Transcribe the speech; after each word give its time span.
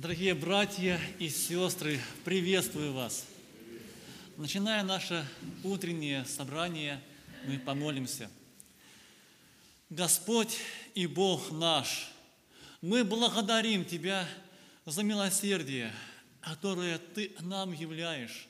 Дорогие 0.00 0.32
братья 0.32 1.00
и 1.18 1.28
сестры, 1.28 1.98
приветствую 2.24 2.92
вас. 2.92 3.26
Начиная 4.36 4.84
наше 4.84 5.26
утреннее 5.64 6.24
собрание, 6.24 7.02
мы 7.48 7.58
помолимся. 7.58 8.30
Господь 9.90 10.56
и 10.94 11.08
Бог 11.08 11.50
наш, 11.50 12.12
мы 12.80 13.02
благодарим 13.02 13.84
Тебя 13.84 14.24
за 14.86 15.02
милосердие, 15.02 15.92
которое 16.42 16.98
Ты 16.98 17.32
нам 17.40 17.72
являешь, 17.72 18.46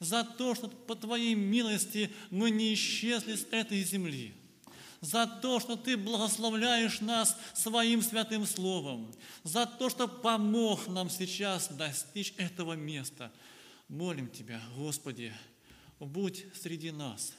за 0.00 0.24
то, 0.24 0.56
что 0.56 0.66
по 0.66 0.96
Твоей 0.96 1.36
милости 1.36 2.10
мы 2.30 2.50
не 2.50 2.74
исчезли 2.74 3.36
с 3.36 3.46
этой 3.52 3.84
земли– 3.84 4.34
за 5.00 5.26
то, 5.26 5.60
что 5.60 5.76
Ты 5.76 5.96
благословляешь 5.96 7.00
нас 7.00 7.36
Своим 7.54 8.02
святым 8.02 8.46
Словом, 8.46 9.12
за 9.44 9.66
то, 9.66 9.88
что 9.90 10.08
помог 10.08 10.86
нам 10.88 11.10
сейчас 11.10 11.68
достичь 11.68 12.34
этого 12.36 12.74
места. 12.74 13.32
Молим 13.88 14.28
Тебя, 14.28 14.60
Господи, 14.76 15.32
будь 15.98 16.46
среди 16.54 16.90
нас, 16.90 17.32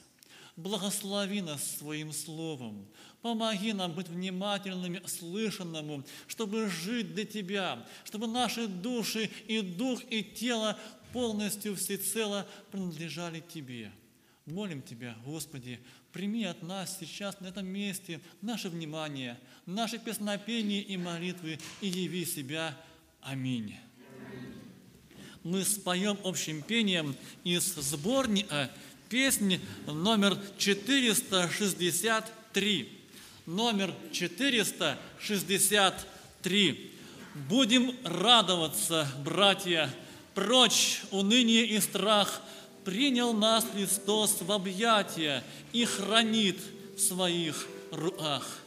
благослови 0.56 1.42
нас 1.42 1.78
Своим 1.78 2.12
Словом, 2.12 2.86
помоги 3.22 3.72
нам 3.72 3.92
быть 3.92 4.08
внимательными 4.08 5.02
слышанному, 5.06 6.04
чтобы 6.26 6.68
жить 6.68 7.14
для 7.14 7.24
Тебя, 7.24 7.86
чтобы 8.04 8.26
наши 8.26 8.66
души 8.66 9.30
и 9.46 9.60
дух 9.60 10.00
и 10.10 10.22
тело 10.22 10.78
полностью 11.12 11.76
всецело 11.76 12.46
принадлежали 12.70 13.40
Тебе. 13.40 13.92
Молим 14.46 14.80
Тебя, 14.82 15.16
Господи, 15.24 15.80
прими 16.12 16.44
от 16.44 16.62
нас 16.62 16.96
сейчас 16.98 17.40
на 17.40 17.48
этом 17.48 17.66
месте 17.66 18.20
наше 18.40 18.70
внимание, 18.70 19.38
наше 19.66 19.98
песнопение 19.98 20.80
и 20.82 20.96
молитвы, 20.96 21.58
и 21.80 21.88
яви 21.88 22.24
себя. 22.24 22.76
Аминь. 23.20 23.76
Мы 25.44 25.64
споем 25.64 26.18
общим 26.24 26.62
пением 26.62 27.14
из 27.44 27.74
сборника 27.74 28.70
песни 29.08 29.60
номер 29.86 30.36
463. 30.58 32.98
Номер 33.46 33.94
463. 34.12 36.90
Будем 37.48 37.94
радоваться, 38.04 39.08
братья, 39.24 39.88
прочь 40.34 41.00
уныние 41.10 41.64
и 41.66 41.78
страх– 41.78 42.42
принял 42.84 43.32
нас 43.32 43.64
Христос 43.72 44.38
в 44.40 44.50
объятия 44.52 45.44
и 45.72 45.84
хранит 45.84 46.58
в 46.96 47.00
своих 47.00 47.66
руках. 47.90 48.60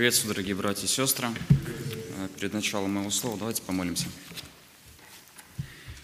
Приветствую, 0.00 0.32
дорогие 0.32 0.54
братья 0.54 0.86
и 0.86 0.88
сестры. 0.88 1.28
Перед 2.38 2.54
началом 2.54 2.92
моего 2.92 3.10
слова 3.10 3.36
давайте 3.36 3.60
помолимся. 3.60 4.06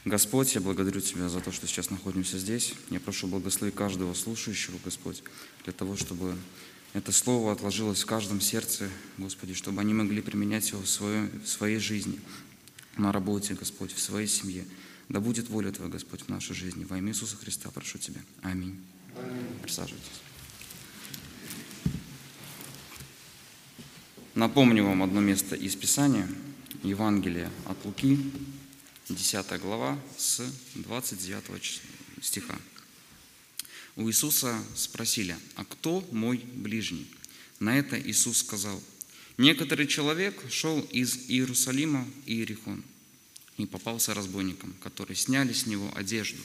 Господь, 0.04 0.54
я 0.54 0.60
благодарю 0.60 1.00
Тебя 1.00 1.30
за 1.30 1.40
то, 1.40 1.50
что 1.50 1.66
сейчас 1.66 1.88
находимся 1.88 2.38
здесь. 2.38 2.74
Я 2.90 3.00
прошу 3.00 3.26
благослови 3.26 3.72
каждого 3.72 4.12
слушающего, 4.12 4.76
Господь, 4.84 5.22
для 5.64 5.72
того, 5.72 5.96
чтобы 5.96 6.36
это 6.92 7.10
слово 7.10 7.52
отложилось 7.52 8.02
в 8.02 8.06
каждом 8.06 8.42
сердце, 8.42 8.90
Господи, 9.16 9.54
чтобы 9.54 9.80
они 9.80 9.94
могли 9.94 10.20
применять 10.20 10.68
его 10.72 10.82
в, 10.82 10.88
своей, 10.90 11.30
в 11.30 11.48
своей 11.48 11.78
жизни, 11.78 12.20
на 12.98 13.12
работе, 13.12 13.54
Господь, 13.54 13.94
в 13.94 13.98
своей 13.98 14.28
семье. 14.28 14.66
Да 15.08 15.20
будет 15.20 15.48
воля 15.48 15.72
Твоя, 15.72 15.90
Господь, 15.90 16.20
в 16.20 16.28
нашей 16.28 16.54
жизни. 16.54 16.84
Во 16.84 16.98
имя 16.98 17.12
Иисуса 17.12 17.38
Христа 17.38 17.70
прошу 17.70 17.96
Тебя. 17.96 18.20
Аминь. 18.42 18.78
Аминь. 19.16 19.46
Присаживайтесь. 19.62 20.25
Напомню 24.36 24.84
вам 24.84 25.02
одно 25.02 25.22
место 25.22 25.56
из 25.56 25.74
Писания, 25.76 26.28
Евангелие 26.82 27.50
от 27.64 27.82
Луки, 27.86 28.18
10 29.08 29.58
глава, 29.62 29.98
с 30.18 30.42
29 30.74 31.80
стиха. 32.20 32.54
У 33.96 34.06
Иисуса 34.06 34.62
спросили, 34.74 35.34
а 35.54 35.64
кто 35.64 36.06
мой 36.12 36.36
ближний? 36.52 37.06
На 37.60 37.78
это 37.78 37.98
Иисус 37.98 38.36
сказал, 38.40 38.78
некоторый 39.38 39.86
человек 39.86 40.44
шел 40.50 40.82
из 40.92 41.30
Иерусалима 41.30 42.04
в 42.04 42.28
Иерихон 42.28 42.84
и 43.56 43.64
попался 43.64 44.12
разбойникам, 44.12 44.74
которые 44.82 45.16
сняли 45.16 45.54
с 45.54 45.64
него 45.64 45.90
одежду, 45.96 46.42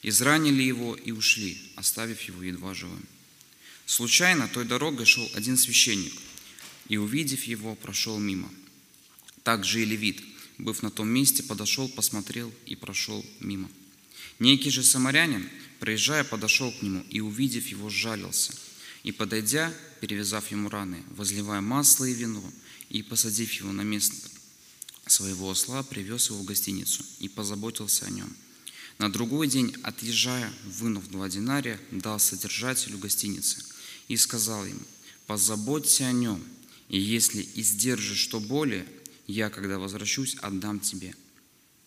изранили 0.00 0.62
его 0.62 0.94
и 0.94 1.10
ушли, 1.10 1.60
оставив 1.74 2.22
его 2.22 2.42
едва 2.42 2.72
живым. 2.72 3.04
Случайно 3.84 4.48
той 4.48 4.64
дорогой 4.64 5.04
шел 5.04 5.28
один 5.34 5.58
священник, 5.58 6.14
и, 6.88 6.96
увидев 6.96 7.44
его, 7.44 7.74
прошел 7.74 8.18
мимо. 8.18 8.50
Так 9.42 9.64
же 9.64 9.82
и 9.82 9.84
левит– 9.84 10.22
быв 10.58 10.82
на 10.82 10.90
том 10.90 11.08
месте, 11.08 11.42
подошел, 11.42 11.88
посмотрел 11.88 12.52
и 12.66 12.76
прошел 12.76 13.24
мимо. 13.40 13.70
Некий 14.38 14.70
же 14.70 14.82
самарянин, 14.82 15.48
проезжая, 15.80 16.24
подошел 16.24 16.72
к 16.72 16.82
нему 16.82 17.04
и, 17.10 17.20
увидев 17.20 17.66
его, 17.68 17.88
сжалился. 17.90 18.52
И, 19.02 19.12
подойдя, 19.12 19.72
перевязав 20.00 20.50
ему 20.50 20.68
раны, 20.68 21.02
возливая 21.10 21.60
масло 21.60 22.04
и 22.04 22.12
вино, 22.12 22.42
и, 22.88 23.02
посадив 23.02 23.52
его 23.52 23.72
на 23.72 23.82
место 23.82 24.30
своего 25.06 25.50
осла, 25.50 25.82
привез 25.82 26.30
его 26.30 26.40
в 26.40 26.44
гостиницу 26.44 27.04
и 27.20 27.28
позаботился 27.28 28.06
о 28.06 28.10
нем. 28.10 28.34
На 28.98 29.12
другой 29.12 29.46
день, 29.46 29.74
отъезжая, 29.82 30.52
вынув 30.64 31.08
два 31.08 31.28
динария, 31.28 31.80
дал 31.90 32.18
содержателю 32.18 32.98
гостиницы 32.98 33.62
и 34.08 34.16
сказал 34.16 34.64
ему, 34.66 34.80
«Позаботься 35.26 36.06
о 36.06 36.12
нем, 36.12 36.42
и 36.88 36.98
если 36.98 37.46
издержишь 37.54 38.18
что 38.18 38.40
более, 38.40 38.86
я, 39.26 39.50
когда 39.50 39.78
возвращусь, 39.78 40.36
отдам 40.40 40.80
тебе. 40.80 41.14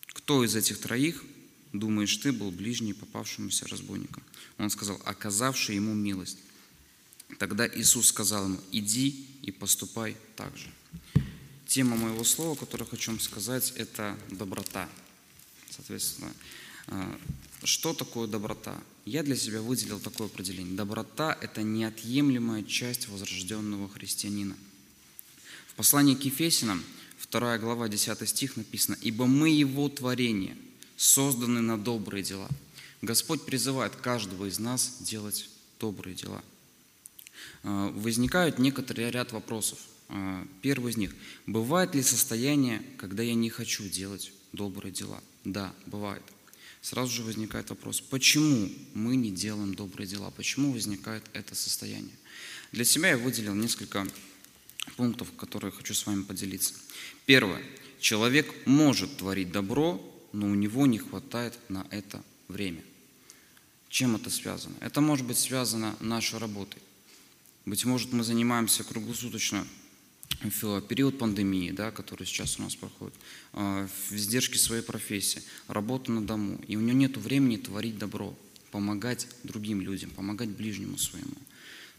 Кто 0.08 0.44
из 0.44 0.56
этих 0.56 0.80
троих, 0.80 1.24
думаешь 1.72 2.18
ты, 2.18 2.32
был 2.32 2.52
ближний 2.52 2.94
попавшемуся 2.94 3.68
разбойникам? 3.68 4.24
Он 4.58 4.70
сказал, 4.70 5.02
оказавший 5.06 5.76
ему 5.76 5.94
милость. 5.94 6.38
Тогда 7.38 7.68
Иисус 7.68 8.08
сказал 8.08 8.46
ему, 8.46 8.60
иди 8.72 9.28
и 9.44 9.52
поступай 9.52 10.18
так 10.36 10.56
же. 10.58 10.68
Тема 11.68 11.96
моего 11.96 12.24
слова, 12.24 12.56
которое 12.56 12.86
хочу 12.86 13.12
вам 13.12 13.20
сказать, 13.20 13.74
это 13.76 14.18
доброта. 14.32 14.90
Соответственно, 15.70 16.34
а, 16.88 17.20
что 17.64 17.94
такое 17.94 18.28
доброта? 18.28 18.82
Я 19.06 19.24
для 19.24 19.36
себя 19.36 19.62
выделил 19.62 20.00
такое 20.00 20.28
определение. 20.28 20.76
Доброта– 20.76 21.38
это 21.42 21.62
неотъемлемая 21.62 22.64
часть 22.64 23.08
возрожденного 23.08 23.88
христианина. 23.88 24.58
В 25.80 25.82
послании 25.82 26.14
к 26.14 26.24
Ефесинам– 26.24 26.84
2 27.32 27.58
глава, 27.58 27.88
10 27.88 28.28
стих 28.28 28.58
написано, 28.58 28.98
«Ибо 29.00 29.28
мы 29.28 29.48
Его 29.48 29.88
творение, 29.88 30.58
созданы 30.98 31.62
на 31.62 31.78
добрые 31.78 32.22
дела». 32.22 32.50
Господь 33.02 33.46
призывает 33.46 33.96
каждого 33.96 34.50
из 34.50 34.60
нас 34.60 34.98
делать 35.00 35.50
добрые 35.80 36.18
дела. 36.18 36.44
А, 37.64 37.92
возникают 37.92 38.60
некоторые 38.60 39.10
ряд 39.10 39.32
вопросов. 39.32 39.80
А, 40.10 40.46
первый 40.62 40.92
из 40.92 40.98
них. 40.98 41.16
Бывает 41.48 41.96
ли 41.96 42.04
состояние, 42.04 42.84
когда 42.98 43.24
я 43.24 43.34
не 43.34 43.50
хочу 43.50 43.88
делать 43.88 44.34
добрые 44.52 44.92
дела? 44.92 45.24
Да, 45.46 45.74
бывает. 45.86 46.24
Сразу 46.82 47.10
же 47.10 47.24
возникает 47.24 47.70
вопрос, 47.70 48.02
почему 48.02 48.70
мы 48.94 49.16
не 49.16 49.32
делаем 49.32 49.74
добрые 49.76 50.08
дела? 50.08 50.30
Почему 50.32 50.74
возникает 50.74 51.24
это 51.32 51.56
состояние? 51.56 52.18
Для 52.74 52.84
себя 52.84 53.12
я 53.12 53.18
выделил 53.18 53.56
несколько 53.56 54.06
пунктов, 54.90 55.32
которые 55.38 55.72
хочу 55.72 55.94
с 55.94 56.06
вами 56.06 56.24
поделиться. 56.24 56.74
Первое. 57.26 57.62
Человек 58.00 58.54
может 58.66 59.18
творить 59.18 59.52
добро, 59.52 60.02
но 60.32 60.48
у 60.48 60.56
него 60.56 60.88
не 60.88 61.00
хватает 61.00 61.58
на 61.70 61.86
это 61.92 62.24
время. 62.48 62.84
Чем 63.90 64.16
это 64.16 64.30
связано? 64.30 64.76
Это 64.82 65.02
может 65.02 65.26
быть 65.26 65.38
связано 65.38 65.96
нашей 66.00 66.40
работой. 66.40 66.82
Быть 67.66 67.86
может, 67.86 68.14
мы 68.14 68.24
занимаемся 68.24 68.84
круглосуточно 68.84 69.66
в 70.42 70.82
период 70.82 71.18
пандемии, 71.18 71.72
да, 71.72 71.92
который 71.92 72.26
сейчас 72.26 72.60
у 72.60 72.64
нас 72.64 72.76
проходит, 72.76 73.16
а, 73.54 73.88
в 73.88 74.14
издержке 74.14 74.58
своей 74.58 74.84
профессии, 74.84 75.44
работа 75.68 76.12
на 76.12 76.26
дому, 76.26 76.62
и 76.68 76.76
у 76.76 76.82
него 76.82 76.98
нет 76.98 77.18
времени 77.18 77.58
творить 77.58 77.98
добро, 77.98 78.38
помогать 78.72 79.28
другим 79.44 79.82
людям, 79.82 80.12
помогать 80.12 80.50
ближнему 80.50 80.98
своему. 80.98 81.36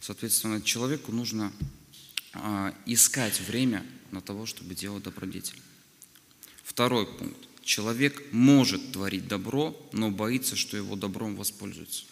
Соответственно, 0.01 0.63
человеку 0.63 1.13
нужно 1.13 1.53
искать 2.87 3.41
время 3.41 3.85
на 4.11 4.21
того, 4.21 4.47
чтобы 4.47 4.75
делать 4.75 5.05
добродетель. 5.05 5.59
Второй 6.63 7.07
пункт. 7.07 7.37
Человек 7.63 8.23
может 8.33 8.93
творить 8.93 9.29
добро, 9.29 9.77
но 9.93 10.11
боится, 10.11 10.57
что 10.57 10.77
его 10.77 10.97
добром 10.97 11.37
воспользуются. 11.37 12.05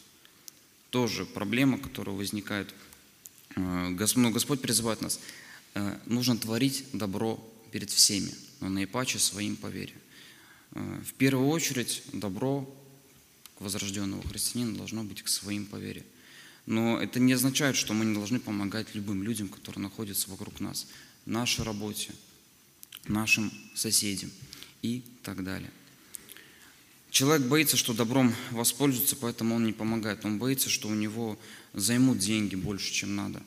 Тоже 0.91 1.25
проблема, 1.25 1.79
которая 1.79 2.17
возникает. 2.17 2.75
А, 3.57 3.91
но 4.17 4.31
Господь 4.31 4.61
призывает 4.61 5.01
нас. 5.01 5.21
А, 5.75 6.01
нужно 6.07 6.37
творить 6.37 6.85
добро 6.93 7.43
перед 7.73 7.91
всеми, 7.91 8.33
но 8.61 8.69
наипаче 8.69 9.19
своим 9.19 9.57
по. 9.57 9.71
В 10.71 11.13
первую 11.17 11.49
очередь 11.49 12.03
добро 12.13 12.69
возрожденного 13.59 14.27
христианина 14.29 14.77
должно 14.77 15.03
быть 15.03 15.23
к 15.23 15.29
своим 15.29 15.67
по. 15.67 15.79
Но 16.69 17.01
это 17.01 17.19
не 17.19 17.33
означает, 17.33 17.77
что 17.77 17.95
мы 17.95 18.05
не 18.05 18.13
должны 18.13 18.39
помогать 18.39 18.95
любым 18.95 19.23
людям, 19.23 19.49
которые 19.49 19.83
находятся 19.83 20.29
вокруг 20.29 20.61
нас, 20.61 20.87
нашей 21.25 21.65
работе, 21.65 22.13
нашим 23.07 23.51
соседям 23.75 24.31
и 24.83 25.03
так 25.23 25.45
далее. 25.45 25.71
Человек 27.11 27.47
боится, 27.47 27.79
что 27.79 27.95
добром 27.95 28.35
воспользуется, 28.51 29.17
поэтому 29.17 29.55
он 29.55 29.65
не 29.65 29.73
помогает. 29.73 30.27
Он 30.27 30.37
боится, 30.37 30.69
что 30.69 30.89
у 30.89 30.95
него 30.95 31.39
займут 31.73 32.19
деньги 32.19 32.55
больше, 32.55 32.93
чем 32.93 33.17
надо, 33.17 33.43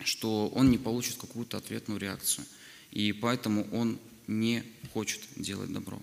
что 0.00 0.48
он 0.48 0.70
не 0.70 0.76
получит 0.76 1.16
какую-то 1.16 1.56
ответную 1.56 1.98
реакцию. 1.98 2.44
И 2.90 3.12
поэтому 3.12 3.66
он 3.72 3.98
не 4.26 4.64
хочет 4.92 5.22
делать 5.36 5.72
добро. 5.72 5.98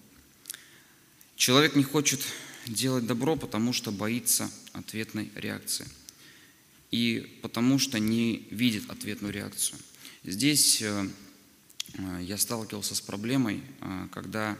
Человек 1.35 1.75
не 1.75 1.83
хочет 1.83 2.25
делать 2.65 3.05
добро, 3.05 3.35
потому 3.35 3.73
что 3.73 3.91
боится 3.91 4.49
ответной 4.73 5.29
реакции– 5.35 5.87
и 6.91 7.39
потому 7.41 7.79
что 7.79 7.99
не 7.99 8.47
видит 8.51 8.89
ответную 8.89 9.33
реакцию. 9.33 9.79
Здесь 10.23 10.81
э, 10.81 11.07
э, 11.93 12.19
я 12.21 12.37
сталкивался 12.37 12.93
с 12.93 13.01
проблемой, 13.01 13.61
э, 13.79 14.07
когда 14.11 14.57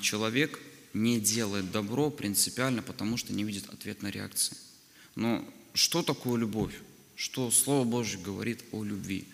человек 0.00 0.58
не 0.94 1.20
делает 1.20 1.70
добро 1.70 2.08
принципиально, 2.10 2.82
потому 2.82 3.18
что 3.18 3.34
не 3.34 3.44
видит 3.44 3.68
ответной 3.68 4.10
реакции. 4.10 4.56
Но 5.16 5.44
что 5.74 6.02
такое 6.02 6.38
любовь? 6.38 6.72
Что 7.14 7.50
Слово 7.50 7.84
Божье 7.84 8.18
говорит 8.18 8.64
о 8.72 8.84
любви? 8.84 9.26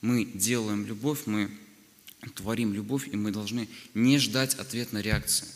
Мы 0.00 0.26
делаем 0.26 0.86
любовь, 0.86 1.22
мы 1.26 1.50
творим 2.36 2.72
любовь, 2.72 3.08
и 3.08 3.16
мы 3.16 3.32
должны 3.32 3.68
не 3.94 4.18
ждать 4.18 4.54
ответной 4.54 5.02
реакции. 5.02 5.48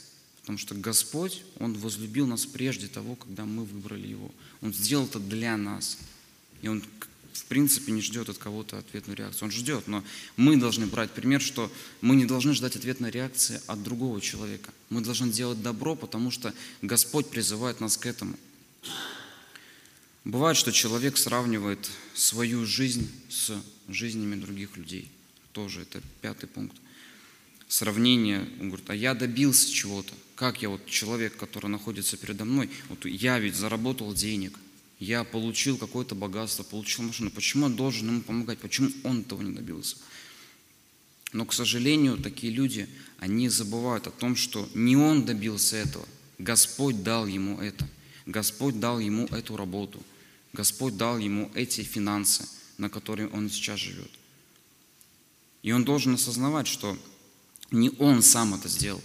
Потому 0.48 0.56
что 0.60 0.74
Господь, 0.74 1.42
Он 1.58 1.74
возлюбил 1.74 2.26
нас 2.26 2.46
прежде 2.46 2.86
того, 2.86 3.16
когда 3.16 3.44
мы 3.44 3.66
выбрали 3.66 4.06
Его. 4.06 4.30
Он 4.62 4.72
сделал 4.72 5.04
это 5.04 5.20
для 5.20 5.58
нас. 5.58 5.98
И 6.62 6.68
Он, 6.68 6.82
в 7.34 7.44
принципе, 7.44 7.92
не 7.92 8.00
ждет 8.00 8.30
от 8.30 8.38
кого-то 8.38 8.78
ответную 8.78 9.18
реакцию. 9.18 9.44
Он 9.44 9.50
ждет, 9.50 9.86
но 9.88 10.02
мы 10.38 10.56
должны 10.56 10.86
брать 10.86 11.10
пример, 11.10 11.42
что 11.42 11.70
мы 12.00 12.16
не 12.16 12.24
должны 12.24 12.54
ждать 12.54 12.76
ответной 12.76 13.10
реакции 13.10 13.60
от 13.66 13.82
другого 13.82 14.22
человека. 14.22 14.72
Мы 14.88 15.02
должны 15.02 15.30
делать 15.30 15.60
добро, 15.60 15.94
потому 15.94 16.30
что 16.30 16.54
Господь 16.80 17.28
призывает 17.28 17.80
нас 17.80 17.98
к 17.98 18.06
этому. 18.06 18.34
Бывает, 20.24 20.56
что 20.56 20.72
человек 20.72 21.18
сравнивает 21.18 21.90
свою 22.14 22.64
жизнь 22.64 23.06
с 23.28 23.52
жизнями 23.86 24.40
других 24.40 24.78
людей. 24.78 25.10
Тоже 25.52 25.82
это 25.82 26.00
пятый 26.22 26.46
пункт 26.46 26.74
сравнение, 27.68 28.48
он 28.60 28.68
говорит, 28.68 28.88
а 28.88 28.94
я 28.94 29.14
добился 29.14 29.70
чего-то. 29.70 30.14
Как 30.38 30.62
я 30.62 30.68
вот 30.68 30.86
человек, 30.86 31.36
который 31.36 31.68
находится 31.68 32.16
передо 32.16 32.44
мной, 32.44 32.70
вот 32.88 33.04
я 33.06 33.40
ведь 33.40 33.56
заработал 33.56 34.14
денег, 34.14 34.56
я 35.00 35.24
получил 35.24 35.76
какое-то 35.76 36.14
богатство, 36.14 36.62
получил 36.62 37.02
машину. 37.02 37.32
Почему 37.32 37.66
он 37.66 37.74
должен 37.74 38.06
ему 38.06 38.20
помогать? 38.20 38.60
Почему 38.60 38.88
он 39.02 39.22
этого 39.22 39.42
не 39.42 39.50
добился? 39.50 39.96
Но, 41.32 41.44
к 41.44 41.52
сожалению, 41.52 42.18
такие 42.18 42.52
люди, 42.52 42.88
они 43.18 43.48
забывают 43.48 44.06
о 44.06 44.12
том, 44.12 44.36
что 44.36 44.68
не 44.74 44.96
он 44.96 45.24
добился 45.24 45.74
этого. 45.74 46.06
Господь 46.38 47.02
дал 47.02 47.26
ему 47.26 47.60
это. 47.60 47.88
Господь 48.24 48.78
дал 48.78 49.00
ему 49.00 49.26
эту 49.32 49.56
работу. 49.56 50.00
Господь 50.52 50.96
дал 50.96 51.18
ему 51.18 51.50
эти 51.56 51.80
финансы, 51.80 52.48
на 52.76 52.88
которые 52.88 53.28
он 53.30 53.50
сейчас 53.50 53.80
живет. 53.80 54.10
И 55.64 55.72
он 55.72 55.82
должен 55.82 56.14
осознавать, 56.14 56.68
что 56.68 56.96
не 57.72 57.90
он 57.98 58.22
сам 58.22 58.54
это 58.54 58.68
сделал. 58.68 59.02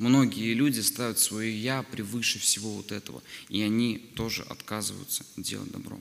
Многие 0.00 0.54
люди 0.54 0.80
ставят 0.80 1.18
свое 1.18 1.54
«я» 1.54 1.82
превыше 1.82 2.38
всего 2.38 2.72
вот 2.72 2.90
этого, 2.90 3.22
и 3.50 3.60
они 3.60 3.98
тоже 3.98 4.42
отказываются 4.44 5.26
делать 5.36 5.70
добро. 5.70 6.00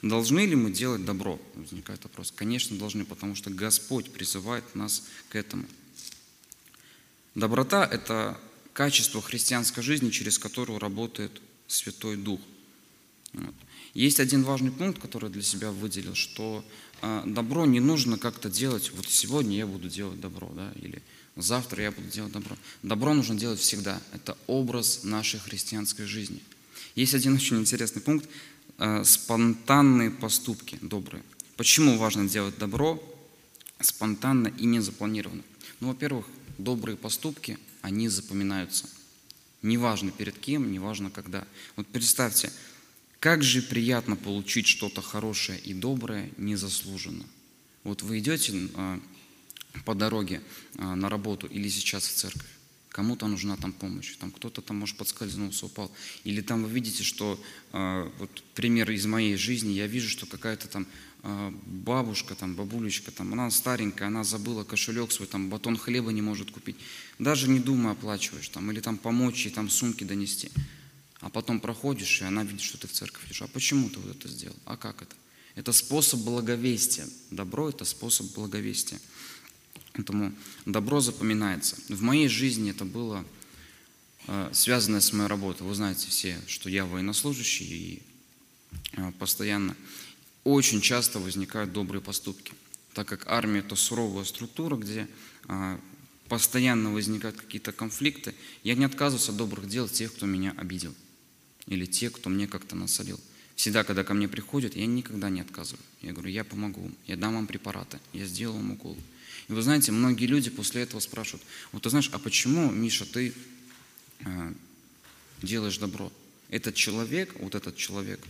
Должны 0.00 0.46
ли 0.46 0.54
мы 0.54 0.70
делать 0.70 1.04
добро? 1.04 1.40
Возникает 1.56 2.04
вопрос. 2.04 2.32
Конечно, 2.32 2.78
должны, 2.78 3.04
потому 3.04 3.34
что 3.34 3.50
Господь 3.50 4.12
призывает 4.12 4.76
нас 4.76 5.02
к 5.28 5.34
этому. 5.34 5.66
Доброта– 7.34 7.84
это 7.92 8.40
качество 8.72 9.20
христианской 9.20 9.82
жизни, 9.82 10.10
через 10.10 10.38
которую 10.38 10.78
работает 10.78 11.42
Святой 11.66 12.16
Дух. 12.16 12.40
Вот. 13.32 13.54
Есть 13.92 14.20
один 14.20 14.44
важный 14.44 14.70
пункт, 14.70 15.02
который 15.02 15.24
я 15.24 15.30
для 15.30 15.42
себя 15.42 15.72
выделил, 15.72 16.14
что 16.14 16.64
э, 17.02 17.22
добро 17.26 17.66
не 17.66 17.80
нужно 17.80 18.18
как-то 18.18 18.48
делать, 18.48 18.92
вот 18.92 19.08
сегодня 19.08 19.56
я 19.56 19.66
буду 19.66 19.88
делать 19.88 20.20
добро, 20.20 20.48
да, 20.54 20.72
или 20.76 21.02
завтра 21.36 21.82
я 21.82 21.92
буду 21.92 22.08
делать 22.08 22.32
добро. 22.32 22.56
Добро 22.82 23.14
нужно 23.14 23.34
делать 23.34 23.60
всегда. 23.60 24.00
Это 24.12 24.36
образ 24.46 25.04
нашей 25.04 25.38
христианской 25.38 26.06
жизни. 26.06 26.42
Есть 26.94 27.14
один 27.14 27.34
очень 27.34 27.58
интересный 27.58 28.02
пункт 28.02 28.28
э,– 28.78 29.02
спонтанные 29.04 30.10
поступки 30.10 30.78
добрые. 30.80 31.22
Почему 31.56 31.98
важно 31.98 32.28
делать 32.28 32.58
добро 32.58 33.02
спонтанно 33.80 34.48
и 34.48 34.66
не 34.66 34.80
запланированно? 34.80 35.42
Ну, 35.80 35.88
во-первых, 35.88 36.26
добрые 36.58 36.96
поступки, 36.96 37.58
они 37.82 38.08
запоминаются. 38.08 38.88
Неважно 39.62 40.10
перед 40.10 40.38
кем, 40.38 40.70
неважно 40.70 41.10
когда. 41.10 41.46
Вот 41.76 41.86
представьте, 41.86 42.50
как 43.20 43.42
же 43.42 43.62
приятно 43.62 44.16
получить 44.16 44.66
что-то 44.66 45.02
хорошее 45.02 45.58
и 45.60 45.74
доброе 45.74 46.30
незаслуженно. 46.36 47.24
Вот 47.84 48.02
вы 48.02 48.18
идете 48.18 48.52
а, 48.74 49.00
по 49.84 49.94
дороге 49.94 50.42
а, 50.78 50.96
на 50.96 51.08
работу 51.08 51.46
или 51.46 51.68
сейчас 51.68 52.06
в 52.06 52.14
церковь, 52.14 52.50
кому-то 52.90 53.26
нужна 53.26 53.56
там 53.56 53.72
помощь, 53.72 54.16
там 54.16 54.30
кто-то 54.30 54.62
там, 54.62 54.78
может, 54.78 54.96
подскользнулся, 54.96 55.66
упал. 55.66 55.90
Или 56.24 56.40
там 56.40 56.64
вы 56.64 56.70
видите, 56.70 57.02
что, 57.02 57.40
а, 57.72 58.10
вот 58.18 58.30
пример 58.54 58.90
из 58.90 59.06
моей 59.06 59.36
жизни, 59.36 59.72
я 59.72 59.86
вижу, 59.86 60.08
что 60.08 60.26
какая-то 60.26 60.68
там 60.68 60.86
бабушка, 61.66 62.36
там, 62.36 62.54
бабулечка, 62.54 63.10
там, 63.10 63.32
она 63.32 63.50
старенькая, 63.50 64.06
она 64.06 64.22
забыла 64.22 64.62
кошелек 64.62 65.10
свой, 65.10 65.26
там, 65.26 65.50
батон 65.50 65.76
хлеба 65.76 66.12
не 66.12 66.22
может 66.22 66.52
купить. 66.52 66.76
Даже 67.18 67.48
не 67.48 67.58
думая 67.58 67.94
оплачиваешь, 67.94 68.48
там, 68.48 68.70
или 68.70 68.78
там 68.78 68.96
помочь 68.96 69.44
ей 69.44 69.50
там 69.50 69.68
сумки 69.68 70.04
донести. 70.04 70.52
А 71.20 71.28
потом 71.28 71.58
проходишь, 71.58 72.20
и 72.20 72.24
она 72.24 72.44
видит, 72.44 72.60
что 72.60 72.78
ты 72.78 72.86
в 72.86 72.92
церковь 72.92 73.26
идешь. 73.26 73.42
А 73.42 73.48
почему 73.48 73.88
ты 73.88 73.98
вот 73.98 74.16
это 74.16 74.28
сделал? 74.28 74.54
А 74.66 74.76
как 74.76 75.02
это? 75.02 75.16
Это 75.56 75.72
способ 75.72 76.20
благовестия. 76.20 77.06
Добро– 77.30 77.68
это 77.70 77.84
способ 77.84 78.32
благовестия. 78.34 79.00
Поэтому 79.96 80.32
добро 80.66 81.00
запоминается. 81.00 81.76
В 81.88 82.02
моей 82.02 82.28
жизни 82.28 82.70
это 82.70 82.84
было 82.84 83.24
э, 84.26 84.50
связано 84.52 85.00
с 85.00 85.12
моей 85.12 85.28
работой. 85.28 85.66
Вы 85.66 85.74
знаете 85.74 86.08
все, 86.08 86.38
что 86.46 86.68
я 86.68 86.84
военнослужащий, 86.84 87.66
и 87.66 88.02
э, 88.92 89.12
постоянно, 89.18 89.74
очень 90.44 90.82
часто 90.82 91.18
возникают 91.18 91.72
добрые 91.72 92.02
поступки. 92.02 92.52
Так 92.92 93.08
как 93.08 93.26
армия– 93.26 93.60
это 93.66 93.74
суровая 93.74 94.24
структура, 94.24 94.76
где 94.76 95.08
э, 95.48 95.78
постоянно 96.28 96.92
возникают 96.92 97.36
какие-то 97.36 97.72
конфликты, 97.72 98.34
я 98.64 98.74
не 98.74 98.84
отказываюсь 98.84 99.28
от 99.30 99.36
добрых 99.36 99.66
дел 99.66 99.88
тех, 99.88 100.14
кто 100.14 100.26
меня 100.26 100.54
обидел 100.58 100.94
или 101.66 101.86
те, 101.86 102.10
кто 102.10 102.28
мне 102.28 102.46
как-то 102.46 102.76
насолил. 102.76 103.18
Всегда, 103.54 103.82
когда 103.82 104.04
ко 104.04 104.12
мне 104.12 104.28
приходят, 104.28 104.76
я 104.76 104.86
никогда 104.86 105.30
не 105.30 105.40
отказываю. 105.40 105.82
Я 106.02 106.12
говорю, 106.12 106.28
я 106.28 106.44
помогу 106.44 106.90
я 107.06 107.16
дам 107.16 107.34
вам 107.34 107.46
препараты, 107.46 107.98
я 108.12 108.26
сделаю 108.26 108.58
вам 108.58 108.72
укол. 108.72 108.96
И 109.48 109.52
вы 109.52 109.62
знаете, 109.62 109.92
многие 109.92 110.26
люди 110.26 110.50
после 110.50 110.82
этого 110.82 111.00
спрашивают, 111.00 111.44
вот 111.72 111.82
ты 111.82 111.90
знаешь, 111.90 112.10
а 112.12 112.18
почему, 112.18 112.70
Миша, 112.70 113.06
ты 113.06 113.32
э, 114.20 114.52
делаешь 115.42 115.78
добро? 115.78 116.12
Этот 116.48 116.74
человек, 116.74 117.34
вот 117.38 117.54
этот 117.54 117.76
человек, 117.76 118.20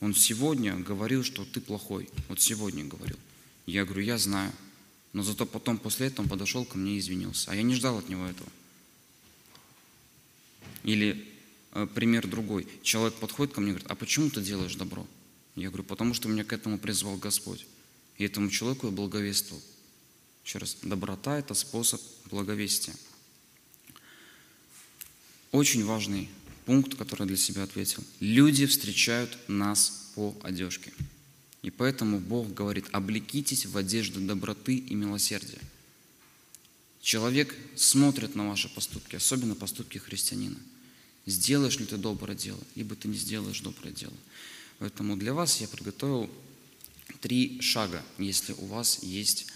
он 0.00 0.14
сегодня 0.14 0.76
говорил, 0.76 1.24
что 1.24 1.44
ты 1.44 1.60
плохой. 1.60 2.08
Вот 2.28 2.40
сегодня 2.40 2.84
говорил. 2.84 3.18
Я 3.66 3.84
говорю, 3.84 4.02
я 4.02 4.18
знаю. 4.18 4.52
Но 5.12 5.22
зато 5.22 5.46
потом, 5.46 5.78
после 5.78 6.06
этого, 6.06 6.24
он 6.24 6.28
подошел 6.28 6.64
ко 6.64 6.78
мне 6.78 6.96
и 6.96 6.98
извинился. 6.98 7.50
А 7.50 7.54
я 7.54 7.62
не 7.62 7.74
ждал 7.74 7.98
от 7.98 8.08
него 8.08 8.26
этого. 8.26 8.48
Или 10.84 11.28
Э, 11.72 11.86
пример 11.86 12.26
другой. 12.26 12.66
Человек 12.82 13.14
подходит 13.14 13.54
ко 13.54 13.60
мне 13.60 13.70
и 13.70 13.72
говорит, 13.74 13.90
а 13.90 13.94
почему 13.94 14.30
ты 14.30 14.40
делаешь 14.40 14.74
добро? 14.74 15.06
Я 15.54 15.68
говорю, 15.68 15.84
потому 15.84 16.14
что 16.14 16.28
меня 16.28 16.44
к 16.44 16.52
этому 16.52 16.78
призвал 16.78 17.16
Господь. 17.16 17.66
И 18.16 18.24
этому 18.24 18.50
человеку 18.50 18.86
я 18.86 18.92
благовествовал. 18.92 19.62
Еще 20.48 20.60
раз, 20.60 20.78
доброта– 20.80 21.38
это 21.40 21.52
способ 21.52 22.00
благовестия. 22.30 22.94
Очень 25.52 25.84
важный 25.84 26.30
пункт, 26.64 26.94
который 26.94 27.26
для 27.26 27.36
себя 27.36 27.64
ответил. 27.64 28.02
Люди 28.18 28.64
встречают 28.64 29.36
нас 29.46 30.08
по 30.14 30.34
одежке. 30.42 30.90
И 31.60 31.68
поэтому 31.68 32.18
Бог 32.18 32.54
говорит, 32.54 32.86
облекитесь 32.92 33.66
в 33.66 33.76
одежду 33.76 34.22
доброты 34.22 34.76
и 34.76 34.94
милосердия. 34.94 35.60
Человек 37.02 37.54
смотрит 37.76 38.34
на 38.34 38.48
ваши 38.48 38.70
поступки, 38.74 39.16
особенно 39.16 39.54
поступки 39.54 39.98
христианина– 39.98 40.56
сделаешь 41.26 41.78
ли 41.78 41.84
ты 41.84 41.98
доброе 41.98 42.34
дело, 42.34 42.58
либо 42.74 42.96
ты 42.96 43.08
не 43.08 43.18
сделаешь 43.18 43.60
доброе 43.60 43.92
дело. 43.92 44.14
Поэтому 44.78 45.14
для 45.18 45.34
вас 45.34 45.60
я 45.60 45.68
подготовил 45.68 46.30
три 47.20 47.60
шага, 47.60 48.02
если 48.16 48.54
у 48.54 48.64
вас 48.64 49.02
есть 49.02 49.48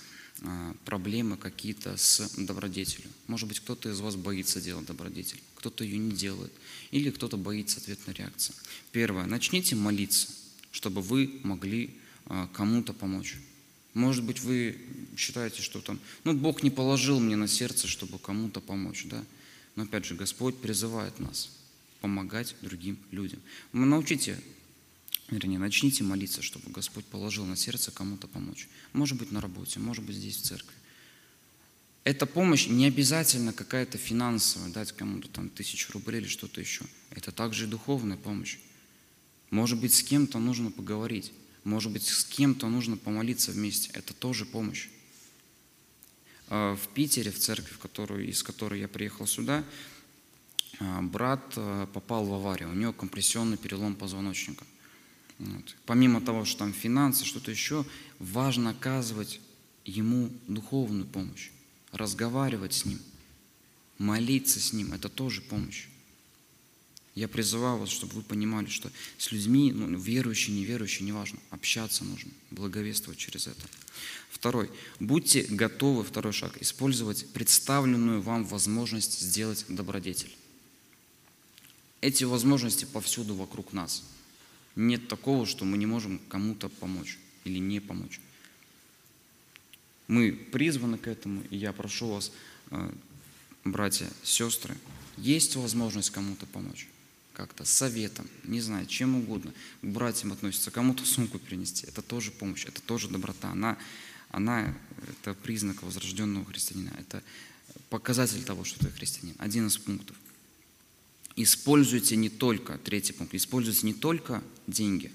проблемы 0.85 1.37
какие-то 1.37 1.97
с 1.97 2.35
добродетелью. 2.37 3.11
Может 3.27 3.49
быть, 3.49 3.61
кто-то 3.61 3.89
из 3.91 4.01
вас 4.01 4.17
боится 4.17 4.61
делать 4.61 4.87
добродетель, 4.87 5.41
кто-то 5.57 5.85
ее 5.85 5.99
не 5.99 6.13
делает, 6.13 6.53
или 6.91 7.11
кто-то 7.11 7.37
боится 7.37 7.79
ответной 7.79 8.15
реакции. 8.15 8.55
Первое. 8.91 9.27
Начните 9.27 9.77
молиться, 9.77 10.29
чтобы 10.73 11.01
вы 11.01 11.41
могли 11.45 11.95
а, 12.27 12.49
кому-то 12.53 12.93
помочь. 12.93 13.37
Может 13.95 14.25
быть, 14.25 14.41
вы 14.41 14.79
считаете, 15.17 15.63
что 15.63 15.81
там, 15.81 16.01
ну, 16.25 16.33
Бог 16.33 16.63
не 16.63 16.71
положил 16.71 17.21
мне 17.21 17.37
на 17.37 17.47
сердце, 17.47 17.87
чтобы 17.87 18.19
кому-то 18.19 18.61
помочь, 18.61 19.05
да? 19.05 19.25
Но 19.77 19.85
опять 19.85 20.05
же, 20.05 20.15
Господь 20.15 20.57
призывает 20.59 21.19
нас– 21.21 21.51
помогать 22.03 22.57
другим 22.61 22.99
людям. 23.13 23.41
Научите, 23.73 24.39
вернее, 25.33 25.59
начните 25.59 26.05
молиться, 26.05 26.43
чтобы 26.43 26.71
Господь 26.71 27.05
положил 27.07 27.47
на 27.47 27.57
сердце 27.57 27.91
кому-то 27.91 28.29
помочь. 28.29 28.69
Может 28.93 29.19
быть, 29.19 29.33
на 29.33 29.41
работе, 29.41 29.81
может 29.81 30.05
быть, 30.05 30.17
здесь 30.17 30.37
в 30.37 30.43
церкви. 30.43 30.75
Эта 32.05 32.27
помощь 32.27 32.67
не 32.67 32.87
обязательно 32.87 33.53
какая-то 33.53 33.97
финансовая, 33.97 34.71
дать 34.71 34.93
кому-то 34.93 35.29
там 35.29 35.49
тысячу 35.49 35.93
рублей 35.93 36.21
или 36.21 36.29
что-то 36.29 36.61
еще. 36.61 36.85
Это 37.11 37.31
также 37.31 37.65
и 37.65 37.69
духовная 37.69 38.17
помощь. 38.17 38.59
Может 39.51 39.81
быть, 39.81 39.95
с 39.95 40.03
кем-то 40.03 40.39
нужно 40.39 40.71
поговорить. 40.71 41.33
Может 41.65 41.93
быть, 41.93 42.05
с 42.05 42.25
кем-то 42.25 42.69
нужно 42.69 42.97
помолиться 42.97 43.53
вместе. 43.53 43.91
Это 43.93 44.15
тоже 44.15 44.45
помощь. 44.45 44.89
А 46.49 46.75
в 46.75 46.89
Питере, 46.89 47.31
в 47.31 47.39
церкви, 47.39 47.73
в 47.73 47.79
которую, 47.79 48.29
из 48.29 48.43
которой 48.43 48.81
я 48.81 48.89
приехал 48.89 49.27
сюда, 49.27 49.65
а, 50.81 51.01
брат 51.03 51.53
э, 51.57 51.87
попал 51.93 52.25
в 52.25 52.35
аварию, 52.35 52.71
у 52.71 52.75
него 52.75 52.93
компрессионный 52.93 53.57
перелом 53.57 53.95
позвоночника. 53.95 54.65
Вот. 55.39 55.77
Помимо 55.87 56.21
того, 56.21 56.45
что 56.45 56.61
там 56.61 56.73
финансы, 56.73 57.25
что-то 57.25 57.51
еще, 57.51 57.85
важно 58.19 58.71
оказывать 58.71 59.41
ему 59.85 60.31
духовную 60.47 61.07
помощь, 61.07 61.51
разговаривать 61.91 62.75
с 62.75 62.85
ним, 62.85 63.01
молиться 63.99 64.61
с 64.61 64.73
ним, 64.73 64.93
это 64.93 65.09
тоже 65.09 65.41
помощь. 65.43 65.87
Я 67.15 67.29
призываю 67.29 67.79
вас, 67.79 67.91
чтобы 67.91 68.15
вы 68.15 68.23
понимали, 68.23 68.69
что 68.69 68.91
с 69.19 69.33
людьми, 69.33 69.71
ну, 69.71 69.99
верующие, 69.99 70.57
неверующие, 70.57 71.07
неважно, 71.07 71.39
общаться 71.51 72.05
нужно, 72.05 72.31
благовествовать 72.51 73.19
через 73.19 73.47
это. 73.47 73.69
Второй. 74.31 74.71
Будьте 74.99 75.43
готовы, 75.43 76.05
второй 76.05 76.33
шаг, 76.33 76.57
использовать 76.63 77.27
представленную 77.33 78.23
вам 78.23 78.47
возможность 78.47 79.21
сделать 79.21 79.67
добродетель. 79.69 80.35
Эти 82.01 82.25
возможности 82.25 82.87
повсюду 82.87 83.35
вокруг 83.35 83.75
нас. 83.75 84.03
Нет 84.77 85.09
такого, 85.09 85.47
что 85.47 85.65
мы 85.65 85.77
не 85.77 85.87
можем 85.87 86.21
кому-то 86.29 86.69
помочь 86.69 87.19
или 87.45 87.59
не 87.59 87.81
помочь. 87.81 88.21
Мы 90.09 90.33
призваны 90.33 90.99
к 90.99 91.07
этому, 91.07 91.43
и 91.51 91.57
я 91.57 91.73
прошу 91.73 92.09
вас, 92.09 92.33
э, 92.71 92.93
братья, 93.65 94.09
сестры, 94.23 94.77
есть 95.17 95.57
возможность 95.57 96.11
кому-то 96.11 96.47
помочь. 96.47 96.89
как-то 97.33 97.65
советом, 97.65 98.29
не 98.45 98.61
знаю, 98.61 98.85
чем 98.85 99.17
угодно, 99.17 99.55
к 99.81 99.87
братьям 99.87 100.33
относится, 100.33 100.71
кому-то 100.71 101.07
сумку 101.07 101.39
принести, 101.39 101.87
это 101.87 102.03
тоже 102.03 102.31
помощь, 102.31 102.67
это 102.67 102.83
тоже 102.83 103.09
доброта. 103.09 103.51
Она, 103.51 103.79
она 104.29 104.75
это 105.09 105.33
признак 105.33 105.83
возрожденного 105.83 106.45
христианина, 106.45 106.93
это 106.99 107.23
показатель 107.89 108.45
того, 108.45 108.65
что 108.65 108.81
ты 108.81 108.91
христианин. 108.91 109.35
Один 109.39 109.69
из 109.69 109.79
пунктов. 109.79 110.15
Используйте 111.37 112.17
не 112.17 112.29
только, 112.29 112.79
третий 112.79 113.13
пункт, 113.13 113.35
используйте 113.35 113.87
не 113.87 113.95
только 113.95 114.43
деньги, 114.67 115.11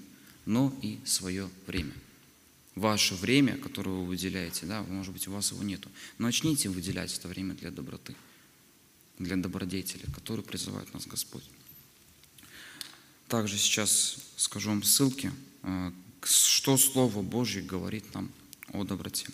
но 0.46 0.76
и 0.82 0.98
свое 1.04 1.48
время. 1.66 1.92
Ваше 2.74 3.14
время, 3.14 3.56
которое 3.56 3.90
вы 3.90 4.06
выделяете, 4.06 4.66
да, 4.66 4.82
может 4.82 5.12
быть, 5.12 5.26
у 5.28 5.32
вас 5.32 5.50
его 5.52 5.62
нету. 5.62 5.88
Но 6.18 6.26
начните 6.26 6.68
выделять 6.68 7.16
это 7.16 7.28
время 7.28 7.54
для 7.54 7.70
доброты, 7.70 8.14
для 9.18 9.36
добродетели, 9.36 10.06
который 10.14 10.44
призывает 10.44 10.92
нас 10.94 11.06
Господь. 11.06 11.44
Также 13.28 13.58
сейчас 13.58 14.16
скажу 14.36 14.70
вам 14.70 14.82
ссылки, 14.82 15.32
э, 15.62 15.92
что 16.22 16.76
Слово 16.76 17.22
Божье 17.22 17.62
говорит 17.62 18.14
нам 18.14 18.30
о 18.72 18.84
доброте. 18.84 19.26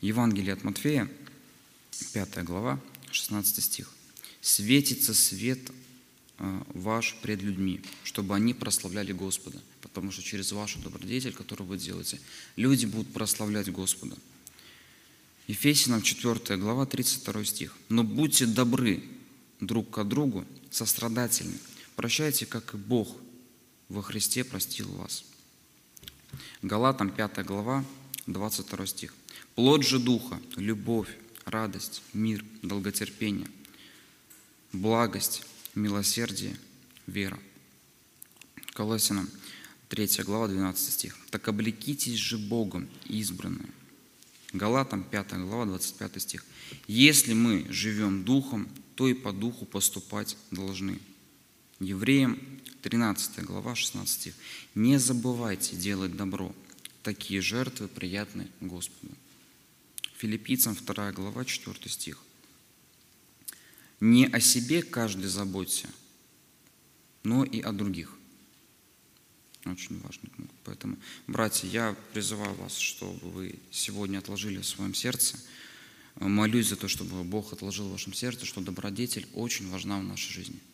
Евангелие 0.00 0.52
от 0.52 0.64
Матфея, 0.64 1.10
5 2.12 2.44
глава, 2.44 2.80
16 3.10 3.62
стих. 3.62 3.90
«Светится 4.40 5.14
свет 5.14 5.60
ваш 6.38 7.16
пред 7.22 7.42
людьми, 7.42 7.80
чтобы 8.04 8.34
они 8.34 8.54
прославляли 8.54 9.12
Господа». 9.12 9.60
Потому 9.80 10.10
что 10.10 10.22
через 10.22 10.52
вашу 10.52 10.78
добродетель, 10.80 11.32
которую 11.32 11.68
вы 11.68 11.78
делаете, 11.78 12.20
люди 12.56 12.86
будут 12.86 13.12
прославлять 13.12 13.70
Господа. 13.72 14.16
Ефесянам 15.46 16.02
4 16.02 16.58
глава, 16.58 16.86
32 16.86 17.44
стих. 17.44 17.76
«Но 17.88 18.02
будьте 18.02 18.46
добры 18.46 19.02
друг 19.60 19.90
к 19.90 20.04
другу, 20.04 20.44
сострадательны, 20.70 21.58
прощайте, 21.94 22.46
как 22.46 22.74
и 22.74 22.76
Бог 22.76 23.16
во 23.88 24.02
Христе 24.02 24.44
простил 24.44 24.88
вас. 24.92 25.24
Галатам 26.62 27.10
5 27.10 27.44
глава, 27.44 27.84
22 28.26 28.86
стих. 28.86 29.14
Плод 29.54 29.84
же 29.84 29.98
Духа, 29.98 30.40
любовь, 30.56 31.08
радость, 31.44 32.02
мир, 32.12 32.44
долготерпение, 32.62 33.48
благость, 34.72 35.44
милосердие, 35.76 36.56
вера. 37.06 37.38
Колосинам 38.72 39.30
3 39.88 40.24
глава, 40.24 40.48
12 40.48 40.92
стих. 40.92 41.16
«Так 41.30 41.48
облекитесь 41.48 42.18
же 42.18 42.38
Богом, 42.38 42.88
избранные». 43.04 43.68
Галатам 44.52 45.04
5 45.04 45.34
глава, 45.34 45.66
25 45.66 46.22
стих. 46.22 46.44
«Если 46.88 47.34
мы 47.34 47.66
живем 47.70 48.24
Духом, 48.24 48.68
то 48.94 49.06
и 49.06 49.14
по 49.14 49.32
Духу 49.32 49.66
поступать 49.66 50.36
должны». 50.50 50.98
Евреям 51.78 52.40
13 52.82 53.44
глава, 53.44 53.74
16 53.74 54.12
стих. 54.12 54.34
«Не 54.74 54.98
забывайте 54.98 55.76
делать 55.76 56.16
добро, 56.16 56.54
такие 57.02 57.40
жертвы 57.40 57.88
приятны 57.88 58.48
Господу». 58.60 59.14
Филиппийцам 60.16 60.74
2 60.74 61.12
глава, 61.12 61.44
4 61.44 61.90
стих. 61.90 62.25
«Не 64.00 64.26
о 64.26 64.40
себе 64.40 64.82
каждый 64.82 65.26
заботься, 65.26 65.88
но 67.22 67.44
и 67.44 67.60
о 67.60 67.72
других». 67.72 68.12
Очень 69.64 70.00
пункт. 70.00 70.54
Поэтому, 70.64 70.96
братья, 71.26 71.66
я 71.66 71.96
призываю 72.12 72.54
вас, 72.54 72.76
чтобы 72.76 73.30
вы 73.30 73.58
сегодня 73.70 74.18
отложили 74.18 74.58
в 74.58 74.66
своем 74.66 74.94
сердце, 74.94 75.38
молюсь 76.16 76.68
за 76.68 76.76
то, 76.76 76.86
чтобы 76.86 77.24
Бог 77.24 77.52
отложил 77.52 77.88
в 77.88 77.92
вашем 77.92 78.12
сердце, 78.12 78.46
что 78.46 78.60
добродетель 78.60 79.26
очень 79.34 79.68
важна 79.70 79.98
в 79.98 80.04
нашей 80.04 80.32
жизни– 80.32 80.60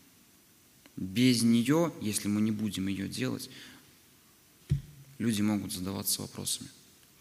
без 0.97 1.43
нее, 1.43 1.93
если 2.01 2.29
мы 2.29 2.41
не 2.41 2.51
будем 2.51 2.87
ее 2.87 3.09
делать, 3.09 3.49
люди 5.19 5.41
могут 5.41 5.73
задаваться 5.73 6.21
вопросами, 6.21 6.69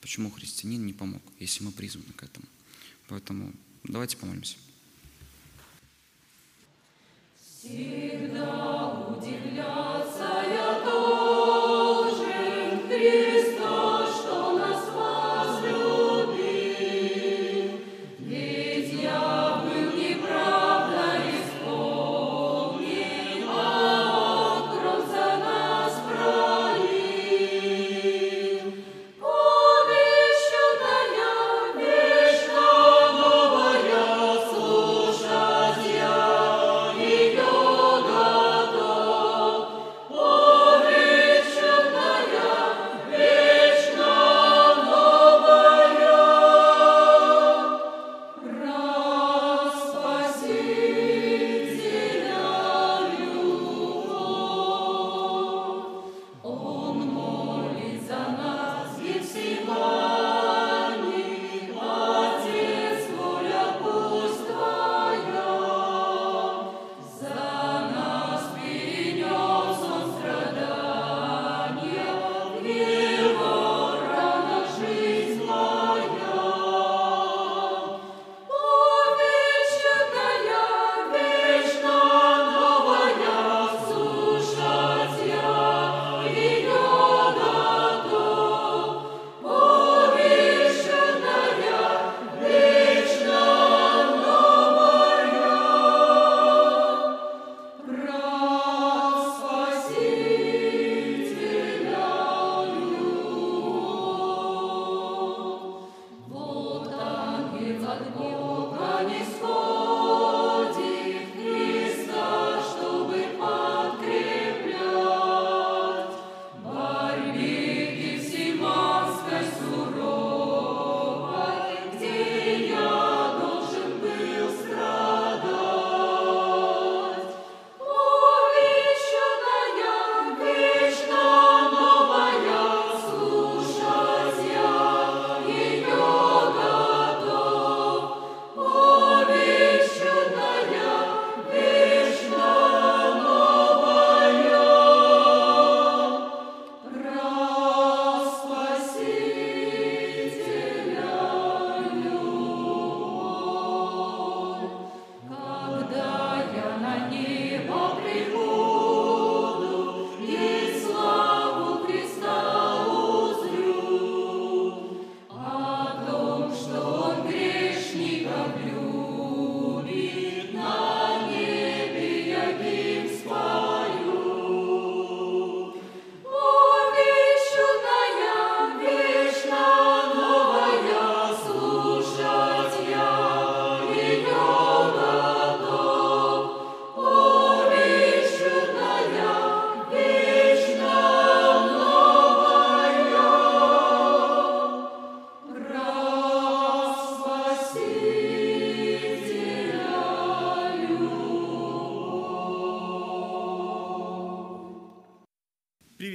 почему 0.02 0.30
христианин 0.30 0.86
не 0.86 0.94
помог, 0.94 1.22
если 1.40 1.64
мы 1.64 1.72
призваны 1.72 2.12
к 2.16 2.24
этому. 2.24 2.46
Поэтому 3.08 3.54
давайте 3.84 4.18
помолимся. 4.18 4.58
Всегда 7.64 9.06
удивляться 9.08 10.30
я 10.52 10.81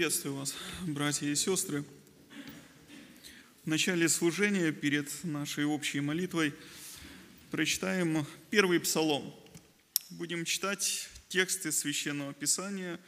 Приветствую 0.07 0.37
вас, 0.37 0.55
братья 0.83 1.27
и 1.27 1.35
сестры. 1.35 1.85
В 3.65 3.67
начале 3.67 4.09
служения, 4.09 4.71
перед 4.71 5.09
нашей 5.25 5.65
общей 5.65 5.99
молитвой, 5.99 6.55
прочитаем 7.51 8.25
первый 8.51 8.79
псалом. 8.79 9.35
Будем 10.11 10.45
читать 10.45 11.09
тексты 11.27 11.73
Священного 11.73 12.33
Писания, 12.35 13.01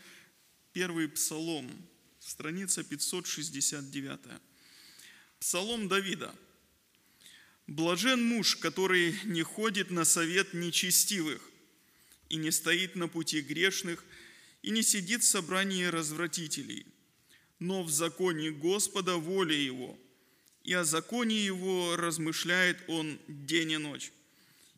первый 0.73 1.07
псалом, 1.07 1.71
страница 2.19 2.83
569. 2.83 4.19
Псалом 5.39 5.87
Давида. 5.87 6.35
«Блажен 7.69 8.25
муж, 8.25 8.57
который 8.57 9.17
не 9.23 9.45
ходит 9.45 9.93
на 9.93 10.05
совет 10.05 10.53
нечестивых 10.53 11.49
и 12.29 12.35
не 12.35 12.51
стоит 12.51 12.97
на 12.97 13.07
пути 13.07 13.41
грешных, 13.41 14.05
и 14.69 14.71
не 14.71 14.83
сидит 14.83 15.23
в 15.23 15.27
собрании 15.27 15.85
развратителей, 15.85 16.85
но 17.59 17.83
в 17.83 17.91
законе 17.91 18.51
Господа 18.51 19.17
воля 19.17 19.57
его, 19.57 19.99
и 20.63 20.75
о 20.75 20.85
законе 20.85 21.43
его 21.43 21.97
размышляет 21.97 22.77
он 22.87 23.19
день 23.29 23.71
и 23.71 23.77
ночь. 23.79 24.13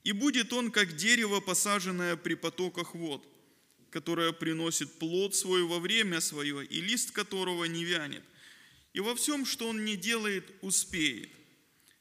И 0.04 0.12
будет 0.12 0.52
он, 0.52 0.70
как 0.70 0.94
дерево, 0.94 1.40
посаженное 1.40 2.14
при 2.14 2.34
потоках 2.34 2.94
вод, 2.94 3.26
которое 3.90 4.30
приносит 4.30 4.96
плод 5.00 5.34
свой 5.34 5.64
во 5.64 5.80
время 5.80 6.20
свое, 6.20 6.64
и 6.64 6.80
лист 6.80 7.10
которого 7.10 7.64
не 7.64 7.84
вянет. 7.84 8.22
И 8.92 9.00
во 9.00 9.16
всем, 9.16 9.44
что 9.44 9.66
он 9.66 9.84
не 9.84 9.96
делает, 9.96 10.44
успеет. 10.60 11.30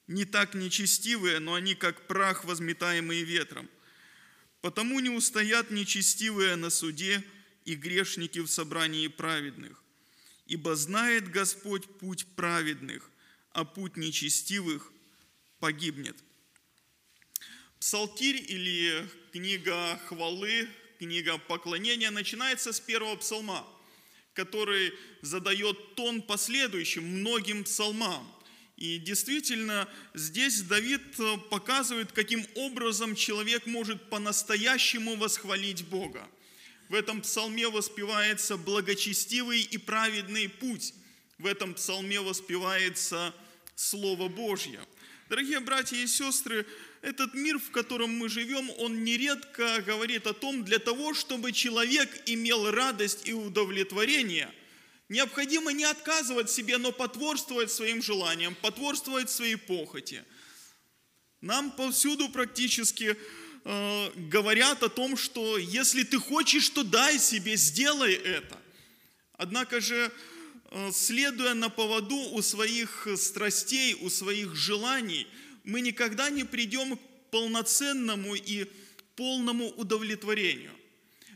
Не 0.06 0.26
так 0.26 0.54
нечестивые, 0.54 1.40
но 1.40 1.56
они, 1.56 1.74
как 1.74 2.06
прах, 2.06 2.46
возметаемый 2.46 3.24
ветром. 3.24 3.68
Потому 4.62 5.00
не 5.00 5.10
устоят 5.10 5.72
нечестивые 5.72 6.56
на 6.56 6.70
суде, 6.70 7.24
и 7.66 7.76
грешники 7.76 8.40
в 8.40 8.48
собрании 8.48 9.08
праведных. 9.08 9.84
Ибо 10.48 10.76
знает 10.76 11.30
Господь 11.30 11.86
путь 12.00 12.26
праведных, 12.36 13.10
а 13.52 13.66
путь 13.66 13.98
нечестивых 13.98 14.92
погибнет. 15.60 16.16
Псалтирь 17.80 18.44
или 18.48 19.08
книга 19.32 20.00
хвалы, 20.08 20.68
книга 20.98 21.38
поклонения 21.38 22.12
начинается 22.12 22.74
с 22.74 22.80
первого 22.80 23.16
псалма, 23.16 23.66
который 24.34 24.94
задает 25.22 25.96
тон 25.96 26.22
последующим 26.22 27.04
многим 27.06 27.64
псалмам. 27.64 28.28
И 28.76 28.98
действительно, 28.98 29.90
здесь 30.14 30.62
Давид 30.62 31.02
показывает, 31.50 32.12
каким 32.12 32.46
образом 32.56 33.16
человек 33.16 33.66
может 33.66 34.10
по-настоящему 34.10 35.16
восхвалить 35.18 35.86
Бога. 35.86 36.28
В 36.90 36.96
этом 36.96 37.22
псалме 37.22 37.70
воспевается 37.70 38.58
благочестивый 38.58 39.62
и 39.62 39.78
праведный 39.78 40.50
путь. 40.50 40.96
В 41.38 41.46
этом 41.46 41.76
псалме 41.76 42.20
воспевается 42.20 43.34
Слово 43.76 44.28
Божье. 44.28 44.80
Дорогие 45.30 45.60
братья 45.60 45.96
и 45.96 46.08
сестры, 46.08 46.66
этот 47.04 47.36
мир, 47.36 47.60
в 47.60 47.70
котором 47.70 48.18
мы 48.18 48.28
живем, 48.28 48.72
он 48.80 49.04
нередко 49.04 49.84
говорит 49.86 50.26
о 50.26 50.34
том, 50.34 50.66
для 50.66 50.80
того, 50.80 51.14
чтобы 51.14 51.52
человек 51.52 52.24
имел 52.26 52.72
радость 52.72 53.28
и 53.28 53.34
удовлетворение, 53.34 54.52
необходимо 55.10 55.72
не 55.72 55.84
отказывать 55.84 56.50
себе, 56.50 56.80
но 56.80 56.92
потворствовать 56.92 57.72
своим 57.72 58.02
желаниям, 58.02 58.56
потворствовать 58.56 59.30
своей 59.30 59.58
похоти. 59.58 60.26
Нам 61.42 61.70
повсюду 61.70 62.30
практически 62.30 63.16
Э, 63.66 64.12
говорят 64.16 64.84
о 64.84 64.90
том, 64.90 65.18
что 65.18 65.58
если 65.58 66.04
ты 66.04 66.18
хочешь, 66.18 66.70
то 66.70 66.84
дай 66.84 67.20
себе, 67.20 67.56
сделай 67.56 68.14
это. 68.14 68.58
Однако 69.34 69.82
же, 69.82 70.12
э, 70.72 70.92
следуя 70.94 71.54
на 71.54 71.70
поводу 71.70 72.16
у 72.16 72.42
своих 72.42 73.08
страстей, 73.18 73.96
у 74.02 74.10
своих 74.10 74.56
желаний, 74.56 75.28
мы 75.64 75.82
никогда 75.82 76.30
не 76.30 76.44
придем 76.44 76.98
к 76.98 77.00
полноценному 77.32 78.36
и 78.36 78.66
полному 79.16 79.70
удовлетворению. 79.70 80.72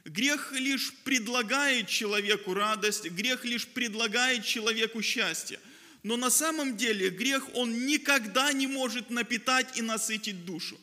Грех 0.05 0.51
лишь 0.53 0.93
предлагает 1.03 1.87
человеку 1.87 2.53
радость, 2.53 3.05
грех 3.05 3.45
лишь 3.45 3.67
предлагает 3.67 4.43
человеку 4.43 5.01
счастье. 5.01 5.59
Но 6.03 6.17
на 6.17 6.29
самом 6.29 6.75
деле 6.75 7.09
грех, 7.09 7.47
он 7.53 7.85
никогда 7.85 8.51
не 8.51 8.67
может 8.67 9.09
напитать 9.09 9.77
и 9.77 9.81
насытить 9.81 10.45
душу. 10.45 10.77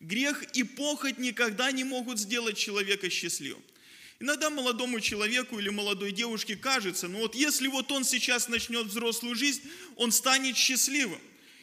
Грех 0.00 0.44
и 0.54 0.62
похоть 0.62 1.18
никогда 1.18 1.72
не 1.72 1.84
могут 1.84 2.18
сделать 2.18 2.56
человека 2.56 3.10
счастливым. 3.10 3.62
Иногда 4.20 4.50
молодому 4.50 5.00
человеку 5.00 5.58
или 5.58 5.68
молодой 5.68 6.12
девушке 6.12 6.56
кажется, 6.56 7.08
ну 7.08 7.18
вот 7.18 7.34
если 7.34 7.68
вот 7.68 7.90
он 7.92 8.04
сейчас 8.04 8.48
начнет 8.48 8.86
взрослую 8.86 9.34
жизнь, 9.34 9.62
он 9.96 10.10
станет 10.10 10.56
счастливым. 10.56 11.20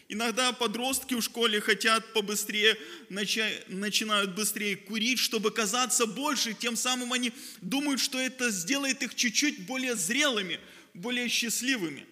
Иногда 0.07 0.53
подростки 0.53 1.15
в 1.15 1.21
школе 1.21 1.59
хотят 1.59 2.13
побыстрее, 2.13 2.77
начинают 3.09 4.35
быстрее 4.35 4.75
курить, 4.77 5.19
чтобы 5.19 5.49
казаться 5.51 6.05
больше, 6.05 6.53
тем 6.53 6.75
самым 6.75 7.11
они 7.11 7.33
думают, 7.61 7.99
что 7.99 8.19
это 8.19 8.51
сделает 8.51 9.01
их 9.01 9.15
чуть-чуть 9.15 9.65
более 9.65 9.95
зрелыми, 9.95 10.59
более 10.93 11.27
счастливыми. 11.27 12.05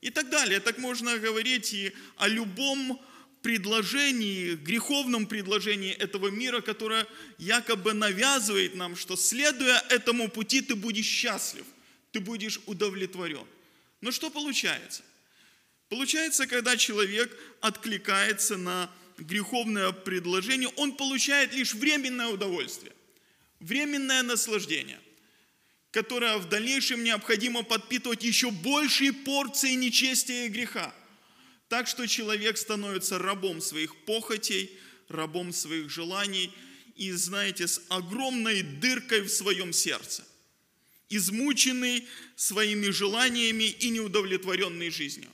И 0.00 0.10
так 0.10 0.30
далее. 0.30 0.60
Так 0.60 0.78
можно 0.78 1.18
говорить 1.18 1.72
и 1.72 1.92
о 2.16 2.28
любом 2.28 3.00
предложении, 3.42 4.54
греховном 4.54 5.26
предложении 5.26 5.92
этого 5.92 6.28
мира, 6.28 6.60
которое 6.60 7.06
якобы 7.38 7.92
навязывает 7.92 8.74
нам, 8.74 8.96
что 8.96 9.16
следуя 9.16 9.82
этому 9.88 10.28
пути 10.28 10.60
ты 10.60 10.74
будешь 10.74 11.06
счастлив, 11.06 11.64
ты 12.12 12.20
будешь 12.20 12.60
удовлетворен. 12.66 13.46
Но 14.00 14.10
что 14.10 14.30
получается? 14.30 15.02
Получается, 15.88 16.46
когда 16.46 16.76
человек 16.76 17.36
откликается 17.60 18.56
на 18.56 18.90
греховное 19.16 19.92
предложение, 19.92 20.68
он 20.76 20.92
получает 20.92 21.54
лишь 21.54 21.74
временное 21.74 22.28
удовольствие, 22.28 22.92
временное 23.60 24.22
наслаждение, 24.22 25.00
которое 25.90 26.36
в 26.36 26.48
дальнейшем 26.48 27.02
необходимо 27.02 27.62
подпитывать 27.62 28.22
еще 28.22 28.50
большей 28.50 29.12
порцией 29.12 29.76
нечестия 29.76 30.46
и 30.46 30.48
греха– 30.48 30.94
так 31.68 31.86
что 31.86 32.06
человек 32.06 32.56
становится 32.56 33.18
рабом 33.18 33.60
своих 33.60 33.94
похотей, 34.04 34.70
рабом 35.08 35.52
своих 35.52 35.90
желаний 35.90 36.52
и, 36.96 37.12
знаете, 37.12 37.66
с 37.68 37.80
огромной 37.88 38.62
дыркой 38.62 39.20
в 39.20 39.28
своем 39.28 39.72
сердце, 39.72 40.24
измученный 41.08 42.06
своими 42.36 42.88
желаниями 42.90 43.64
и 43.64 43.90
неудовлетворенной 43.90 44.90
жизнью. 44.90 45.30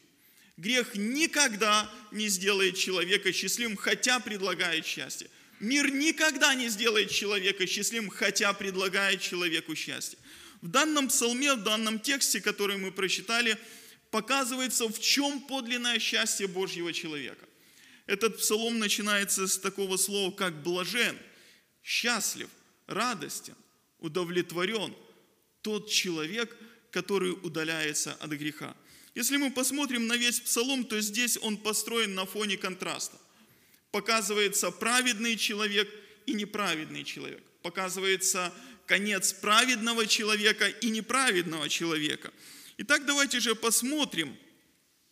Грех 0.57 0.95
никогда 0.95 1.91
не 2.13 2.29
сделает 2.29 2.77
человека 2.77 3.33
счастливым, 3.33 3.77
хотя 3.77 4.21
предлагает 4.21 4.87
счастье. 4.87 5.29
Мир 5.59 5.91
никогда 5.91 6.55
не 6.55 6.69
сделает 6.69 7.11
человека 7.11 7.67
счастливым, 7.67 8.09
хотя 8.11 8.53
предлагает 8.53 9.21
человеку 9.21 9.75
счастье. 9.75 10.19
В 10.61 10.69
данном 10.69 11.09
псалме, 11.09 11.55
в 11.55 11.63
данном 11.63 11.99
тексте, 11.99 12.41
который 12.41 12.77
мы 12.77 12.93
прочитали, 12.93 13.59
показывается, 14.15 14.89
в 14.89 15.01
чем 15.01 15.41
подлинное 15.41 15.99
счастье 15.99 16.47
Божьего 16.47 16.93
человека. 16.93 17.49
Этот 18.07 18.39
псалом 18.39 18.79
начинается 18.79 19.49
с 19.49 19.59
такого 19.59 19.97
слова, 19.97 20.31
как 20.31 20.63
блажен, 20.63 21.19
счастлив, 21.83 22.49
радостен, 22.87 23.57
удовлетворен 23.99 24.95
тот 25.63 25.91
человек, 25.91 26.57
который 26.93 27.33
удаляется 27.33 28.13
от 28.21 28.31
греха. 28.31 28.77
Если 29.17 29.37
мы 29.37 29.51
посмотрим 29.51 30.07
на 30.07 30.17
весь 30.17 30.39
псалом, 30.39 30.85
то 30.85 31.01
здесь 31.01 31.37
он 31.43 31.57
построен 31.57 32.15
на 32.15 32.25
фоне 32.25 32.57
контраста. 32.57 33.19
Показывается 33.91 34.71
праведный 34.71 35.37
человек 35.37 35.93
и 36.27 36.35
неправедный 36.35 37.03
человек. 37.03 37.43
Показывается 37.63 38.55
конец 38.87 39.33
праведного 39.33 40.07
человека 40.07 40.69
и 40.69 40.91
неправедного 40.91 41.69
человека– 41.69 42.33
Итак, 42.77 43.07
давайте 43.07 43.39
же 43.39 43.55
посмотрим 43.55 44.37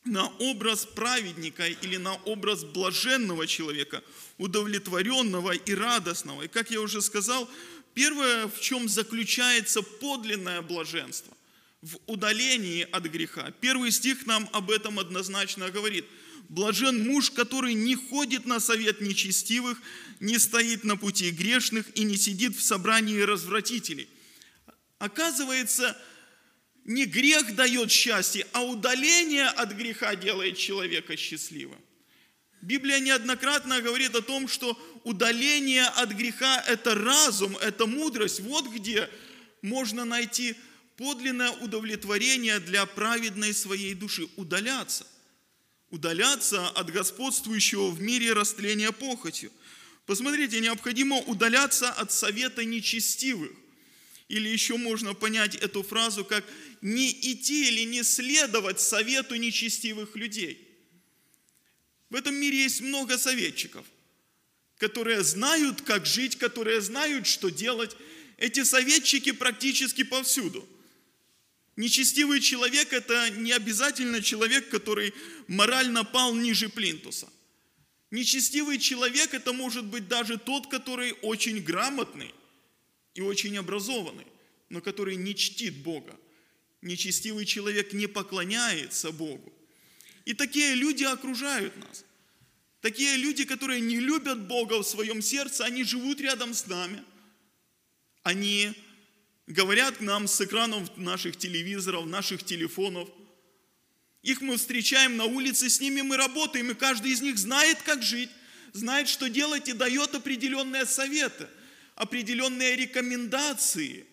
на 0.04 0.26
образ 0.40 0.84
праведника 0.84 1.64
или 1.66 1.96
на 1.96 2.14
образ 2.24 2.64
блаженного 2.64 3.46
человека, 3.46 4.02
удовлетворенного 4.38 5.52
и 5.52 5.74
радостного. 5.74 6.42
И 6.42 6.48
как 6.48 6.72
я 6.72 6.80
уже 6.80 7.00
сказал, 7.00 7.48
первое, 7.94 8.48
в 8.48 8.60
чем 8.60 8.88
заключается 8.88 9.82
подлинное 9.82 10.60
блаженство, 10.60 11.36
в 11.82 11.98
удалении 12.06 12.86
от 12.90 13.04
греха. 13.04 13.52
Первый 13.60 13.92
стих 13.92 14.26
нам 14.26 14.48
об 14.52 14.70
этом 14.70 14.98
однозначно 14.98 15.70
говорит. 15.70 16.04
Блажен 16.48 17.08
муж, 17.08 17.30
который 17.30 17.74
не 17.74 17.94
ходит 17.94 18.44
на 18.44 18.58
совет 18.58 19.00
нечестивых, 19.00 19.80
не 20.18 20.38
стоит 20.38 20.82
на 20.82 20.96
пути 20.96 21.30
грешных 21.30 21.86
и 21.96 22.02
не 22.02 22.16
сидит 22.16 22.56
в 22.56 22.62
собрании 22.62 23.20
развратителей. 23.20 24.08
Оказывается, 24.98 25.96
не 26.84 27.04
грех 27.04 27.54
дает 27.54 27.90
счастье, 27.90 28.46
а 28.52 28.62
удаление 28.64 29.46
от 29.46 29.72
греха 29.72 30.14
делает 30.16 30.56
человека 30.56 31.16
счастливым. 31.16 31.80
Библия 32.60 33.00
неоднократно 33.00 33.80
говорит 33.80 34.14
о 34.14 34.22
том, 34.22 34.46
что 34.46 34.78
удаление 35.04 35.84
от 35.84 36.12
греха– 36.12 36.62
это 36.66 36.94
разум, 36.94 37.56
это 37.56 37.86
мудрость. 37.86 38.40
Вот 38.40 38.68
где 38.68 39.10
можно 39.62 40.04
найти 40.04 40.54
подлинное 40.96 41.50
удовлетворение 41.50 42.60
для 42.60 42.86
праведной 42.86 43.52
своей 43.52 43.94
души. 43.94 44.28
Удаляться. 44.36 45.06
Удаляться 45.90 46.68
от 46.68 46.90
господствующего 46.90 47.90
в 47.90 48.00
мире 48.00 48.32
растления 48.32 48.92
похотью. 48.92 49.50
Посмотрите, 50.06 50.60
необходимо 50.60 51.18
удаляться 51.18 51.90
от 51.90 52.12
совета 52.12 52.64
нечестивых. 52.64 53.50
Или 54.28 54.48
еще 54.48 54.76
можно 54.76 55.14
понять 55.14 55.56
эту 55.56 55.82
фразу 55.82 56.24
как 56.24 56.44
не 56.82 57.10
идти 57.10 57.68
или 57.68 57.82
не 57.84 58.02
следовать 58.02 58.80
совету 58.80 59.36
нечестивых 59.36 60.16
людей. 60.16 60.68
В 62.10 62.16
этом 62.16 62.34
мире 62.34 62.64
есть 62.64 62.82
много 62.82 63.16
советчиков, 63.16 63.86
которые 64.76 65.22
знают, 65.22 65.80
как 65.80 66.04
жить, 66.04 66.36
которые 66.36 66.82
знают, 66.82 67.26
что 67.26 67.48
делать. 67.48 67.96
Эти 68.36 68.64
советчики 68.64 69.32
практически 69.32 70.02
повсюду. 70.02 70.68
Нечестивый 71.76 72.40
человек– 72.40 72.92
это 72.92 73.30
не 73.30 73.52
обязательно 73.52 74.20
человек, 74.20 74.68
который 74.68 75.14
морально 75.46 76.04
пал 76.04 76.34
ниже 76.34 76.68
плинтуса. 76.68 77.32
Нечестивый 78.10 78.78
человек– 78.78 79.32
это 79.32 79.54
может 79.54 79.86
быть 79.86 80.06
даже 80.06 80.36
тот, 80.36 80.66
который 80.66 81.12
очень 81.22 81.62
грамотный, 81.62 82.34
и 83.14 83.20
очень 83.20 83.56
образованный, 83.56 84.26
но 84.68 84.80
который 84.80 85.16
не 85.16 85.34
чтит 85.34 85.76
Бога. 85.82 86.18
Нечестивый 86.82 87.46
человек 87.46 87.92
не 87.92 88.06
поклоняется 88.06 89.12
Богу. 89.12 89.52
И 90.24 90.34
такие 90.34 90.74
люди 90.74 91.04
окружают 91.04 91.76
нас. 91.76 92.04
Такие 92.80 93.16
люди, 93.16 93.44
которые 93.44 93.80
не 93.80 94.00
любят 94.00 94.46
Бога 94.46 94.82
в 94.82 94.86
своем 94.86 95.22
сердце, 95.22 95.64
они 95.64 95.84
живут 95.84 96.20
рядом 96.20 96.52
с 96.52 96.66
нами. 96.66 97.02
Они 98.24 98.72
говорят 99.46 99.98
к 99.98 100.00
нам 100.00 100.26
с 100.26 100.40
экранов 100.40 100.96
наших 100.96 101.36
телевизоров, 101.36 102.06
наших 102.06 102.44
телефонов. 102.44 103.08
Их 104.22 104.40
мы 104.40 104.56
встречаем 104.56 105.16
на 105.16 105.24
улице, 105.24 105.70
с 105.70 105.80
ними 105.80 106.00
мы 106.02 106.16
работаем, 106.16 106.70
и 106.70 106.74
каждый 106.74 107.12
из 107.12 107.22
них 107.22 107.38
знает, 107.38 107.80
как 107.82 108.02
жить, 108.02 108.30
знает, 108.72 109.08
что 109.08 109.28
делать 109.28 109.68
и 109.68 109.72
дает 109.72 110.14
определенные 110.14 110.86
советы– 110.86 111.48
определенные 111.94 112.76
рекомендации. 112.76 114.06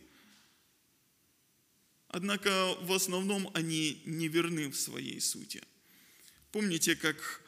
Однако 2.10 2.76
в 2.82 2.92
основном 2.92 3.52
они 3.54 4.02
не 4.06 4.28
верны 4.28 4.70
в 4.70 4.76
своей 4.76 5.22
сути. 5.22 5.62
Помните, 6.52 6.96
как 6.96 7.42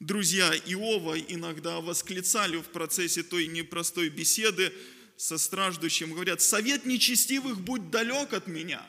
друзья 0.00 0.52
Иова 0.52 1.18
иногда 1.18 1.80
восклицали 1.80 2.56
в 2.56 2.68
процессе 2.70 3.22
той 3.22 3.46
непростой 3.46 4.08
беседы 4.08 4.72
со 5.16 5.38
страждущим, 5.38 6.12
говорят, 6.12 6.40
совет 6.40 6.84
нечестивых 6.86 7.60
будь 7.60 7.90
далек 7.90 8.32
от 8.32 8.48
меня. 8.48 8.84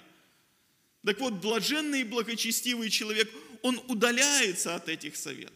Так 1.06 1.20
вот, 1.20 1.34
блаженный 1.34 2.02
и 2.02 2.04
благочестивый 2.04 2.90
человек, 2.90 3.32
он 3.62 3.80
удаляется 3.88 4.74
от 4.74 4.90
этих 4.90 5.16
советов. 5.16 5.54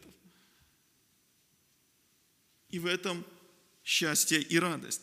И 2.70 2.78
в 2.78 2.86
этом 2.86 3.26
счастье 3.84 4.40
и 4.40 4.60
радость. 4.60 5.02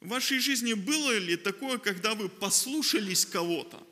В 0.00 0.08
вашей 0.08 0.38
жизни 0.38 0.74
было 0.74 1.18
ли 1.18 1.36
такое, 1.36 1.78
когда 1.78 2.14
вы 2.14 2.28
послушались 2.28 3.26
кого-то, 3.26 3.84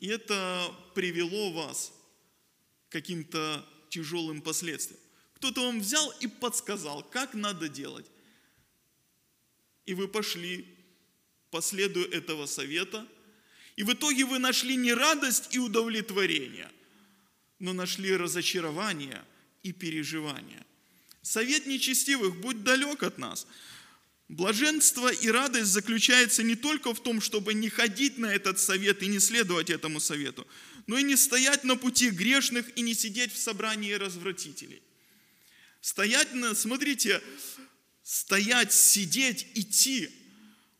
и 0.00 0.06
это 0.06 0.72
привело 0.94 1.52
вас 1.52 1.92
к 2.88 2.92
каким-то 2.92 3.66
тяжелым 3.88 4.40
последствиям? 4.40 5.00
Кто-то 5.34 5.62
вам 5.62 5.80
взял 5.80 6.10
и 6.20 6.28
подсказал, 6.28 7.02
как 7.02 7.34
надо 7.34 7.68
делать. 7.68 8.06
И 9.84 9.94
вы 9.94 10.06
пошли 10.06 10.64
по 11.50 11.60
следу 11.60 12.00
этого 12.00 12.46
совета, 12.46 13.06
и 13.74 13.82
в 13.82 13.92
итоге 13.92 14.24
вы 14.24 14.38
нашли 14.38 14.76
не 14.76 14.94
радость 14.94 15.52
и 15.54 15.58
удовлетворение, 15.58 16.70
но 17.58 17.72
нашли 17.72 18.14
разочарование 18.16 19.24
и 19.64 19.72
переживание. 19.72 20.64
Совет 21.22 21.66
нечестивых, 21.66 22.40
будь 22.40 22.62
далек 22.62 23.02
от 23.02 23.18
нас– 23.18 23.48
Блаженство 24.32 25.12
и 25.12 25.28
радость 25.28 25.72
заключается 25.72 26.42
не 26.42 26.54
только 26.54 26.94
в 26.94 27.02
том, 27.02 27.20
чтобы 27.20 27.52
не 27.52 27.68
ходить 27.68 28.16
на 28.16 28.32
этот 28.32 28.58
совет 28.58 29.02
и 29.02 29.06
не 29.06 29.18
следовать 29.18 29.68
этому 29.68 30.00
совету, 30.00 30.48
но 30.86 30.96
и 30.96 31.02
не 31.02 31.16
стоять 31.16 31.64
на 31.64 31.76
пути 31.76 32.08
грешных 32.08 32.64
и 32.74 32.80
не 32.80 32.94
сидеть 32.94 33.30
в 33.34 33.36
собрании 33.36 33.92
развратителей. 33.92 34.80
Стоять 35.82 36.32
на, 36.32 36.54
смотрите, 36.54 37.20
стоять, 38.02 38.72
сидеть, 38.72 39.48
идти. 39.54 40.08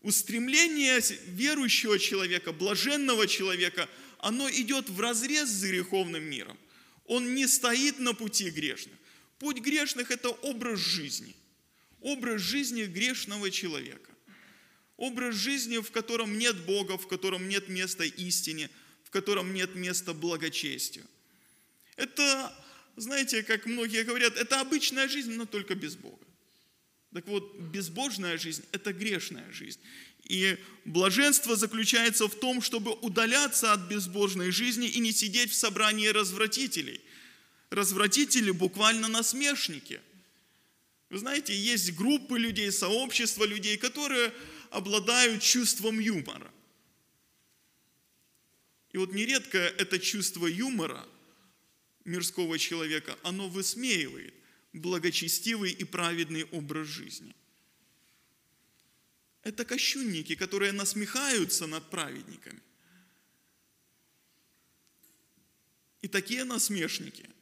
Устремление 0.01 1.03
верующего 1.27 1.99
человека, 1.99 2.53
блаженного 2.53 3.27
человека, 3.27 3.87
оно 4.19 4.49
идет 4.51 4.89
в 4.89 4.99
разрез 4.99 5.51
с 5.51 5.63
греховным 5.63 6.25
миром. 6.25 6.59
Он 7.05 7.35
не 7.35 7.47
стоит 7.47 7.99
на 7.99 8.15
пути 8.15 8.49
грешных. 8.49 8.97
Путь 9.39 9.59
грешных– 9.59 10.11
это 10.11 10.31
образ 10.31 10.81
жизни 10.81 11.37
образ 12.03 12.43
жизни 12.43 12.85
грешного 12.85 13.51
человека. 13.51 14.11
Образ 14.97 15.35
жизни, 15.35 15.79
в 15.79 15.91
котором 15.91 16.39
нет 16.39 16.65
Бога, 16.65 16.99
в 16.99 17.09
котором 17.09 17.49
нет 17.49 17.69
места 17.69 18.05
истине, 18.05 18.71
в 19.05 19.11
котором 19.11 19.55
нет 19.55 19.75
места 19.75 20.13
благочестию. 20.13 21.07
Это, 21.97 22.55
знаете, 22.97 23.43
как 23.43 23.67
многие 23.67 24.05
говорят, 24.05 24.37
это 24.37 24.61
обычная 24.61 25.09
жизнь, 25.09 25.33
но 25.33 25.47
только 25.47 25.75
без 25.75 25.97
Бога. 25.97 26.25
Так 27.13 27.27
вот, 27.27 27.59
безбожная 27.59 28.39
жизнь– 28.39 28.65
это 28.73 28.93
грешная 28.93 29.51
жизнь. 29.53 29.81
И 30.25 30.57
блаженство 30.85 31.57
заключается 31.57 32.27
в 32.29 32.35
том, 32.35 32.63
чтобы 32.63 32.93
удаляться 32.93 33.73
от 33.73 33.81
безбожной 33.89 34.51
жизни 34.51 34.89
и 34.89 34.99
не 35.01 35.13
сидеть 35.13 35.51
в 35.51 35.55
собрании 35.55 36.07
развратителей. 36.09 37.01
Развратители 37.71 38.51
буквально 38.51 39.09
насмешники– 39.09 40.01
вы 41.13 41.19
знаете, 41.19 41.55
есть 41.55 41.95
группы 41.95 42.39
людей, 42.39 42.73
сообщества 42.73 43.45
людей, 43.45 43.77
которые 43.77 44.33
обладают 44.71 45.43
чувством 45.43 46.01
юмора. 46.01 46.51
И 48.93 48.97
вот 48.97 49.13
нередко 49.13 49.59
это 49.59 49.99
чувство 49.99 50.47
юмора 50.47 51.07
мирского 52.07 52.59
человека, 52.59 53.19
оно 53.23 53.47
высмеивает 53.51 54.33
благочестивый 54.73 55.73
и 55.73 55.85
праведный 55.85 56.45
образ 56.45 56.89
жизни. 56.89 57.37
Это 59.43 59.67
кощунники, 59.67 60.35
которые 60.35 60.73
насмехаются 60.73 61.67
над 61.67 61.91
праведниками. 61.91 62.63
И 66.01 66.09
такие 66.09 66.45
насмешники– 66.45 67.29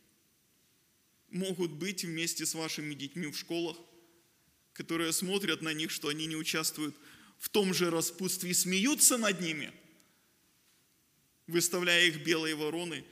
могут 1.31 1.73
быть 1.73 2.05
вместе 2.05 2.47
с 2.47 2.55
вашими 2.55 2.95
детьми 2.95 3.27
в 3.27 3.39
школах, 3.39 3.77
которые 4.73 5.13
смотрят 5.13 5.63
на 5.63 5.73
них, 5.73 5.91
что 5.91 6.09
они 6.09 6.27
не 6.27 6.37
участвуют 6.37 6.97
в 7.39 7.49
том 7.49 7.73
же 7.73 7.91
распутстве 7.91 8.55
смеются 8.55 9.17
над 9.17 9.41
ними, 9.41 9.73
выставляя 11.47 12.07
их 12.07 12.25
белые 12.25 12.55
вороны. 12.55 13.05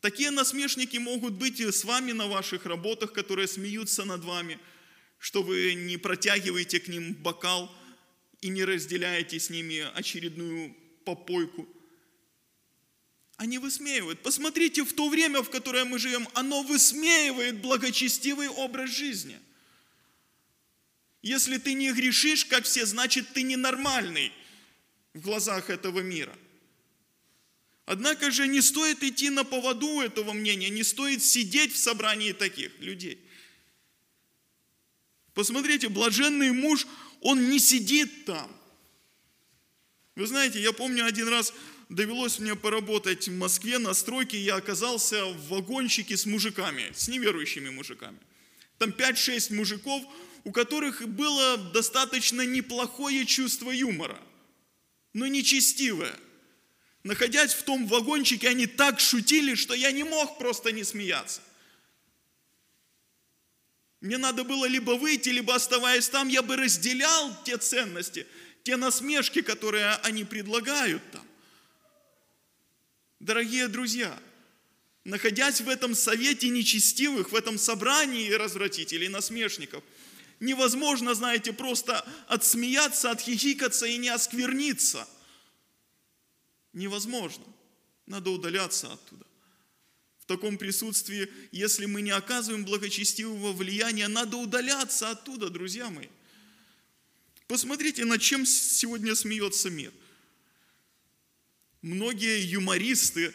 Такие 0.00 0.30
насмешники 0.30 0.96
могут 0.96 1.34
быть 1.34 1.60
и 1.60 1.70
с 1.70 1.84
вами 1.84 2.12
на 2.12 2.26
ваших 2.26 2.66
работах, 2.66 3.12
которые 3.12 3.48
смеются 3.48 4.04
над 4.04 4.24
вами, 4.24 4.58
что 5.18 5.42
вы 5.42 5.74
не 5.74 5.98
протягиваете 5.98 6.80
к 6.80 6.88
ним 6.88 7.14
бокал 7.14 7.70
и 8.40 8.48
не 8.48 8.64
разделяете 8.64 9.38
с 9.38 9.50
ними 9.50 9.86
очередную 9.94 10.74
попойку– 11.04 11.68
они 13.40 13.56
высмеивают. 13.56 14.22
Посмотрите, 14.22 14.84
в 14.84 14.92
то 14.92 15.08
время, 15.08 15.42
в 15.42 15.48
которое 15.48 15.86
мы 15.86 15.98
живем, 15.98 16.28
оно 16.34 16.62
высмеивает 16.62 17.62
благочестивый 17.62 18.48
образ 18.48 18.90
жизни. 18.90 19.40
Если 21.22 21.56
ты 21.56 21.72
не 21.72 21.90
грешишь, 21.90 22.44
как 22.44 22.64
все, 22.64 22.84
значит 22.84 23.32
ты 23.32 23.40
ненормальный 23.40 24.30
в 25.14 25.22
глазах 25.22 25.70
этого 25.70 26.00
мира. 26.00 26.36
Однако 27.86 28.30
же 28.30 28.46
не 28.46 28.60
стоит 28.60 29.02
идти 29.02 29.30
на 29.30 29.44
поводу 29.44 30.02
этого 30.02 30.34
мнения, 30.34 30.68
не 30.68 30.84
стоит 30.84 31.22
сидеть 31.22 31.72
в 31.72 31.78
собрании 31.78 32.32
таких 32.32 32.78
людей. 32.78 33.18
Посмотрите, 35.32 35.88
блаженный 35.88 36.52
муж, 36.52 36.86
он 37.22 37.48
не 37.48 37.58
сидит 37.58 38.26
там. 38.26 38.54
Вы 40.14 40.26
знаете, 40.26 40.60
я 40.60 40.74
помню 40.74 41.06
один 41.06 41.28
раз 41.28 41.54
довелось 41.90 42.38
мне 42.38 42.56
поработать 42.56 43.28
в 43.28 43.36
Москве 43.36 43.78
на 43.78 43.92
стройке, 43.92 44.40
я 44.40 44.56
оказался 44.56 45.26
в 45.26 45.48
вагончике 45.48 46.16
с 46.16 46.24
мужиками, 46.24 46.90
с 46.94 47.08
неверующими 47.08 47.68
мужиками. 47.68 48.18
Там 48.78 48.90
5-6 48.90 49.52
мужиков, 49.54 50.02
у 50.44 50.52
которых 50.52 51.06
было 51.06 51.58
достаточно 51.58 52.46
неплохое 52.46 53.26
чувство 53.26 53.70
юмора, 53.70 54.18
но 55.12 55.26
нечестивое. 55.26 56.16
Находясь 57.02 57.52
в 57.52 57.62
том 57.64 57.86
вагончике, 57.86 58.48
они 58.48 58.66
так 58.66 59.00
шутили, 59.00 59.54
что 59.54 59.74
я 59.74 59.92
не 59.92 60.04
мог 60.04 60.38
просто 60.38 60.72
не 60.72 60.84
смеяться. 60.84 61.42
Мне 64.00 64.16
надо 64.16 64.44
было 64.44 64.64
либо 64.64 64.92
выйти, 64.92 65.28
либо 65.28 65.54
оставаясь 65.54 66.08
там, 66.08 66.28
я 66.28 66.40
бы 66.40 66.56
разделял 66.56 67.36
те 67.44 67.58
ценности– 67.58 68.26
те 68.62 68.76
насмешки, 68.76 69.42
которые 69.42 69.94
они 70.02 70.24
предлагают 70.24 71.02
там. 71.12 71.26
Дорогие 73.20 73.68
друзья, 73.68 74.18
находясь 75.04 75.60
в 75.60 75.68
этом 75.68 75.94
совете 75.94 76.48
нечестивых, 76.48 77.32
в 77.32 77.34
этом 77.34 77.58
собрании 77.58 78.30
развратителей, 78.30 79.08
насмешников, 79.08 79.84
невозможно, 80.40 81.14
знаете, 81.14 81.52
просто 81.52 82.02
отсмеяться, 82.28 83.10
отхихикаться 83.10 83.84
и 83.84 83.98
не 83.98 84.08
оскверниться. 84.08 85.06
Невозможно. 86.72 87.44
Надо 88.06 88.30
удаляться 88.30 88.90
оттуда. 88.90 89.26
В 90.18 90.24
таком 90.24 90.56
присутствии, 90.56 91.28
если 91.52 91.84
мы 91.84 92.00
не 92.00 92.12
оказываем 92.12 92.64
благочестивого 92.64 93.52
влияния, 93.52 94.08
надо 94.08 94.38
удаляться 94.38 95.10
оттуда, 95.10 95.50
друзья 95.50 95.90
мои. 95.90 96.08
Посмотрите, 97.48 98.06
над 98.06 98.22
чем 98.22 98.46
сегодня 98.46 99.14
смеется 99.14 99.68
мир. 99.68 99.92
Многие 101.82 102.42
юмористы, 102.44 103.34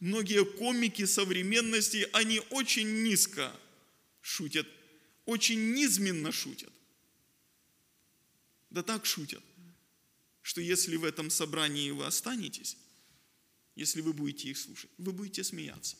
многие 0.00 0.44
комики 0.44 1.04
современности, 1.04 2.08
они 2.12 2.40
очень 2.50 3.02
низко 3.02 3.54
шутят, 4.20 4.66
очень 5.26 5.72
низменно 5.72 6.32
шутят. 6.32 6.72
Да 8.70 8.82
так 8.82 9.04
шутят, 9.04 9.42
что 10.40 10.60
если 10.62 10.96
в 10.96 11.04
этом 11.04 11.28
собрании 11.28 11.90
вы 11.90 12.06
останетесь, 12.06 12.78
если 13.74 14.00
вы 14.00 14.12
будете 14.12 14.48
их 14.48 14.58
слушать, 14.58 14.90
вы 14.96 15.12
будете 15.12 15.44
смеяться 15.44 15.96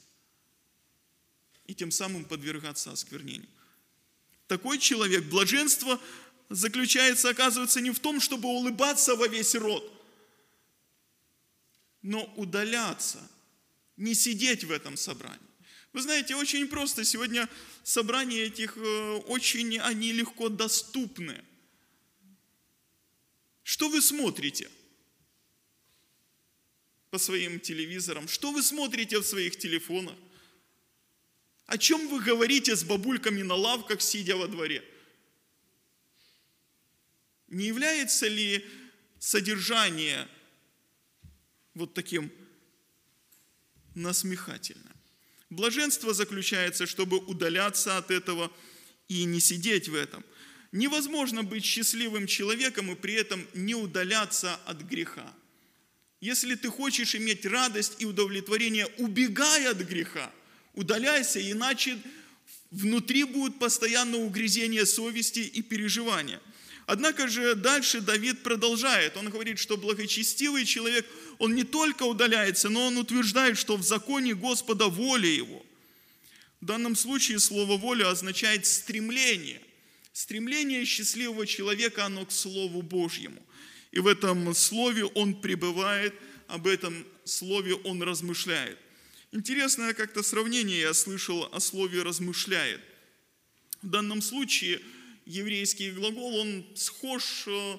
и 1.67 1.75
тем 1.75 1.91
самым 1.91 2.25
подвергаться 2.25 2.93
осквернению. 2.93 3.49
Такой 4.47 4.79
человек, 4.79 5.25
блаженство 5.25 6.01
заключается, 6.49 7.31
оказывается, 7.31 7.81
не 7.81 7.91
в 7.91 7.99
том, 7.99 8.21
чтобы 8.21 8.49
улыбаться 8.49 9.15
во 9.17 9.27
весь 9.29 9.55
рот, 9.55 9.92
но 12.03 12.25
удаляться, 12.37 13.31
не 13.97 14.15
сидеть 14.15 14.65
в 14.65 14.73
этом 14.73 14.97
собрании. 14.97 15.39
Вы 15.93 16.03
знаете, 16.03 16.35
очень 16.35 16.67
просто. 16.69 17.05
Сегодня 17.05 17.49
собрания 17.83 18.45
этих 18.45 18.77
э, 18.77 19.17
очень, 19.27 19.79
они 19.79 20.13
легко 20.13 20.49
доступны. 20.49 21.45
Что 23.63 23.89
вы 23.89 24.01
смотрите 24.01 24.71
по 27.11 27.19
своим 27.19 27.61
телевизорам? 27.61 28.27
Что 28.27 28.53
вы 28.53 28.63
смотрите 28.63 29.19
в 29.19 29.25
своих 29.25 29.57
телефонах? 29.59 30.17
О 31.67 31.79
чем 31.79 32.09
вы 32.09 32.21
говорите 32.21 32.75
с 32.75 32.85
бабульками 32.85 33.43
на 33.43 33.55
лавках, 33.55 34.01
сидя 34.01 34.37
во 34.37 34.49
дворе? 34.49 34.83
Не 37.49 37.67
является 37.67 38.29
ли 38.29 38.67
содержание 39.19 40.27
вот 41.75 41.95
таким 41.95 42.31
насмехательным? 43.95 44.93
Блаженство 45.51 46.15
заключается, 46.15 46.87
чтобы 46.87 47.19
удаляться 47.19 47.99
от 47.99 48.11
этого 48.11 48.51
и 49.09 49.25
не 49.25 49.41
сидеть 49.41 49.89
в 49.89 49.95
этом. 49.95 50.25
Невозможно 50.73 51.43
быть 51.43 51.65
счастливым 51.65 52.27
человеком 52.27 52.91
и 52.91 52.95
при 52.95 53.15
этом 53.15 53.47
не 53.53 53.75
удаляться 53.75 54.55
от 54.65 54.81
греха. 54.83 55.35
Если 56.21 56.55
ты 56.55 56.69
хочешь 56.69 57.15
иметь 57.15 57.45
радость 57.45 57.97
и 57.99 58.07
удовлетворение, 58.07 58.87
убегай 58.99 59.67
от 59.67 59.79
греха, 59.79 60.33
удаляйся, 60.73 61.39
иначе 61.51 61.99
внутри 62.71 63.25
будет 63.25 63.59
постоянно 63.59 64.19
угрызение 64.19 64.87
совести 64.87 65.41
и 65.41 65.63
переживания– 65.63 66.41
Однако 66.87 67.29
же 67.29 67.55
дальше 67.55 68.01
Давид 68.01 68.43
продолжает. 68.43 69.17
Он 69.17 69.31
говорит, 69.31 69.59
что 69.59 69.77
благочестивый 69.77 70.65
человек, 70.65 71.07
он 71.39 71.55
не 71.55 71.65
только 71.65 72.03
удаляется, 72.03 72.69
но 72.69 72.87
он 72.87 72.99
утверждает, 72.99 73.57
что 73.57 73.77
в 73.77 73.83
законе 73.83 74.35
Господа 74.35 74.89
воля 74.89 75.29
его. 75.29 75.65
В 76.61 76.67
данном 76.67 76.97
случае 76.97 77.39
слово 77.39 77.77
воля 77.77 78.09
означает 78.09 78.67
стремление. 78.67 79.61
Стремление 80.13 80.85
счастливого 80.85 81.47
человека, 81.47 82.05
оно 82.05 82.27
к 82.27 82.33
Слову 82.33 82.83
Божьему. 82.83 83.43
И 83.93 84.01
в 84.01 84.07
этом 84.07 84.55
слове 84.55 85.05
он 85.05 85.41
пребывает, 85.41 86.15
об 86.49 86.67
этом 86.67 87.07
слове 87.25 87.75
он 87.75 88.03
размышляет. 88.03 88.79
Интересное 89.31 89.95
как-то 89.95 90.23
сравнение 90.23 90.81
я 90.81 90.95
слышал 90.95 91.49
о 91.53 91.61
слове 91.61 92.03
«размышляет». 92.03 92.81
В 93.81 93.89
данном 93.89 94.21
случае– 94.21 94.81
еврейский 95.27 95.91
глагол, 95.91 96.37
он 96.37 96.65
схож 96.75 97.45
э, 97.47 97.77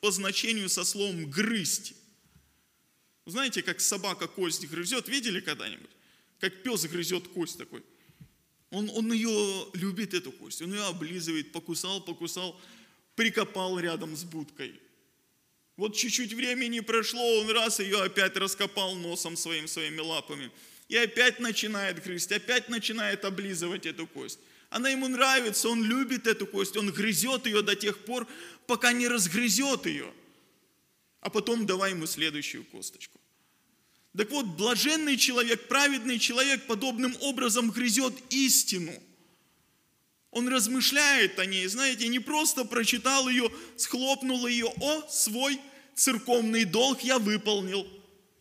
по 0.00 0.10
значению 0.10 0.68
со 0.68 0.84
словом 0.84 1.30
«грызть». 1.30 1.94
Знаете, 3.26 3.62
как 3.62 3.80
собака 3.80 4.28
кость 4.28 4.66
грызет, 4.66 5.08
видели 5.08 5.40
когда-нибудь? 5.40 5.90
Как 6.40 6.62
пес 6.62 6.84
грызет 6.84 7.28
кость 7.28 7.56
такой. 7.56 7.82
Он, 8.70 8.90
он 8.90 9.12
ее 9.12 9.66
любит, 9.72 10.14
эту 10.14 10.32
кость, 10.32 10.60
он 10.60 10.74
ее 10.74 10.84
облизывает, 10.84 11.52
покусал, 11.52 12.02
покусал, 12.02 12.60
прикопал 13.14 13.78
рядом 13.78 14.16
с 14.16 14.24
будкой. 14.24 14.80
Вот 15.76 15.96
чуть-чуть 15.96 16.32
времени 16.32 16.80
прошло, 16.80 17.40
он 17.40 17.50
раз 17.50 17.80
ее 17.80 18.02
опять 18.02 18.36
раскопал 18.36 18.94
носом 18.94 19.36
своим, 19.36 19.68
своими 19.68 20.00
лапами. 20.00 20.50
И 20.88 20.96
опять 20.96 21.40
начинает 21.40 22.02
грызть, 22.02 22.30
опять 22.32 22.68
начинает 22.68 23.24
облизывать 23.24 23.86
эту 23.86 24.06
кость. 24.06 24.38
Она 24.74 24.88
ему 24.88 25.06
нравится, 25.06 25.68
он 25.68 25.84
любит 25.84 26.26
эту 26.26 26.48
кость, 26.48 26.76
он 26.76 26.90
грызет 26.90 27.46
ее 27.46 27.62
до 27.62 27.76
тех 27.76 27.96
пор, 27.96 28.26
пока 28.66 28.92
не 28.92 29.06
разгрызет 29.06 29.86
ее. 29.86 30.12
А 31.20 31.30
потом 31.30 31.64
давай 31.64 31.92
ему 31.92 32.06
следующую 32.06 32.64
косточку. 32.64 33.20
Так 34.18 34.30
вот, 34.30 34.46
блаженный 34.46 35.16
человек, 35.16 35.68
праведный 35.68 36.18
человек 36.18 36.66
подобным 36.66 37.16
образом 37.20 37.70
грызет 37.70 38.14
истину. 38.30 38.92
Он 40.32 40.48
размышляет 40.48 41.38
о 41.38 41.46
ней, 41.46 41.68
знаете, 41.68 42.08
не 42.08 42.18
просто 42.18 42.64
прочитал 42.64 43.28
ее, 43.28 43.52
схлопнул 43.76 44.44
ее, 44.44 44.72
о, 44.80 45.08
свой 45.08 45.60
церковный 45.94 46.64
долг 46.64 47.02
я 47.02 47.20
выполнил. 47.20 47.86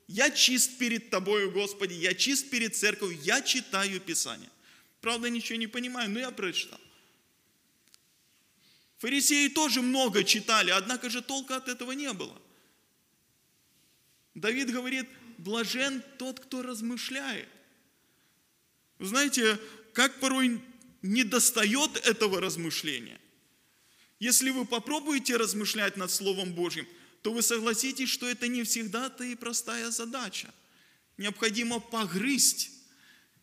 Я 0.08 0.32
чист 0.32 0.80
перед 0.80 1.12
Тобою, 1.12 1.52
Господи, 1.52 1.94
я 1.94 2.16
чист 2.16 2.50
перед 2.50 2.76
церковью, 2.76 3.20
я 3.22 3.44
читаю 3.44 4.02
Писание. 4.02 4.50
Правда, 5.04 5.30
ничего 5.30 5.58
не 5.60 5.68
понимаю, 5.68 6.10
но 6.10 6.20
я 6.20 6.32
прочитал. 6.32 6.80
Фарисеи 9.00 9.50
тоже 9.50 9.82
много 9.82 10.24
читали, 10.24 10.70
однако 10.70 11.10
же 11.10 11.22
толка 11.22 11.58
от 11.58 11.68
этого 11.68 11.92
не 11.92 12.14
было. 12.14 12.42
Давид 14.34 14.72
говорит, 14.72 15.10
блажен 15.38 16.02
тот, 16.18 16.40
кто 16.40 16.62
размышляет. 16.62 17.50
Знаете, 18.98 19.60
как 19.92 20.22
порой 20.22 20.62
не 21.02 21.26
достает 21.26 21.98
этого 22.06 22.40
размышления. 22.40 23.20
Если 24.20 24.52
вы 24.52 24.64
попробуете 24.64 25.36
размышлять 25.36 25.98
над 25.98 26.12
Словом 26.12 26.54
Божьим, 26.54 26.88
то 27.24 27.34
вы 27.34 27.42
согласитесь, 27.42 28.08
что 28.08 28.26
это 28.26 28.48
не 28.48 28.64
всегда-то 28.64 29.26
и 29.26 29.36
простая 29.36 29.92
задача. 29.92 30.54
Необходимо 31.18 31.82
погрызть 31.82 32.73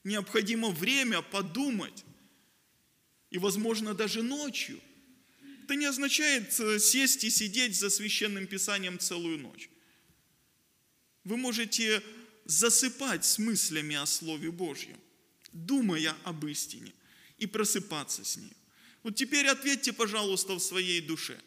Необходимо 0.04 0.70
время 0.70 1.22
подумать. 1.22 2.04
И, 3.30 3.38
возможно, 3.38 3.94
даже 3.94 4.22
ночью. 4.22 4.80
Это 5.64 5.76
не 5.76 5.86
означает 5.86 6.58
э, 6.58 6.78
сесть 6.78 7.22
и 7.22 7.30
сидеть 7.30 7.78
за 7.78 7.90
священным 7.90 8.46
писанием 8.46 8.98
целую 8.98 9.38
ночь. 9.38 9.70
Вы 11.22 11.36
можете 11.36 12.03
засыпать 12.44 13.24
с 13.24 13.38
мыслями 13.38 13.94
о 13.94 14.07
Слове 14.07 14.51
Божьем, 14.51 14.98
думая 15.53 16.16
об 16.24 16.44
истине, 16.46 16.92
и 17.38 17.46
просыпаться 17.46 18.24
с 18.24 18.36
ней. 18.36 18.53
Вот 19.03 19.14
теперь 19.14 19.46
ответьте, 19.46 19.92
пожалуйста, 19.92 20.55
в 20.55 20.61
своей 20.61 21.01
душе 21.01 21.38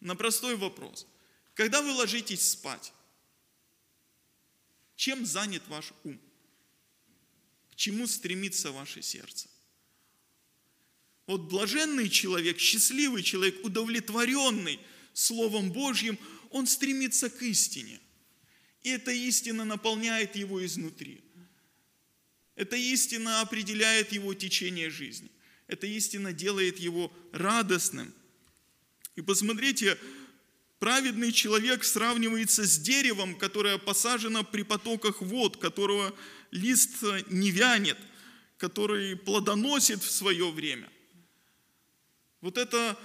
на 0.00 0.14
простой 0.14 0.56
вопрос. 0.56 1.06
Когда 1.54 1.82
вы 1.82 1.90
ложитесь 1.92 2.48
спать, 2.48 2.92
чем 4.94 5.26
занят 5.26 5.62
ваш 5.68 5.92
ум? 6.04 6.20
Чему 7.76 8.06
стремится 8.06 8.72
ваше 8.72 9.02
сердце. 9.02 9.48
Вот 11.26 11.42
блаженный 11.42 12.08
человек, 12.08 12.58
счастливый 12.58 13.22
человек, 13.22 13.64
удовлетворенный 13.64 14.80
Словом 15.12 15.72
Божьим, 15.72 16.18
он 16.50 16.66
стремится 16.66 17.30
к 17.30 17.42
истине. 17.42 18.00
И 18.82 18.90
эта 18.90 19.10
истина 19.10 19.64
наполняет 19.64 20.36
его 20.36 20.64
изнутри. 20.64 21.20
Эта 22.54 22.76
истина 22.76 23.40
определяет 23.40 24.12
его 24.12 24.32
течение 24.34 24.88
жизни. 24.88 25.30
Эта 25.66 25.86
истина 25.86 26.32
делает 26.32 26.78
его 26.78 27.12
радостным. 27.32 28.14
И 29.16 29.20
посмотрите, 29.20 29.98
праведный 30.78 31.32
человек 31.32 31.82
сравнивается 31.84 32.64
с 32.64 32.78
деревом, 32.78 33.34
которое 33.36 33.78
посажено 33.78 34.44
при 34.44 34.62
потоках 34.62 35.20
вод, 35.20 35.56
которого 35.56 36.14
лист 36.50 37.02
не 37.30 37.50
вянет, 37.50 37.98
который 38.56 39.16
плодоносит 39.16 40.02
в 40.02 40.10
свое 40.10 40.50
время. 40.50 40.90
Вот 42.40 42.58
это 42.58 42.98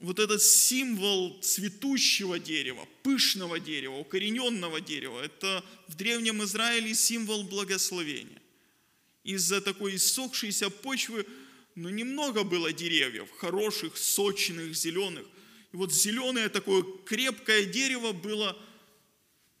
вот 0.00 0.18
этот 0.18 0.42
символ 0.42 1.38
цветущего 1.42 2.38
дерева, 2.38 2.88
пышного 3.02 3.60
дерева, 3.60 3.96
укорененного 3.96 4.80
дерева, 4.80 5.20
это 5.20 5.62
в 5.88 5.94
Древнем 5.94 6.42
Израиле 6.44 6.94
символ 6.94 7.44
благословения. 7.44 8.40
Из-за 9.24 9.60
такой 9.60 9.96
иссохшейся 9.96 10.70
почвы, 10.70 11.26
ну, 11.74 11.90
немного 11.90 12.44
было 12.44 12.72
деревьев, 12.72 13.28
хороших, 13.36 13.98
сочных, 13.98 14.74
зеленых. 14.74 15.26
И 15.72 15.76
вот 15.76 15.92
зеленое 15.92 16.48
такое 16.48 16.82
крепкое 17.04 17.66
дерево 17.66 18.12
было 18.12 18.58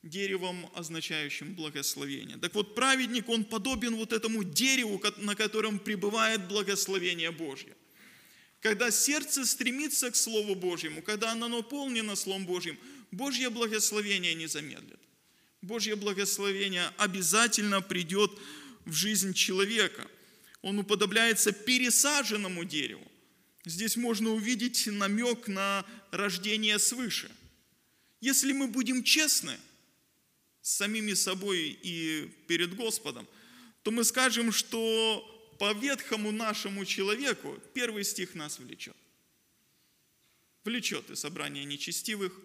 деревом, 0.02 0.70
означающим 0.74 1.54
благословение. 1.54 2.38
Так 2.38 2.54
вот, 2.54 2.74
праведник, 2.74 3.28
он 3.28 3.44
подобен 3.44 3.96
вот 3.96 4.12
этому 4.12 4.44
дереву, 4.44 5.02
на 5.18 5.34
котором 5.34 5.78
пребывает 5.78 6.48
благословение 6.48 7.30
Божье. 7.30 7.76
Когда 8.60 8.90
сердце 8.90 9.44
стремится 9.44 10.10
к 10.10 10.16
Слову 10.16 10.54
Божьему, 10.54 11.02
когда 11.02 11.32
оно 11.32 11.48
наполнено 11.48 12.16
Словом 12.16 12.46
Божьим, 12.46 12.78
Божье 13.10 13.50
благословение 13.50 14.34
не 14.34 14.46
замедлит. 14.46 15.00
Божье 15.62 15.96
благословение 15.96 16.90
обязательно 16.96 17.82
придет 17.82 18.30
в 18.86 18.92
жизнь 18.92 19.34
человека. 19.34 20.06
Он 20.62 20.78
уподобляется 20.78 21.52
пересаженному 21.52 22.64
дереву. 22.64 23.06
Здесь 23.64 23.96
можно 23.96 24.30
увидеть 24.30 24.86
намек 24.86 25.48
на 25.48 25.84
рождение 26.10 26.78
свыше. 26.78 27.30
Если 28.20 28.52
мы 28.52 28.68
будем 28.68 29.02
честны 29.02 29.56
с 30.62 30.72
самими 30.72 31.14
собой 31.14 31.78
и 31.82 32.30
перед 32.46 32.74
Господом, 32.74 33.26
то 33.82 33.90
мы 33.90 34.04
скажем, 34.04 34.52
что 34.52 35.56
по 35.58 35.72
ветхому 35.72 36.32
нашему 36.32 36.84
человеку 36.84 37.58
первый 37.74 38.04
стих 38.04 38.34
нас 38.34 38.58
влечет. 38.58 38.96
Влечет 40.64 41.08
и 41.10 41.14
собрание 41.14 41.64
нечестивых 41.64 42.38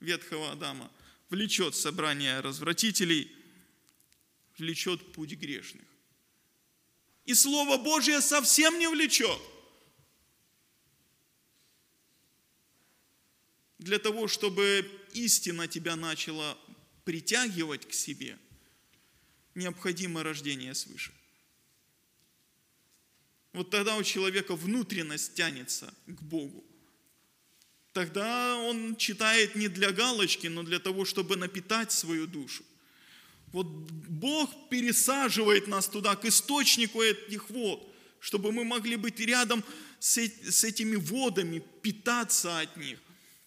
ветхого 0.00 0.52
Адама, 0.52 0.90
влечет 1.28 1.74
собрание 1.74 2.40
развратителей, 2.40 3.30
влечет 4.56 5.12
путь 5.12 5.32
грешных. 5.32 5.84
И 7.24 7.34
Слово 7.34 7.76
Божье 7.76 8.20
совсем 8.22 8.78
не 8.78 8.88
влечет. 8.88 9.40
Для 13.78 13.98
того, 13.98 14.28
чтобы 14.28 14.90
истина 15.12 15.68
тебя 15.68 15.94
начала 15.94 16.58
притягивать 17.08 17.88
к 17.88 17.92
себе, 17.94 18.36
необходимо 19.54 20.22
рождение 20.22 20.74
свыше 20.74 21.12
вот 23.58 23.70
тогда 23.70 23.96
у 23.96 24.02
человека 24.04 24.54
внутренность 24.54 25.34
тянется 25.34 25.92
к 26.06 26.22
Богу. 26.22 26.64
Тогда 27.92 28.56
он 28.56 28.94
читает 28.96 29.56
не 29.56 29.68
для 29.68 29.90
галочки, 29.90 30.46
но 30.46 30.62
для 30.62 30.78
того, 30.78 31.04
чтобы 31.04 31.36
напитать 31.36 31.90
свою 31.90 32.26
душу. 32.28 32.62
Вот 33.48 33.66
Бог 33.66 34.68
пересаживает 34.68 35.66
нас 35.66 35.88
туда, 35.88 36.14
к 36.14 36.24
источнику 36.24 37.02
этих 37.02 37.50
вод, 37.50 37.92
чтобы 38.20 38.52
мы 38.52 38.64
могли 38.64 38.94
быть 38.96 39.18
рядом 39.18 39.64
с 39.98 40.64
этими 40.64 40.94
водами, 40.94 41.62
питаться 41.82 42.60
от 42.60 42.76
них 42.76 43.00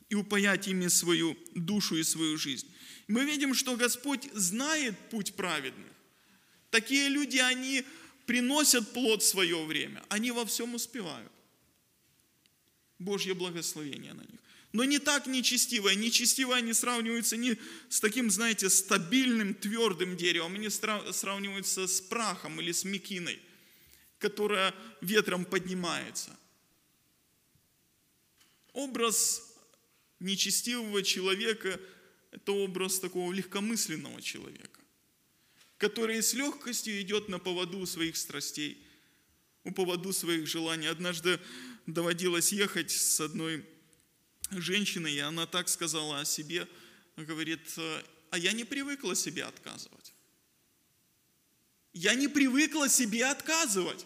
и 0.09 0.15
упаять 0.15 0.67
ими 0.67 0.89
свою 0.89 1.37
душу 1.55 1.95
и 1.95 2.03
свою 2.03 2.37
жизнь. 2.37 2.67
Мы 3.07 3.25
видим, 3.25 3.53
что 3.53 3.75
Господь 3.75 4.29
знает 4.33 4.97
путь 5.09 5.33
праведных. 5.33 5.91
Такие 6.69 7.09
люди, 7.09 7.37
они 7.37 7.83
приносят 8.25 8.93
плод 8.93 9.21
в 9.21 9.25
свое 9.25 9.63
время, 9.65 10.03
они 10.09 10.31
во 10.31 10.45
всем 10.45 10.75
успевают. 10.75 11.31
Божье 12.99 13.33
благословение 13.33 14.13
на 14.13 14.21
них. 14.21 14.39
Но 14.73 14.85
не 14.85 14.99
так 14.99 15.27
нечестивое. 15.27 15.95
Нечестивое 15.95 16.57
они 16.57 16.71
сравниваются 16.71 17.35
не 17.35 17.57
с 17.89 17.99
таким, 17.99 18.31
знаете, 18.31 18.69
стабильным, 18.69 19.53
твердым 19.53 20.15
деревом. 20.15 20.55
Они 20.55 20.69
сравниваются 20.69 21.87
с 21.87 21.99
прахом 21.99 22.61
или 22.61 22.71
с 22.71 22.85
мекиной, 22.85 23.41
которая 24.19 24.73
ветром 25.01 25.43
поднимается. 25.43 26.37
Образ 28.71 29.43
нечестивого 30.19 31.03
человека– 31.03 31.77
это 32.31 32.51
образ 32.51 32.99
такого 32.99 33.31
легкомысленного 33.31 34.21
человека 34.21 34.81
который 35.81 36.21
с 36.21 36.35
легкостью 36.35 37.01
идет 37.01 37.27
на 37.27 37.39
поводу 37.39 37.83
своих 37.87 38.15
страстей, 38.15 38.77
у 39.63 39.71
поводу 39.71 40.13
своих 40.13 40.45
желаний. 40.45 40.85
Однажды 40.85 41.39
доводилось 41.87 42.51
ехать 42.51 42.91
с 42.91 43.19
одной 43.19 43.65
женщиной, 44.51 45.13
и 45.15 45.19
она 45.19 45.47
так 45.47 45.69
сказала 45.69 46.19
о 46.19 46.25
себе, 46.25 46.67
говорит, 47.17 47.61
а 48.29 48.37
я 48.37 48.51
не 48.51 48.63
привыкла 48.63 49.15
себе 49.15 49.43
отказывать. 49.43 50.13
Я 51.93 52.13
не 52.13 52.27
привыкла 52.27 52.87
себе 52.87 53.25
отказывать. 53.25 54.05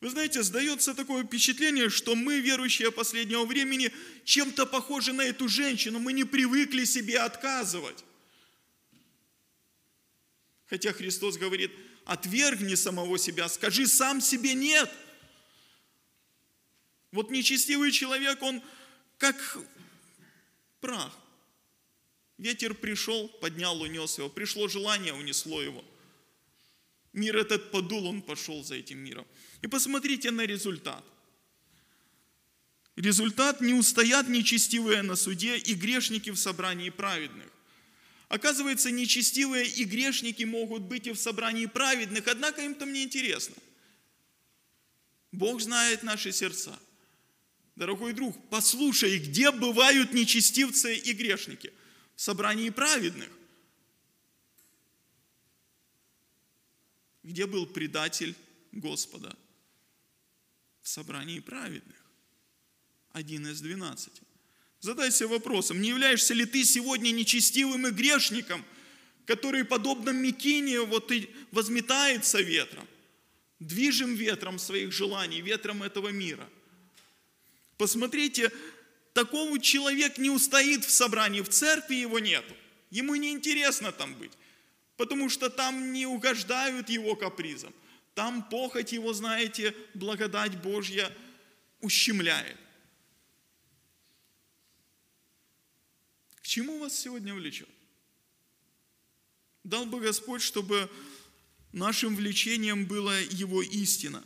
Вы 0.00 0.10
знаете, 0.10 0.42
сдается 0.44 0.94
такое 0.94 1.24
впечатление, 1.24 1.88
что 1.90 2.14
мы, 2.14 2.38
верующие 2.38 2.92
последнего 2.92 3.44
времени, 3.44 3.92
чем-то 4.24 4.66
похожи 4.66 5.12
на 5.12 5.22
эту 5.22 5.48
женщину. 5.48 5.98
Мы 5.98 6.12
не 6.12 6.24
привыкли 6.24 6.84
себе 6.84 7.18
отказывать. 7.18 8.04
Хотя 10.66 10.92
Христос 10.92 11.36
говорит, 11.36 11.72
отвергни 12.04 12.76
самого 12.76 13.18
себя, 13.18 13.48
скажи 13.48 13.88
сам 13.88 14.20
себе 14.20 14.54
нет. 14.54 14.88
Вот 17.10 17.30
нечестивый 17.30 17.90
человек, 17.90 18.40
он 18.42 18.62
как 19.16 19.58
прах. 20.80 21.12
Ветер 22.36 22.74
пришел, 22.74 23.28
поднял, 23.40 23.80
унес 23.80 24.18
его. 24.18 24.28
Пришло 24.28 24.68
желание, 24.68 25.12
унесло 25.12 25.60
его. 25.60 25.84
Мир 27.12 27.36
этот 27.36 27.72
подул, 27.72 28.06
он 28.06 28.22
пошел 28.22 28.62
за 28.62 28.76
этим 28.76 28.98
миром. 28.98 29.26
И 29.62 29.66
посмотрите 29.66 30.30
на 30.30 30.42
результат. 30.42 31.04
Результат 32.96 33.60
не 33.60 33.74
устоят 33.74 34.28
нечестивые 34.28 35.02
на 35.02 35.14
суде 35.14 35.56
и 35.56 35.74
грешники 35.74 36.30
в 36.30 36.36
собрании 36.36 36.90
праведных. 36.90 37.46
Оказывается, 38.28 38.90
нечестивые 38.90 39.66
и 39.66 39.84
грешники 39.84 40.42
могут 40.44 40.82
быть 40.82 41.06
и 41.06 41.12
в 41.12 41.18
собрании 41.18 41.66
праведных, 41.66 42.26
однако 42.26 42.60
им 42.62 42.74
там 42.74 42.92
не 42.92 43.04
интересно. 43.04 43.54
Бог 45.32 45.60
знает 45.60 46.02
наши 46.02 46.32
сердца. 46.32 46.78
Дорогой 47.76 48.12
друг, 48.12 48.36
послушай, 48.50 49.18
где 49.18 49.52
бывают 49.52 50.12
нечестивцы 50.12 50.96
и 50.96 51.12
грешники? 51.12 51.72
В 52.16 52.20
собрании 52.20 52.70
праведных. 52.70 53.30
Где 57.22 57.46
был 57.46 57.66
предатель 57.66 58.34
Господа? 58.72 59.36
Собрании 60.88 61.40
праведных. 61.40 61.96
Один 63.12 63.46
из 63.46 63.60
двенадцати. 63.60 64.22
Задайся 64.80 65.28
вопросом, 65.28 65.82
не 65.82 65.90
являешься 65.90 66.32
ли 66.32 66.46
ты 66.46 66.64
сегодня 66.64 67.10
нечестивым 67.10 67.88
и 67.88 67.90
грешником, 67.90 68.64
который, 69.26 69.64
подобно 69.64 70.10
Микине, 70.10 70.80
вот 70.80 71.12
и 71.12 71.28
возметается 71.50 72.40
ветром, 72.40 72.88
движим 73.60 74.14
ветром 74.14 74.58
своих 74.58 74.90
желаний, 74.90 75.42
ветром 75.42 75.82
этого 75.82 76.08
мира. 76.08 76.48
Посмотрите, 77.76 78.50
такого 79.12 79.60
человек 79.60 80.16
не 80.16 80.30
устоит 80.30 80.86
в 80.86 80.90
собрании, 80.90 81.42
в 81.42 81.50
церкви 81.50 81.96
его 81.96 82.18
нету. 82.18 82.56
Ему 82.90 83.14
не 83.16 83.32
интересно 83.32 83.92
там 83.92 84.14
быть, 84.14 84.32
потому 84.96 85.28
что 85.28 85.50
там 85.50 85.92
не 85.92 86.06
угождают 86.06 86.88
его 86.88 87.14
капризам. 87.14 87.74
Там 88.18 88.42
похоть 88.42 88.90
его, 88.90 89.12
знаете, 89.12 89.72
благодать 89.94 90.60
Божья 90.60 91.16
ущемляет. 91.80 92.56
чему 96.42 96.80
вас 96.80 96.98
сегодня 96.98 97.32
влечет? 97.32 97.68
Дал 99.62 99.86
бы 99.86 100.00
Господь, 100.00 100.42
чтобы 100.42 100.90
нашим 101.70 102.16
влечением 102.16 102.86
была 102.86 103.16
Его 103.20 103.62
истина. 103.62 104.24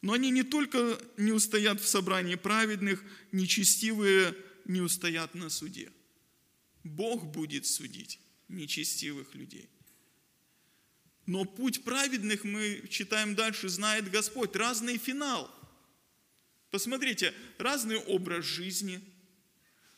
Но 0.00 0.14
они 0.14 0.30
не 0.30 0.42
только 0.42 0.98
не 1.18 1.32
устоят 1.32 1.82
в 1.82 1.86
собрании 1.86 2.36
праведных, 2.36 3.04
нечестивые 3.30 4.34
не 4.64 4.80
устоят 4.80 5.34
на 5.34 5.50
суде. 5.50 5.92
Бог 6.82 7.22
будет 7.26 7.66
судить 7.66 8.18
нечестивых 8.48 9.34
людей. 9.34 9.68
Но 11.26 11.44
путь 11.44 11.84
праведных, 11.84 12.44
мы 12.44 12.86
читаем 12.90 13.34
дальше, 13.34 13.68
знает 13.68 14.10
Господь. 14.10 14.54
Разный 14.56 14.98
финал. 14.98 15.50
Посмотрите, 16.70 17.32
разный 17.58 17.98
образ 17.98 18.44
жизни– 18.44 19.00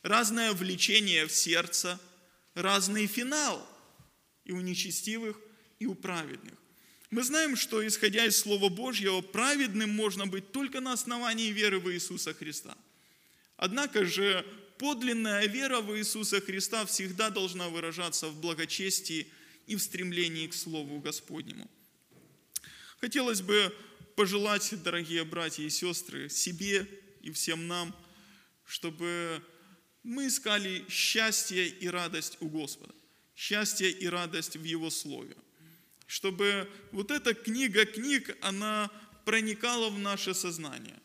разное 0.07 0.53
влечение 0.53 1.27
в 1.27 1.31
сердце, 1.31 1.99
разный 2.53 3.07
финал 3.07 3.67
и 4.45 4.51
у 4.51 4.61
нечестивых, 4.61 5.37
и 5.79 5.85
у 5.85 5.95
праведных. 5.95 6.53
Мы 7.09 7.23
знаем, 7.23 7.55
что, 7.55 7.85
исходя 7.85 8.25
из 8.25 8.37
Слова 8.37 8.69
Божьего, 8.69 9.21
праведным 9.21 9.89
можно 9.89 10.27
быть 10.27 10.51
только 10.51 10.81
на 10.81 10.93
основании 10.93 11.51
веры 11.51 11.79
в 11.79 11.91
Иисуса 11.91 12.33
Христа. 12.33 12.75
Однако 13.55 14.05
же 14.05 14.45
подлинная 14.77 15.47
вера 15.47 15.79
в 15.81 15.97
Иисуса 15.97 16.41
Христа 16.41 16.85
всегда 16.85 17.29
должна 17.29 17.69
выражаться 17.69 18.27
в 18.27 18.39
благочестии 18.39 19.27
и 19.67 19.75
в 19.75 19.81
стремлении 19.81 20.47
к 20.47 20.53
Слову 20.53 20.99
Господнему. 20.99 21.69
Хотелось 22.99 23.41
бы 23.41 23.75
пожелать, 24.15 24.73
дорогие 24.83 25.23
братья 25.23 25.63
и 25.63 25.69
сестры, 25.69 26.29
себе 26.29 26.87
и 27.21 27.31
всем 27.31 27.67
нам, 27.67 27.95
чтобы 28.65 29.43
мы 30.03 30.27
искали 30.27 30.85
счастье 30.89 31.67
и 31.67 31.87
радость 31.87 32.37
у 32.39 32.47
Господа, 32.47 32.95
счастье 33.35 33.91
и 33.91 34.07
радость 34.07 34.55
в 34.55 34.63
Его 34.63 34.89
Слове, 34.89 35.35
чтобы 36.07 36.69
вот 36.91 37.11
эта 37.11 37.33
книга 37.33 37.85
книг, 37.85 38.35
она 38.41 38.89
проникала 39.25 39.89
в 39.89 39.99
наше 39.99 40.33
сознание. 40.33 40.99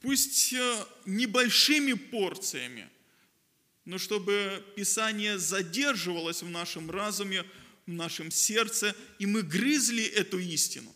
Пусть 0.00 0.52
э, 0.54 0.84
небольшими 1.04 1.92
порциями, 1.92 2.88
но 3.88 3.96
чтобы 3.96 4.62
Писание 4.76 5.38
задерживалось 5.38 6.42
в 6.42 6.50
нашем 6.50 6.90
разуме, 6.90 7.42
в 7.86 7.90
нашем 7.90 8.30
сердце, 8.30 8.94
и 9.18 9.24
мы 9.24 9.40
грызли 9.40 10.04
эту 10.04 10.38
истину, 10.38 10.94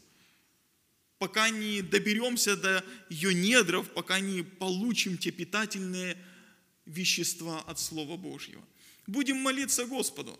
пока 1.18 1.48
не 1.48 1.80
доберемся 1.80 2.54
до 2.54 2.84
ее 3.08 3.32
недров, 3.32 3.88
пока 3.94 4.20
не 4.20 4.42
получим 4.42 5.16
те 5.16 5.30
питательные 5.30 6.18
вещества 6.84 7.60
от 7.60 7.80
Слова 7.80 8.18
Божьего. 8.18 8.62
Будем 9.06 9.38
молиться 9.38 9.86
Господу 9.86 10.38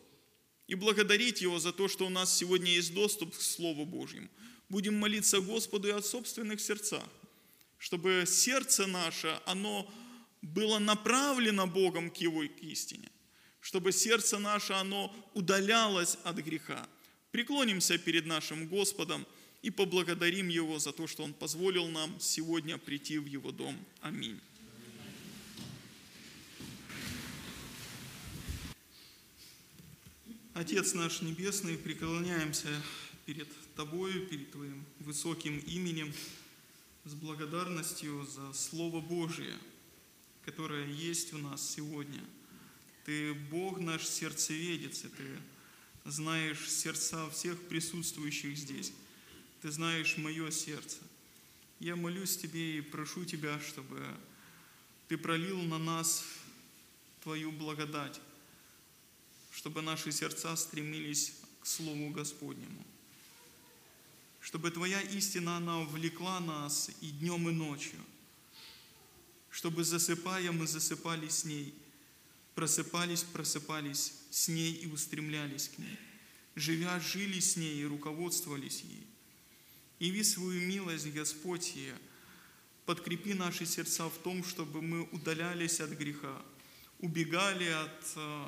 и 0.67 0.75
благодарить 0.75 1.41
Его 1.41 1.59
за 1.59 1.73
то, 1.73 1.89
что 1.89 2.05
у 2.05 2.11
нас 2.11 2.37
сегодня 2.37 2.71
есть 2.71 2.93
доступ 2.93 3.35
к 3.35 3.41
Слову 3.41 3.87
Божьему. 3.87 4.29
Будем 4.69 4.95
молиться 4.97 5.41
Господу 5.41 5.89
и 5.89 5.93
от 5.93 6.05
собственных 6.05 6.61
сердцах, 6.61 7.09
чтобы 7.79 8.25
сердце 8.27 8.87
наше, 8.87 9.41
оно 9.47 9.91
было 10.43 10.79
направлено 10.79 11.67
Богом 11.67 12.11
к 12.11 12.17
Его 12.17 12.41
к 12.41 12.63
истине, 12.63 13.09
чтобы 13.61 13.93
сердце 13.93 14.39
наше, 14.39 14.73
оно 14.73 15.15
удалялось 15.35 16.19
от 16.25 16.37
греха. 16.37 16.87
Преклонимся 17.31 17.97
перед 17.97 18.27
нашим 18.27 18.69
Господом 18.69 19.27
и 19.63 19.71
поблагодарим 19.71 20.49
Его 20.49 20.79
за 20.79 20.93
то, 20.93 21.07
что 21.07 21.23
Он 21.23 21.33
позволил 21.33 21.89
нам 21.89 22.19
сегодня 22.21 22.77
прийти 22.77 23.19
в 23.19 23.27
Его 23.27 23.53
дом. 23.53 23.79
Аминь. 24.01 24.39
Отец 30.55 30.93
наш 30.93 31.23
Небесный, 31.23 31.79
преклоняемся 31.79 32.69
перед 33.25 33.49
Тобою, 33.75 34.27
перед 34.27 34.51
Твоим 34.51 34.85
высоким 34.99 35.59
именем, 35.61 36.13
с 37.05 37.15
благодарностью 37.15 38.27
за 38.27 38.53
Слово 38.53 39.01
Божие, 39.01 39.57
которое 40.45 40.87
есть 40.87 41.33
у 41.33 41.39
нас 41.39 41.69
сегодня. 41.69 42.23
Ты 43.05 43.35
Бог 43.35 43.81
наш 43.81 44.07
сердцеведец, 44.07 45.05
и 45.05 45.09
Ты 45.09 45.39
знаешь 46.05 46.71
сердца 46.71 47.29
всех 47.31 47.61
присутствующих 47.69 48.57
здесь. 48.57 48.93
Ты 49.61 49.71
знаешь 49.71 50.17
мое 50.17 50.51
сердце. 50.51 50.99
Я 51.79 51.97
молюсь 51.97 52.37
Тебе 52.37 52.79
и 52.79 52.81
прошу 52.81 53.25
Тебя, 53.25 53.61
чтобы 53.61 54.05
Ты 55.09 55.17
пролил 55.17 55.61
на 55.63 55.79
нас 55.79 56.25
Твою 57.23 57.53
благодать, 57.53 58.21
чтобы 59.53 59.83
наши 59.83 60.11
сердца 60.11 60.57
стремились 60.57 61.35
к 61.61 61.67
Слову 61.67 62.11
Господнему, 62.11 62.85
чтобы 64.41 64.73
Твоя 64.73 65.01
истина, 65.01 65.59
она 65.59 65.81
влекла 65.81 66.41
нас 66.41 66.91
и 67.01 67.11
днем, 67.11 67.49
и 67.49 67.53
ночью, 67.53 68.01
чтобы 69.53 69.85
засыпая 69.85 70.51
мы 70.51 70.67
засыпали 70.67 71.29
с 71.29 71.45
ней, 71.45 71.75
просыпались, 72.55 73.23
просыпались 73.23 74.15
с 74.31 74.49
ней 74.49 74.73
и 74.73 74.87
устремлялись 74.87 75.69
к 75.69 75.79
ней, 75.79 75.99
живя, 76.57 76.99
жили 76.99 77.39
с 77.39 77.57
ней 77.57 77.83
и 77.83 77.85
руководствовались 77.85 78.81
ей. 78.81 79.07
Яви 80.01 80.25
свою 80.25 80.61
милость, 80.63 81.13
Господь, 81.13 81.73
и 81.77 81.93
подкрепи 82.87 83.35
наши 83.35 83.67
сердца 83.67 84.09
в 84.09 84.17
том, 84.23 84.43
чтобы 84.43 84.81
мы 84.81 85.03
удалялись 85.13 85.81
от 85.81 85.91
греха, 85.91 86.43
убегали 86.99 87.67
от 87.69 88.13
э, 88.17 88.47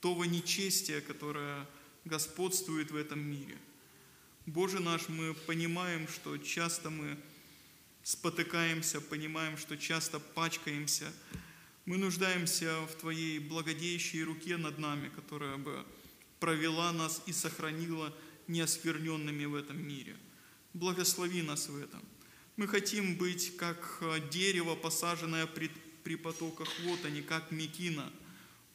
того 0.00 0.24
нечестия, 0.24 1.00
которое 1.00 1.64
господствует 2.04 2.90
в 2.90 2.96
этом 2.96 3.20
мире. 3.20 3.56
Боже 4.46 4.80
наш, 4.80 5.08
мы 5.08 5.32
понимаем, 5.32 6.08
что 6.08 6.36
часто 6.38 6.90
мы 6.90 7.16
спотыкаемся, 8.02 9.00
понимаем, 9.00 9.56
что 9.56 9.76
часто 9.76 10.18
пачкаемся. 10.18 11.12
Мы 11.84 11.98
нуждаемся 11.98 12.80
в 12.86 12.94
Твоей 13.00 13.38
благодеющей 13.38 14.22
руке 14.22 14.56
над 14.56 14.78
нами, 14.78 15.08
которая 15.08 15.56
бы 15.56 15.84
провела 16.40 16.92
нас 16.92 17.22
и 17.26 17.32
сохранила 17.32 18.12
неоскверненными 18.48 19.44
в 19.44 19.54
этом 19.54 19.82
мире. 19.82 20.16
Благослови 20.74 21.42
нас 21.42 21.68
в 21.68 21.76
этом. 21.76 22.02
Мы 22.56 22.68
хотим 22.68 23.16
быть 23.16 23.56
как 23.56 23.98
э, 24.00 24.20
дерево, 24.30 24.74
посаженное 24.74 25.46
при, 25.46 25.70
при 26.04 26.16
потоках 26.16 26.68
вод, 26.80 27.00
а 27.04 27.10
не 27.10 27.22
как 27.22 27.50
мекина. 27.50 28.12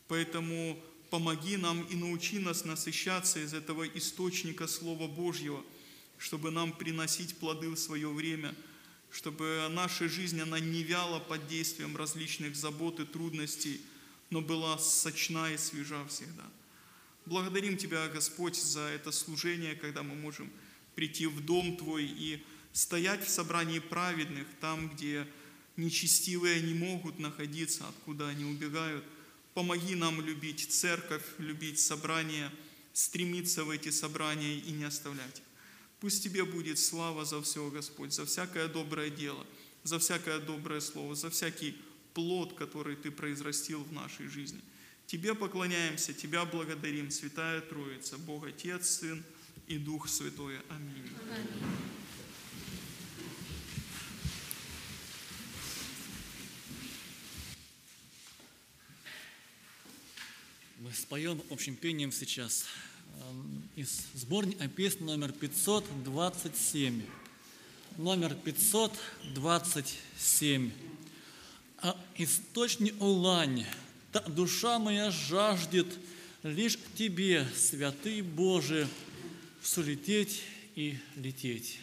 Поэтому 0.08 0.82
помоги 1.10 1.58
нам 1.58 1.84
и 1.84 1.96
научи 1.96 2.40
нас 2.40 2.66
насыщаться 2.66 3.40
из 3.40 3.54
этого 3.54 3.88
источника 3.88 4.68
Слова 4.68 5.08
Божьего, 5.08 5.64
чтобы 6.18 6.52
нам 6.52 6.72
приносить 6.72 7.38
плоды 7.38 7.70
в 7.70 7.78
свое 7.78 8.10
время, 8.10 8.56
чтобы 9.12 9.68
наша 9.72 10.08
жизнь, 10.10 10.40
она 10.40 10.60
не 10.60 10.84
вяла 10.84 11.20
под 11.20 11.48
действием 11.48 11.96
различных 11.96 12.56
забот 12.56 13.00
и 13.00 13.06
трудностей, 13.06 13.82
но 14.30 14.42
была 14.42 14.78
сочна 14.78 15.52
и 15.52 15.58
свежа 15.58 16.06
всегда. 16.08 16.44
Благодарим 17.26 17.78
Тебя, 17.78 18.08
Господь, 18.08 18.56
за 18.56 18.82
это 18.82 19.12
служение, 19.12 19.76
когда 19.76 20.04
мы 20.04 20.16
можем 20.16 20.50
прийти 20.96 21.26
в 21.28 21.44
дом 21.46 21.78
Твой 21.78 22.06
и 22.06 22.44
стоять 22.74 23.26
в 23.26 23.30
собрании 23.30 23.80
праведных, 23.80 24.48
там, 24.62 24.90
где 24.90 25.28
нечестивые 25.78 26.62
не 26.62 26.74
могут 26.74 27.20
находиться, 27.20 27.88
откуда 27.88 28.28
они 28.28 28.46
убегают. 28.46 29.04
Помоги 29.54 29.96
нам 29.96 30.22
любить 30.22 30.72
церковь, 30.72 31.24
любить 31.38 31.80
собрания, 31.80 32.52
стремиться 32.94 33.64
в 33.64 33.70
эти 33.70 33.90
собрания 33.90 34.58
и 34.60 34.72
не 34.72 34.84
оставлять. 34.84 35.42
Пусть 36.00 36.24
Тебе 36.24 36.46
будет 36.46 36.78
слава 36.78 37.26
за 37.26 37.42
все, 37.42 37.70
Господь, 37.70 38.14
за 38.14 38.26
всякое 38.26 38.68
доброе 38.68 39.10
дело, 39.10 39.46
за 39.84 39.98
всякое 39.98 40.40
доброе 40.40 40.80
слово, 40.80 41.16
за 41.16 41.30
всякий 41.30 41.76
плод, 42.14 42.54
который 42.54 42.96
Ты 42.96 43.10
произрастил 43.10 43.84
в 43.84 43.92
нашей 43.92 44.28
жизни. 44.28 44.62
Тебе 45.08 45.34
поклоняемся, 45.34 46.14
Тебя 46.14 46.46
благодарим, 46.46 47.10
Святая 47.10 47.62
Троица, 47.62 48.18
Бог 48.18 48.46
Отец, 48.46 48.88
Сын 48.90 49.24
и 49.68 49.78
Дух 49.78 50.08
Святой. 50.08 50.60
Аминь. 50.70 51.10
Мы 60.80 60.94
споем 60.94 61.42
общим 61.50 61.76
пением 61.76 62.12
сейчас 62.12 62.66
из 63.76 64.06
сборника 64.16 64.68
песни 64.68 65.04
номер 65.04 65.32
527. 65.32 67.04
Номер 67.98 68.34
527. 68.36 70.72
А 71.80 71.96
источник 72.16 73.00
улань, 73.02 73.66
та 74.12 74.22
душа 74.22 74.80
моя 74.80 75.12
жаждет 75.12 75.88
лишь 76.44 76.80
Тебе, 76.96 77.46
святый 77.56 78.22
Боже, 78.22 78.88
сулететь 79.62 80.42
и 80.76 80.98
лететь. 81.16 81.80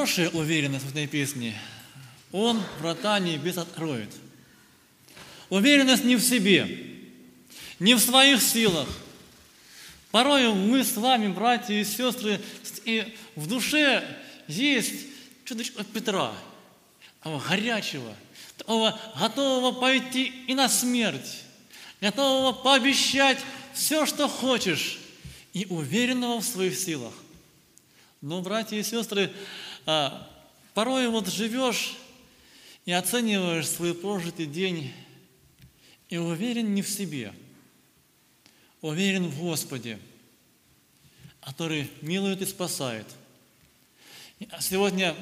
Хорошая 0.00 0.30
уверенность 0.30 0.86
в 0.86 0.92
этой 0.92 1.06
песне. 1.06 1.54
Он 2.32 2.58
врата 2.78 3.18
небес 3.18 3.58
откроет. 3.58 4.08
Уверенность 5.50 6.04
не 6.04 6.16
в 6.16 6.22
себе, 6.22 6.86
не 7.78 7.92
в 7.92 7.98
своих 7.98 8.40
силах. 8.40 8.88
Порой 10.10 10.54
мы 10.54 10.84
с 10.84 10.96
вами, 10.96 11.28
братья 11.28 11.74
и 11.74 11.84
сестры, 11.84 12.40
и 12.86 13.14
в 13.36 13.46
душе 13.46 14.02
есть 14.48 15.04
чуточку 15.44 15.84
Петра, 15.84 16.32
того 17.22 17.42
горячего, 17.46 18.16
того 18.56 18.98
готового 19.20 19.78
пойти 19.78 20.32
и 20.46 20.54
на 20.54 20.70
смерть, 20.70 21.42
готового 22.00 22.52
пообещать 22.52 23.38
все, 23.74 24.06
что 24.06 24.28
хочешь, 24.28 24.98
и 25.52 25.66
уверенного 25.66 26.40
в 26.40 26.44
своих 26.46 26.78
силах. 26.78 27.12
Но, 28.22 28.40
братья 28.42 28.76
и 28.76 28.82
сестры, 28.82 29.30
порой 29.84 31.08
вот 31.08 31.28
живешь 31.28 31.96
и 32.84 32.92
оцениваешь 32.92 33.68
свой 33.68 33.94
прожитый 33.94 34.46
день 34.46 34.92
и 36.08 36.16
уверен 36.16 36.74
не 36.74 36.82
в 36.82 36.88
себе, 36.88 37.32
уверен 38.80 39.28
в 39.28 39.38
Господе, 39.40 39.98
который 41.40 41.90
милует 42.00 42.42
и 42.42 42.46
спасает. 42.46 43.06
Сегодня 44.58 45.14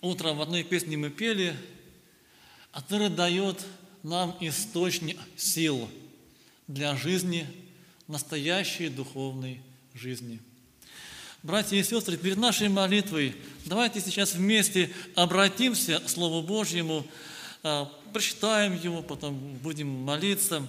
утром 0.00 0.36
в 0.38 0.42
одной 0.42 0.64
песне 0.64 0.96
мы 0.96 1.10
пели, 1.10 1.56
который 2.72 3.08
дает 3.08 3.64
нам 4.02 4.36
источник 4.40 5.18
сил 5.36 5.88
для 6.66 6.96
жизни, 6.96 7.46
настоящей 8.06 8.88
духовной 8.88 9.60
жизни– 9.94 10.40
Братья 11.44 11.76
и 11.76 11.84
сестры, 11.84 12.16
перед 12.16 12.36
нашей 12.36 12.68
молитвой 12.68 13.36
давайте 13.64 14.00
сейчас 14.00 14.34
вместе 14.34 14.92
обратимся 15.14 16.00
к 16.00 16.08
Слову 16.08 16.42
Божьему, 16.42 17.06
а, 17.62 17.84
прочитаем 18.12 18.76
его, 18.76 19.02
потом 19.02 19.54
будем 19.58 19.86
молиться. 19.86 20.68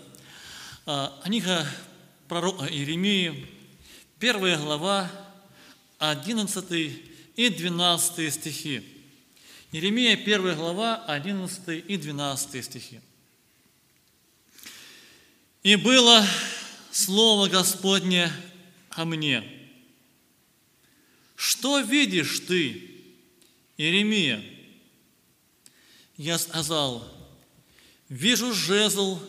А, 0.85 1.19
книга 1.23 1.65
пророка 2.27 2.65
Иеремии, 2.65 3.47
первая 4.19 4.59
глава, 4.59 5.09
11 5.97 7.01
и 7.35 7.49
12 7.49 8.31
стихи. 8.31 8.83
Иеремия, 9.71 10.15
первая 10.17 10.55
глава, 10.55 11.03
11 11.07 11.83
и 11.87 11.97
12 11.97 12.63
стихи. 12.63 13.01
«И 15.63 15.75
было 15.75 16.23
Слово 16.91 17.47
Господне 17.47 18.31
ко 18.91 19.03
мне– 19.05 19.43
что 21.39 21.79
видишь 21.79 22.41
ты, 22.41 22.91
Иеремия? 23.77 24.43
Я 26.17 26.37
сказал, 26.37 27.09
вижу 28.09 28.53
жезл 28.53 29.21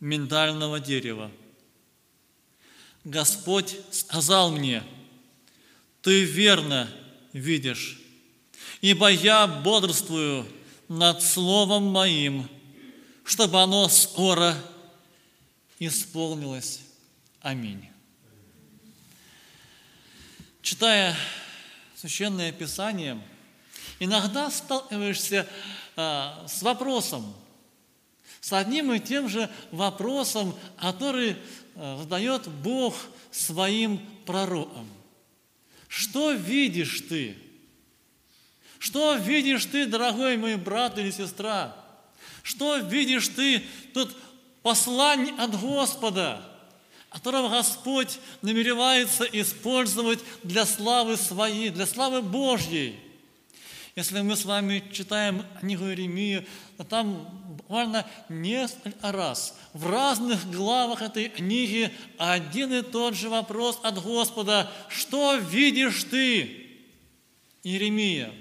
миндального 0.00 0.80
дерева. 0.80 1.30
Господь 3.04 3.76
сказал 3.90 4.50
мне, 4.50 4.82
ты 6.00 6.24
верно 6.24 6.88
видишь, 7.34 8.00
ибо 8.80 9.10
я 9.10 9.46
бодрствую 9.46 10.46
над 10.88 11.22
словом 11.22 11.82
моим, 11.82 12.48
чтобы 13.24 13.60
оно 13.60 13.90
скоро 13.90 14.56
исполнилось. 15.78 16.80
Аминь. 17.42 17.93
Читая 20.64 21.14
Священное 21.94 22.50
Писание, 22.50 23.20
иногда 24.00 24.50
сталкиваешься 24.50 25.46
а, 25.94 26.42
с 26.48 26.62
вопросом, 26.62 27.34
с 28.40 28.50
одним 28.50 28.90
и 28.94 28.98
тем 28.98 29.28
же 29.28 29.50
вопросом, 29.72 30.58
который 30.80 31.36
а, 31.76 31.98
задает 31.98 32.48
Бог 32.48 32.96
своим 33.30 33.98
пророкам. 34.24 34.88
Что 35.86 36.32
видишь 36.32 37.02
ты? 37.10 37.36
Что 38.78 39.16
видишь 39.16 39.66
ты, 39.66 39.84
дорогой 39.84 40.38
мой 40.38 40.56
брат 40.56 40.96
или 40.96 41.10
сестра? 41.10 41.76
Что 42.42 42.78
видишь 42.78 43.28
ты 43.28 43.62
тут 43.92 44.16
послание 44.62 45.34
от 45.34 45.60
Господа– 45.60 46.42
которого 47.14 47.48
Господь 47.48 48.18
намеревается 48.42 49.22
использовать 49.22 50.18
для 50.42 50.66
славы 50.66 51.16
своей, 51.16 51.70
для 51.70 51.86
славы 51.86 52.22
Божьей. 52.22 52.98
Если 53.94 54.20
мы 54.20 54.34
с 54.34 54.44
вами 54.44 54.82
читаем 54.92 55.46
книгу 55.60 55.84
Иеремии, 55.84 56.44
то 56.76 56.82
там 56.82 57.28
буквально 57.56 58.04
несколько 58.28 59.12
раз 59.12 59.56
в 59.74 59.88
разных 59.88 60.50
главах 60.50 61.02
этой 61.02 61.28
книги 61.28 61.92
один 62.18 62.74
и 62.74 62.82
тот 62.82 63.14
же 63.14 63.30
вопрос 63.30 63.78
от 63.84 64.02
Господа. 64.02 64.68
Что 64.88 65.36
видишь 65.36 66.02
ты, 66.10 66.66
Иеремия? 67.62 68.32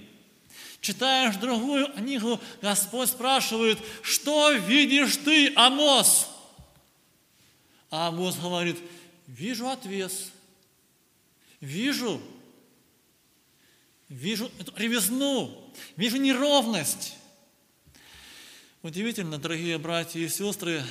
Читаешь 0.81 1.35
другую 1.35 1.93
книгу, 1.93 2.39
Господь 2.59 3.09
спрашивает, 3.09 3.77
что 4.01 4.51
видишь 4.51 5.17
ты, 5.17 5.53
Амос? 5.55 6.32
А 7.95 8.07
Амос 8.07 8.39
говорит, 8.39 8.79
вижу 9.27 9.69
отвес, 9.69 10.31
вижу, 11.61 12.19
вижу 14.09 14.49
эту 14.57 14.75
ревизну, 14.75 15.71
вижу 15.95 16.17
неровность. 16.17 17.15
Удивительно, 18.81 19.37
дорогие 19.37 19.77
братья 19.77 20.19
и 20.19 20.27
сестры, 20.27 20.83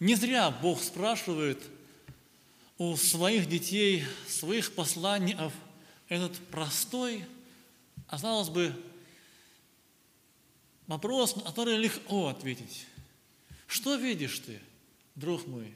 не 0.00 0.16
зря 0.16 0.50
Бог 0.50 0.82
спрашивает 0.82 1.62
у 2.76 2.96
своих 2.96 3.48
детей, 3.48 4.02
своих 4.26 4.74
посланников 4.74 5.52
этот 6.08 6.36
простой, 6.48 7.24
казалось 8.08 8.48
бы, 8.48 8.74
вопрос, 10.88 11.36
на 11.36 11.42
который 11.42 11.76
легко 11.76 12.26
ответить. 12.26 12.86
Что 13.66 13.96
видишь 13.96 14.38
ты, 14.40 14.60
друг 15.14 15.46
мой? 15.46 15.74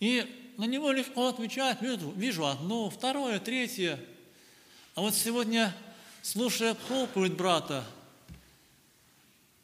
И 0.00 0.54
на 0.56 0.64
него 0.64 0.92
легко 0.92 1.28
отвечать, 1.28 1.78
вижу, 1.80 2.46
одно, 2.46 2.90
второе, 2.90 3.38
третье. 3.38 3.98
А 4.94 5.00
вот 5.00 5.14
сегодня, 5.14 5.74
слушая 6.22 6.74
проповедь 6.74 7.34
брата, 7.34 7.84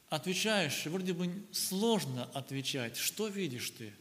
отвечаешь, 0.08 0.86
вроде 0.86 1.12
бы 1.12 1.32
сложно 1.52 2.28
отвечать. 2.34 2.96
Что 2.96 3.28
видишь 3.28 3.70
ты? 3.70 3.92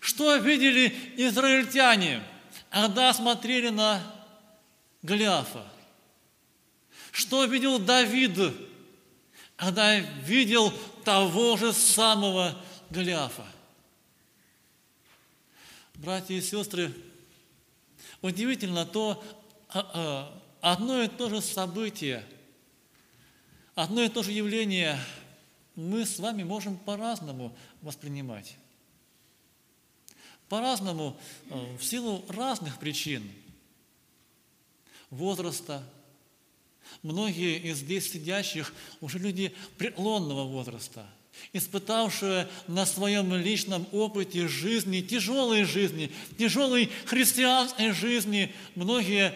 Что 0.00 0.36
видели 0.36 0.94
израильтяне, 1.16 2.22
когда 2.70 3.12
смотрели 3.12 3.68
на 3.68 4.02
Голиафа? 5.02 5.66
Что 7.10 7.44
видел 7.44 7.78
Давид, 7.78 8.38
когда 9.56 9.98
видел 9.98 10.72
того 11.06 11.56
же 11.56 11.72
самого 11.72 12.60
Голиафа. 12.90 13.46
Братья 15.94 16.34
и 16.34 16.40
сестры, 16.40 16.92
удивительно 18.22 18.84
то, 18.84 19.22
а, 19.68 19.88
а, 19.94 20.72
одно 20.72 21.00
и 21.04 21.06
то 21.06 21.30
же 21.30 21.40
событие, 21.40 22.26
одно 23.76 24.02
и 24.02 24.08
то 24.08 24.24
же 24.24 24.32
явление 24.32 24.98
мы 25.76 26.04
с 26.04 26.18
вами 26.18 26.42
можем 26.42 26.76
по-разному 26.76 27.56
воспринимать. 27.82 28.56
По-разному, 30.48 31.16
э, 31.50 31.76
в 31.76 31.84
силу 31.84 32.24
разных 32.28 32.80
причин. 32.80 33.30
Возраста, 35.10 35.84
Многие 37.02 37.58
из 37.58 37.78
здесь 37.78 38.10
сидящих 38.10 38.72
уже 39.00 39.18
люди 39.18 39.54
преклонного 39.78 40.44
возраста, 40.44 41.06
испытавшие 41.52 42.48
на 42.66 42.86
своем 42.86 43.34
личном 43.34 43.86
опыте 43.92 44.48
жизни, 44.48 45.00
тяжелой 45.00 45.64
жизни, 45.64 46.10
тяжелой 46.38 46.90
христианской 47.04 47.92
жизни, 47.92 48.54
многие 48.74 49.34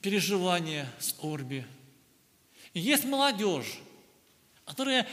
переживания, 0.00 0.90
скорби. 0.98 1.66
И 2.72 2.80
есть 2.80 3.04
молодежь, 3.04 3.78
которая, 4.64 5.06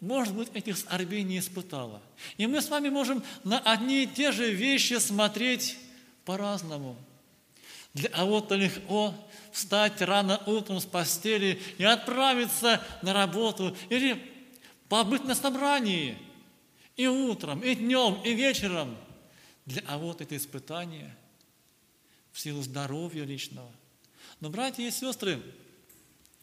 может 0.00 0.34
быть, 0.34 0.50
этих 0.54 0.76
скорбей 0.78 1.22
не 1.22 1.38
испытала. 1.38 2.02
И 2.36 2.46
мы 2.46 2.60
с 2.60 2.68
вами 2.68 2.88
можем 2.90 3.22
на 3.42 3.58
одни 3.58 4.04
и 4.04 4.06
те 4.06 4.32
же 4.32 4.52
вещи 4.52 4.94
смотреть 4.94 5.78
по-разному. 6.24 6.96
Для 7.94 8.10
кого-то 8.10 8.56
легко 8.56 9.14
встать 9.56 10.02
рано 10.02 10.36
утром 10.44 10.80
с 10.80 10.84
постели 10.84 11.58
и 11.78 11.84
отправиться 11.84 12.82
на 13.00 13.14
работу, 13.14 13.74
или 13.88 14.22
побыть 14.90 15.24
на 15.24 15.34
собрании 15.34 16.18
и 16.94 17.06
утром, 17.06 17.60
и 17.62 17.74
днем, 17.74 18.20
и 18.22 18.34
вечером. 18.34 18.98
Для 19.64 19.82
а 19.86 19.96
вот 19.96 20.20
это 20.20 20.36
испытание 20.36 21.16
в 22.32 22.38
силу 22.38 22.62
здоровья 22.62 23.24
личного. 23.24 23.72
Но, 24.40 24.50
братья 24.50 24.82
и 24.82 24.90
сестры, 24.90 25.42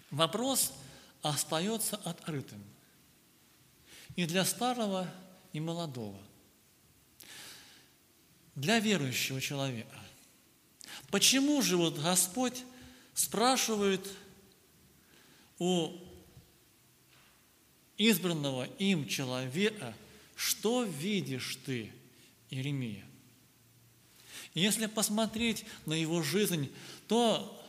вопрос 0.09 0.73
остается 1.21 1.97
открытым. 1.97 2.63
И 4.15 4.25
для 4.25 4.43
старого, 4.43 5.07
и 5.53 5.59
молодого. 5.59 6.19
Для 8.55 8.79
верующего 8.79 9.39
человека. 9.39 9.99
Почему 11.11 11.61
же 11.61 11.77
вот 11.77 11.99
Господь 11.99 12.63
спрашивает 13.13 14.07
у 15.59 15.91
избранного 17.97 18.65
им 18.79 19.07
человека, 19.07 19.93
что 20.35 20.83
видишь 20.83 21.57
ты, 21.65 21.91
Иеремия? 22.49 23.05
Если 24.53 24.85
посмотреть 24.85 25.65
на 25.85 25.93
его 25.93 26.21
жизнь, 26.21 26.71
то 27.07 27.59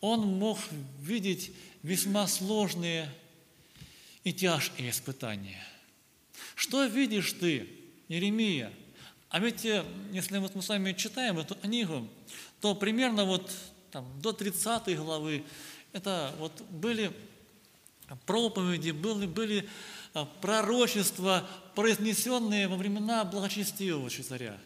он 0.00 0.26
мог 0.26 0.58
видеть 1.00 1.52
весьма 1.82 2.26
сложные 2.26 3.12
и 4.24 4.32
тяжкие 4.32 4.90
испытания. 4.90 5.64
Что 6.54 6.84
видишь 6.84 7.32
ты, 7.34 7.68
Иеремия? 8.08 8.72
А 9.28 9.38
ведь, 9.38 9.64
э, 9.64 9.84
если 10.12 10.38
вот 10.38 10.54
мы 10.54 10.62
с 10.62 10.68
вами 10.68 10.92
читаем 10.92 11.38
эту 11.38 11.54
книгу, 11.54 12.08
то 12.60 12.74
примерно 12.74 13.24
вот 13.24 13.50
там, 13.90 14.06
до 14.20 14.32
30 14.32 14.96
главы 14.96 15.44
это 15.92 16.32
вот 16.38 16.52
были 16.70 17.12
проповеди, 18.26 18.90
были, 18.90 19.26
были 19.26 19.68
а, 20.14 20.26
пророчества, 20.40 21.46
произнесенные 21.74 22.68
во 22.68 22.76
времена 22.76 23.24
благочестивого 23.24 24.10
царя. 24.10 24.58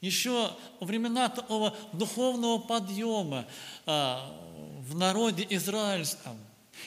Еще 0.00 0.50
во 0.80 0.86
времена 0.86 1.28
такого 1.28 1.74
духовного 1.92 2.58
подъема 2.58 3.46
а, 3.86 4.32
в 4.80 4.96
народе 4.96 5.46
израильском. 5.50 6.36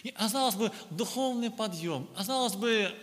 И, 0.04 0.12
казалось 0.12 0.56
бы, 0.56 0.72
духовный 0.92 1.50
подъем, 1.50 2.08
казалось 2.16 2.56
бы, 2.56 2.94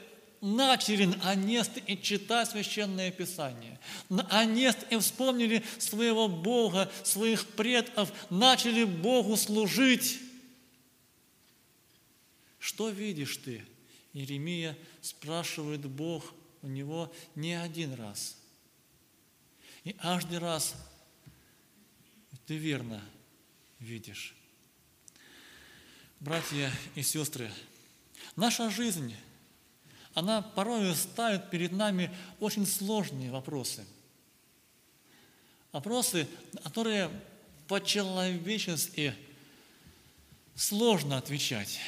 начали 0.41 1.05
наконец-то 1.05 1.80
и 1.80 2.01
читать 2.01 2.51
Священное 2.51 3.11
Писание. 3.11 3.78
Наконец-то 4.09 4.87
и 4.87 4.99
вспомнили 4.99 5.62
своего 5.78 6.28
Бога, 6.28 6.91
своих 7.03 7.47
предков, 7.47 8.12
начали 8.30 8.84
Богу 8.84 9.37
служить. 9.37 10.18
Что 12.59 12.91
видишь 12.91 13.37
ты? 13.39 13.64
Иеремия 14.12 14.76
спрашивает 15.03 15.87
Бог 15.87 16.32
у 16.62 16.68
него 16.68 17.12
не 17.34 17.55
один 17.55 17.95
раз. 17.95 18.37
И 19.84 19.93
каждый 19.93 20.39
раз 20.39 20.74
ты 22.47 22.57
верно 22.57 23.03
видишь. 23.78 24.34
Братья 26.18 26.72
и 26.95 27.03
сестры, 27.03 27.53
наша 28.34 28.70
жизнь, 28.70 29.14
она 30.16 30.40
порой 30.40 30.96
ставит 30.96 31.50
перед 31.50 31.72
нами 31.72 32.10
очень 32.40 32.66
сложные 32.66 33.30
вопросы. 33.30 33.84
Вопросы, 35.72 36.26
которые 36.64 37.10
по-человечески 37.68 39.14
сложно 40.54 41.18
отвечать. 41.18 41.78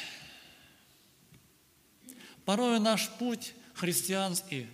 Порой 2.44 2.78
наш 2.80 3.08
путь 3.12 3.54
христианский, 3.72 4.66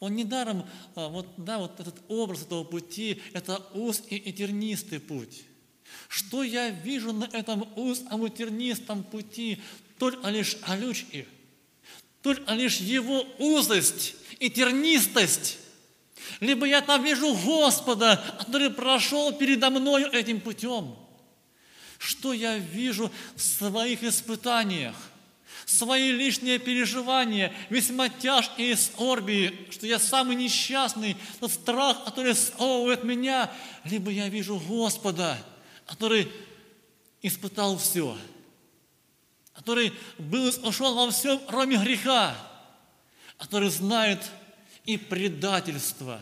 он 0.00 0.16
недаром, 0.16 0.66
а, 0.96 1.06
вот, 1.06 1.28
да, 1.36 1.58
вот 1.58 1.78
этот 1.78 1.94
образ 2.08 2.42
этого 2.42 2.64
пути, 2.64 3.22
это 3.34 3.64
узкий 3.72 4.16
и 4.16 4.32
тернистый 4.32 4.98
путь. 4.98 5.44
Что 6.08 6.42
я 6.42 6.70
вижу 6.70 7.12
на 7.12 7.26
этом 7.26 7.68
узком 7.76 8.26
и 8.26 8.30
тернистом 8.30 9.04
пути? 9.04 9.62
Только 9.96 10.28
лишь 10.30 10.56
колючки, 10.56 11.28
только 12.24 12.54
лишь 12.54 12.78
его 12.78 13.26
узость 13.38 14.14
и 14.40 14.48
тернистость. 14.48 15.58
Либо 16.40 16.66
я 16.66 16.80
там 16.80 17.04
вижу 17.04 17.34
Господа, 17.34 18.24
который 18.38 18.70
прошел 18.70 19.30
передо 19.32 19.68
мною 19.68 20.10
этим 20.10 20.40
путем. 20.40 20.96
Что 21.98 22.32
я 22.32 22.56
вижу 22.56 23.12
в 23.36 23.40
своих 23.40 24.02
испытаниях? 24.02 24.96
свои 25.66 26.12
лишние 26.12 26.58
переживания, 26.58 27.50
весьма 27.70 28.10
тяжкие 28.10 28.76
скорби, 28.76 29.66
что 29.70 29.86
я 29.86 29.98
самый 29.98 30.36
несчастный, 30.36 31.16
тот 31.40 31.50
страх, 31.50 32.04
который 32.04 32.34
сковывает 32.34 33.02
меня, 33.02 33.50
либо 33.84 34.10
я 34.10 34.28
вижу 34.28 34.58
Господа, 34.58 35.38
который 35.86 36.30
испытал 37.22 37.78
все, 37.78 38.14
который 39.64 39.94
был 40.18 40.52
ушел 40.62 40.94
во 40.94 41.10
всем, 41.10 41.40
кроме 41.48 41.78
греха, 41.78 42.36
который 43.38 43.70
знает 43.70 44.20
и 44.84 44.98
предательство 44.98 46.20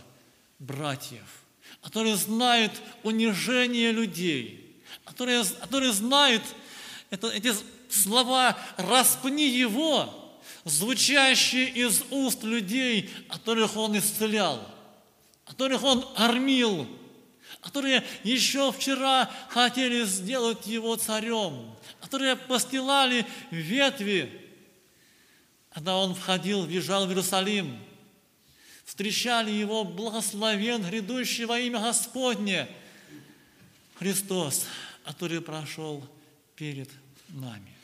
братьев, 0.61 1.43
который 1.82 2.14
знает 2.14 2.70
унижение 3.03 3.90
людей, 3.90 4.80
который, 5.05 5.45
который 5.61 5.90
знает 5.90 6.43
это, 7.11 7.30
эти 7.30 7.53
слова 7.90 8.57
«распни 8.76 9.49
его», 9.49 10.40
звучащие 10.64 11.68
из 11.68 12.05
уст 12.11 12.45
людей, 12.45 13.11
которых 13.28 13.76
он 13.76 13.99
исцелял, 13.99 14.64
которых 15.47 15.82
он 15.82 16.07
кормил, 16.14 16.86
которые 17.61 18.05
еще 18.22 18.70
вчера 18.70 19.28
хотели 19.49 20.05
сделать 20.05 20.68
его 20.68 20.95
царем, 20.95 21.74
которые 22.13 22.37
постилали 22.37 23.25
ветви, 23.51 24.31
когда 25.71 25.97
он 25.97 26.15
входил, 26.15 26.67
въезжал 26.67 27.07
в 27.07 27.09
Иерусалим, 27.09 27.83
встречали 28.85 29.51
его 29.51 29.83
благословен, 29.83 30.83
грядущий 30.83 31.47
во 31.47 31.59
имя 31.59 31.81
Господне, 31.81 32.69
Христос, 33.95 34.67
который 35.07 35.41
прошел 35.41 36.07
перед 36.55 36.91
нами. 37.31 37.75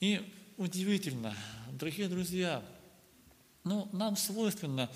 И 0.00 0.20
удивительно, 0.56 1.36
дорогие 1.70 2.08
друзья, 2.08 2.64
ну, 3.62 3.88
нам 3.92 4.16
свойственно 4.16 4.90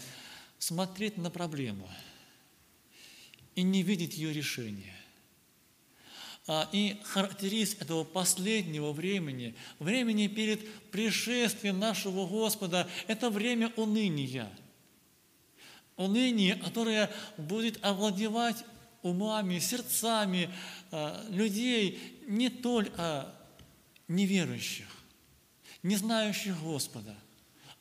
смотреть 0.59 1.19
на 1.19 1.31
проблему 1.31 1.89
и 3.55 3.63
не 3.63 3.85
видеть 3.85 4.15
ее 4.15 4.33
решения. 4.33 4.98
А, 6.51 6.67
и 6.73 6.99
характеристика 7.05 7.85
этого 7.85 8.05
последнего 8.05 8.93
времени, 8.93 9.55
времени 9.79 10.29
перед 10.29 10.67
пришествием 10.91 11.79
нашего 11.79 12.27
Господа, 12.27 12.89
это 13.07 13.29
время 13.29 13.71
уныния. 13.77 14.51
Уныние, 15.99 16.55
которое 16.55 17.11
будет 17.37 17.85
овладевать 17.85 18.65
умами, 19.03 19.59
сердцами 19.59 20.51
а, 20.91 21.23
людей 21.29 22.01
не 22.27 22.49
только 22.49 23.31
неверующих, 24.09 24.89
не 25.83 25.97
знающих 25.97 26.59
Господа, 26.63 27.15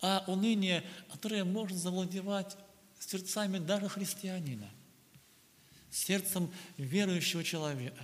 а 0.01 0.25
уныние, 0.27 0.83
которое 1.09 1.45
может 1.45 1.77
завладевать 1.77 2.57
сердцами 2.99 3.59
даже 3.59 3.87
христианина, 3.87 4.69
сердцем 5.89 6.51
верующего 6.75 7.45
человека. 7.45 8.03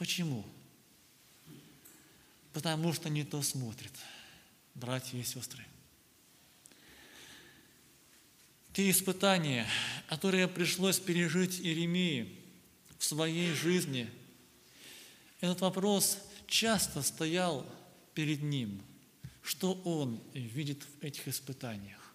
Почему? 0.00 0.46
Потому 2.54 2.94
что 2.94 3.10
не 3.10 3.22
то 3.22 3.42
смотрит, 3.42 3.92
братья 4.74 5.18
и 5.18 5.22
сестры. 5.22 5.62
Те 8.72 8.88
испытания, 8.88 9.66
которые 10.08 10.48
пришлось 10.48 10.98
пережить 10.98 11.60
Иеремии 11.60 12.34
в 12.98 13.04
своей 13.04 13.52
жизни, 13.52 14.08
этот 15.42 15.60
вопрос 15.60 16.16
часто 16.46 17.02
стоял 17.02 17.66
перед 18.14 18.40
ним, 18.40 18.82
что 19.42 19.74
он 19.84 20.18
видит 20.32 20.82
в 20.82 21.04
этих 21.04 21.28
испытаниях. 21.28 22.14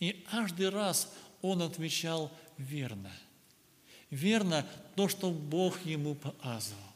И 0.00 0.26
каждый 0.32 0.68
раз 0.70 1.14
он 1.42 1.62
отвечал 1.62 2.36
верно. 2.58 3.12
Верно 4.10 4.66
то, 4.96 5.08
что 5.08 5.30
Бог 5.30 5.86
ему 5.86 6.16
показывал. 6.16 6.89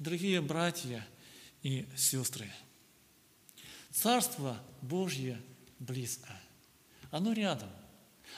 Дорогие 0.00 0.40
братья 0.40 1.06
и 1.62 1.86
сестры, 1.96 2.50
Царство 3.92 4.58
Божье 4.82 5.40
близко. 5.78 6.28
Оно 7.12 7.32
рядом. 7.32 7.68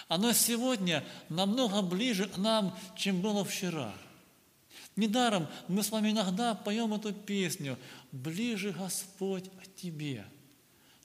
Оно 0.09 0.35
сегодня 0.35 1.03
намного 1.31 1.81
ближе 1.81 2.29
к 2.29 2.37
нам, 2.37 2.79
чем 2.97 3.23
было 3.23 3.45
вчера– 3.45 3.95
Недаром 4.97 5.49
мы 5.69 5.83
с 5.83 5.91
вами 5.91 6.11
иногда 6.11 6.55
поем 6.55 6.93
эту 6.93 7.15
песню 7.15 7.79
«Ближе 8.11 8.73
Господь 8.73 9.51
к 9.51 9.75
тебе». 9.75 10.27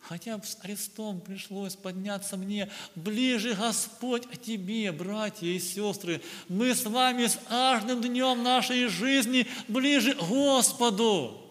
Хотя 0.08 0.42
с 0.42 0.58
Христом 0.62 1.20
пришлось 1.20 1.76
подняться 1.76 2.38
мне. 2.38 2.70
Ближе 2.96 3.54
Господь 3.56 4.24
о 4.32 4.38
тебе, 4.38 4.94
братья 4.94 5.48
и 5.48 5.60
сестры. 5.60 6.22
Мы 6.48 6.74
с 6.74 6.86
вами 6.86 7.28
с 7.28 7.38
каждым 7.50 8.02
днем 8.02 8.42
нашей 8.42 8.88
жизни 8.88 9.46
ближе 9.68 10.14
к 10.14 10.20
Господу. 10.20 11.42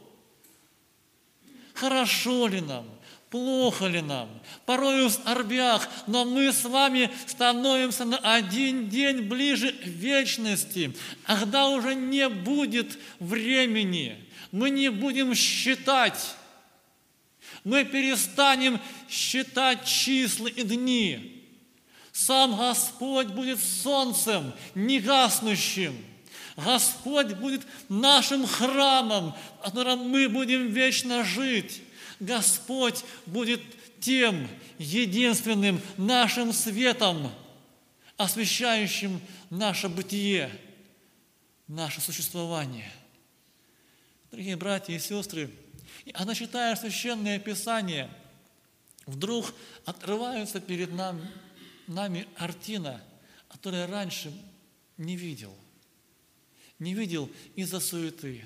Хорошо 1.75 2.47
ли 2.47 2.63
нам? 2.63 2.87
Плохо 3.29 3.89
ли 3.89 4.01
нам? 4.01 4.31
Порою 4.65 5.11
в 5.11 5.27
орбях, 5.27 5.87
но 6.07 6.25
мы 6.25 6.51
с 6.51 6.65
вами 6.65 7.11
становимся 7.27 8.07
на 8.07 8.17
один 8.17 8.89
день 8.89 9.23
ближе 9.23 9.73
к 9.73 9.85
вечности, 9.85 10.97
а 11.27 11.41
когда 11.41 11.69
уже 11.69 11.95
не 11.95 12.31
будет 12.31 12.99
времени, 13.19 14.17
мы 14.51 14.71
не 14.71 14.91
будем 14.91 15.35
считать, 15.35 16.37
мы 17.67 17.85
перестанем 17.85 18.81
считать 19.11 19.85
числа 19.85 20.47
и 20.47 20.63
дни. 20.63 21.45
Сам 22.13 22.57
Господь 22.57 23.27
будет 23.27 23.59
солнцем, 23.59 24.53
негаснущим. 24.77 25.93
Господь 26.57 27.33
будет 27.33 27.67
нашим 27.89 28.47
храмом, 28.47 29.35
в 29.59 29.65
котором 29.65 30.09
мы 30.09 30.29
будем 30.29 30.69
вечно 30.69 31.25
жить. 31.25 31.83
Господь 32.21 33.03
будет 33.27 33.61
тем 33.99 34.47
единственным 34.79 35.81
нашим 35.97 36.53
светом, 36.53 37.33
освещающим 38.17 39.21
наше 39.51 39.89
бытие, 39.89 40.53
наше 41.67 42.01
существование. 42.01 42.93
Дорогие 44.31 44.55
братья 44.55 44.95
и 44.95 45.01
сестры, 45.01 45.51
она 46.15 46.35
читая 46.35 46.77
Священное 46.77 47.39
Писание, 47.39 48.11
вдруг 49.07 49.53
открываются 49.85 50.61
перед 50.61 50.93
нами, 50.93 51.29
нами 51.87 52.27
картина, 52.37 53.01
которую 53.49 53.89
раньше 53.89 54.33
не 54.97 55.17
видел. 55.17 55.55
Не 56.79 56.95
видел 56.95 57.31
из-за 57.55 57.81
суеты, 57.81 58.45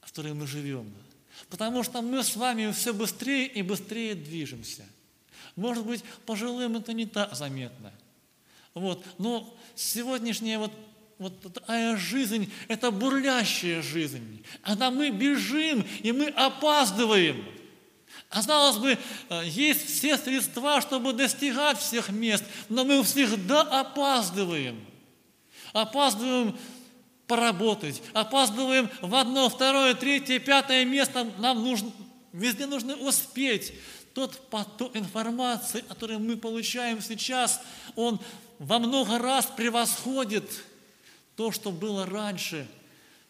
в 0.00 0.06
которой 0.06 0.34
мы 0.34 0.46
живем– 0.46 0.92
Потому 1.48 1.82
что 1.82 2.02
мы 2.02 2.22
с 2.22 2.36
вами 2.36 2.72
все 2.72 2.92
быстрее 2.92 3.46
и 3.46 3.62
быстрее 3.62 4.14
движемся. 4.14 4.84
Может 5.56 5.86
быть, 5.86 6.04
пожилым 6.26 6.76
это 6.76 6.92
не 6.92 7.06
так 7.06 7.34
заметно. 7.34 7.92
Вот. 8.74 9.04
Но 9.18 9.56
сегодняшняя 9.74 10.58
вот, 10.58 10.72
вот 11.18 11.52
такая 11.52 11.96
жизнь, 11.96 12.52
это 12.68 12.90
бурлящая 12.90 13.82
жизнь. 13.82 14.44
Когда 14.62 14.90
мы 14.90 15.10
бежим, 15.10 15.84
и 16.02 16.12
мы 16.12 16.28
опаздываем. 16.28 17.44
Казалось 18.28 18.76
бы, 18.76 18.98
э, 19.30 19.42
есть 19.46 19.86
все 19.86 20.16
средства, 20.16 20.80
чтобы 20.80 21.12
достигать 21.12 21.78
всех 21.78 22.10
мест, 22.10 22.44
но 22.68 22.84
мы 22.84 23.02
всегда 23.02 23.62
опаздываем. 23.62 24.84
Опаздываем 25.72 26.56
поработать, 27.26 28.02
опаздываем 28.12 28.88
в 29.02 29.14
одно, 29.14 29.48
второе, 29.48 29.94
третье, 29.94 30.38
пятое 30.38 30.84
место, 30.84 31.30
нам 31.38 31.62
нужно, 31.62 31.90
везде 32.32 32.66
нужно 32.66 32.94
успеть. 32.96 33.72
Тот 34.14 34.48
поток 34.50 34.96
информации, 34.96 35.84
который 35.88 36.18
мы 36.18 36.36
получаем 36.36 37.00
сейчас, 37.02 37.60
он 37.96 38.20
во 38.58 38.78
много 38.78 39.18
раз 39.18 39.46
превосходит 39.46 40.44
то, 41.38 41.52
что 41.52 41.70
было 41.70 42.04
раньше. 42.04 42.66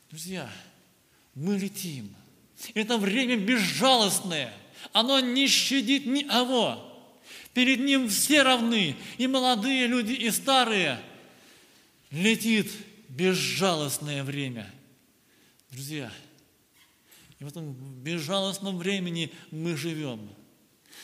Друзья, 0.08 0.50
мы 1.34 1.58
летим. 1.58 2.16
Это 2.72 2.96
время 2.96 3.36
безжалостное. 3.36 4.50
Оно 4.94 5.20
не 5.20 5.46
щадит 5.46 6.06
никого. 6.06 6.82
Перед 7.52 7.80
ним 7.80 8.08
все 8.08 8.42
равны, 8.42 8.96
и 9.18 9.26
молодые 9.26 9.86
люди, 9.86 10.12
и 10.12 10.30
старые. 10.30 10.98
Летит 12.10 12.72
безжалостное 13.10 14.24
время. 14.24 14.72
Друзья, 15.70 16.10
и 17.38 17.44
в 17.44 17.48
этом 17.48 17.74
безжалостном 18.02 18.78
времени 18.78 19.30
мы 19.50 19.76
живем. 19.76 20.30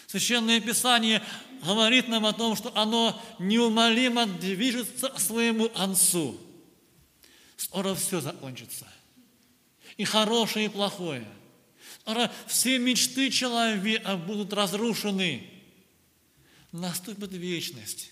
Священное 0.07 0.59
Писание 0.59 1.23
говорит 1.63 2.09
нам 2.09 2.25
о 2.25 2.33
том, 2.33 2.57
что 2.57 2.73
оно 2.75 3.21
неумолимо 3.39 4.25
движется 4.25 5.11
к 5.11 5.21
своему 5.21 5.69
концу. 5.69 6.41
Скоро 7.65 7.95
все 7.95 8.21
закончится. 8.21 8.87
И 9.97 10.05
хорошее, 10.05 10.67
и 10.67 10.69
плохое. 10.69 11.27
Скоро 12.01 12.31
все 12.47 12.79
мечты 12.79 13.31
человека 13.31 14.19
будут 14.19 14.53
разрушены. 14.53 15.51
Наступит 16.73 17.33
вечность. 17.33 18.11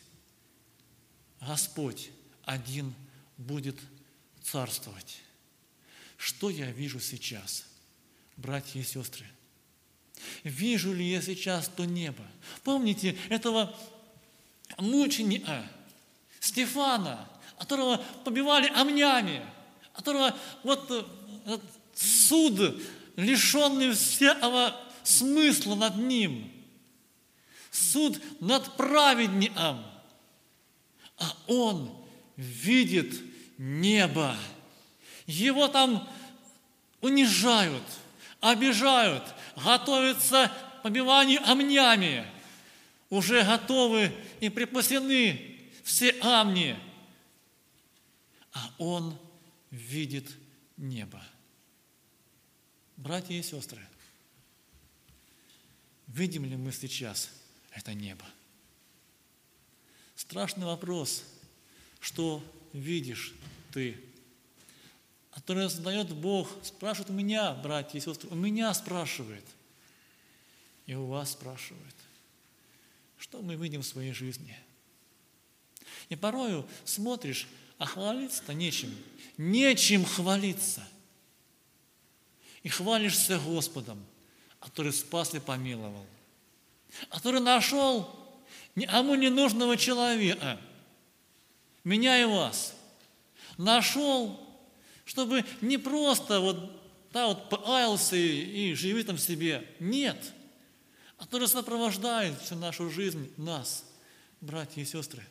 Господь 1.43 2.09
один 2.45 2.95
будет 3.37 3.79
царствовать. 4.43 5.19
Что 6.17 6.49
я 6.49 6.71
вижу 6.71 6.99
сейчас, 6.99 7.67
братья 8.39 8.81
и 8.81 8.85
сестры? 8.85 9.27
Вижу 10.45 10.95
ли 10.95 11.05
я 11.11 11.21
сейчас 11.21 11.69
то 11.69 11.85
небо? 11.85 12.25
Помните 12.65 13.19
этого 13.29 13.79
мученика 14.79 15.71
Стефана, 16.41 17.29
которого 17.63 18.03
побивали 18.25 18.67
амнями, 18.75 19.41
которого 19.95 20.35
вот 20.65 20.91
этот 21.47 21.63
суд, 21.95 22.83
лишенный 23.15 23.93
всякого 23.93 24.75
смысла 25.05 25.77
над 25.77 25.97
ним, 25.97 26.51
суд 27.71 28.21
над 28.41 28.77
праведником, 28.77 29.85
а 31.19 31.37
он 31.47 31.95
видит 32.37 33.15
небо. 33.59 34.37
Его 35.27 35.69
там 35.69 36.09
унижают, 37.01 37.85
обижают, 38.41 39.23
готовятся 39.55 40.51
к 40.81 40.83
побиванию 40.83 41.41
амнями. 41.49 42.27
Уже 43.09 43.45
готовы 43.45 44.11
и 44.41 44.49
припасены 44.49 45.61
все 45.85 46.17
амни. 46.23 46.77
А 48.53 48.75
он 48.79 49.19
видит 49.71 50.31
небо. 50.77 51.23
Братья 52.97 53.35
и 53.35 53.43
сестры, 53.43 53.81
видим 56.07 56.45
ли 56.45 56.57
мы 56.57 56.73
сейчас 56.73 57.31
это 57.73 57.95
небо? 57.95 58.25
Страшный 60.15 60.67
вопрос, 60.67 61.25
что 62.01 62.45
видишь 62.73 63.35
ты. 63.73 63.99
Который 65.33 65.69
задает 65.69 66.15
Бог, 66.15 66.49
спрашивает 66.63 67.11
у 67.11 67.15
меня, 67.15 67.55
братья 67.55 67.99
и 67.99 68.01
сестры, 68.01 68.29
у 68.29 68.35
меня 68.35 68.73
спрашивает. 68.75 69.45
И 70.87 70.95
у 70.95 71.07
вас 71.07 71.33
спрашивает. 71.33 71.95
Что 73.19 73.41
мы 73.41 73.57
видим 73.57 73.81
в 73.81 73.87
своей 73.87 74.13
жизни? 74.13 74.57
И 76.09 76.17
порою 76.17 76.69
смотришь, 76.85 77.49
а 77.83 77.87
хвалиться-то 77.87 78.55
нечем. 78.55 78.95
Нечем 79.37 80.05
хвалиться. 80.05 80.87
И 82.63 82.69
хвалишься 82.69 83.39
Господом, 83.39 84.05
который 84.61 84.93
спас 84.93 85.35
и 85.35 85.41
помиловал, 85.41 86.07
который 87.09 87.41
нашел 87.41 88.09
никому 88.77 89.17
не 89.17 89.31
нужного 89.31 89.77
человека, 89.77 90.61
меня 91.85 92.21
и 92.21 92.25
вас– 92.25 92.75
нашел, 93.57 94.39
чтобы 95.05 95.45
не 95.61 95.79
просто 95.79 96.41
вот, 96.41 96.81
да, 97.13 97.29
вот 97.29 97.49
паялся 97.49 98.17
и, 98.17 98.71
и 98.71 98.75
живи 98.75 99.03
там 99.03 99.19
себе. 99.19 99.67
Нет. 99.81 100.33
А 101.19 101.25
который 101.25 101.49
сопровождает 101.49 102.41
всю 102.41 102.57
нашу 102.57 102.91
жизнь, 102.91 103.33
нас, 103.37 103.85
братья 104.41 104.81
и 104.81 104.85
сестры, 104.85 105.23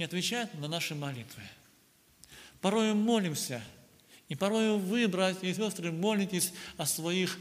и 0.00 0.04
отвечает 0.04 0.52
на 0.54 0.68
наши 0.68 0.94
молитвы. 0.94 1.42
Порой 2.60 2.94
молимся, 2.94 3.62
и 4.28 4.34
порой 4.34 4.78
вы, 4.78 5.06
братья 5.08 5.46
и 5.46 5.54
сестры, 5.54 5.92
молитесь 5.92 6.52
о 6.76 6.86
своих 6.86 7.38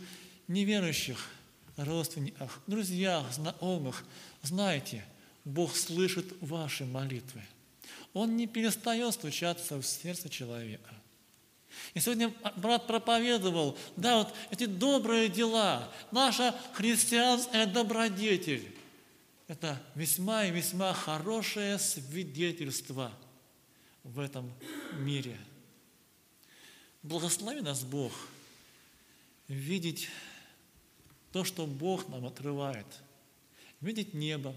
неверующих 0.48 1.30
родственниках, 1.78 2.62
друзьях, 2.68 3.32
знакомых. 3.34 4.06
Знаете, 4.44 5.04
Бог 5.44 5.76
слышит 5.76 6.26
ваши 6.42 6.86
молитвы– 6.86 7.42
он 8.14 8.38
не 8.38 8.48
перестает 8.48 9.14
стучаться 9.14 9.78
в 9.80 9.86
сердце 9.86 10.30
человека. 10.30 10.94
И 11.94 12.00
сегодня 12.00 12.34
брат 12.58 12.88
проповедовал, 12.88 13.78
да, 13.96 14.18
вот 14.18 14.34
эти 14.50 14.66
добрые 14.66 15.30
дела, 15.30 15.90
наша 16.12 16.56
христианская 16.74 17.66
добродетель, 17.68 18.76
это 19.50 19.82
весьма 19.96 20.46
и 20.46 20.52
весьма 20.52 20.94
хорошее 20.94 21.80
свидетельство 21.80 23.12
в 24.04 24.20
этом 24.20 24.54
мире. 25.00 25.40
Благослови 27.02 27.62
нас 27.62 27.84
Бог 27.84 28.14
видеть 29.48 30.08
то, 31.32 31.44
что 31.44 31.66
Бог 31.66 32.08
нам 32.10 32.28
открывает. 32.28 32.86
Видеть 33.82 34.14
небо, 34.14 34.54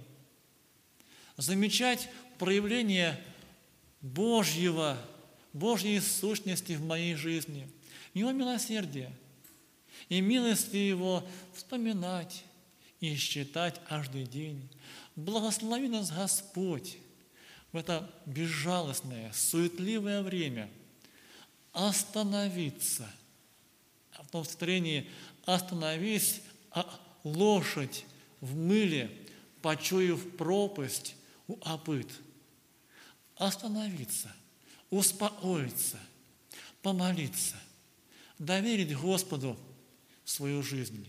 замечать 1.39 2.11
проявление 2.39 3.19
Божьего, 4.03 4.99
Божьей 5.55 6.01
сущности 6.01 6.73
в 6.75 6.85
моей 6.85 7.15
жизни, 7.15 7.67
Его 8.13 8.33
милосердие 8.33 9.11
и 10.11 10.21
милости 10.21 10.77
Его 10.77 11.27
вспоминать 11.55 12.45
и 13.03 13.17
считать 13.17 13.81
каждый 13.89 14.25
день. 14.25 14.69
Благослови 15.17 15.89
нас 15.89 16.11
Господь 16.11 16.99
в 17.73 17.77
это 17.77 18.11
безжалостное, 18.27 19.33
суетливое 19.33 20.23
время 20.23 20.71
остановиться. 21.73 23.11
В 24.23 24.29
том 24.29 24.45
строении 24.45 25.09
«остановись, 25.45 26.43
а 26.71 26.87
лошадь 27.25 28.05
в 28.41 28.55
мыле, 28.55 29.11
почуяв 29.61 30.21
пропасть, 30.37 31.17
уопыт». 31.47 32.09
Остановиться, 33.37 34.31
успокоиться, 34.91 35.99
помолиться, 36.83 37.57
доверить 38.39 38.97
Господу 38.97 39.59
свою 40.25 40.63
жизнь. 40.63 41.09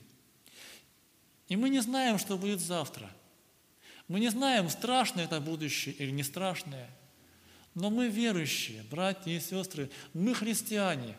И 1.48 1.56
мы 1.56 1.70
не 1.70 1.82
знаем, 1.82 2.18
что 2.18 2.38
будет 2.38 2.60
завтра. 2.60 3.12
Мы 4.14 4.20
не 4.20 4.30
знаем, 4.30 4.70
страшное 4.70 5.24
это 5.26 5.42
будущее 5.42 5.96
или 5.96 6.12
не 6.12 6.22
страшное. 6.22 6.88
Но 7.74 7.90
мы 7.90 8.10
верующие, 8.10 8.84
братья 8.84 9.32
и 9.32 9.40
сестры, 9.40 9.90
мы 10.14 10.36
христиане. 10.36 11.18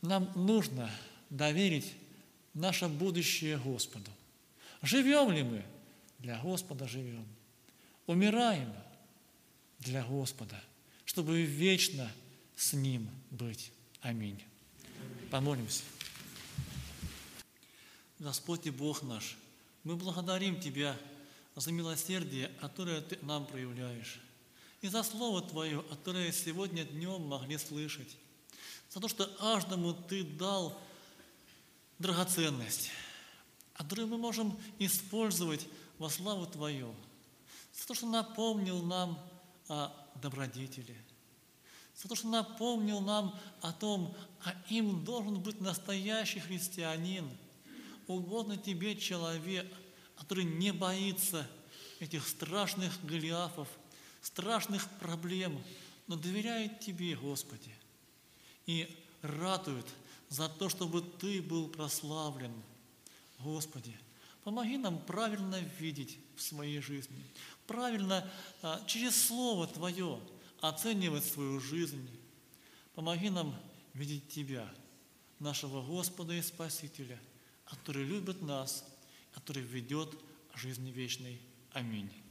Нам 0.00 0.28
нужно 0.34 0.90
доверить 1.30 1.94
наше 2.54 2.88
будущее 2.88 3.56
Господу. 3.56 4.10
Живем 4.82 5.30
ли 5.30 5.44
мы? 5.44 5.64
Для 6.18 6.40
Господа 6.40 6.88
живем. 6.88 7.24
Умираем 8.08 8.72
для 9.78 10.02
Господа, 10.02 10.60
чтобы 11.04 11.42
вечно 11.42 12.10
с 12.56 12.72
Ним 12.72 13.08
быть. 13.30 13.70
Аминь. 14.00 14.42
Помолимся. 15.30 15.84
Господь 18.18 18.66
и 18.66 18.70
Бог 18.70 19.04
наш, 19.04 19.36
мы 19.84 19.94
благодарим 19.94 20.58
Тебя 20.58 20.96
за 21.54 21.72
милосердие, 21.72 22.48
которое 22.60 23.00
Ты 23.00 23.18
нам 23.22 23.46
проявляешь, 23.46 24.20
и 24.80 24.88
за 24.88 25.02
Слово 25.02 25.42
Твое, 25.42 25.82
которое 25.82 26.32
сегодня 26.32 26.84
днем 26.84 27.26
могли 27.26 27.58
слышать, 27.58 28.16
за 28.90 29.00
то, 29.00 29.08
что 29.08 29.26
каждому 29.26 29.92
Ты 29.92 30.24
дал 30.24 30.78
драгоценность, 31.98 32.90
которую 33.74 34.08
мы 34.08 34.18
можем 34.18 34.58
использовать 34.78 35.66
во 35.98 36.10
славу 36.10 36.46
Твою, 36.46 36.94
за 37.72 37.86
то, 37.86 37.94
что 37.94 38.06
напомнил 38.06 38.82
нам 38.82 39.18
о 39.68 39.92
добродетели, 40.20 40.96
за 41.96 42.08
то, 42.08 42.14
что 42.14 42.28
напомнил 42.28 43.00
нам 43.00 43.38
о 43.60 43.72
том, 43.72 44.14
а 44.44 44.54
им 44.68 45.04
должен 45.04 45.40
быть 45.40 45.60
настоящий 45.60 46.40
христианин– 46.40 47.28
угодно 48.06 48.56
тебе 48.56 48.96
человек, 48.96 49.66
который 50.22 50.44
не 50.44 50.72
боится 50.72 51.48
этих 51.98 52.28
страшных 52.28 53.04
Голиафов, 53.04 53.66
страшных 54.20 54.88
проблем, 55.00 55.60
но 56.06 56.14
доверяет 56.14 56.78
Тебе, 56.78 57.16
Господи, 57.16 57.74
и 58.66 58.88
ратует 59.20 59.84
за 60.28 60.48
то, 60.48 60.68
чтобы 60.68 61.02
Ты 61.02 61.42
был 61.42 61.68
прославлен. 61.68 62.52
Господи, 63.40 63.98
помоги 64.44 64.76
нам 64.76 65.00
правильно 65.00 65.58
видеть 65.80 66.16
в 66.36 66.40
своей 66.40 66.80
жизни, 66.80 67.24
правильно 67.66 68.30
а, 68.62 68.80
через 68.86 69.26
Слово 69.26 69.66
Твое 69.66 70.20
оценивать 70.60 71.24
свою 71.24 71.58
жизнь. 71.58 72.08
Помоги 72.94 73.28
нам 73.28 73.60
видеть 73.92 74.28
Тебя, 74.28 74.72
нашего 75.40 75.82
Господа 75.82 76.32
и 76.32 76.42
Спасителя– 76.42 77.18
который 77.72 78.04
любит 78.04 78.42
нас, 78.42 78.84
который 79.32 79.62
ведет 79.62 80.14
жизни 80.54 80.90
вечной. 80.90 81.40
Аминь. 81.72 82.21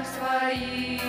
Мечтах 0.00 0.06
своих. 0.06 1.00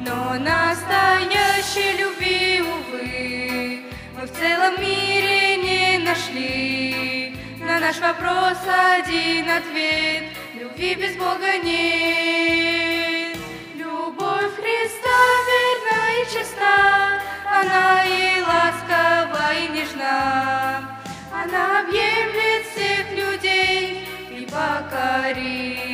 Но 0.00 0.34
настоящей 0.34 1.98
любви, 1.98 2.60
увы, 2.60 3.82
мы 4.18 4.26
в 4.26 4.32
целом 4.32 4.80
мире 4.80 5.56
не 5.56 5.98
нашли. 5.98 7.36
На 7.60 7.80
наш 7.80 7.98
вопрос 7.98 8.58
один 8.66 9.50
ответ— 9.50 10.24
любви 10.54 10.94
без 10.94 11.16
Бога 11.16 11.58
нет. 11.62 13.36
Любовь 13.74 14.54
Христа 14.56 15.18
верна 15.50 16.02
и 16.20 16.24
чиста, 16.32 17.20
она 17.44 18.04
и 18.04 18.40
ласкова, 18.40 19.54
и 19.54 19.68
нежна. 19.68 20.98
Она 21.32 21.80
объемлет 21.80 22.62
всех 22.72 23.04
людей 23.12 24.08
и 24.30 24.46
покорит 24.46 25.85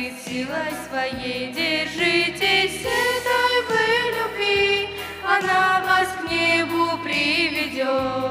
силой 0.43 0.73
своей. 0.89 1.51
Держитесь 1.51 2.81
этой 2.81 3.55
вы 3.69 3.83
любви, 4.17 4.89
она 5.23 5.83
вас 5.85 6.09
к 6.21 6.29
небу 6.29 6.97
приведет. 7.03 8.22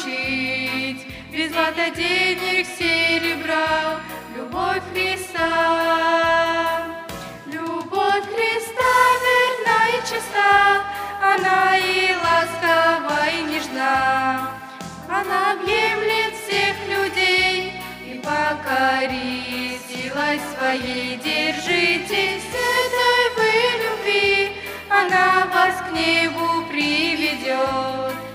Получить 0.00 1.06
без 1.32 1.52
злата 1.52 1.90
денег, 1.94 2.66
серебра, 2.78 4.00
любовь 4.36 4.82
Христа. 4.92 5.48
Любовь 7.46 8.24
Христа 8.24 8.92
верна 9.24 9.80
и 9.88 10.00
чиста, 10.02 10.84
она 11.22 11.76
и 11.76 12.14
ласкова, 12.14 13.28
и 13.28 13.42
нежна. 13.42 14.50
Она 15.08 15.52
объемлет 15.52 16.34
всех 16.34 16.76
людей, 16.88 17.72
покорить 18.22 19.80
силой 19.88 20.40
своей. 20.54 21.16
Держитесь 21.16 22.44
этой 22.54 23.24
вы 23.36 23.52
любви, 23.82 24.52
она 24.88 25.46
вас 25.52 25.76
к 25.88 25.92
небу 25.92 26.66
приведет. 26.68 28.29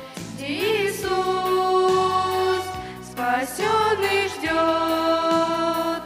Спасенный 3.35 4.29
ждет. 4.29 6.03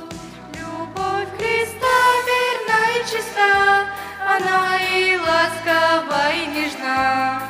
Любовь 0.55 1.29
Христа 1.37 1.97
верна 2.27 2.81
и 2.95 2.99
чиста, 3.05 3.53
она 4.27 4.79
и 4.81 5.15
ласкова, 5.17 6.23
и 6.33 6.47
нежна. 6.47 7.43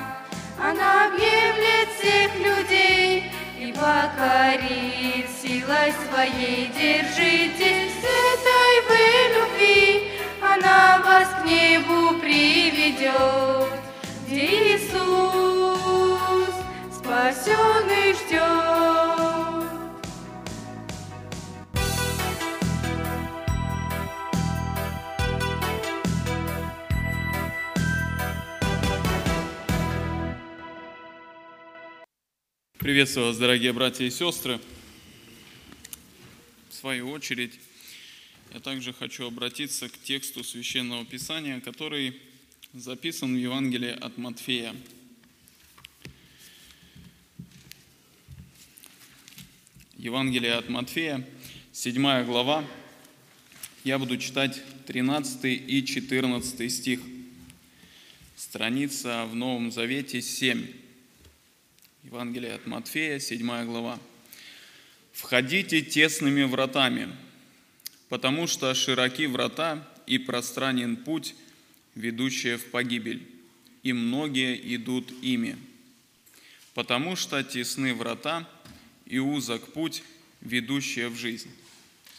Она 0.62 1.06
объемлет 1.06 1.90
всех 1.98 2.30
людей 2.40 3.32
и 3.58 3.72
покорит 3.72 5.28
силой 5.42 5.94
своей 6.10 6.68
держитесь 6.68 8.04
этой 8.04 8.74
вы 8.90 9.04
любви, 9.36 10.12
она 10.42 11.00
вас 11.06 11.30
к 11.42 11.46
небу 11.46 12.20
приведет. 12.20 13.70
где 14.28 14.76
Иисус 14.76 16.54
спасенный 16.92 18.14
ждет. 18.14 19.29
Приветствую 32.90 33.28
вас, 33.28 33.38
дорогие 33.38 33.72
братья 33.72 34.04
и 34.04 34.10
сестры. 34.10 34.60
В 36.72 36.74
свою 36.74 37.12
очередь, 37.12 37.54
я 38.52 38.60
также 38.60 38.94
хочу 38.94 39.28
обратиться 39.28 39.90
к 39.90 40.02
тексту 40.02 40.44
Священного 40.44 41.06
Писания, 41.06 41.60
который 41.60 42.20
записан 42.74 43.36
в 43.36 43.38
Евангелии 43.38 43.92
от 43.92 44.18
Матфея. 44.18 44.76
Евангелие 49.96 50.54
от 50.54 50.68
Матфея, 50.68 51.24
7 51.72 52.26
глава. 52.26 52.66
Я 53.84 54.00
буду 54.00 54.18
читать 54.18 54.64
13 54.88 55.46
и 55.46 55.86
14 55.86 56.72
стих. 56.74 57.02
Страница 58.36 59.28
в 59.28 59.36
Новом 59.36 59.72
Завете 59.72 60.24
7. 60.24 60.89
Евангелие 62.04 62.54
от 62.54 62.66
Матфея, 62.66 63.20
7 63.20 63.66
глава. 63.66 64.00
«Входите 65.12 65.82
тесными 65.82 66.44
вратами, 66.44 67.10
потому 68.08 68.48
что 68.48 68.74
широки 68.74 69.28
врата 69.28 69.86
и 70.08 70.18
пространен 70.18 70.96
путь, 70.96 71.36
ведущий 71.96 72.56
в 72.56 72.72
погибель, 72.72 73.28
и 73.84 73.92
многие 73.92 74.76
идут 74.76 75.12
ими. 75.22 75.58
Потому 76.74 77.18
что 77.18 77.44
тесны 77.44 77.94
врата 77.94 78.50
и 79.06 79.20
узок 79.20 79.74
путь, 79.74 80.02
ведущий 80.40 81.08
в 81.08 81.18
жизнь, 81.18 81.52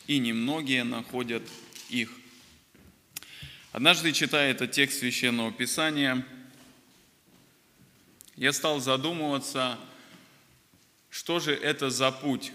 и 0.07 0.19
немногие 0.19 0.85
находят 0.85 1.43
их». 1.89 2.13
Однажды, 3.73 4.13
читая 4.13 4.51
этот 4.51 4.73
текст 4.73 4.99
Священного 4.99 5.51
Писания, 5.51 6.27
я 8.41 8.55
стал 8.55 8.81
задумываться, 8.81 9.79
что 11.11 11.41
же 11.41 11.53
это 11.53 11.91
за 11.91 12.11
путь. 12.11 12.53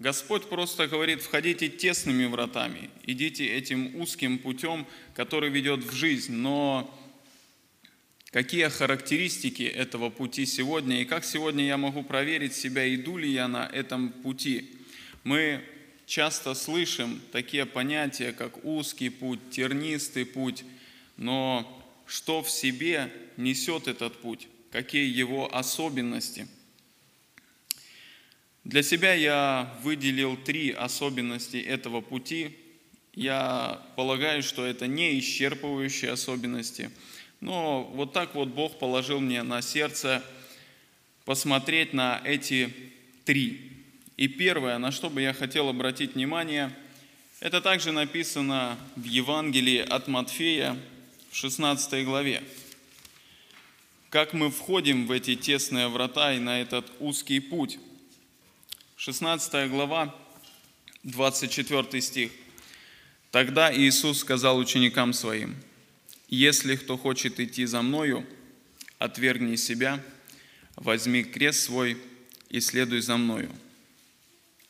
Господь 0.00 0.48
просто 0.48 0.88
говорит, 0.88 1.22
входите 1.22 1.68
тесными 1.68 2.24
вратами, 2.24 2.90
идите 3.04 3.46
этим 3.46 3.94
узким 3.94 4.36
путем, 4.36 4.84
который 5.14 5.48
ведет 5.48 5.84
в 5.84 5.94
жизнь. 5.94 6.32
Но 6.32 6.92
какие 8.32 8.66
характеристики 8.66 9.62
этого 9.62 10.10
пути 10.10 10.44
сегодня, 10.44 11.02
и 11.02 11.04
как 11.04 11.24
сегодня 11.24 11.64
я 11.64 11.76
могу 11.76 12.02
проверить 12.02 12.56
себя, 12.56 12.92
иду 12.92 13.16
ли 13.16 13.30
я 13.30 13.46
на 13.46 13.66
этом 13.66 14.10
пути? 14.10 14.76
Мы 15.22 15.62
часто 16.04 16.52
слышим 16.54 17.20
такие 17.30 17.64
понятия, 17.64 18.32
как 18.32 18.64
узкий 18.64 19.10
путь, 19.10 19.38
тернистый 19.52 20.26
путь, 20.26 20.64
но 21.16 21.80
что 22.06 22.42
в 22.42 22.50
себе 22.50 23.12
несет 23.36 23.86
этот 23.86 24.20
путь? 24.20 24.48
Какие 24.74 25.06
его 25.06 25.54
особенности. 25.54 26.48
Для 28.64 28.82
себя 28.82 29.14
я 29.14 29.72
выделил 29.84 30.36
три 30.36 30.72
особенности 30.72 31.58
этого 31.58 32.00
пути. 32.00 32.56
Я 33.12 33.80
полагаю, 33.94 34.42
что 34.42 34.66
это 34.66 34.88
не 34.88 35.16
исчерпывающие 35.20 36.10
особенности, 36.10 36.90
но 37.40 37.84
вот 37.84 38.12
так 38.12 38.34
вот 38.34 38.48
Бог 38.48 38.80
положил 38.80 39.20
мне 39.20 39.44
на 39.44 39.62
сердце 39.62 40.24
посмотреть 41.24 41.92
на 41.92 42.20
эти 42.24 42.74
три. 43.24 43.70
И 44.16 44.26
первое, 44.26 44.78
на 44.78 44.90
что 44.90 45.08
бы 45.08 45.22
я 45.22 45.34
хотел 45.34 45.68
обратить 45.68 46.16
внимание, 46.16 46.76
это 47.38 47.60
также 47.60 47.92
написано 47.92 48.76
в 48.96 49.04
Евангелии 49.04 49.78
от 49.78 50.08
Матфея 50.08 50.76
в 51.30 51.36
16 51.36 52.04
главе 52.04 52.42
как 54.14 54.32
мы 54.32 54.48
входим 54.48 55.08
в 55.08 55.10
эти 55.10 55.34
тесные 55.34 55.88
врата 55.88 56.34
и 56.34 56.38
на 56.38 56.60
этот 56.60 56.88
узкий 57.00 57.40
путь. 57.40 57.80
16 58.94 59.68
глава, 59.68 60.14
24 61.02 62.00
стих. 62.00 62.30
Тогда 63.32 63.76
Иисус 63.76 64.20
сказал 64.20 64.58
ученикам 64.58 65.12
своим, 65.14 65.56
«Если 66.28 66.76
кто 66.76 66.96
хочет 66.96 67.40
идти 67.40 67.66
за 67.66 67.82
Мною, 67.82 68.24
отвергни 69.00 69.56
себя, 69.56 70.00
возьми 70.76 71.24
крест 71.24 71.64
свой 71.64 71.98
и 72.50 72.60
следуй 72.60 73.00
за 73.00 73.16
Мною. 73.16 73.50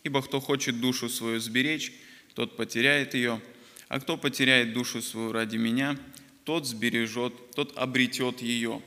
Ибо 0.05 0.23
кто 0.23 0.41
хочет 0.41 0.81
душу 0.81 1.11
свою 1.11 1.39
сберечь, 1.39 1.93
тот 2.33 2.57
потеряет 2.57 3.13
ее, 3.13 3.43
а 3.89 4.01
кто 4.01 4.17
потеряет 4.17 4.73
душу 4.73 5.03
свою 5.03 5.33
ради 5.33 5.59
Меня, 5.59 5.99
тот 6.45 6.67
сбережет, 6.67 7.51
тот 7.51 7.77
обретет 7.77 8.41
ее». 8.41 8.81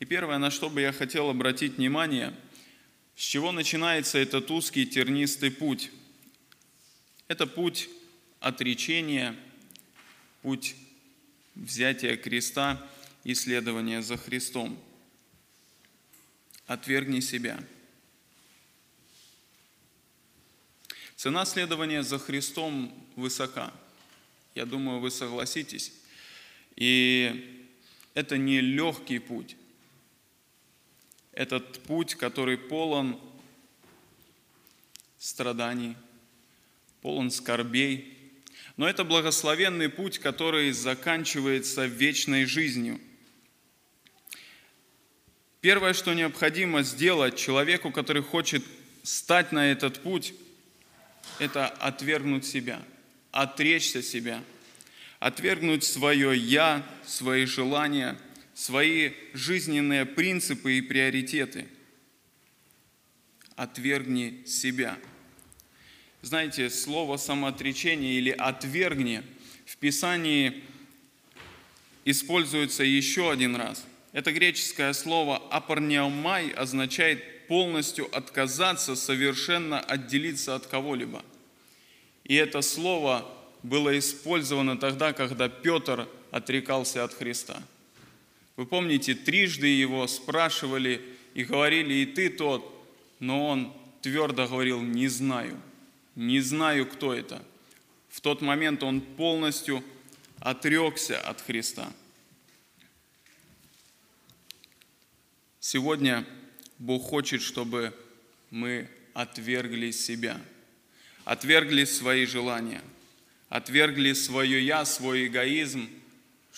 И 0.00 0.06
первое, 0.06 0.38
на 0.38 0.50
что 0.50 0.70
бы 0.70 0.80
я 0.80 0.92
хотел 0.92 1.28
обратить 1.28 1.76
внимание, 1.76 2.34
с 3.14 3.20
чего 3.20 3.52
начинается 3.52 4.16
этот 4.16 4.50
узкий 4.50 4.86
тернистый 4.86 5.50
путь. 5.50 5.90
Это 7.28 7.46
путь 7.46 7.90
отречения, 8.40 9.36
путь 10.40 10.74
взятия 11.54 12.16
креста 12.16 12.80
и 13.24 13.34
следования 13.34 14.00
за 14.00 14.16
Христом. 14.16 14.78
Отвергни 16.66 17.20
себя. 17.20 17.62
Цена 21.14 21.44
следования 21.44 22.02
за 22.02 22.18
Христом 22.18 22.90
высока. 23.16 23.70
Я 24.54 24.64
думаю, 24.64 25.00
вы 25.00 25.10
согласитесь. 25.10 25.92
И 26.74 27.68
это 28.14 28.38
не 28.38 28.62
легкий 28.62 29.18
путь 29.18 29.56
этот 31.32 31.80
путь, 31.84 32.14
который 32.14 32.58
полон 32.58 33.20
страданий, 35.18 35.96
полон 37.02 37.30
скорбей. 37.30 38.16
Но 38.76 38.88
это 38.88 39.04
благословенный 39.04 39.88
путь, 39.88 40.18
который 40.18 40.72
заканчивается 40.72 41.86
вечной 41.86 42.46
жизнью. 42.46 43.00
Первое, 45.60 45.92
что 45.92 46.14
необходимо 46.14 46.82
сделать 46.82 47.36
человеку, 47.36 47.90
который 47.90 48.22
хочет 48.22 48.64
стать 49.02 49.52
на 49.52 49.70
этот 49.70 50.00
путь, 50.00 50.32
это 51.38 51.68
отвергнуть 51.68 52.46
себя, 52.46 52.82
отречься 53.30 54.02
себя, 54.02 54.42
отвергнуть 55.18 55.84
свое 55.84 56.36
«я», 56.36 56.86
свои 57.04 57.44
желания– 57.44 58.18
свои 58.60 59.12
жизненные 59.32 60.04
принципы 60.04 60.76
и 60.76 60.82
приоритеты. 60.82 61.66
Отвергни 63.56 64.44
себя. 64.46 64.98
Знаете, 66.20 66.68
слово 66.68 67.16
самоотречение 67.16 68.12
или 68.12 68.28
отвергни 68.28 69.22
в 69.64 69.78
Писании 69.78 70.62
используется 72.04 72.84
еще 72.84 73.32
один 73.32 73.56
раз. 73.56 73.86
Это 74.12 74.30
греческое 74.30 74.92
слово 74.92 75.38
апарниомай 75.50 76.50
означает 76.50 77.46
полностью 77.46 78.14
отказаться, 78.14 78.94
совершенно 78.94 79.80
отделиться 79.80 80.54
от 80.54 80.66
кого-либо. 80.66 81.24
И 82.24 82.34
это 82.34 82.60
слово 82.60 83.26
было 83.62 83.98
использовано 83.98 84.76
тогда, 84.76 85.14
когда 85.14 85.48
Петр 85.48 86.06
отрекался 86.30 87.04
от 87.04 87.14
Христа– 87.14 87.62
вы 88.60 88.66
помните, 88.66 89.14
трижды 89.14 89.68
его 89.68 90.06
спрашивали 90.06 91.00
и 91.32 91.44
говорили, 91.44 91.94
и 91.94 92.04
ты 92.04 92.28
тот, 92.28 92.86
но 93.18 93.46
он 93.46 93.74
твердо 94.02 94.46
говорил, 94.46 94.82
не 94.82 95.08
знаю, 95.08 95.58
не 96.14 96.40
знаю, 96.40 96.84
кто 96.84 97.14
это. 97.14 97.42
В 98.10 98.20
тот 98.20 98.42
момент 98.42 98.82
он 98.82 99.00
полностью 99.00 99.82
отрекся 100.40 101.18
от 101.18 101.40
Христа. 101.40 101.90
Сегодня 105.58 106.26
Бог 106.76 107.04
хочет, 107.04 107.40
чтобы 107.40 107.94
мы 108.50 108.90
отвергли 109.14 109.90
себя, 109.90 110.38
отвергли 111.24 111.84
свои 111.84 112.26
желания, 112.26 112.82
отвергли 113.48 114.12
свое 114.12 114.62
«я», 114.62 114.84
свой 114.84 115.28
эгоизм– 115.28 115.88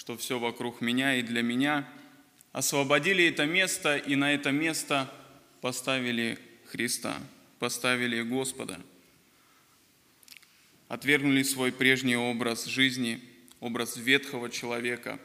что 0.03 0.17
все 0.17 0.41
вокруг 0.41 0.81
меня 0.81 1.15
и 1.15 1.23
для 1.23 1.43
меня, 1.43 1.89
освободили 2.51 3.25
это 3.29 3.47
место 3.47 3.97
и 3.97 4.17
на 4.17 4.35
это 4.35 4.51
место 4.51 5.09
поставили 5.61 6.41
Христа, 6.67 7.17
поставили 7.61 8.21
Господа. 8.23 8.81
Отвергнули 10.89 11.45
свой 11.45 11.71
прежний 11.71 12.17
образ 12.17 12.65
жизни, 12.65 13.23
образ 13.61 13.97
ветхого 13.97 14.51
человека, 14.51 15.21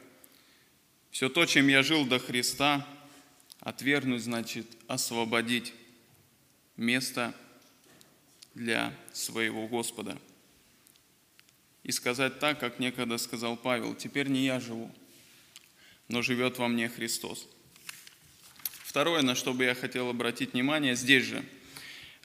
Все 1.10 1.28
то, 1.28 1.44
чем 1.44 1.66
я 1.66 1.82
жил 1.82 2.06
до 2.06 2.20
Христа, 2.20 2.86
отвергнуть 3.58 4.22
значит 4.22 4.68
освободить 4.86 5.74
место 6.76 7.34
для 8.54 8.94
своего 9.12 9.66
Господа. 9.66 10.16
И 11.88 11.92
сказать 11.92 12.38
так, 12.38 12.60
как 12.60 12.80
некогда 12.80 13.16
сказал 13.16 13.56
Павел, 13.56 13.94
теперь 13.94 14.28
не 14.28 14.44
я 14.44 14.60
живу, 14.60 14.94
но 16.08 16.20
живет 16.20 16.58
во 16.58 16.68
мне 16.68 16.90
Христос. 16.90 17.48
Второе, 18.84 19.22
на 19.22 19.34
что 19.34 19.54
бы 19.54 19.64
я 19.64 19.74
хотел 19.74 20.10
обратить 20.10 20.52
внимание, 20.52 20.94
здесь 20.94 21.24
же 21.24 21.42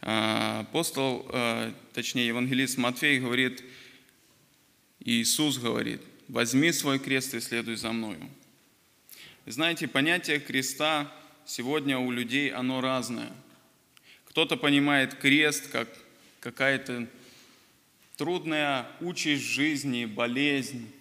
а, 0.01 0.65
апостол, 0.67 1.25
а, 1.29 1.73
точнее 1.93 2.27
евангелист 2.27 2.77
Матфей 2.77 3.21
говорит, 3.21 3.63
Иисус 4.99 5.57
говорит, 5.59 6.01
возьми 6.27 6.73
свой 6.73 6.99
крест 6.99 7.33
и 7.33 7.39
следуй 7.39 7.77
за 7.77 7.93
мною. 7.93 8.29
Знаете, 9.45 9.87
понятие 9.87 10.41
креста 10.41 11.09
сегодня 11.45 11.97
у 11.99 12.11
людей 12.11 12.51
оно 12.51 12.81
разное. 12.81 13.31
Кто-то 14.25 14.57
понимает 14.57 15.13
крест 15.13 15.71
как 15.71 15.87
какая-то 16.41 17.07
трудная 18.17 18.87
участь 18.99 19.43
жизни, 19.43 20.05
болезнь, 20.05 20.91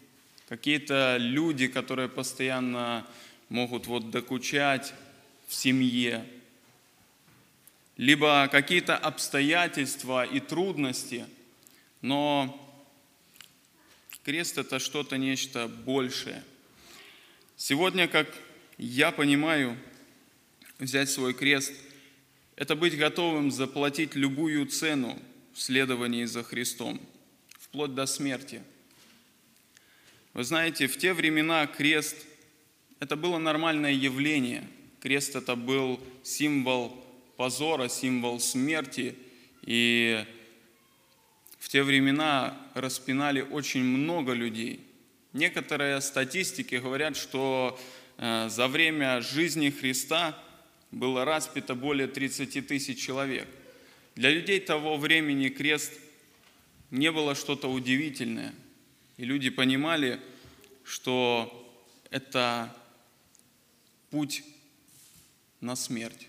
какие-то 0.48 1.16
люди, 1.18 1.66
которые 1.66 2.08
постоянно 2.08 3.06
могут 3.48 3.86
вот 3.86 4.10
докучать 4.10 4.94
в 5.46 5.54
семье, 5.54 6.26
либо 7.96 8.48
какие-то 8.50 8.96
обстоятельства 8.96 10.24
и 10.24 10.40
трудности, 10.40 11.26
но 12.00 12.58
крест 14.24 14.58
это 14.58 14.78
что-то 14.78 15.18
нечто 15.18 15.68
большее. 15.68 16.42
Сегодня, 17.56 18.08
как 18.08 18.28
я 18.78 19.12
понимаю, 19.12 19.76
взять 20.78 21.10
свой 21.10 21.34
крест– 21.34 21.72
это 22.56 22.76
быть 22.76 22.96
готовым 22.96 23.50
заплатить 23.50 24.14
любую 24.14 24.66
цену 24.66 25.20
в 25.54 25.60
следовании 25.60 26.24
за 26.24 26.42
Христом, 26.42 27.00
вплоть 27.58 27.94
до 27.94 28.06
смерти. 28.06 28.62
Вы 30.34 30.44
знаете, 30.44 30.86
в 30.86 30.96
те 30.96 31.12
времена 31.12 31.66
крест– 31.66 32.16
это 33.00 33.16
было 33.16 33.38
нормальное 33.38 33.92
явление. 33.92 34.66
Крест– 35.00 35.34
это 35.36 35.56
был 35.56 36.00
символ 36.22 37.04
позора, 37.36 37.88
символ 37.88 38.40
смерти. 38.40 39.14
И 39.62 40.24
в 41.58 41.68
те 41.68 41.82
времена 41.82 42.56
распинали 42.74 43.42
очень 43.42 43.84
много 43.84 44.32
людей. 44.32 44.80
Некоторые 45.32 46.00
статистики 46.00 46.76
говорят, 46.76 47.16
что 47.16 47.78
э, 48.18 48.48
за 48.48 48.68
время 48.68 49.20
жизни 49.20 49.70
Христа– 49.70 50.38
было 50.92 51.24
распято 51.24 51.74
более 51.74 52.06
30 52.06 52.66
тысяч 52.68 53.02
человек. 53.02 53.48
Для 54.14 54.30
людей 54.30 54.60
того 54.60 54.96
времени 54.98 55.48
крест 55.48 55.92
не 56.90 57.10
было 57.10 57.34
что-то 57.34 57.68
удивительное. 57.68 58.54
И 59.16 59.24
люди 59.24 59.48
понимали, 59.48 60.20
что 60.84 61.58
это 62.10 62.74
путь 64.10 64.42
на 65.60 65.76
смерть, 65.76 66.28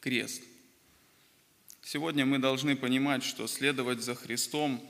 крест. 0.00 0.42
Сегодня 1.82 2.24
мы 2.24 2.38
должны 2.38 2.76
понимать, 2.76 3.22
что 3.22 3.46
следовать 3.46 4.00
за 4.00 4.14
Христом 4.14 4.82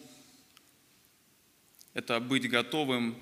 –это 1.94 2.20
быть 2.20 2.48
готовым 2.48 3.18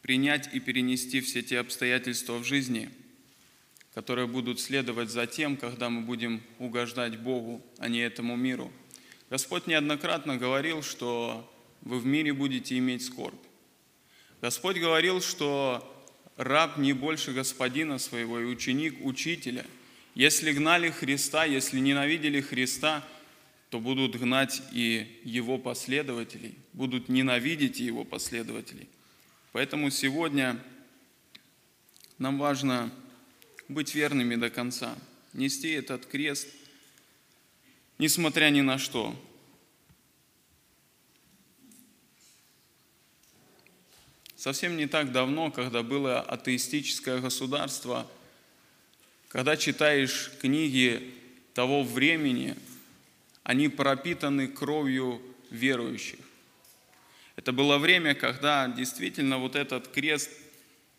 принять 0.00 0.54
и 0.54 0.60
перенести 0.60 1.20
все 1.20 1.42
те 1.42 1.58
обстоятельства 1.58 2.38
в 2.38 2.44
жизни– 2.44 2.90
которые 3.96 4.26
будут 4.26 4.60
следовать 4.60 5.08
за 5.08 5.26
тем, 5.26 5.56
когда 5.56 5.88
мы 5.88 6.02
будем 6.02 6.42
угождать 6.58 7.18
Богу, 7.18 7.62
а 7.78 7.88
не 7.88 8.00
этому 8.00 8.36
миру. 8.36 8.70
Господь 9.30 9.66
неоднократно 9.66 10.36
говорил, 10.36 10.82
что 10.82 11.50
вы 11.80 11.98
в 11.98 12.04
мире 12.04 12.34
будете 12.34 12.76
иметь 12.76 13.06
скорбь. 13.06 13.40
Господь 14.42 14.76
говорил, 14.76 15.22
что 15.22 16.06
раб 16.36 16.76
не 16.76 16.92
больше 16.92 17.32
господина 17.32 17.98
своего 17.98 18.38
и 18.38 18.44
ученик 18.44 19.02
учителя. 19.02 19.64
Если 20.14 20.52
гнали 20.52 20.90
Христа, 20.90 21.46
если 21.46 21.80
ненавидели 21.80 22.42
Христа, 22.42 23.02
то 23.70 23.80
будут 23.80 24.14
гнать 24.14 24.60
и 24.72 25.22
его 25.24 25.56
последователей, 25.56 26.58
будут 26.74 27.08
ненавидеть 27.08 27.80
его 27.80 28.04
последователей. 28.04 28.90
Поэтому 29.52 29.88
сегодня 29.88 30.62
нам 32.18 32.38
важно 32.38 32.92
быть 33.68 33.94
верными 33.94 34.36
до 34.36 34.50
конца, 34.50 34.96
нести 35.32 35.70
этот 35.70 36.06
крест, 36.06 36.48
несмотря 37.98 38.50
ни 38.50 38.60
на 38.60 38.78
что. 38.78 39.14
Совсем 44.36 44.76
не 44.76 44.86
так 44.86 45.12
давно, 45.12 45.50
когда 45.50 45.82
было 45.82 46.20
атеистическое 46.20 47.20
государство, 47.20 48.08
когда 49.28 49.56
читаешь 49.56 50.30
книги 50.40 51.14
того 51.54 51.82
времени, 51.82 52.54
они 53.42 53.68
пропитаны 53.68 54.46
кровью 54.46 55.20
верующих. 55.50 56.20
Это 57.34 57.52
было 57.52 57.78
время, 57.78 58.14
когда 58.14 58.68
действительно 58.68 59.38
вот 59.38 59.56
этот 59.56 59.88
крест 59.88 60.30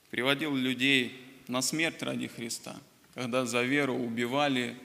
приводил 0.10 0.56
людей 0.56 1.27
на 1.48 1.62
смерть 1.62 2.02
ради 2.04 2.28
Христа, 2.28 2.80
когда 3.14 3.46
за 3.46 3.64
веру 3.64 3.96
убивали, 3.96 4.78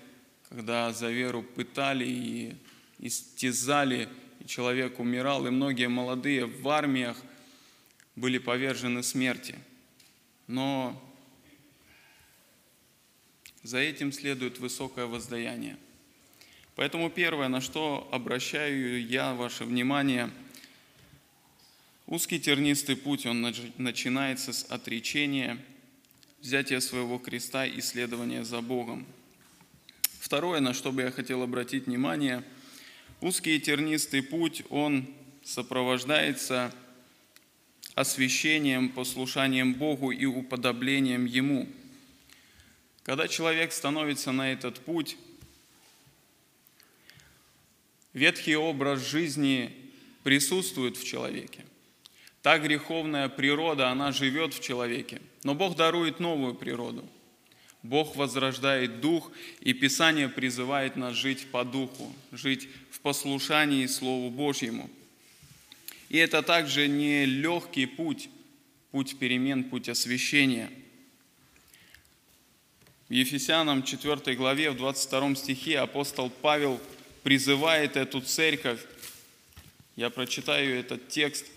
когда 0.48 0.92
за 0.92 1.10
веру 1.10 1.42
пытали 1.42 2.04
и 2.04 2.56
истязали, 2.98 4.08
и 4.40 4.46
человек 4.46 5.00
умирал, 5.00 5.46
и 5.46 5.50
многие 5.50 5.88
молодые 5.88 6.46
в 6.46 6.68
армиях 6.68 7.16
были 8.16 8.38
повержены 8.38 9.02
смерти. 9.02 9.56
Но 10.46 11.00
за 13.62 13.78
этим 13.78 14.12
следует 14.12 14.58
высокое 14.58 15.06
воздаяние. 15.06 15.76
Поэтому 16.74 17.10
первое, 17.10 17.48
на 17.48 17.60
что 17.60 18.08
обращаю 18.12 19.06
я 19.06 19.34
ваше 19.34 19.64
внимание, 19.64 20.30
узкий 22.06 22.40
тернистый 22.40 22.96
путь, 22.96 23.26
он 23.26 23.42
начинается 23.78 24.52
с 24.52 24.64
отречения– 24.64 25.58
взятия 26.42 26.80
своего 26.80 27.18
креста 27.18 27.64
и 27.64 27.80
следования 27.80 28.44
за 28.44 28.60
Богом. 28.60 29.06
Второе, 30.18 30.60
на 30.60 30.74
что 30.74 30.90
бы 30.90 31.02
я 31.02 31.12
хотел 31.12 31.42
обратить 31.42 31.86
внимание, 31.86 32.42
узкий 33.20 33.56
и 33.56 33.60
тернистый 33.60 34.24
путь, 34.24 34.64
он 34.68 35.06
сопровождается 35.44 36.74
освящением, 37.94 38.88
послушанием 38.88 39.74
Богу 39.74 40.10
и 40.10 40.24
уподоблением 40.24 41.26
Ему. 41.26 41.68
Когда 43.04 43.28
человек 43.28 43.72
становится 43.72 44.32
на 44.32 44.52
этот 44.52 44.80
путь, 44.80 45.16
ветхий 48.14 48.56
образ 48.56 49.00
жизни 49.00 49.72
присутствует 50.24 50.96
в 50.96 51.04
человеке. 51.04 51.64
Та 52.42 52.58
греховная 52.58 53.28
природа, 53.28 53.90
она 53.90 54.10
живет 54.10 54.54
в 54.54 54.60
человеке. 54.60 55.20
Но 55.42 55.54
Бог 55.54 55.76
дарует 55.76 56.20
новую 56.20 56.54
природу. 56.54 57.04
Бог 57.82 58.14
возрождает 58.14 59.00
дух, 59.00 59.32
и 59.60 59.72
Писание 59.72 60.28
призывает 60.28 60.96
нас 60.96 61.14
жить 61.14 61.46
по 61.50 61.64
духу, 61.64 62.14
жить 62.30 62.68
в 62.90 63.00
послушании 63.00 63.86
Слову 63.86 64.30
Божьему. 64.30 64.88
И 66.08 66.16
это 66.18 66.42
также 66.42 66.86
не 66.86 67.24
легкий 67.24 67.86
путь, 67.86 68.28
путь 68.92 69.18
перемен, 69.18 69.64
путь 69.64 69.88
освящения. 69.88 70.70
В 73.08 73.12
Ефесянам 73.12 73.82
4 73.82 74.36
главе, 74.36 74.70
в 74.70 74.76
22 74.76 75.34
стихе 75.34 75.80
апостол 75.80 76.30
Павел 76.30 76.80
призывает 77.24 77.96
эту 77.96 78.20
церковь. 78.20 78.80
Я 79.96 80.08
прочитаю 80.10 80.78
этот 80.78 81.08
текст– 81.08 81.46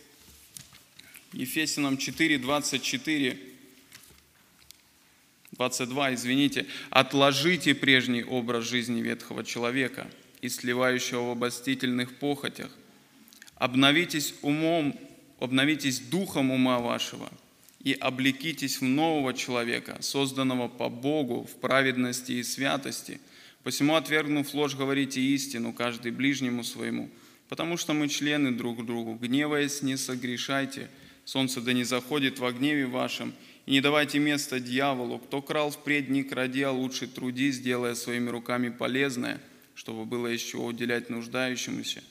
Ефесянам 1.36 1.98
4, 1.98 2.38
24, 2.38 3.38
22, 5.56 6.16
извините, 6.16 6.66
«Отложите 6.90 7.74
прежний 7.76 8.24
образ 8.24 8.66
жизни 8.66 9.02
ветхого 9.02 9.44
человека 9.44 10.08
и 10.42 10.50
сливающего 10.50 11.28
в 11.28 11.32
обостительных 11.32 12.16
похотях. 12.18 12.70
Обновитесь 13.56 14.34
умом, 14.42 15.00
обновитесь 15.40 16.00
духом 16.00 16.52
ума 16.52 16.80
вашего 16.80 17.30
и 17.82 17.94
облекитесь 17.94 18.82
в 18.82 18.84
нового 18.84 19.34
человека, 19.34 19.98
созданного 20.02 20.68
по 20.68 20.90
Богу 20.90 21.48
в 21.50 21.56
праведности 21.62 22.34
и 22.34 22.44
святости. 22.44 23.22
Посему, 23.64 23.96
отвергнув 23.96 24.54
ложь, 24.54 24.76
говорите 24.76 25.22
истину, 25.22 25.72
каждый 25.72 26.12
ближнему 26.12 26.66
своему, 26.66 27.10
потому 27.48 27.78
что 27.78 27.94
мы 27.94 28.10
члены 28.10 28.52
друг 28.52 28.86
другу. 28.86 29.14
Гневаясь, 29.16 29.82
не 29.82 29.96
согрешайте– 29.96 30.90
Солнце 31.26 31.60
да 31.60 31.74
не 31.74 31.84
заходит 31.84 32.40
во 32.40 32.52
гневе 32.52 32.86
вашем, 32.86 33.34
и 33.66 33.72
не 33.72 33.82
давайте 33.82 34.20
места 34.20 34.60
дьяволу. 34.60 35.20
Кто 35.20 35.42
крал 35.42 35.72
впредь, 35.72 36.10
не 36.10 36.24
кради, 36.24 36.62
а 36.62 36.72
лучше 36.72 37.08
труди, 37.08 37.52
сделая 37.52 37.96
своими 37.96 38.30
руками 38.30 38.70
полезное, 38.70 39.42
чтобы 39.74 40.06
было 40.06 40.28
из 40.28 40.42
чего 40.42 40.66
уделять 40.66 41.10
нуждающемуся. 41.10 42.04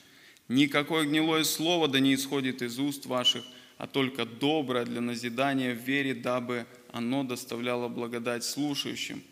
Никакое 0.49 1.05
гнилое 1.05 1.43
слово 1.43 1.87
да 1.87 1.99
не 1.99 2.13
исходит 2.13 2.61
из 2.61 2.77
уст 2.77 3.05
ваших, 3.05 3.43
а 3.77 3.87
только 3.87 4.25
доброе 4.25 4.85
для 4.85 5.01
назидания 5.01 5.73
в 5.73 5.79
вере, 5.79 6.13
дабы 6.13 6.65
оно 6.91 7.23
доставляло 7.23 7.87
благодать 7.87 8.43
слушающим. 8.43 9.23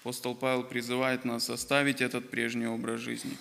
Апостол 0.00 0.34
Павел 0.34 0.64
призывает 0.64 1.24
нас 1.24 1.50
оставить 1.50 2.00
этот 2.00 2.30
прежний 2.30 2.66
образ 2.66 3.00
жизни. 3.00 3.36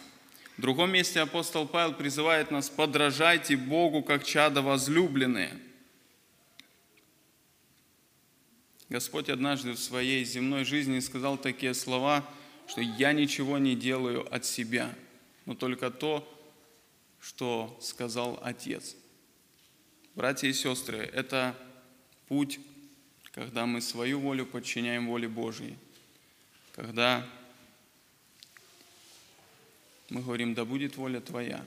В 0.57 0.61
другом 0.61 0.91
месте 0.91 1.21
апостол 1.21 1.65
Павел 1.65 1.93
призывает 1.93 2.51
нас 2.51 2.69
«подражайте 2.69 3.55
Богу, 3.55 4.03
как 4.03 4.25
чада 4.25 4.61
возлюбленные». 4.61 5.51
Господь 8.89 9.29
однажды 9.29 9.73
в 9.73 9.79
своей 9.79 10.25
земной 10.25 10.65
жизни 10.65 10.99
сказал 10.99 11.37
такие 11.37 11.75
слова, 11.75 12.27
что 12.67 12.81
«я 12.81 13.13
ничего 13.13 13.59
не 13.59 13.75
делаю 13.75 14.27
от 14.33 14.45
себя, 14.45 14.95
но 15.45 15.53
только 15.53 15.91
то, 15.91 16.27
что 17.19 17.77
сказал 17.81 18.39
Отец». 18.43 18.95
Братья 20.15 20.47
и 20.47 20.53
сестры, 20.53 20.97
это 20.97 21.55
путь, 22.27 22.59
когда 23.31 23.67
мы 23.67 23.79
свою 23.79 24.19
волю 24.19 24.47
подчиняем 24.47 25.07
воле 25.07 25.27
Божьей, 25.27 25.77
когда 26.75 27.29
мы 30.09 30.23
говорим, 30.23 30.55
да 30.55 30.65
будет 30.65 30.97
воля 30.97 31.21
Твоя. 31.21 31.63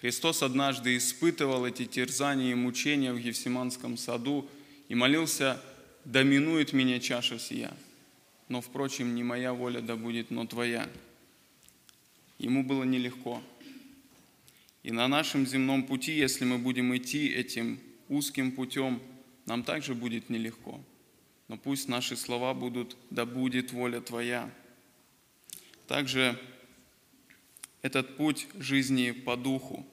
Христос 0.00 0.42
однажды 0.42 0.96
испытывал 0.96 1.66
эти 1.66 1.84
терзания 1.84 2.52
и 2.52 2.54
мучения 2.54 3.12
в 3.12 3.20
Гефсиманском 3.20 3.98
саду 3.98 4.48
и 4.88 4.94
молился, 4.94 5.60
да 6.04 6.22
минует 6.22 6.72
меня 6.72 7.00
чаша 7.00 7.38
сия. 7.38 7.72
Но, 8.48 8.60
впрочем, 8.60 9.14
не 9.14 9.22
моя 9.22 9.52
воля 9.52 9.80
да 9.80 9.96
будет, 9.96 10.30
но 10.30 10.46
Твоя. 10.46 10.88
Ему 12.38 12.64
было 12.64 12.84
нелегко. 12.84 13.42
И 14.82 14.92
на 14.92 15.08
нашем 15.08 15.46
земном 15.46 15.84
пути, 15.84 16.12
если 16.12 16.44
мы 16.44 16.58
будем 16.58 16.96
идти 16.96 17.28
этим 17.28 17.78
узким 18.08 18.52
путем, 18.52 19.00
нам 19.46 19.62
также 19.62 19.94
будет 19.94 20.30
нелегко. 20.30 20.80
Но 21.48 21.56
пусть 21.56 21.88
наши 21.88 22.16
слова 22.16 22.54
будут 22.54 22.96
«Да 23.10 23.26
будет 23.26 23.72
воля 23.72 24.00
Твоя». 24.00 24.50
Также 25.86 26.38
этот 27.82 28.16
путь 28.16 28.46
жизни 28.58 29.10
по 29.10 29.36
духу. 29.36 29.86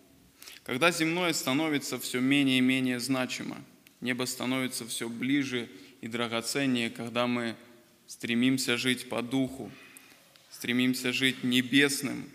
Когда 0.63 0.91
земное 0.91 1.33
становится 1.33 1.99
все 1.99 2.19
менее 2.19 2.59
и 2.59 2.61
менее 2.61 2.99
значимо, 2.99 3.57
небо 4.01 4.25
становится 4.25 4.85
все 4.87 5.09
ближе 5.09 5.69
и 6.01 6.07
драгоценнее, 6.07 6.89
когда 6.89 7.27
мы 7.27 7.55
стремимся 8.07 8.77
жить 8.77 9.09
по 9.09 9.21
духу, 9.21 9.71
стремимся 10.49 11.11
жить 11.11 11.43
небесным. 11.43 12.29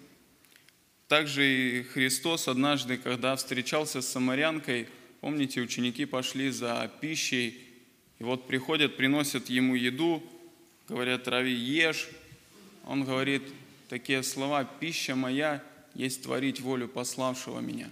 Также 1.08 1.80
и 1.80 1.82
Христос 1.82 2.48
однажды, 2.48 2.96
когда 2.96 3.36
встречался 3.36 4.00
с 4.00 4.08
самарянкой, 4.08 4.88
помните, 5.20 5.60
ученики 5.60 6.04
пошли 6.04 6.50
за 6.50 6.90
пищей, 7.00 7.58
и 8.18 8.24
вот 8.24 8.46
приходят, 8.46 8.96
приносят 8.96 9.48
ему 9.50 9.74
еду, 9.74 10.22
говорят, 10.88 11.28
Рави, 11.28 11.52
ешь. 11.52 12.08
Он 12.84 13.04
говорит, 13.04 13.42
такие 13.88 14.22
слова 14.22 14.64
«пища 14.64 15.14
моя 15.14 15.62
есть 15.94 16.22
творить 16.22 16.60
волю 16.60 16.88
пославшего 16.88 17.60
меня». 17.60 17.90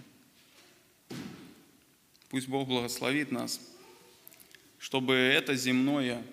Пусть 2.29 2.47
Бог 2.47 2.67
благословит 2.67 3.31
нас, 3.31 3.59
чтобы 4.81 5.13
это 5.13 5.53
земное 5.55 6.23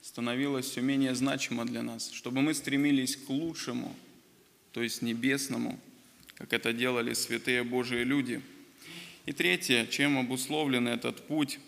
становилось 0.00 0.66
все 0.66 0.80
менее 0.80 1.12
значимо 1.16 1.64
для 1.64 1.82
нас, 1.82 2.12
чтобы 2.12 2.40
мы 2.40 2.54
стремились 2.54 3.16
к 3.16 3.28
лучшему, 3.28 3.96
то 4.70 4.80
есть 4.80 5.02
небесному, 5.02 5.78
как 6.36 6.52
это 6.52 6.72
делали 6.72 7.14
святые 7.14 7.64
Божии 7.64 8.04
люди. 8.04 8.42
И 9.26 9.32
третье, 9.32 9.86
чем 9.86 10.18
обусловлен 10.18 10.86
этот 10.86 11.26
путь, 11.26 11.58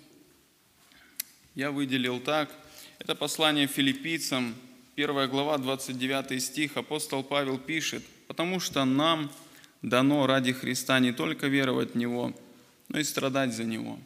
я 1.57 1.73
выделил 1.73 2.21
так. 2.21 2.57
Это 3.01 3.17
послание 3.17 3.67
филиппийцам, 3.67 4.55
1 4.95 5.29
глава, 5.29 5.59
29 5.59 6.41
стих, 6.41 6.77
апостол 6.77 7.25
Павел 7.25 7.59
пишет, 7.59 8.05
«Потому 8.29 8.61
что 8.61 8.85
нам 8.85 9.33
дано 9.83 10.29
ради 10.29 10.53
Христа 10.53 11.01
не 11.01 11.11
только 11.11 11.49
веровать 11.49 11.95
в 11.95 11.97
Него, 11.97 12.33
но 12.89 13.01
и 13.01 13.05
страдать 13.05 13.53
за 13.55 13.65
Него». 13.65 13.99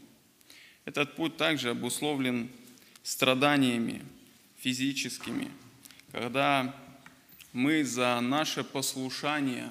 Этот 0.86 1.16
путь 1.16 1.36
также 1.36 1.70
обусловлен 1.70 2.48
страданиями 3.02 4.02
физическими, 4.56 5.50
когда 6.12 6.74
мы 7.52 7.84
за 7.84 8.18
наше 8.20 8.64
послушание 8.64 9.68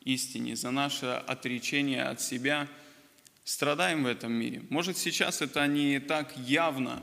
истине, 0.00 0.56
за 0.56 0.70
наше 0.70 1.06
отречение 1.06 2.02
от 2.02 2.22
себя 2.22 2.66
страдаем 3.44 4.04
в 4.04 4.06
этом 4.06 4.32
мире. 4.32 4.62
Может, 4.70 4.96
сейчас 4.96 5.42
это 5.42 5.66
не 5.66 6.00
так 6.00 6.34
явно, 6.38 7.02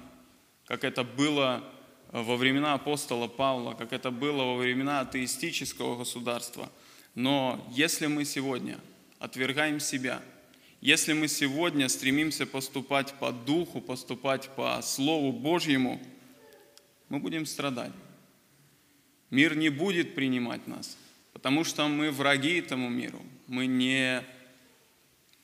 как 0.65 0.83
это 0.83 1.03
было 1.03 1.63
во 2.11 2.37
времена 2.37 2.73
апостола 2.73 3.27
Павла, 3.27 3.73
как 3.73 3.93
это 3.93 4.09
было 4.09 4.43
во 4.43 4.57
времена 4.57 5.01
атеистического 5.01 5.97
государства. 5.97 6.71
Но 7.13 7.63
если 7.71 8.07
мы 8.07 8.25
сегодня 8.25 8.79
отвергаем 9.19 9.79
себя, 9.79 10.21
если 10.85 11.13
мы 11.13 11.27
сегодня 11.27 11.89
стремимся 11.89 12.45
поступать 12.45 13.15
по 13.15 13.31
духу, 13.31 13.81
поступать 13.81 14.49
по 14.55 14.79
Слову 14.83 15.31
Божьему, 15.31 15.99
мы 17.09 17.17
будем 17.17 17.47
страдать. 17.47 17.91
Мир 19.31 19.55
не 19.57 19.69
будет 19.69 20.13
принимать 20.13 20.67
нас, 20.67 20.95
потому 21.33 21.63
что 21.63 21.87
мы 21.87 22.11
враги 22.11 22.59
этому 22.59 22.89
миру. 22.89 23.19
Мы 23.47 23.65
не 23.65 24.23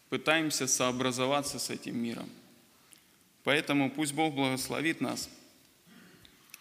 пытаемся 0.09 0.67
сообразоваться 0.67 1.57
с 1.57 1.71
этим 1.71 1.97
миром. 1.97 2.29
Поэтому 3.43 3.89
пусть 3.89 4.13
Бог 4.13 4.35
благословит 4.35 5.01
нас– 5.01 5.27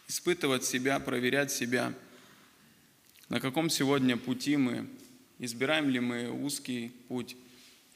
испытывать 0.09 0.65
себя, 0.65 0.99
проверять 0.99 1.53
себя, 1.53 1.93
на 3.29 3.41
каком 3.41 3.69
сегодня 3.69 4.17
пути 4.17 4.57
мы, 4.57 4.89
избираем 5.39 5.91
ли 5.91 6.01
мы 6.01 6.31
узкий 6.31 6.93
путь, 7.09 7.37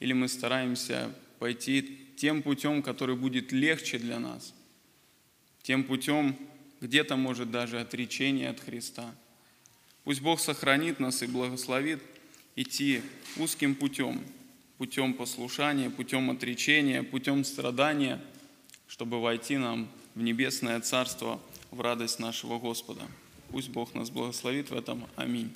или 0.05 0.13
мы 0.13 0.29
стараемся 0.29 1.11
пойти 1.39 1.99
тем 2.17 2.43
путем, 2.43 2.83
который 2.83 3.17
будет 3.17 3.53
легче 3.53 3.99
для 3.99 4.19
нас, 4.19 4.53
тем 5.63 5.83
путем, 5.85 6.37
где-то 6.83 7.17
может 7.17 7.51
даже 7.51 7.81
отречение 7.81 8.51
от 8.51 8.61
Христа. 8.61 9.15
Пусть 10.05 10.21
Бог 10.21 10.41
сохранит 10.41 11.01
нас 11.01 11.23
и 11.23 11.27
благословит 11.27 12.03
идти 12.55 13.01
узким 13.39 13.75
путем, 13.75 14.21
путем 14.77 15.15
послушания, 15.15 15.89
путем 15.89 16.31
отречения, 16.31 17.03
путем 17.03 17.43
страдания, 17.43 18.21
чтобы 18.87 19.23
войти 19.23 19.57
нам 19.57 19.89
в 20.15 20.21
небесное 20.21 20.79
Царство– 20.81 21.41
в 21.71 21.81
радость 21.81 22.21
нашего 22.21 22.59
Господа. 22.59 23.03
Пусть 23.51 23.71
Бог 23.71 23.95
нас 23.95 24.11
благословит 24.11 24.71
в 24.71 24.77
этом. 24.77 25.07
Аминь. 25.17 25.51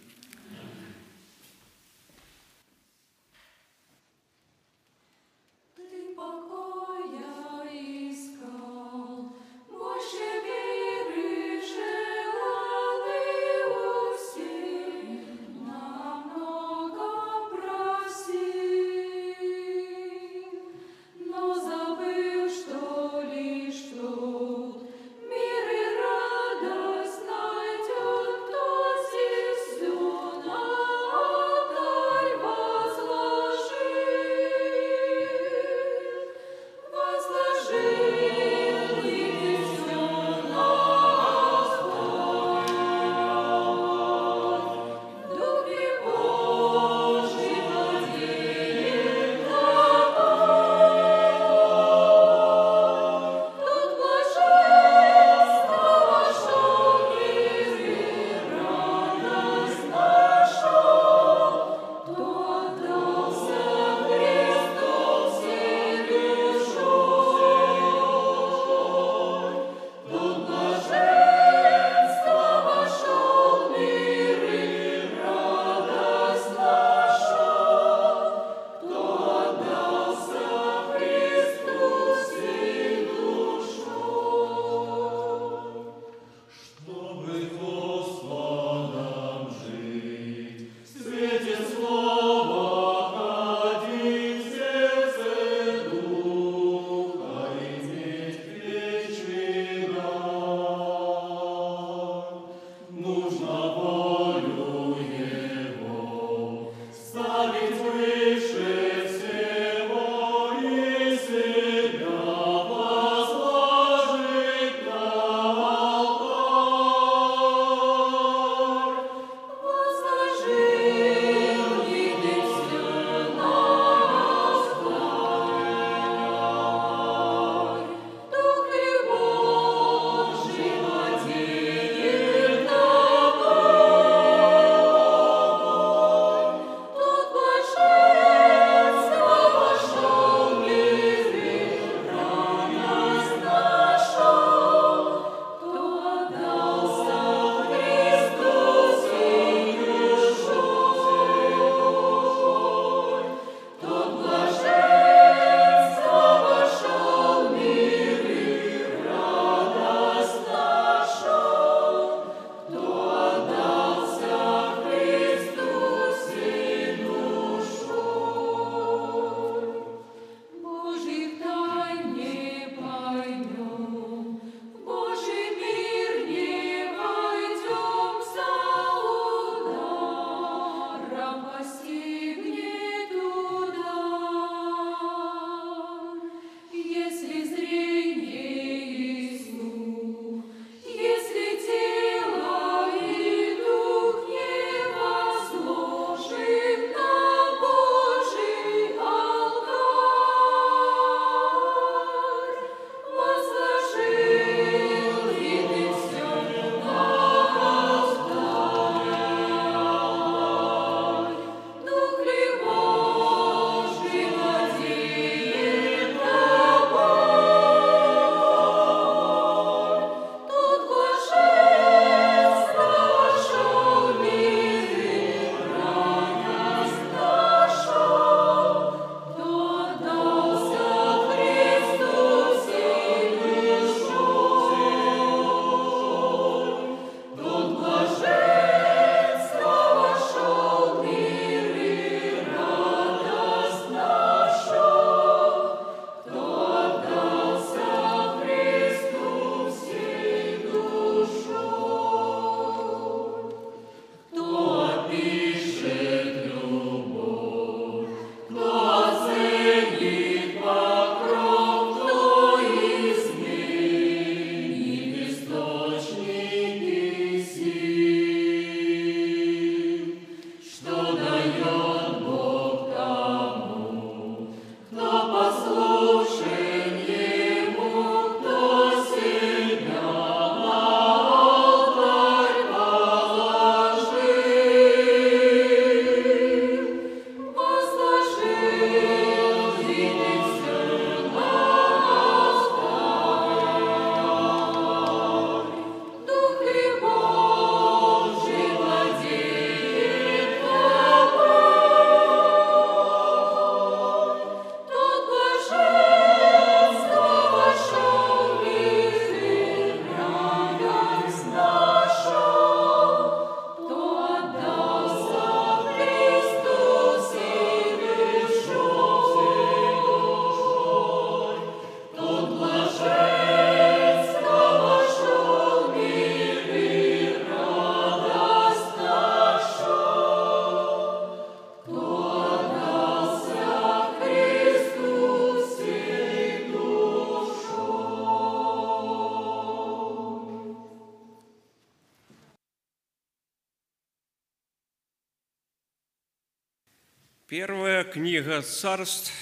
Книга 348.09 348.63
Царств, 348.63 349.33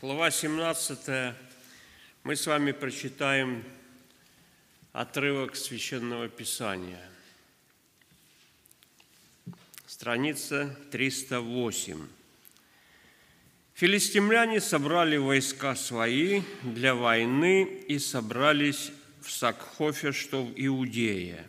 глава 0.00 0.30
17. 0.30 1.34
Мы 2.24 2.36
с 2.36 2.46
вами 2.46 2.72
прочитаем 2.72 3.62
отрывок 4.92 5.56
Священного 5.56 6.28
Писания. 6.28 7.02
Страница 9.86 10.74
308. 10.90 12.06
Филистимляне 13.74 14.60
собрали 14.60 15.18
войска 15.18 15.74
свои 15.74 16.42
для 16.62 16.94
войны 16.94 17.64
и 17.88 17.98
собрались 17.98 18.90
в 19.20 19.30
Сакхофе, 19.30 20.12
что 20.12 20.44
в 20.44 20.52
Иудее. 20.56 21.44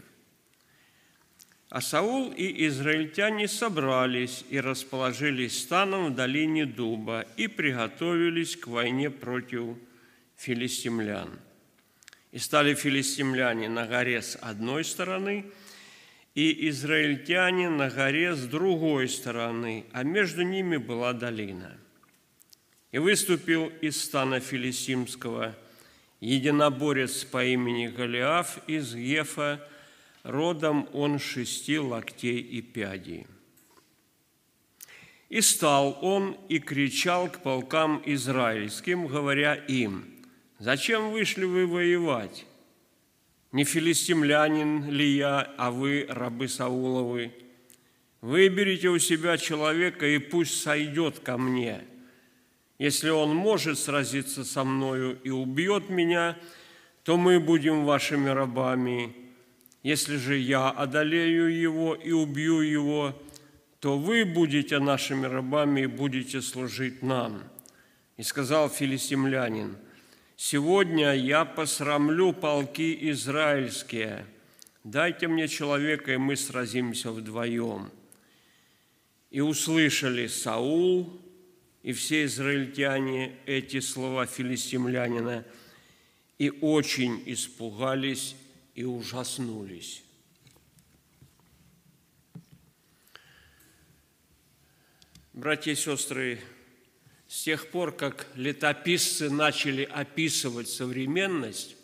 А 1.73 1.81
Саул 1.81 2.31
и 2.31 2.67
израильтяне 2.67 3.47
собрались 3.47 4.45
и 4.51 4.59
расположились 4.59 5.59
станом 5.59 6.13
в 6.13 6.15
долине 6.15 6.67
Дуба 6.67 7.25
и 7.35 7.47
приготовились 7.47 8.55
к 8.55 8.67
войне 8.67 9.09
против 9.09 9.77
филистимлян. 10.35 11.31
И 12.31 12.37
стали 12.37 12.75
филистимляне 12.75 13.69
на 13.69 13.87
горе 13.87 14.21
с 14.21 14.37
одной 14.39 14.85
стороны, 14.85 15.45
и 16.35 16.69
израильтяне 16.69 17.69
на 17.69 17.89
горе 17.89 18.35
с 18.35 18.45
другой 18.45 19.09
стороны, 19.09 19.85
а 19.93 20.03
между 20.03 20.43
ними 20.43 20.77
была 20.77 21.11
долина. 21.11 21.75
И 22.91 22.99
выступил 22.99 23.71
из 23.81 23.99
стана 23.99 24.39
филистимского 24.39 25.55
единоборец 26.19 27.23
по 27.23 27.43
имени 27.43 27.87
Голиаф 27.87 28.59
из 28.67 28.93
Ефа, 28.93 29.59
родом 30.23 30.89
он 30.93 31.19
шести 31.19 31.77
локтей 31.77 32.39
и 32.39 32.61
пядей. 32.61 33.27
И 35.29 35.41
стал 35.41 35.97
он 36.01 36.37
и 36.47 36.59
кричал 36.59 37.29
к 37.29 37.41
полкам 37.41 38.01
израильским, 38.05 39.07
говоря 39.07 39.55
им, 39.55 40.05
«Зачем 40.59 41.11
вышли 41.11 41.45
вы 41.45 41.67
воевать? 41.67 42.45
Не 43.51 43.63
филистимлянин 43.65 44.89
ли 44.89 45.15
я, 45.15 45.41
а 45.57 45.71
вы, 45.71 46.05
рабы 46.07 46.47
Сауловы? 46.47 47.33
Выберите 48.21 48.89
у 48.89 48.99
себя 48.99 49.37
человека, 49.37 50.07
и 50.07 50.17
пусть 50.17 50.61
сойдет 50.61 51.19
ко 51.19 51.37
мне. 51.37 51.81
Если 52.79 53.09
он 53.09 53.35
может 53.35 53.77
сразиться 53.77 54.45
со 54.45 54.63
мною 54.63 55.19
и 55.23 55.29
убьет 55.29 55.89
меня, 55.89 56.37
то 57.03 57.17
мы 57.17 57.39
будем 57.39 57.85
вашими 57.85 58.29
рабами, 58.29 59.22
если 59.83 60.15
же 60.15 60.37
я 60.37 60.69
одолею 60.69 61.53
его 61.53 61.93
и 61.93 62.11
убью 62.11 62.61
его, 62.61 63.21
то 63.81 63.97
вы 63.97 64.23
будете 64.23 64.79
нашими 64.79 65.25
рабами 65.25 65.81
и 65.81 65.87
будете 65.87 66.41
служить 66.41 67.03
нам. 67.03 67.43
И 68.15 68.23
сказал 68.23 68.69
филистимлянин, 68.69 69.75
«Сегодня 70.37 71.13
я 71.13 71.43
посрамлю 71.43 72.31
полки 72.31 72.97
израильские. 73.11 74.25
Дайте 74.85 75.27
мне 75.27 75.49
человека, 75.49 76.13
и 76.13 76.17
мы 76.17 76.37
сразимся 76.37 77.11
вдвоем». 77.11 77.91
И 79.31 79.41
услышали 79.41 80.27
Саул 80.27 81.21
и 81.81 81.91
все 81.91 82.23
израильтяне 82.23 83.35
эти 83.45 83.81
слова 83.81 84.25
филистимлянина, 84.25 85.43
и 86.37 86.49
очень 86.61 87.21
испугались 87.25 88.35
и 88.75 88.83
ужаснулись. 88.83 90.03
Братья 95.33 95.71
и 95.71 95.75
сестры, 95.75 96.39
с 97.27 97.43
тех 97.43 97.71
пор, 97.71 97.91
как 97.91 98.27
летописцы 98.35 99.29
начали 99.29 99.83
описывать 99.83 100.69
современность, 100.69 101.75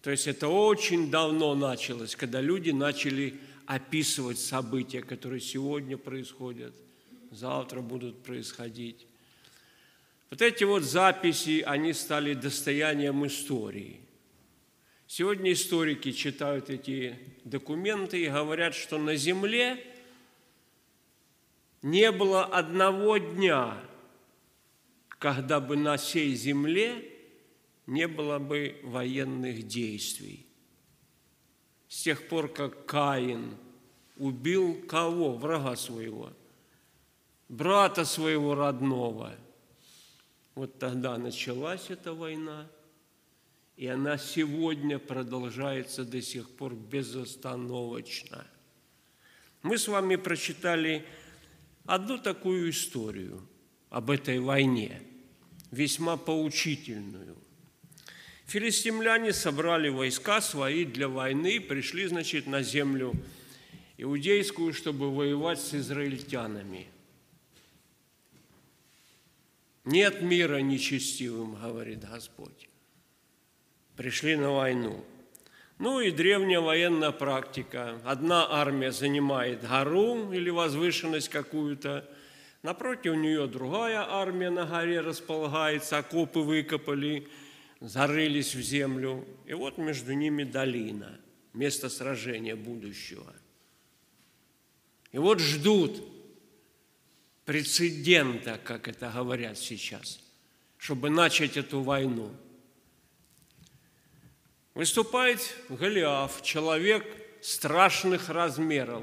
то 0.00 0.10
есть 0.10 0.26
это 0.26 0.48
очень 0.48 1.10
давно 1.10 1.54
началось, 1.54 2.14
когда 2.14 2.40
люди 2.40 2.70
начали 2.70 3.38
описывать 3.66 4.38
события, 4.38 5.00
которые 5.00 5.40
сегодня 5.40 5.96
происходят, 5.96 6.74
завтра 7.30 7.80
будут 7.80 8.22
происходить. 8.22 9.06
Вот 10.30 10.42
эти 10.42 10.64
вот 10.64 10.82
записи, 10.82 11.62
они 11.66 11.92
стали 11.92 12.34
достоянием 12.34 13.26
истории. 13.26 14.01
Сегодня 15.14 15.52
историки 15.52 16.10
читают 16.10 16.70
эти 16.70 17.18
документы 17.44 18.24
и 18.24 18.30
говорят, 18.30 18.74
что 18.74 18.96
на 18.96 19.14
Земле 19.14 19.86
не 21.82 22.10
было 22.10 22.46
одного 22.46 23.18
дня, 23.18 23.76
когда 25.18 25.60
бы 25.60 25.76
на 25.76 25.98
всей 25.98 26.34
Земле 26.34 27.06
не 27.86 28.08
было 28.08 28.38
бы 28.38 28.80
военных 28.84 29.66
действий. 29.68 30.46
С 31.88 32.04
тех 32.04 32.26
пор, 32.28 32.48
как 32.48 32.86
Каин 32.86 33.58
убил 34.16 34.80
кого? 34.88 35.34
Врага 35.34 35.76
своего, 35.76 36.32
брата 37.50 38.06
своего 38.06 38.54
родного. 38.54 39.34
Вот 40.54 40.78
тогда 40.78 41.18
началась 41.18 41.90
эта 41.90 42.14
война– 42.14 42.66
и 43.76 43.86
она 43.86 44.18
сегодня 44.18 44.98
продолжается 44.98 46.04
до 46.04 46.20
сих 46.20 46.50
пор 46.50 46.74
безостановочно. 46.74 48.46
Мы 49.62 49.78
с 49.78 49.88
вами 49.88 50.16
прочитали 50.16 51.06
одну 51.84 52.18
такую 52.18 52.70
историю 52.70 53.46
об 53.88 54.10
этой 54.10 54.40
войне, 54.40 55.00
весьма 55.70 56.16
поучительную. 56.16 57.36
Филистимляне 58.46 59.32
собрали 59.32 59.88
войска 59.88 60.40
свои 60.40 60.84
для 60.84 61.08
войны, 61.08 61.60
пришли, 61.60 62.06
значит, 62.06 62.46
на 62.46 62.62
землю 62.62 63.14
иудейскую, 63.96 64.74
чтобы 64.74 65.14
воевать 65.14 65.60
с 65.60 65.74
израильтянами. 65.74 66.88
Нет 69.84 70.20
мира 70.22 70.58
нечестивым, 70.58 71.54
говорит 71.54 72.00
Господь 72.00 72.68
пришли 73.96 74.36
на 74.36 74.50
войну. 74.52 75.04
Ну 75.78 76.00
и 76.00 76.10
древняя 76.10 76.60
военная 76.60 77.10
практика. 77.10 78.00
Одна 78.04 78.46
армия 78.48 78.92
занимает 78.92 79.66
гору 79.66 80.32
или 80.32 80.50
возвышенность 80.50 81.28
какую-то, 81.28 82.08
напротив 82.62 83.16
нее 83.16 83.46
другая 83.46 84.06
армия 84.08 84.50
на 84.50 84.64
горе 84.64 85.00
располагается, 85.00 85.98
окопы 85.98 86.40
выкопали, 86.40 87.26
зарылись 87.80 88.54
в 88.54 88.60
землю. 88.60 89.26
И 89.46 89.54
вот 89.54 89.78
между 89.78 90.12
ними 90.12 90.44
долина, 90.44 91.18
место 91.52 91.88
сражения 91.88 92.54
будущего. 92.54 93.34
И 95.10 95.18
вот 95.18 95.40
ждут 95.40 96.00
прецедента, 97.44 98.58
как 98.62 98.86
это 98.86 99.10
говорят 99.10 99.58
сейчас, 99.58 100.20
чтобы 100.78 101.10
начать 101.10 101.56
эту 101.56 101.80
войну– 101.80 102.30
Выступает 104.74 105.38
Голиаф, 105.68 106.40
человек 106.42 107.04
страшных 107.42 108.30
размеров. 108.30 109.02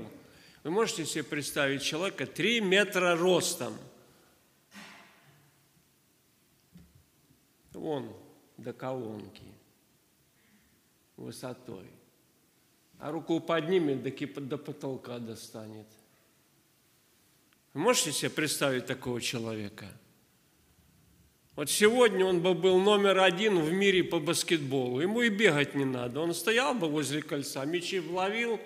Вы 0.63 0.71
можете 0.71 1.05
себе 1.05 1.23
представить 1.23 1.83
человека 1.83 2.25
3 2.25 2.61
метра 2.61 3.15
ростом. 3.15 3.77
Вон 7.73 8.11
до 8.57 8.73
колонки 8.73 9.43
высотой. 11.15 11.87
А 12.97 13.11
руку 13.11 13.39
поднимет, 13.39 14.01
до, 14.01 14.41
до 14.41 14.57
потолка 14.57 15.19
достанет. 15.19 15.87
Вы 17.73 17.81
можете 17.81 18.11
себе 18.11 18.31
представить 18.31 18.87
такого 18.87 19.21
человека– 19.21 19.87
вот 21.59 21.69
сегодня 21.69 22.25
он 22.25 22.39
бы 22.39 22.53
был 22.53 22.79
номер 22.79 23.19
один 23.19 23.59
в 23.59 23.69
мире 23.73 24.01
по 24.01 24.21
баскетболу. 24.21 25.01
Ему 25.01 25.23
и 25.23 25.27
бегать 25.27 25.75
не 25.75 25.83
надо. 25.83 26.21
Он 26.21 26.33
стоял 26.33 26.73
бы 26.73 26.87
возле 26.87 27.21
кольца, 27.21 27.65
мячи 27.65 27.99
вловил 27.99 28.61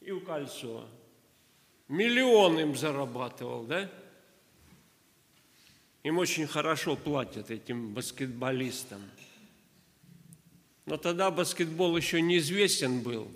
и 0.00 0.10
в 0.10 0.24
кольцо. 0.24 0.88
Миллион 1.86 2.58
им 2.58 2.74
зарабатывал, 2.74 3.62
да? 3.62 3.88
Им 6.02 6.18
очень 6.18 6.48
хорошо 6.48 6.96
платят 6.96 7.52
этим 7.52 7.94
баскетболистам. 7.94 9.02
Но 10.86 10.96
тогда 10.96 11.30
баскетбол 11.30 11.96
еще 11.96 12.20
неизвестен 12.20 13.02
был. 13.02 13.30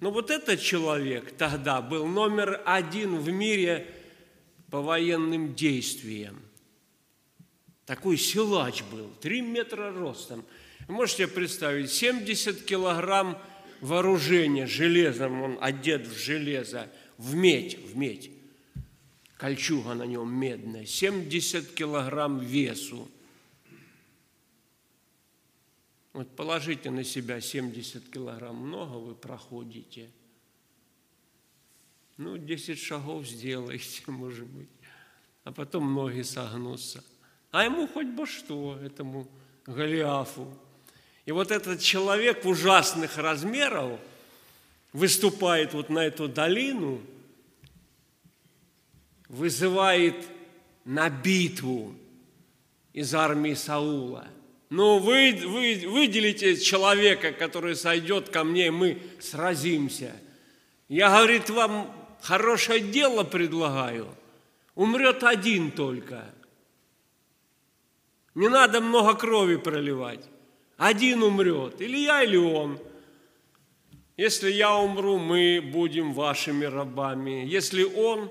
Но 0.00 0.10
вот 0.10 0.30
этот 0.30 0.60
человек 0.60 1.34
тогда 1.38 1.80
был 1.80 2.06
номер 2.06 2.60
один 2.66 3.16
в 3.16 3.30
мире 3.30 3.90
по 4.70 4.82
военным 4.82 5.54
действиям– 5.54 6.42
такой 7.86 8.16
силач 8.16 8.82
был, 8.84 9.10
3 9.20 9.40
метра 9.42 9.92
ростом. 9.92 10.44
Можете 10.88 11.28
представить, 11.28 11.90
70 11.90 12.64
килограмм 12.64 13.38
вооружения 13.80 14.66
железом, 14.66 15.42
он 15.42 15.58
одет 15.60 16.06
в 16.06 16.16
железо, 16.16 16.90
в 17.18 17.34
медь, 17.34 17.78
в 17.78 17.96
медь. 17.96 18.30
кольчуга 19.36 19.94
на 19.94 20.04
нем 20.04 20.32
медная, 20.32 20.86
70 20.86 21.74
килограмм 21.74 22.38
весу. 22.38 23.08
Вот 26.12 26.34
положите 26.36 26.90
на 26.90 27.02
себя 27.02 27.40
70 27.40 28.08
килограмм, 28.10 28.56
много 28.56 28.96
вы 28.98 29.14
проходите. 29.14 30.08
Ну, 32.16 32.38
10 32.38 32.78
шагов 32.78 33.26
сделаете, 33.26 34.02
может 34.06 34.46
быть. 34.46 34.68
А 35.42 35.52
потом 35.52 35.92
ноги 35.92 36.22
согнутся. 36.22 37.04
А 37.54 37.62
ему 37.62 37.86
хоть 37.86 38.08
бы 38.08 38.26
что, 38.26 38.76
этому 38.84 39.28
Голиафу. 39.64 40.52
И 41.24 41.30
вот 41.30 41.52
этот 41.52 41.80
человек 41.80 42.44
ужасных 42.44 43.16
размеров 43.16 44.00
выступает 44.92 45.72
вот 45.72 45.88
на 45.88 46.00
эту 46.00 46.26
долину, 46.26 47.00
вызывает 49.28 50.16
на 50.84 51.08
битву 51.08 51.94
из 52.92 53.14
армии 53.14 53.54
Саула. 53.54 54.26
Ну, 54.68 54.98
вы, 54.98 55.40
вы 55.46 55.84
выделите 55.86 56.56
человека, 56.56 57.30
который 57.30 57.76
сойдет 57.76 58.30
ко 58.30 58.42
мне, 58.42 58.66
и 58.66 58.70
мы 58.70 58.98
сразимся. 59.20 60.10
Я, 60.88 61.08
говорит, 61.08 61.48
вам 61.50 61.94
хорошее 62.20 62.80
дело 62.80 63.22
предлагаю. 63.22 64.08
Умрет 64.74 65.22
один 65.22 65.70
только. 65.70 66.34
Не 68.34 68.48
надо 68.48 68.80
много 68.80 69.14
крови 69.14 69.56
проливать. 69.56 70.24
Один 70.76 71.22
умрет, 71.22 71.80
или 71.80 71.98
я, 71.98 72.22
или 72.22 72.36
он. 72.36 72.78
Если 74.16 74.50
я 74.50 74.76
умру, 74.76 75.18
мы 75.18 75.60
будем 75.60 76.12
вашими 76.12 76.64
рабами. 76.64 77.44
Если 77.46 77.84
он, 77.84 78.30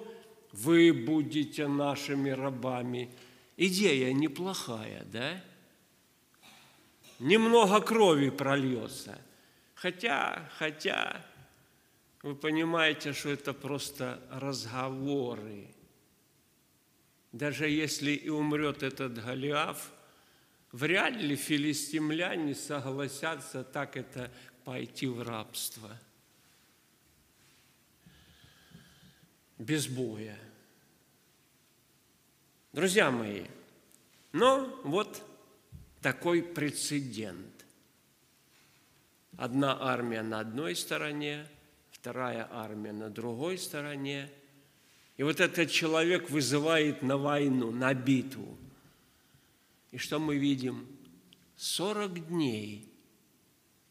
вы 0.52 0.94
будете 0.94 1.68
нашими 1.68 2.30
рабами. 2.30 3.10
Идея 3.58 4.14
неплохая, 4.14 5.04
да? 5.06 5.42
Немного 7.20 7.80
крови 7.82 8.30
прольется. 8.30 9.18
Хотя, 9.74 10.50
хотя, 10.58 11.26
вы 12.22 12.36
понимаете, 12.36 13.14
что 13.14 13.30
это 13.30 13.54
просто 13.54 14.22
разговоры. 14.32 15.73
Даже 17.34 17.68
если 17.68 18.12
и 18.12 18.30
умрет 18.30 18.84
этот 18.84 19.22
Голиаф, 19.22 19.92
вряд 20.72 21.16
ли 21.16 21.36
филистимляне 21.36 22.54
согласятся 22.54 23.64
так 23.64 23.98
это 23.98 24.32
пойти 24.64 25.08
в 25.08 25.24
рабство. 25.24 25.90
Без 29.58 29.88
боя. 29.88 30.38
Друзья 32.72 33.10
мои, 33.10 33.46
но 34.32 34.80
вот 34.84 35.24
такой 36.02 36.44
прецедент. 36.44 37.66
Одна 39.38 39.76
армия 39.82 40.22
на 40.22 40.40
одной 40.40 40.76
стороне, 40.76 41.48
вторая 41.90 42.48
армия 42.52 42.92
на 42.92 43.10
другой 43.10 43.58
стороне. 43.58 44.30
И 45.24 45.26
вот 45.26 45.40
этот 45.40 45.72
человек 45.72 46.30
вызывает 46.30 47.02
на 47.02 47.18
войну, 47.18 47.72
на 47.72 47.94
битву– 47.94 48.58
и 49.94 49.98
что 50.00 50.18
мы 50.18 50.38
видим? 50.38 50.88
40 51.56 52.28
дней. 52.30 52.92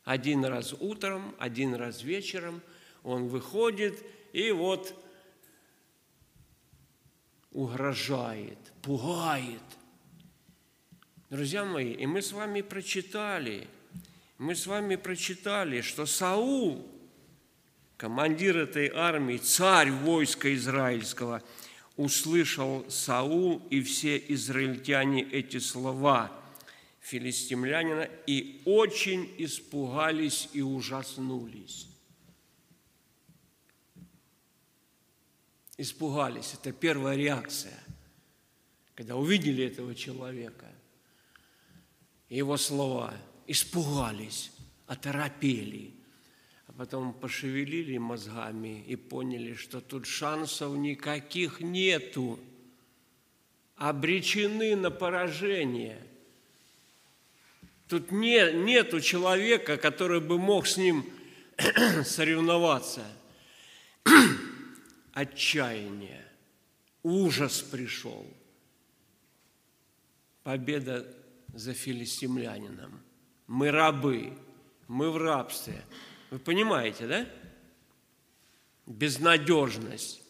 Один 0.03 0.45
раз 0.45 0.75
утром, 0.81 1.33
один 1.39 1.75
раз 1.77 2.03
вечером 2.03 2.61
он 3.05 3.29
выходит 3.29 4.05
и 4.33 4.51
вот 4.51 4.95
угрожает, 7.53 8.59
пугает. 8.83 9.63
Друзья 11.31 11.65
мои, 11.65 11.93
и 11.93 12.05
мы 12.05 12.21
с 12.21 12.33
вами 12.33 12.63
прочитали, 12.63 13.69
мы 14.39 14.57
с 14.57 14.67
вами 14.67 14.97
прочитали, 14.97 15.83
что 15.83 16.05
Саул, 16.05 16.85
командир 18.03 18.59
этой 18.59 18.89
армии, 18.89 19.37
царь 19.37 19.93
войска 19.93 20.53
израильского– 20.53 21.41
услышал 21.97 22.85
Саул 22.91 23.65
и 23.70 23.81
все 23.81 24.16
израильтяне 24.16 25.23
эти 25.23 25.59
слова 25.59 26.33
филистимлянина 26.99 28.09
и 28.27 28.61
очень 28.65 29.33
испугались 29.39 30.49
и 30.53 30.62
ужаснулись. 30.62 31.87
Испугались. 35.77 36.55
Это 36.55 36.73
первая 36.73 37.16
реакция, 37.16 37.79
когда 38.97 39.15
увидели 39.15 39.65
этого 39.65 39.95
человека. 39.95 40.66
Его 42.29 42.57
слова 42.57 43.15
испугались, 43.47 44.51
оторопели– 44.89 45.95
потом 46.77 47.12
пошевелили 47.12 47.99
мозгами 47.99 48.82
и 48.86 48.97
поняли, 48.97 49.55
что 49.55 49.81
тут 49.81 50.07
шансов 50.07 50.77
никаких 50.77 51.61
нету. 51.61 52.39
Обречены 53.77 54.77
на 54.77 54.90
поражение. 54.90 56.01
Тут 57.89 58.11
не, 58.11 58.53
нету 58.53 59.01
человека, 59.01 59.77
который 59.77 60.20
бы 60.20 60.39
мог 60.39 60.66
с 60.66 60.77
ним 60.77 61.05
соревноваться. 62.05 63.05
Отчаяние, 65.12 66.24
ужас 67.03 67.61
пришел. 67.61 68.27
Победа 70.43 71.07
за 71.53 71.74
филистимлянином. 71.74 73.01
Мы 73.47 73.70
рабы, 73.70 74.32
мы 74.89 75.11
в 75.11 75.19
рабстве– 75.19 75.85
вы 76.33 76.39
понимаете, 76.39 77.07
да? 77.07 77.29
Безнадежность. 78.87 80.23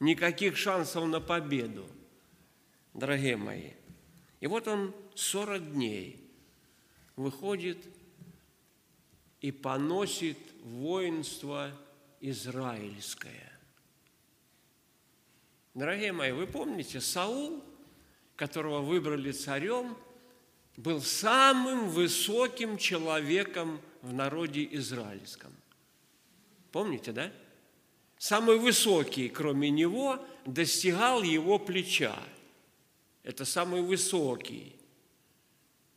Никаких 0.00 0.56
шансов 0.56 1.06
на 1.06 1.20
победу, 1.20 1.86
дорогие 2.92 3.36
мои. 3.36 3.70
И 4.40 4.48
вот 4.48 4.66
он 4.66 4.92
40 5.14 5.72
дней 5.72 6.28
выходит 7.14 7.78
и 9.40 9.52
поносит 9.52 10.36
воинство 10.64 11.70
израильское. 12.20 13.52
Дорогие 15.74 16.10
мои, 16.10 16.32
вы 16.32 16.48
помните, 16.48 17.00
Саул, 17.00 17.62
которого 18.34 18.80
выбрали 18.80 19.30
царем, 19.30 19.96
был 20.76 21.00
самым 21.00 21.88
высоким 21.88 22.76
человеком 22.76 23.80
в 24.06 24.12
народе 24.12 24.66
израильском. 24.72 25.52
Помните, 26.70 27.12
да? 27.12 27.32
Самый 28.18 28.58
высокий, 28.58 29.28
кроме 29.28 29.68
него, 29.70 30.24
достигал 30.46 31.22
его 31.22 31.58
плеча. 31.58 32.16
Это 33.24 33.44
самый 33.44 33.82
высокий. 33.82 34.76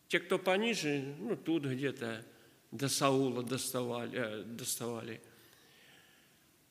Те, 0.08 0.20
кто 0.20 0.40
пониже, 0.40 1.16
ну, 1.20 1.36
тут 1.36 1.66
где-то 1.66 2.26
до 2.72 2.90
Саула 2.90 3.44
доставали, 3.44 4.12
э, 4.14 4.44
доставали. 4.44 5.22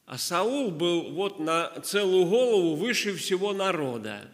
А 0.07 0.19
Саул 0.19 0.71
был 0.71 1.13
вот 1.13 1.39
на 1.39 1.81
целую 1.83 2.27
голову 2.27 2.75
выше 2.75 3.15
всего 3.15 3.53
народа. 3.53 4.29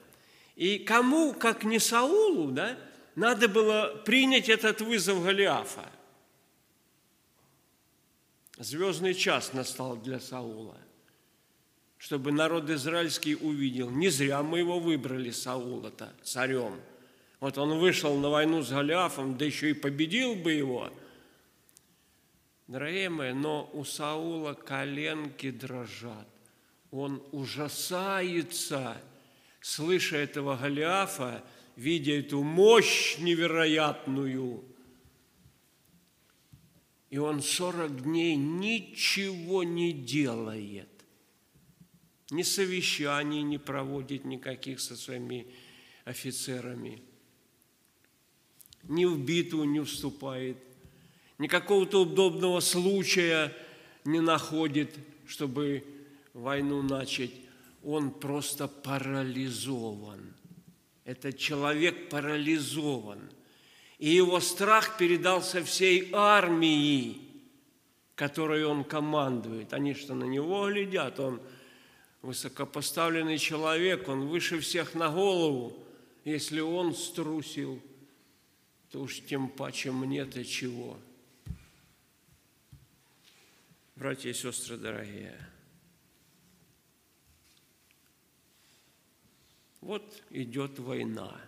И 0.56 0.78
кому, 0.78 1.34
как 1.34 1.64
не 1.64 1.78
Саулу, 1.78 2.50
да, 2.50 2.78
надо 3.14 3.48
было 3.48 4.02
принять 4.06 4.48
этот 4.48 4.80
вызов 4.80 5.22
Голиафа– 5.22 5.90
Звездный 8.58 9.14
час 9.14 9.52
настал 9.52 9.96
для 9.96 10.20
Саула, 10.20 10.76
чтобы 11.98 12.30
народ 12.30 12.70
израильский 12.70 13.34
увидел. 13.34 13.90
Не 13.90 14.10
зря 14.10 14.42
мы 14.44 14.60
его 14.60 14.78
выбрали, 14.78 15.30
Саула-то, 15.30 16.12
царем. 16.22 16.80
Вот 17.40 17.58
он 17.58 17.78
вышел 17.78 18.16
на 18.16 18.30
войну 18.30 18.62
с 18.62 18.70
Голиафом, 18.70 19.36
да 19.36 19.44
еще 19.44 19.70
и 19.70 19.74
победил 19.74 20.36
бы 20.36 20.52
его. 20.52 20.92
Дорогие 22.68 23.08
мои, 23.08 23.32
но 23.32 23.68
у 23.72 23.84
Саула 23.84 24.54
коленки 24.54 25.50
дрожат. 25.50 26.28
Он 26.92 27.22
ужасается, 27.32 28.96
слыша 29.60 30.16
этого 30.16 30.56
Голиафа, 30.56 31.42
видя 31.74 32.12
эту 32.12 32.44
мощь 32.44 33.18
невероятную– 33.18 34.64
и 37.10 37.18
он 37.18 37.42
40 37.42 38.02
дней 38.02 38.36
ничего 38.36 39.62
не 39.62 39.92
делает. 39.92 40.88
Ни 42.30 42.42
совещаний 42.42 43.42
не 43.42 43.58
проводит 43.58 44.24
никаких 44.24 44.80
со 44.80 44.96
своими 44.96 45.46
офицерами. 46.04 47.02
Ни 48.84 49.04
в 49.04 49.18
битву 49.24 49.64
не 49.64 49.80
вступает. 49.82 50.56
Ни 51.38 51.46
какого-то 51.46 52.02
удобного 52.02 52.60
случая 52.60 53.52
не 54.04 54.20
находит, 54.20 54.98
чтобы 55.26 55.84
войну 56.32 56.82
начать. 56.82 57.30
он 57.82 58.10
просто 58.10 58.66
парализован. 58.66 60.34
Этот 61.04 61.36
человек 61.36 62.08
парализован. 62.08 63.30
И 64.04 64.10
его 64.10 64.38
страх 64.40 64.98
передался 64.98 65.64
всей 65.64 66.10
армии, 66.12 67.22
которой 68.14 68.62
он 68.62 68.84
командует. 68.84 69.72
Они 69.72 69.94
что, 69.94 70.14
на 70.14 70.24
него 70.24 70.68
глядят? 70.68 71.18
Он 71.18 71.40
высокопоставленный 72.20 73.38
человек, 73.38 74.06
он 74.06 74.26
выше 74.26 74.60
всех 74.60 74.94
на 74.94 75.08
голову. 75.08 75.82
Если 76.26 76.60
он 76.60 76.94
струсил, 76.94 77.80
то 78.90 79.00
уж 79.00 79.22
тем 79.22 79.48
паче 79.48 79.90
мне-то 79.90 80.44
чего. 80.44 80.98
Братья 83.96 84.28
и 84.28 84.34
сестры 84.34 84.76
дорогие, 84.76 85.40
вот 89.80 90.04
идет 90.28 90.78
война. 90.78 91.40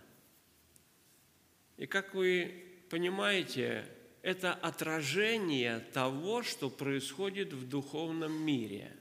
И 1.77 1.85
как 1.85 2.13
вы 2.13 2.63
понимаете, 2.89 3.85
это 4.21 4.53
отражение 4.53 5.79
того, 5.79 6.43
что 6.43 6.69
происходит 6.69 7.53
в 7.53 7.69
духовном 7.69 8.33
мире. 8.33 8.91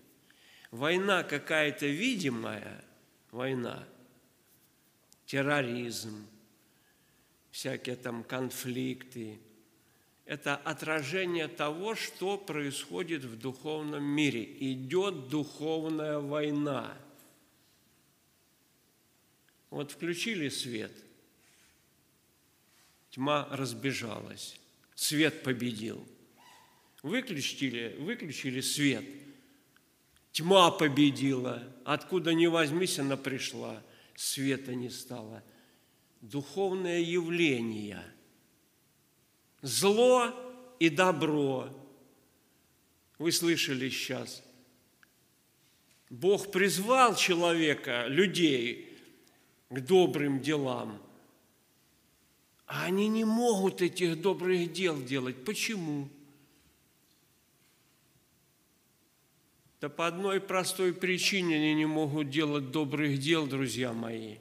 Война 0.71 1.23
какая-то 1.25 1.87
видимая, 1.87 2.85
война, 3.31 3.89
терроризм, 5.25 6.27
всякие 7.51 7.97
там 7.97 8.23
конфликты, 8.23 9.39
это 10.27 10.57
отражение 10.57 11.47
того, 11.47 11.95
что 11.95 12.37
происходит 12.37 13.25
в 13.25 13.39
духовном 13.39 14.03
мире. 14.03 14.45
Идет 14.73 15.29
духовная 15.29 16.19
война. 16.19 16.99
Вот 19.71 19.93
включили 19.93 20.49
свет, 20.49 20.93
тьма 23.17 23.49
разбежалась, 23.51 24.61
свет 24.95 25.43
победил. 25.43 26.07
Выключили, 27.03 27.97
выключили 27.99 28.61
свет, 28.61 29.05
тьма 30.33 30.71
победила. 30.71 31.63
Откуда 31.87 32.35
ни 32.35 32.47
возьмись, 32.47 32.99
она 32.99 33.17
пришла, 33.17 33.83
света 34.15 34.75
не 34.75 34.91
стало. 34.91 35.43
Духовное 36.21 37.01
явление– 37.01 38.05
зло 39.63 40.31
и 40.79 40.91
добро. 40.91 41.71
Вы 43.19 43.33
слышали 43.33 43.89
сейчас. 43.89 44.43
Бог 46.11 46.53
призвал 46.53 47.15
человека, 47.17 48.09
людей, 48.09 48.99
к 49.71 49.81
добрым 49.81 50.41
делам, 50.41 51.06
а 52.67 52.85
они 52.85 53.09
не 53.09 53.25
могут 53.25 53.83
этих 53.83 54.21
добрых 54.21 54.73
дел 54.73 55.01
делать. 55.03 55.45
Почему? 55.45 56.09
Да 59.81 59.89
по 59.89 60.07
одной 60.07 60.41
простой 60.41 60.93
причине 60.93 61.57
они 61.57 61.75
не 61.75 61.87
могут 61.87 62.31
делать 62.31 62.71
добрых 62.71 63.19
дел, 63.19 63.47
друзья 63.47 63.93
мои, 63.93 64.39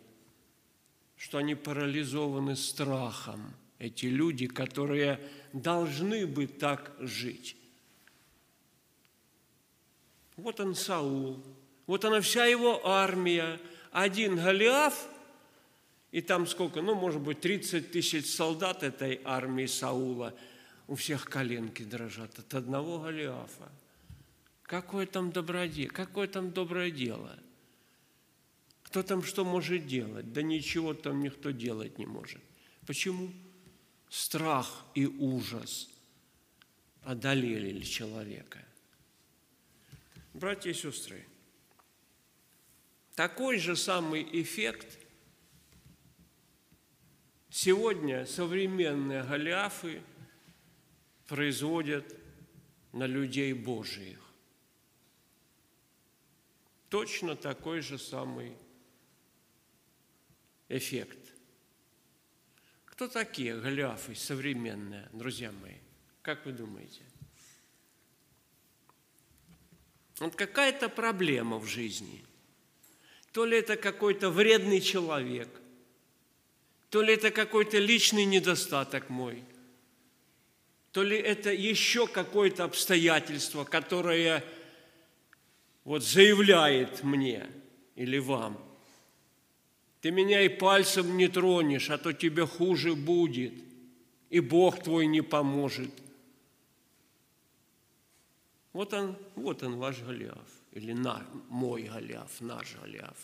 что 1.17 1.37
они 1.37 1.55
парализованы 1.55 2.55
страхом– 2.55 3.53
эти 3.79 4.05
люди, 4.05 4.47
которые 4.47 5.19
должны 5.53 6.25
бы 6.25 6.47
так 6.47 6.91
жить. 6.99 7.55
Вот 10.37 10.59
он 10.59 10.75
Саул, 10.75 11.43
вот 11.87 12.03
она 12.05 12.19
вся 12.21 12.45
его 12.45 12.85
армия, 12.85 13.59
один 13.91 14.35
Голиаф, 14.35 15.07
и 16.15 16.21
там 16.21 16.47
сколько, 16.47 16.81
ну, 16.81 16.95
может 16.95 17.19
быть, 17.19 17.41
30 17.41 17.91
тысяч 17.91 18.33
солдат 18.33 18.83
этой 18.83 19.19
армии 19.25 19.65
Саула, 19.65 20.33
у 20.87 20.95
всех 20.95 21.25
коленки 21.25 21.83
дрожат 21.83 22.39
от 22.39 22.53
одного 22.53 22.99
Голиафа. 22.99 23.69
Какое 24.61 25.07
там 25.07 25.33
добродел, 25.33 25.89
какое 25.91 26.29
там 26.29 26.53
доброе 26.53 26.89
дело? 26.89 27.37
Кто 28.83 29.03
там 29.03 29.23
что 29.23 29.43
может 29.43 29.87
делать? 29.87 30.31
Да 30.31 30.41
ничего 30.41 30.93
там 30.93 31.21
никто 31.21 31.51
делать 31.51 31.97
не 31.97 32.05
может. 32.05 32.41
Почему? 32.87 33.29
страх 34.07 34.85
и 34.93 35.05
ужас 35.07 35.89
одолели 37.01 37.81
человека. 37.81 38.63
Братья 40.33 40.69
и 40.69 40.73
сестры, 40.73 41.25
такой 43.15 43.57
же 43.57 43.75
самый 43.75 44.25
эффект 44.41 45.04
сегодня 47.55 48.25
современные 48.25 49.23
Голиафы 49.23 50.01
производят 51.25 52.05
на 52.91 53.07
людей 53.07 53.53
Божиих. 53.53 54.19
Точно 56.89 57.37
такой 57.37 57.79
же 57.79 57.97
самый 57.97 58.57
эффект. 60.67 61.17
Кто 62.83 63.07
такие 63.07 63.57
Голиафы 63.57 64.15
современные, 64.15 65.07
друзья 65.13 65.53
мои? 65.53 65.77
Как 66.21 66.45
вы 66.45 66.51
думаете? 66.51 67.03
Вот 70.19 70.35
какая-то 70.35 70.89
проблема 70.89 71.59
в 71.59 71.65
жизни. 71.67 72.25
То 73.31 73.45
ли 73.45 73.57
это 73.57 73.77
какой-то 73.77 74.29
вредный 74.29 74.81
человек, 74.81 75.47
то 76.95 77.01
ли 77.01 77.13
это 77.13 77.29
какой-то 77.29 77.77
личный 77.77 78.23
недостаток 78.23 79.09
мой, 79.09 79.43
то 80.93 81.03
ли 81.03 81.17
это 81.17 81.51
еще 81.51 82.07
какое-то 82.07 82.63
обстоятельство, 82.63 83.65
которое 83.65 84.41
вот 85.83 86.05
заявляет 86.05 87.03
мне 87.03 87.47
или 87.97 88.17
вам– 88.17 88.57
ты 89.99 90.11
меня 90.11 90.41
и 90.41 90.47
пальцем 90.47 91.17
не 91.17 91.27
тронешь, 91.27 91.89
а 91.89 91.97
то 91.97 92.13
тебе 92.13 92.45
хуже 92.45 92.95
будет, 92.95 93.55
и 94.29 94.39
Бог 94.39 94.81
твой 94.81 95.07
не 95.07 95.21
поможет. 95.21 95.91
Вот 98.71 98.93
он, 98.93 99.17
вот 99.35 99.63
он 99.63 99.75
ваш 99.77 99.99
Голиаф, 99.99 100.47
или 100.71 100.93
на, 100.93 101.25
мой 101.49 101.83
Голиаф, 101.83 102.39
наш 102.39 102.75
Голиаф. 102.81 103.17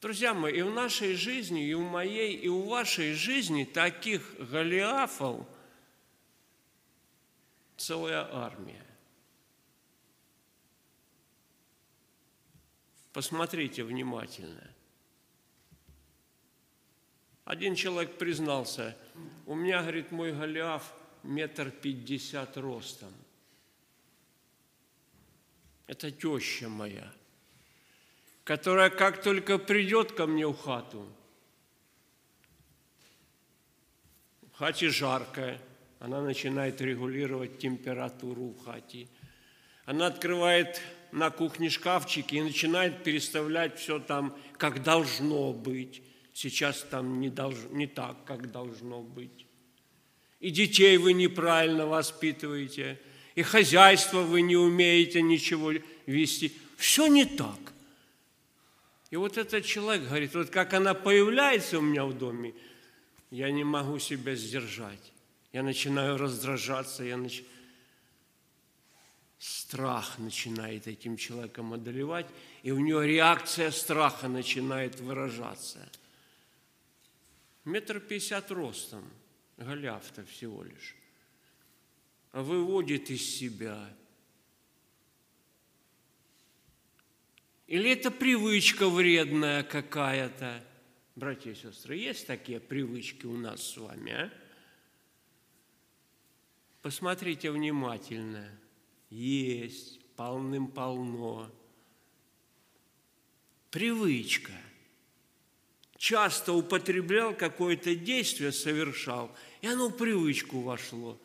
Друзья 0.00 0.34
мои, 0.34 0.58
и 0.58 0.62
в 0.62 0.70
нашей 0.70 1.14
жизни, 1.14 1.66
и 1.66 1.74
в 1.74 1.80
моей, 1.80 2.36
и 2.36 2.48
в 2.48 2.66
вашей 2.66 3.14
жизни 3.14 3.64
таких 3.64 4.36
Голиафов 4.38 5.46
целая 7.76 8.28
армия. 8.32 8.84
Посмотрите 13.12 13.82
внимательно. 13.82 14.70
Один 17.46 17.74
человек 17.74 18.18
признался, 18.18 18.96
у 19.46 19.54
меня, 19.54 19.80
говорит, 19.80 20.10
мой 20.10 20.32
Голиаф 20.32 20.92
метр 21.22 21.70
пятьдесят 21.70 22.56
ростом. 22.58 23.12
Это 25.86 26.10
теща 26.10 26.68
моя, 26.68 27.10
которая 28.46 28.90
как 28.90 29.20
только 29.22 29.58
придет 29.58 30.12
ко 30.12 30.24
мне 30.28 30.46
в 30.46 30.56
хату, 30.56 31.04
в 34.52 34.58
хате 34.58 34.88
жарко, 34.88 35.58
она 35.98 36.22
начинает 36.22 36.80
регулировать 36.80 37.58
температуру 37.58 38.50
в 38.50 38.64
хате. 38.64 39.08
Она 39.84 40.06
открывает 40.06 40.80
на 41.10 41.30
кухне 41.30 41.70
шкафчики 41.70 42.36
и 42.36 42.42
начинает 42.42 43.02
переставлять 43.02 43.80
все 43.80 43.98
там, 43.98 44.32
как 44.58 44.84
должно 44.84 45.52
быть 45.52 46.02
сейчас 46.32 46.86
там 46.88 47.18
не, 47.18 47.30
долж, 47.30 47.56
не 47.70 47.88
так, 47.88 48.24
как 48.24 48.52
должно 48.52 49.02
быть. 49.02 49.44
И 50.38 50.50
детей 50.50 50.98
вы 50.98 51.14
неправильно 51.14 51.86
воспитываете, 51.86 53.00
и 53.34 53.42
хозяйство 53.42 54.20
вы 54.20 54.42
не 54.42 54.56
умеете 54.56 55.20
ничего 55.20 55.72
вести. 56.06 56.52
Все 56.76 57.08
не 57.08 57.24
так. 57.24 57.72
И 59.10 59.16
вот 59.16 59.38
этот 59.38 59.64
человек 59.64 60.08
говорит, 60.08 60.34
вот 60.34 60.50
как 60.50 60.74
она 60.74 60.94
появляется 60.94 61.78
у 61.78 61.82
меня 61.82 62.04
в 62.04 62.16
доме, 62.16 62.54
я 63.30 63.50
не 63.50 63.64
могу 63.64 63.98
себя 63.98 64.34
сдержать. 64.34 65.12
Я 65.52 65.62
начинаю 65.62 66.16
раздражаться, 66.16 67.04
я 67.04 67.16
нач... 67.16 67.42
страх 69.38 70.18
начинает 70.18 70.86
этим 70.86 71.16
человеком 71.16 71.72
одолевать, 71.72 72.26
и 72.62 72.70
у 72.70 72.78
него 72.78 73.02
реакция 73.02 73.70
страха 73.70 74.28
начинает 74.28 75.00
выражаться– 75.00 75.88
метр 77.66 78.00
пятьдесят 78.00 78.50
ростом, 78.50 79.04
Голиаф-то 79.58 80.24
всего 80.24 80.62
лишь, 80.62 80.94
а 82.32 82.42
выводит 82.42 83.10
из 83.10 83.22
себя. 83.38 83.90
Или 87.66 87.90
это 87.90 88.10
привычка 88.10 88.88
вредная 88.88 89.62
какая-то? 89.64 90.62
Братья 91.16 91.50
и 91.50 91.54
сестры, 91.54 91.96
есть 91.96 92.26
такие 92.26 92.60
привычки 92.60 93.26
у 93.26 93.36
нас 93.36 93.62
с 93.62 93.76
вами, 93.76 94.12
а? 94.12 94.30
Посмотрите 96.82 97.50
внимательно. 97.50 98.48
Есть, 99.10 100.00
полным-полно. 100.14 101.50
Привычка. 103.70 104.52
Часто 105.96 106.52
употреблял 106.52 107.34
какое-то 107.34 107.96
действие, 107.96 108.52
совершал, 108.52 109.34
и 109.62 109.66
оно 109.66 109.88
в 109.88 109.96
привычку 109.96 110.60
вошло. 110.60 111.20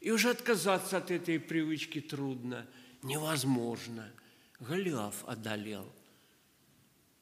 И 0.00 0.10
уже 0.10 0.30
отказаться 0.30 0.96
от 0.96 1.10
этой 1.10 1.38
привычки 1.38 2.00
трудно, 2.00 2.66
невозможно. 3.02 4.10
Голиаф 4.60 5.24
одолел. 5.26 5.90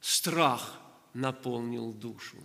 Страх 0.00 0.80
наполнил 1.14 1.92
душу. 1.92 2.36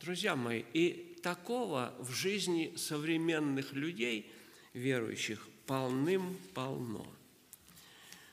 Друзья 0.00 0.36
мои, 0.36 0.62
и 0.72 1.18
такого 1.22 1.94
в 1.98 2.12
жизни 2.12 2.74
современных 2.76 3.72
людей, 3.72 4.30
верующих, 4.74 5.48
полным-полно. 5.66 7.06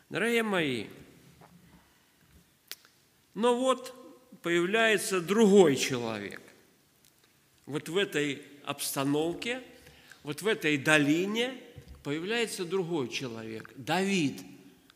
Дорогие 0.10 0.44
мои, 0.44 0.88
но 3.34 3.58
вот 3.58 3.96
появляется 4.44 5.22
другой 5.22 5.76
человек. 5.76 6.42
Вот 7.66 7.90
в 7.90 7.98
этой 7.98 8.44
обстановке, 8.66 9.64
вот 10.22 10.42
в 10.42 10.48
этой 10.48 10.78
долине 10.78 11.63
появляется 12.04 12.66
другой 12.66 13.08
человек. 13.08 13.72
Давид 13.76 14.42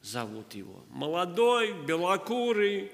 зовут 0.02 0.54
его. 0.54 0.84
Молодой, 0.90 1.74
белокурый, 1.86 2.92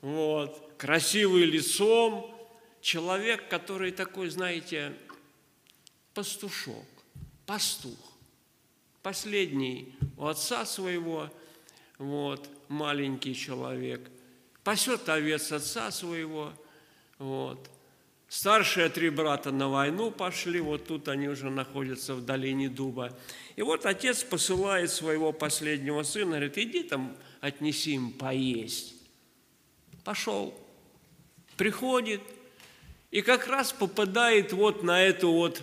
вот, 0.00 0.74
красивый 0.78 1.44
лицом, 1.44 2.34
человек, 2.80 3.48
который 3.48 3.90
такой, 3.92 4.30
знаете, 4.30 4.94
пастушок, 6.14 6.86
пастух, 7.46 7.98
последний 9.02 9.94
у 10.16 10.26
отца 10.26 10.64
своего, 10.64 11.30
вот, 11.98 12.48
маленький 12.68 13.34
человек, 13.34 14.08
пасет 14.62 15.08
овец 15.08 15.50
отца 15.52 15.90
своего, 15.90 16.52
вот. 17.18 17.68
Старшие 18.28 18.90
три 18.90 19.08
брата 19.08 19.50
на 19.50 19.68
войну 19.68 20.10
пошли, 20.10 20.60
вот 20.60 20.86
тут 20.86 21.08
они 21.08 21.28
уже 21.28 21.48
находятся 21.48 22.14
в 22.14 22.24
долине 22.24 22.68
дуба. 22.68 23.16
И 23.56 23.62
вот 23.62 23.86
отец 23.86 24.22
посылает 24.22 24.90
своего 24.90 25.32
последнего 25.32 26.02
сына, 26.02 26.32
говорит, 26.32 26.58
иди 26.58 26.82
там, 26.82 27.16
отнеси 27.40 27.94
им 27.94 28.12
поесть. 28.12 28.94
Пошел, 30.04 30.54
приходит, 31.56 32.20
и 33.10 33.22
как 33.22 33.46
раз 33.46 33.72
попадает 33.72 34.52
вот 34.52 34.82
на 34.82 35.00
это 35.00 35.26
вот 35.26 35.62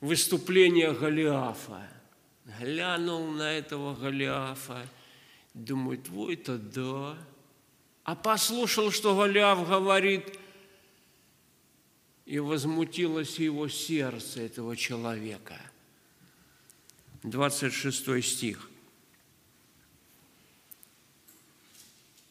выступление 0.00 0.92
Голиафа. 0.92 1.88
Глянул 2.60 3.26
на 3.32 3.52
этого 3.52 3.96
Голиафа, 3.96 4.86
думает, 5.54 6.04
твой-то 6.04 6.56
да. 6.56 7.16
А 8.04 8.14
послушал, 8.14 8.92
что 8.92 9.16
Голиаф 9.16 9.68
говорит, 9.68 10.38
и 12.28 12.38
возмутилось 12.40 13.38
его 13.38 13.68
сердце 13.68 14.42
этого 14.42 14.76
человека. 14.76 15.58
26 17.22 18.22
стих. 18.22 18.68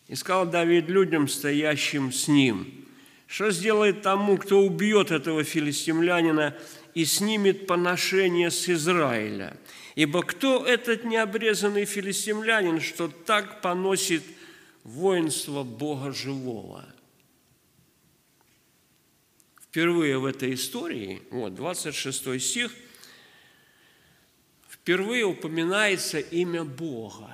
И 0.07 0.13
сказал 0.13 0.45
Давид 0.45 0.87
людям, 0.87 1.27
стоящим 1.27 2.13
с 2.13 2.27
ним, 2.27 2.85
что 3.25 3.49
сделает 3.49 4.03
тому, 4.03 4.37
кто 4.37 4.59
убьет 4.59 5.09
этого 5.09 5.43
филистимлянина 5.43 6.55
и 6.93 7.03
снимет 7.03 7.65
поношение 7.65 8.51
с 8.51 8.69
Израиля? 8.69 9.57
Ибо 9.95 10.21
кто 10.21 10.63
этот 10.63 11.05
необрезанный 11.05 11.85
филистимлянин, 11.85 12.81
что 12.81 13.07
так 13.07 13.61
поносит 13.61 14.23
воинство 14.83 15.63
Бога 15.63 16.13
живого? 16.13 16.85
Впервые 19.77 20.17
в 20.17 20.25
этой 20.25 20.55
истории, 20.55 21.21
вот 21.29 21.53
26 21.53 22.41
стих, 22.41 22.71
впервые 24.67 25.23
упоминается 25.23 26.17
имя 26.17 26.63
Бога. 26.63 27.31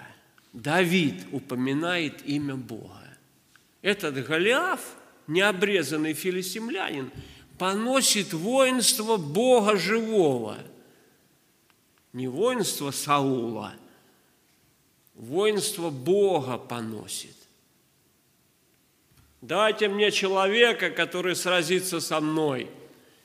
Давид 0.52 1.24
упоминает 1.32 2.22
имя 2.28 2.58
Бога. 2.58 3.18
Этот 3.82 4.16
Голиаф– 4.28 4.82
необрезанный 5.28 6.12
филистимлянин 6.14 7.14
поносит 7.58 8.34
воинство 8.34 9.16
Бога 9.16 9.78
живого. 9.78 10.58
Не 12.12 12.28
воинство 12.28 12.92
Саула, 12.92 13.74
воинство 15.16 15.90
Бога 15.90 16.58
поносит. 16.58 17.38
Дайте 19.44 19.90
мне 19.90 20.10
человека, 20.10 20.90
который 20.90 21.36
сразится 21.36 22.00
со 22.00 22.22
мной. 22.22 22.70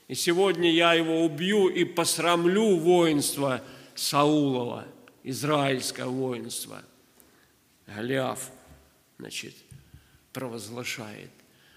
И 0.09 0.17
сегодня 0.17 0.69
я 0.69 0.95
его 0.95 1.25
убью 1.25 1.69
и 1.69 1.85
посрамлю 1.85 2.75
воинство 2.75 3.63
Саулова, 3.95 4.85
израильское 5.23 6.07
воинство. 6.07 6.83
Голиаф, 7.87 8.51
значит, 9.21 9.55
провозглашает. 10.33 11.31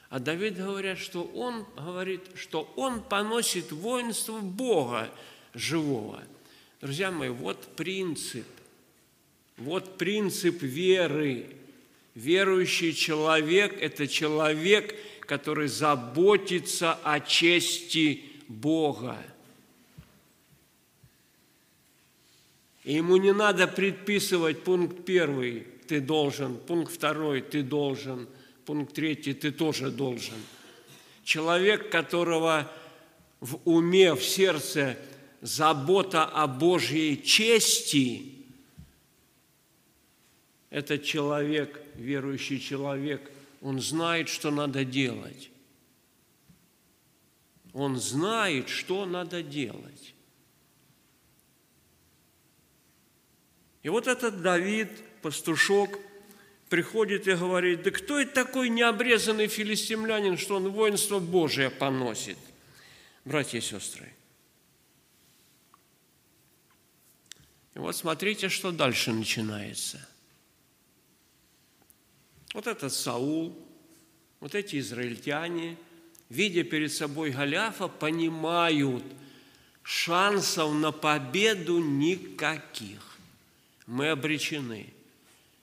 А 0.10 0.18
Давид 0.18 0.58
говорят, 0.58 0.98
что 0.98 1.24
он 1.36 1.64
говорит, 1.78 2.24
что 2.34 2.68
он 2.76 3.04
поносит 3.04 3.72
воинство 3.72 4.40
Бога 4.40 5.12
живого. 5.54 6.24
Друзья 6.82 7.12
мои, 7.12 7.30
вот 7.30 7.60
принцип, 7.76 8.48
вот 9.58 10.00
принцип 10.00 10.64
веры. 10.64 11.58
Верующий 12.16 12.94
человек– 12.94 13.74
это 13.82 14.08
человек, 14.08 14.96
который 15.22 15.68
заботится 15.68 16.94
о 17.04 17.20
чести 17.20 18.24
Бога. 18.48 19.18
И 22.84 22.94
ему 22.94 23.18
не 23.18 23.32
надо 23.32 23.68
предписывать 23.68 24.64
пункт 24.64 25.06
первый– 25.06 25.68
ты 25.88 26.00
должен, 26.00 26.58
пункт 26.58 26.94
второй– 26.94 27.42
ты 27.42 27.64
должен– 27.64 28.28
Пункт 28.66 28.94
третий, 28.94 29.34
ты 29.34 29.52
тоже 29.52 29.90
должен. 29.90 30.36
Человек, 31.24 31.90
которого 31.90 32.72
в 33.40 33.60
уме, 33.66 34.14
в 34.14 34.24
сердце 34.24 34.98
забота 35.42 36.26
о 36.26 36.48
Божьей 36.48 37.22
чести, 37.22 38.41
этот 40.72 41.04
человек, 41.04 41.80
верующий 41.94 42.60
человек, 42.60 43.32
он 43.62 43.80
знает, 43.80 44.28
что 44.28 44.50
надо 44.50 44.84
делать. 44.84 45.52
Он 47.74 47.98
знает, 47.98 48.68
что 48.68 49.06
надо 49.06 49.44
делать. 49.44 50.16
И 53.84 53.90
вот 53.90 54.08
этот 54.08 54.42
Давид, 54.42 54.90
пастушок– 55.22 56.00
приходит 56.72 57.28
и 57.28 57.34
говорит, 57.34 57.84
да 57.84 57.92
кто 57.92 58.18
это 58.18 58.34
такой 58.46 58.70
необрезанный 58.70 59.48
филистимлянин, 59.48 60.38
что 60.38 60.56
он 60.56 60.70
воинство 60.72 61.20
Божие 61.20 61.70
поносит? 61.70 62.38
Братья 63.26 63.58
и 63.58 63.62
сестры. 63.62 64.14
И 67.76 67.80
вот 67.80 67.94
смотрите, 67.94 68.48
что 68.48 68.72
дальше 68.72 69.12
начинается. 69.12 70.08
Вот 72.54 72.68
этот 72.68 72.94
Саул, 72.94 73.58
вот 74.40 74.56
эти 74.56 74.80
израильтяне, 74.80 75.78
видя 76.30 76.64
перед 76.64 76.92
собой 76.92 77.32
Голиафа, 77.32 77.88
понимают, 77.88 79.04
шансов 79.84 80.74
на 80.74 80.92
победу 80.92 81.80
никаких. 81.80 83.18
Мы 83.88 84.10
обречены– 84.10 84.94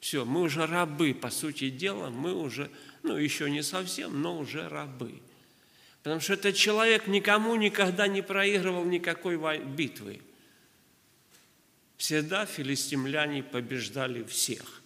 все, 0.01 0.25
мы 0.25 0.43
уже 0.43 0.67
рабы, 0.67 1.13
по 1.15 1.31
сути 1.31 1.71
дела, 1.71 2.11
мы 2.11 2.35
уже, 2.35 2.71
ну, 3.03 3.17
еще 3.17 3.51
не 3.51 3.63
совсем, 3.63 4.23
но 4.23 4.39
уже 4.39 4.69
рабы. 4.69 5.21
Потому 6.03 6.21
что 6.21 6.35
этот 6.35 6.55
человек 6.55 7.09
никому 7.09 7.57
никогда 7.57 8.07
не 8.07 8.23
проигрывал 8.23 8.85
никакой 8.85 9.37
битвы. 9.59 10.21
Всегда 11.97 12.47
филистимляне 12.47 13.43
побеждали 13.43 14.23
всех. 14.23 14.78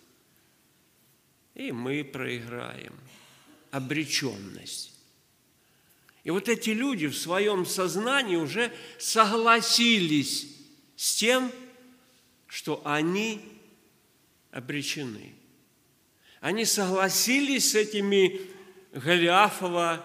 И 1.55 1.73
мы 1.73 2.05
проиграем. 2.05 2.95
Обреченность. 3.71 4.93
И 6.25 6.31
вот 6.31 6.49
эти 6.49 6.71
люди 6.71 7.07
в 7.07 7.17
своем 7.17 7.67
сознании 7.67 8.37
уже 8.37 8.73
согласились 8.99 10.47
с 10.97 11.15
тем, 11.17 11.51
что 12.47 12.81
они 12.85 13.41
обречены. 14.51 15.33
Они 16.41 16.65
согласились 16.65 17.71
с 17.71 17.75
этими 17.75 18.41
Голиафова 18.93 20.05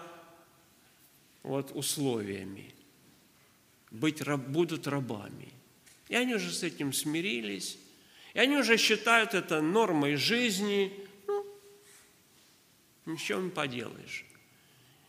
вот, 1.42 1.70
условиями. 1.74 2.74
Быть, 3.90 4.20
раб, 4.22 4.40
будут 4.40 4.86
рабами. 4.86 5.52
И 6.08 6.16
они 6.16 6.34
уже 6.34 6.52
с 6.52 6.62
этим 6.62 6.92
смирились. 6.92 7.78
И 8.34 8.38
они 8.38 8.56
уже 8.56 8.76
считают 8.76 9.34
это 9.34 9.60
нормой 9.60 10.16
жизни. 10.16 10.92
Ничего 13.08 13.40
не 13.40 13.48
поделаешь. 13.48 14.26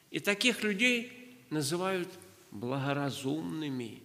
И 0.09 0.21
таких 0.21 0.63
людей 0.63 1.35
называют 1.49 2.07
благоразумными. 2.49 4.01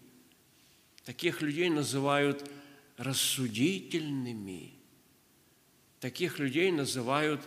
Таких 1.04 1.42
людей 1.42 1.70
называют 1.70 2.50
рассудительными. 2.96 4.74
Таких 6.00 6.40
людей 6.40 6.72
называют 6.72 7.40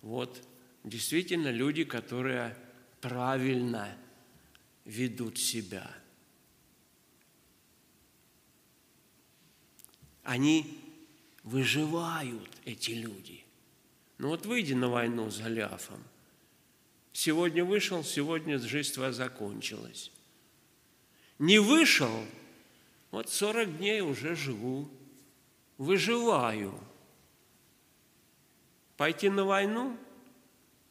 вот 0.00 0.40
действительно 0.84 1.48
люди, 1.50 1.82
которые 1.82 2.56
правильно 3.00 3.92
ведут 4.84 5.38
себя. 5.38 5.90
Они 10.22 10.78
выживают, 11.42 12.48
эти 12.64 12.92
люди. 12.92 13.44
Ну 14.20 14.28
вот 14.28 14.44
выйди 14.44 14.74
на 14.74 14.90
войну 14.90 15.30
с 15.30 15.40
Голиафом. 15.40 15.98
Сегодня 17.10 17.64
вышел, 17.64 18.04
сегодня 18.04 18.58
жизнь 18.58 18.92
твоя 18.92 19.12
закончилась. 19.12 20.12
Не 21.38 21.58
вышел, 21.58 22.26
вот 23.12 23.30
40 23.30 23.78
дней 23.78 24.02
уже 24.02 24.36
живу, 24.36 24.90
выживаю. 25.78 26.78
Пойти 28.98 29.30
на 29.30 29.46
войну, 29.46 29.96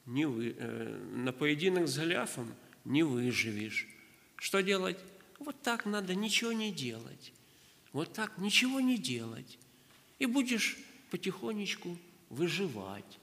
не 0.07 0.25
вы, 0.25 0.55
э, 0.57 0.97
на 1.11 1.31
поединок 1.31 1.87
с 1.87 1.99
Голиафом 1.99 2.51
не 2.83 3.03
выживешь. 3.03 3.87
Что 4.37 4.61
делать? 4.61 4.97
Вот 5.37 5.61
так 5.61 5.85
надо 5.85 6.15
ничего 6.15 6.51
не 6.51 6.71
делать. 6.71 7.31
Вот 7.93 8.11
так 8.11 8.39
ничего 8.39 8.79
не 8.79 8.97
делать. 8.97 9.59
И 10.17 10.25
будешь 10.25 10.77
потихонечку 11.11 11.95
выживать. 12.29 13.18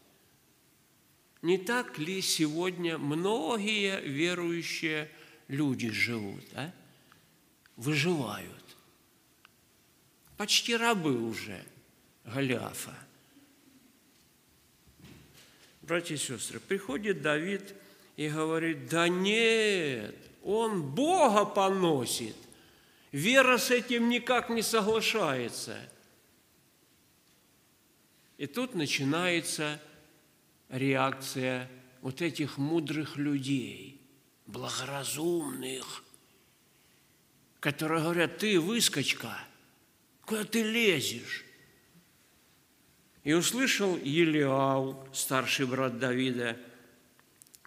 Не 1.47 1.59
так 1.59 1.97
ли 1.97 2.21
сегодня 2.23 2.99
многие 2.99 4.01
верующие 4.01 5.09
люди 5.47 5.93
живут, 5.93 6.43
а? 6.55 6.73
выживают? 7.77 8.77
Почти 10.37 10.75
рабы 10.75 11.17
уже 11.17 11.65
Голиафа. 12.25 12.99
Братья 15.83 16.17
и 16.17 16.19
сестры, 16.19 16.59
приходит 16.59 17.23
Давид 17.23 17.77
и 18.17 18.29
говорит, 18.29 18.89
да 18.89 19.07
нет, 19.07 20.17
он 20.43 20.83
Бога 20.83 21.45
поносит. 21.45 22.35
Вера 23.13 23.59
с 23.59 23.71
этим 23.71 24.09
никак 24.09 24.51
не 24.51 24.63
соглашается. 24.63 25.79
И 28.37 28.49
тут 28.49 28.75
начинается 28.75 29.81
реакция 30.69 31.71
вот 32.01 32.23
этих 32.23 32.59
мудрых 32.59 33.17
людей, 33.17 34.01
благоразумных, 34.47 36.05
которые 37.61 38.03
говорят, 38.03 38.39
ты 38.39 38.61
выскочка, 38.61 39.39
куда 40.25 40.45
ты 40.45 40.63
лезешь? 40.63 41.45
И 43.25 43.33
услышал 43.33 43.97
Елиау, 43.97 45.05
старший 45.13 45.67
брат 45.67 45.99
Давида, 45.99 46.57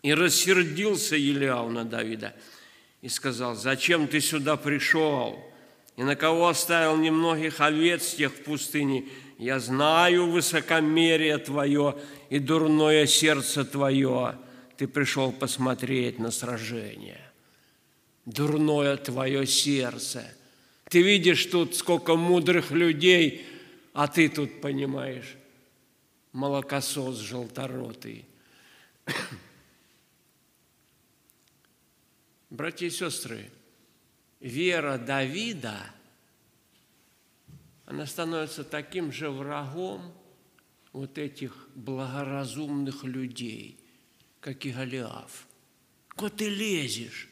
и 0.01 0.13
рассердился 0.13 1.17
Елиау 1.17 1.69
на 1.69 1.83
Давида 1.83 2.33
и 3.01 3.09
сказал, 3.09 3.55
зачем 3.55 4.07
ты 4.07 4.21
сюда 4.21 4.55
пришел? 4.55 5.43
И 5.97 6.03
на 6.03 6.15
кого 6.15 6.47
оставил 6.47 6.95
немногих 6.95 7.59
овец 7.59 8.13
тех 8.13 8.31
в 8.33 8.43
пустыне? 8.43 9.09
Я 9.39 9.59
знаю 9.61 10.29
высокомерие 10.29 11.37
твое 11.37 11.97
и 12.29 12.39
дурное 12.39 13.07
сердце 13.07 13.63
твое. 13.63 14.37
Ты 14.75 14.85
пришел 14.85 15.31
посмотреть 15.31 16.19
на 16.19 16.29
сражение. 16.29 17.21
Дурное 18.25 18.97
твое 18.97 19.47
сердце. 19.47 20.29
Ты 20.89 21.01
видишь 21.01 21.45
тут 21.45 21.73
сколько 21.73 22.17
мудрых 22.17 22.71
людей, 22.71 23.47
а 23.93 24.09
ты 24.09 24.27
тут, 24.27 24.59
понимаешь, 24.59 25.37
молокосос 26.33 27.19
желторотый. 27.19 28.25
Братья 32.49 32.87
и 32.87 32.89
сестры, 32.89 33.49
вера 34.41 34.97
Давида, 34.97 35.79
она 37.89 38.05
становится 38.05 38.63
таким 38.63 39.11
же 39.11 39.31
врагом 39.31 40.13
вот 40.93 41.17
этих 41.17 41.67
благоразумных 41.73 43.03
людей, 43.03 43.79
как 44.39 44.63
и 44.63 44.71
Голиаф. 44.71 45.47
Куда 46.15 46.29
ты 46.29 46.49
лезешь? 46.49 47.27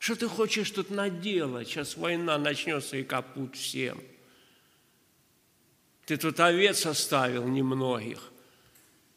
Что 0.00 0.16
ты 0.16 0.28
хочешь 0.28 0.72
тут 0.72 0.90
наделать? 0.90 1.68
Сейчас 1.68 1.96
война 1.96 2.36
начнется 2.36 2.96
и 2.96 3.04
капут 3.04 3.54
всем. 3.54 4.02
Ты 6.04 6.16
тут 6.16 6.40
овец 6.40 6.84
оставил 6.84 7.46
немногих. 7.46 8.32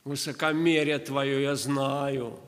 Высокомерие 0.03 0.99
твое 0.99 1.41
я 1.41 1.55
знаю. 1.55 2.39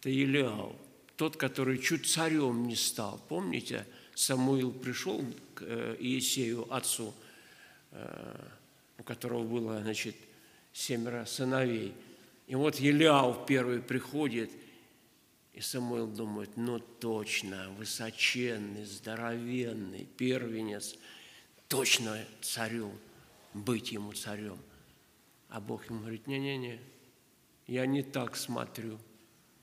Ты 0.00 0.10
Елиау, 0.10 0.76
тот, 1.22 1.36
который 1.36 1.78
чуть 1.78 2.10
царем 2.10 2.66
не 2.66 2.74
стал. 2.74 3.24
Помните, 3.28 3.86
Самуил 4.12 4.72
пришел 4.72 5.24
к 5.54 5.62
э, 5.62 5.96
Иисею, 6.00 6.66
отцу, 6.74 7.14
э, 7.92 8.48
у 8.98 9.04
которого 9.04 9.44
было, 9.44 9.80
значит, 9.82 10.16
семеро 10.72 11.24
сыновей. 11.24 11.94
И 12.48 12.56
вот 12.56 12.80
Елиау 12.80 13.46
первый 13.46 13.78
приходит, 13.80 14.50
и 15.52 15.60
Самуил 15.60 16.08
думает, 16.08 16.56
ну 16.56 16.80
точно, 16.80 17.70
высоченный, 17.78 18.84
здоровенный, 18.84 20.08
первенец, 20.16 20.96
точно 21.68 22.18
царю, 22.40 22.90
быть 23.54 23.92
ему 23.92 24.12
царем. 24.12 24.58
А 25.50 25.60
Бог 25.60 25.88
ему 25.88 26.00
говорит, 26.00 26.26
не-не-не, 26.26 26.80
я 27.68 27.86
не 27.86 28.02
так 28.02 28.34
смотрю. 28.34 28.98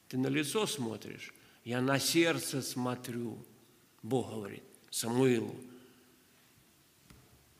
Ты 0.07 0.17
на 0.17 0.27
лицо 0.27 0.65
смотришь, 0.65 1.33
я 1.63 1.81
на 1.81 1.99
сердце 1.99 2.61
смотрю. 2.61 3.37
Бог 4.01 4.29
говорит 4.31 4.63
Самуилу, 4.89 5.55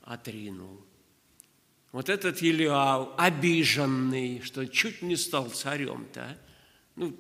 отринул. 0.02 0.82
Вот 1.92 2.10
этот 2.10 2.42
Елиау, 2.42 3.14
обиженный, 3.18 4.42
что 4.42 4.68
чуть 4.68 5.02
не 5.02 5.16
стал 5.16 5.50
царем-то, 5.50 6.22
а? 6.22 6.38
ну, 6.96 7.16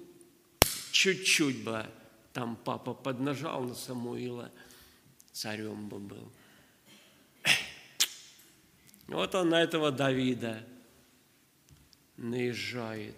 чуть-чуть 0.91 1.64
бы 1.64 1.85
там 2.34 2.56
папа 2.56 2.93
поднажал 2.93 3.64
на 3.64 3.73
Самуила, 3.73 4.51
царем 5.31 5.89
бы 5.89 5.99
был. 5.99 6.31
Вот 9.07 9.34
он 9.34 9.49
на 9.49 9.61
этого 9.61 9.91
Давида 9.91 10.64
наезжает. 12.18 13.15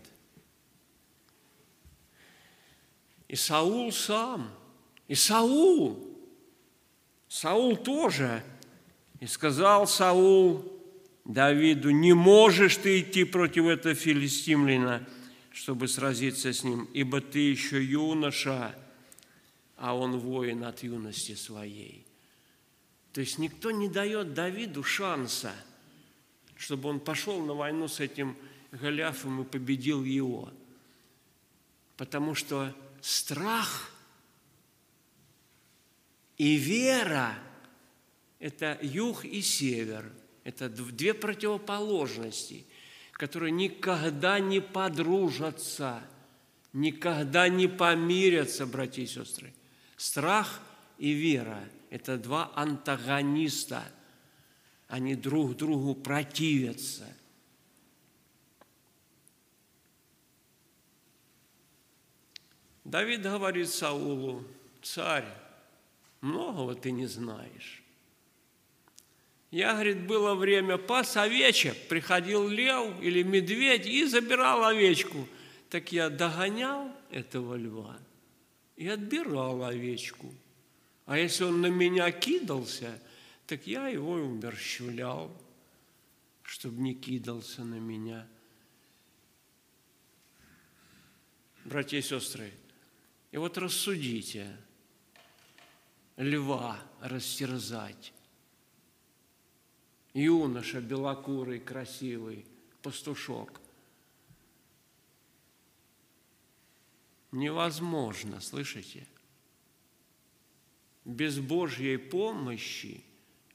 И 3.32 3.36
Саул 3.38 3.94
сам, 3.94 4.52
и 5.08 5.16
Саул, 5.16 6.06
Саул 7.30 7.78
тоже. 7.78 8.44
И 9.22 9.26
сказал 9.26 9.88
Саул 9.88 10.70
Давиду, 11.24 11.92
не 11.92 12.12
можешь 12.12 12.76
ты 12.76 13.00
идти 13.00 13.24
против 13.24 13.68
этого 13.68 13.96
филистимлина, 13.96 15.08
чтобы 15.54 15.88
сразиться 15.88 16.52
с 16.52 16.66
ним, 16.66 16.90
ибо 16.94 17.22
ты 17.22 17.40
еще 17.40 17.82
юноша, 17.82 18.76
а 19.78 19.96
он 19.96 20.20
воин 20.20 20.66
от 20.66 20.84
юности 20.84 21.36
своей. 21.36 22.06
То 23.14 23.22
есть 23.22 23.38
никто 23.38 23.72
не 23.72 23.88
дает 23.88 24.34
Давиду 24.34 24.84
шанса, 24.84 25.54
чтобы 26.58 26.90
он 26.90 27.00
пошел 27.00 27.40
на 27.40 27.54
войну 27.54 27.88
с 27.88 28.02
этим 28.02 28.36
Голиафом 28.74 29.44
и 29.44 29.46
победил 29.46 30.04
его. 30.04 30.52
Потому 31.96 32.36
что 32.36 32.76
страх 33.02 33.92
и 36.38 36.56
вера– 36.56 37.38
это 38.40 38.80
юг 38.82 39.26
и 39.26 39.42
север. 39.42 40.12
Это 40.44 40.70
две 40.70 41.14
противоположности, 41.14 42.66
которые 43.14 43.52
никогда 43.52 44.40
не 44.40 44.60
подружатся, 44.60 46.02
никогда 46.74 47.48
не 47.48 47.68
помирятся, 47.68 48.66
братья 48.66 49.04
и 49.04 49.06
сестры. 49.06 49.54
Страх 49.98 50.62
и 50.98 51.12
вера– 51.12 51.64
это 51.92 52.18
два 52.18 52.52
антагониста. 52.56 53.84
Они 54.88 55.14
друг 55.14 55.56
другу 55.56 55.94
противятся. 55.94 57.06
Давид 62.92 63.22
говорит 63.22 63.70
Саулу, 63.70 64.44
царь, 64.82 65.24
многого 66.20 66.76
ты 66.76 66.92
не 66.92 67.06
знаешь. 67.06 67.82
Я, 69.50 69.72
говорит, 69.72 70.06
было 70.06 70.36
время 70.36 70.78
пас 70.78 71.16
овечек, 71.16 71.88
приходил 71.88 72.50
лев 72.50 73.02
или 73.02 73.24
медведь 73.24 73.88
и 73.88 74.04
забирал 74.04 74.66
овечку. 74.66 75.26
Так 75.70 75.94
я 75.94 76.10
догонял 76.10 76.92
этого 77.12 77.56
льва 77.56 77.98
и 78.76 78.90
отбирал 78.90 79.64
овечку. 79.64 80.34
А 81.06 81.18
если 81.18 81.46
он 81.46 81.62
на 81.62 81.68
меня 81.68 82.12
кидался, 82.12 83.02
так 83.48 83.68
я 83.68 83.88
его 83.88 84.16
умерщвлял, 84.16 85.32
чтобы 86.44 86.82
не 86.82 86.94
кидался 86.94 87.64
на 87.64 87.76
меня. 87.76 88.28
Братья 91.64 91.98
и 91.98 92.02
сестры, 92.02 92.52
и 93.32 93.38
вот 93.38 93.58
рассудите, 93.58 94.58
льва 96.18 96.80
растерзать, 97.00 98.14
юноша 100.14 100.82
белокурый, 100.82 101.60
красивый, 101.60 102.46
пастушок. 102.82 103.62
Невозможно, 107.32 108.42
слышите? 108.42 109.08
Без 111.06 111.40
Божьей 111.40 111.98
помощи 111.98 113.04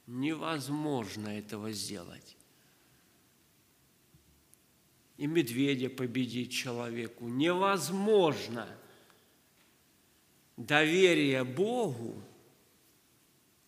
невозможно 0.07 1.29
этого 1.29 1.71
сделать. 1.71 2.35
И 5.17 5.27
медведя 5.27 5.89
победить 5.89 6.51
человеку 6.51 7.27
невозможно. 7.27 8.67
Доверие 10.57 11.43
Богу, 11.43 12.21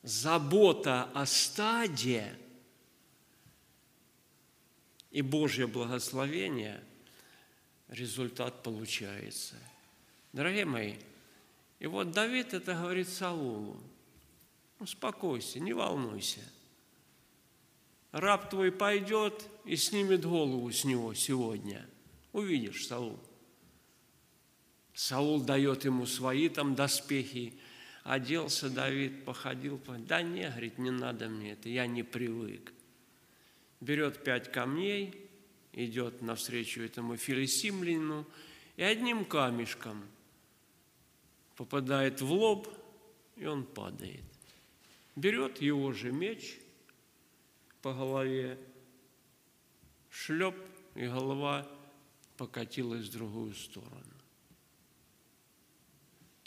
забота 0.03 1.03
о 1.13 1.25
стаде– 1.25 2.35
и 5.11 5.21
Божье 5.21 5.67
благословение, 5.67 6.83
результат 7.87 8.61
получается. 8.63 9.55
Дорогие 10.33 10.65
мои, 10.65 10.95
и 11.79 11.87
вот 11.87 12.11
Давид 12.11 12.53
это 12.53 12.73
говорит 12.73 13.09
Саулу. 13.09 13.77
Успокойся, 14.79 15.59
не 15.59 15.73
волнуйся. 15.73 16.41
Раб 18.11 18.49
твой 18.49 18.71
пойдет 18.71 19.45
и 19.65 19.75
снимет 19.75 20.25
голову 20.25 20.71
с 20.71 20.83
него 20.83 21.13
сегодня. 21.13 21.87
Увидишь, 22.31 22.87
Саул. 22.87 23.19
Саул 24.99 25.41
дает 25.41 25.85
ему 25.85 26.05
свои 26.05 26.49
там 26.49 26.75
доспехи. 26.75 27.53
Оделся 28.03 28.69
Давид, 28.69 29.23
походил. 29.23 29.79
Да 29.99 30.21
не, 30.21 30.49
говорит, 30.49 30.77
не 30.77 30.91
надо 30.91 31.29
мне 31.29 31.53
это, 31.53 31.69
я 31.69 31.87
не 31.87 32.03
привык 32.03 32.73
берет 33.81 34.23
пять 34.23 34.51
камней, 34.51 35.29
идет 35.73 36.21
навстречу 36.21 36.81
этому 36.81 37.17
филистимлянину 37.17 38.25
и 38.75 38.83
одним 38.83 39.25
камешком 39.25 40.03
попадает 41.55 42.21
в 42.21 42.31
лоб, 42.31 42.67
и 43.35 43.45
он 43.45 43.65
падает. 43.65 44.23
Берет 45.15 45.61
его 45.61 45.91
же 45.91 46.11
меч 46.11 46.59
по 47.81 47.93
голове, 47.93 48.57
шлеп, 50.09 50.55
и 50.95 51.07
голова 51.07 51.67
покатилась 52.37 53.07
в 53.07 53.11
другую 53.11 53.53
сторону. 53.53 54.18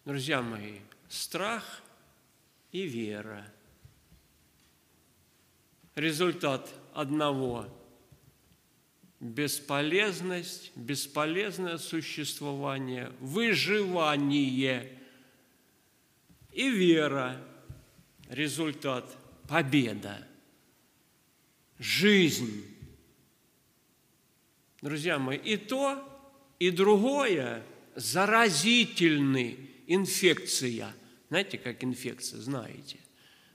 Друзья 0.04 0.42
мои, 0.42 0.80
страх 1.08 1.80
и 2.72 2.82
вера. 2.82 3.46
Результат 5.94 6.68
одного– 6.92 7.68
бесполезность, 9.20 10.72
бесполезное 10.74 11.78
существование, 11.78 13.12
выживание 13.20 14.98
и 16.50 16.68
вера– 16.68 17.40
результат– 18.28 19.04
победа, 19.48 20.26
жизнь. 21.78 22.66
Друзья 24.80 25.20
мои, 25.20 25.38
и 25.38 25.56
то, 25.56 26.02
и 26.58 26.72
другое 26.72 27.62
заразительны 27.94 29.71
инфекция. 29.86 30.94
Знаете, 31.28 31.58
как 31.58 31.82
инфекция, 31.84 32.40
знаете? 32.40 32.98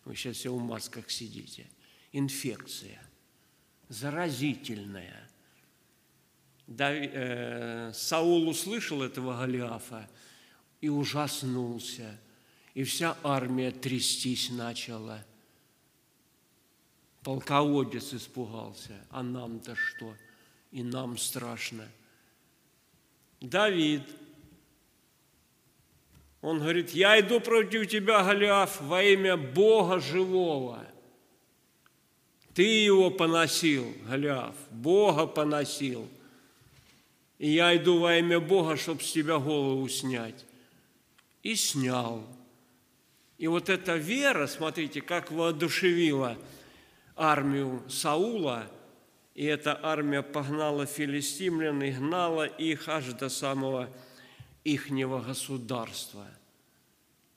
Вы 0.06 0.16
сейчас 0.16 0.38
все 0.38 0.54
в 0.54 0.62
масках 0.62 1.10
сидите. 1.10 1.68
Инфекция 2.12 3.02
заразительная. 3.90 5.30
Э, 6.68 7.92
Саул 7.94 8.50
услышал 8.50 9.02
этого 9.02 9.38
Голиафа 9.38 10.10
и 10.82 10.90
ужаснулся, 10.90 12.20
и 12.74 12.84
вся 12.84 13.18
армия 13.24 13.72
трястись 13.72 14.50
начала. 14.50 15.26
Полководец 17.24 18.14
испугался, 18.14 18.94
а 19.10 19.24
нам-то 19.24 19.76
что? 19.76 20.14
И 20.72 20.84
нам 20.84 21.18
страшно. 21.18 21.88
Давид, 23.40 24.04
он 26.48 26.60
говорит, 26.60 26.92
я 26.92 27.20
иду 27.20 27.40
против 27.40 27.88
тебя, 27.88 28.24
Голиаф, 28.24 28.82
во 28.82 29.04
имя 29.04 29.38
Бога 29.38 30.00
живого– 30.00 30.86
ты 32.58 32.64
его 32.64 33.12
поносил, 33.12 33.94
Голиаф, 34.10 34.56
Бога 34.72 35.28
поносил. 35.28 36.10
И 37.38 37.52
я 37.52 37.78
иду 37.78 38.00
во 38.00 38.18
имя 38.18 38.40
Бога, 38.40 38.78
чтобы 38.78 39.04
с 39.04 39.12
тебя 39.12 39.38
голову 39.38 39.88
снять. 39.88 40.44
И 41.44 41.54
снял. 41.54 42.24
И 43.38 43.46
вот 43.46 43.70
эта 43.70 43.98
вера, 43.98 44.48
смотрите, 44.48 45.02
как 45.02 45.30
воодушевила 45.32 46.36
армию 47.16 47.84
Саула, 47.90 48.68
и 49.36 49.46
эта 49.46 49.80
армия 49.84 50.24
погнала 50.24 50.88
филистимлян 50.88 51.84
и 51.84 51.92
гнала 51.92 52.48
их 52.48 52.90
аж 52.90 53.06
до 53.14 53.30
самого 53.30 53.88
ихнего 54.64 55.22
государства. 55.22 56.26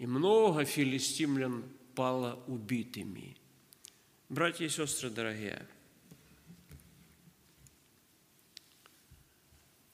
И 0.00 0.06
много 0.06 0.64
филистимлян 0.64 1.62
пало 1.94 2.42
убитыми– 2.48 3.36
Братья 4.30 4.64
и 4.64 4.68
сестры 4.68 5.10
дорогие, 5.10 5.66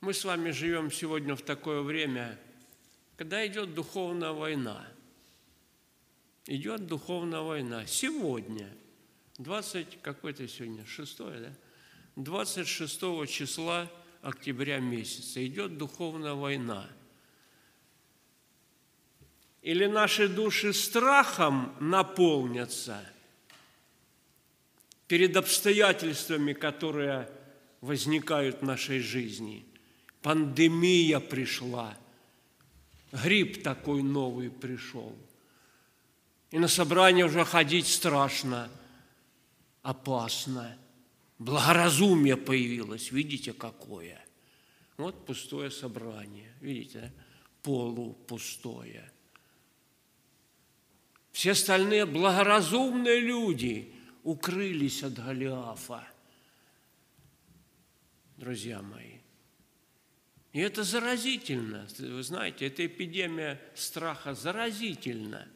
мы 0.02 0.12
с 0.12 0.26
вами 0.26 0.50
живем 0.50 0.90
сегодня 0.92 1.34
в 1.34 1.40
такое 1.40 1.80
время, 1.80 2.38
когда 3.16 3.46
идет 3.46 3.72
духовная 3.72 4.32
война. 4.32 4.86
Идет 6.44 6.86
духовная 6.86 7.40
война. 7.40 7.86
Сегодня, 7.86 8.68
20, 9.38 10.02
какой-то 10.02 10.46
сегодня, 10.46 10.84
6, 10.84 11.16
да? 11.16 11.54
26 12.16 13.00
числа 13.26 13.90
октября 14.20 14.80
месяца 14.80 15.44
идет 15.46 15.78
духовная 15.78 16.34
война. 16.34 16.90
Или 19.66 19.86
наши 19.86 20.28
души 20.28 20.72
страхом 20.72 21.74
наполнятся– 21.80 23.04
перед 25.08 25.36
обстоятельствами, 25.36 26.52
которые 26.52 27.28
возникают 27.80 28.60
в 28.60 28.62
нашей 28.62 29.00
жизни. 29.00 29.64
Пандемия 30.22 31.20
пришла, 31.20 31.96
грипп 33.12 33.62
такой 33.62 34.02
новый 34.02 34.50
пришел. 34.50 35.16
И 36.50 36.58
на 36.58 36.68
собрание 36.68 37.26
уже 37.26 37.44
ходить 37.44 37.86
страшно, 37.86 38.70
опасно. 39.82 40.76
Благоразумие 41.38 42.36
появилось, 42.36 43.12
видите, 43.12 43.52
какое. 43.52 44.24
Вот 44.96 45.26
пустое 45.26 45.70
собрание, 45.70 46.52
видите, 46.60 47.12
полупустое. 47.62 49.10
Все 51.36 51.50
остальные 51.50 52.06
благоразумные 52.06 53.20
люди 53.20 53.92
укрылись 54.22 55.02
от 55.02 55.22
Голиафа, 55.22 56.08
друзья 58.38 58.80
мои. 58.80 59.18
И 60.54 60.60
это 60.60 60.82
заразительно. 60.82 61.86
Вы 61.98 62.22
знаете, 62.22 62.66
эта 62.66 62.86
эпидемия 62.86 63.60
страха 63.74 64.32
заразительна. 64.32 65.46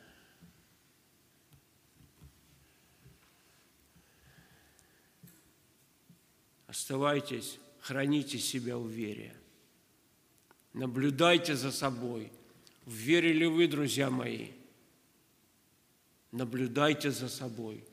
Оставайтесь, 6.67 7.59
храните 7.81 8.39
себя 8.39 8.77
в 8.77 8.87
вере. 8.87 9.35
Наблюдайте 10.75 11.57
за 11.57 11.73
собой. 11.73 12.31
Верили 12.85 13.47
вы, 13.47 13.67
друзья 13.67 14.11
мои– 14.11 14.51
Наблюдайте 16.33 17.11
за 17.11 17.29
собой. 17.29 17.85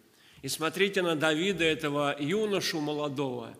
И 0.41 0.47
смотрите 0.47 1.01
на 1.01 1.15
Давида, 1.15 1.63
этого 1.63 2.15
юношу 2.19 2.79
молодого, 2.79 3.57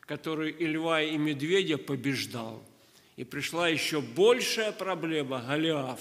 который 0.00 0.50
и 0.50 0.66
льва, 0.66 1.02
и 1.02 1.16
медведя 1.16 1.78
побеждал. 1.78 2.62
И 3.16 3.24
пришла 3.24 3.68
еще 3.68 4.00
большая 4.00 4.72
проблема– 4.72 5.42
Голиаф, 5.48 6.00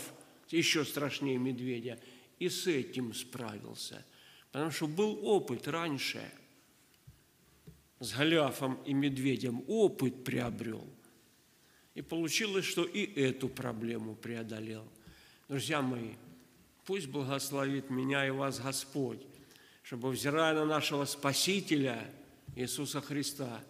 еще 0.49 0.83
страшнее 0.83 1.37
медведя. 1.37 1.99
И 2.39 2.49
с 2.49 2.67
этим 2.67 3.13
справился, 3.13 4.03
потому 4.51 4.71
что 4.71 4.87
был 4.87 5.19
опыт 5.25 5.67
раньше– 5.67 6.21
с 7.99 8.13
Голиафом 8.13 8.77
и 8.85 8.93
медведем 8.93 9.63
опыт 9.67 10.23
приобрел. 10.23 10.85
И 11.93 12.01
получилось, 12.01 12.65
что 12.65 12.83
и 12.83 13.05
эту 13.19 13.47
проблему 13.47 14.15
преодолел. 14.15 14.85
Друзья 15.47 15.81
мои, 15.81 16.11
пусть 16.85 17.07
благословит 17.07 17.89
меня 17.89 18.25
и 18.25 18.31
вас 18.31 18.59
Господь, 18.59 19.21
чтобы, 19.83 20.09
взирая 20.09 20.53
на 20.53 20.65
нашего 20.65 21.05
Спасителя 21.05 22.09
Иисуса 22.55 23.01
Христа, 23.01 23.61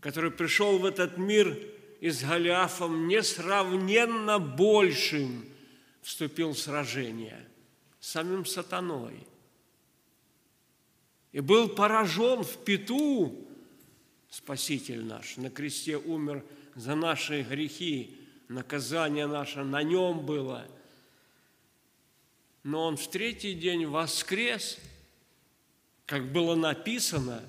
который 0.00 0.30
пришел 0.30 0.78
в 0.78 0.84
этот 0.84 1.18
мир 1.18 1.58
и 2.00 2.10
с 2.10 2.22
Голиафом 2.22 3.08
несравненно 3.08 4.38
большим 4.38 5.44
вступил 6.02 6.52
в 6.52 6.58
сражение 6.58 7.46
с 8.00 8.10
самим 8.10 8.46
сатаной– 8.46 9.26
и 11.32 11.40
был 11.40 11.68
поражен 11.68 12.42
в 12.42 12.56
пету, 12.64 13.46
Спаситель 14.30 15.04
наш, 15.04 15.36
на 15.38 15.50
кресте 15.50 15.96
умер 15.96 16.44
за 16.76 16.94
наши 16.94 17.42
грехи, 17.42 18.16
наказание 18.48 19.26
наше 19.26 19.64
на 19.64 19.82
нем 19.82 20.24
было. 20.24 20.68
Но 22.62 22.84
он 22.84 22.96
в 22.96 23.08
третий 23.08 23.54
день 23.54 23.86
воскрес, 23.86 24.78
как 26.06 26.30
было 26.32 26.54
написано, 26.54 27.42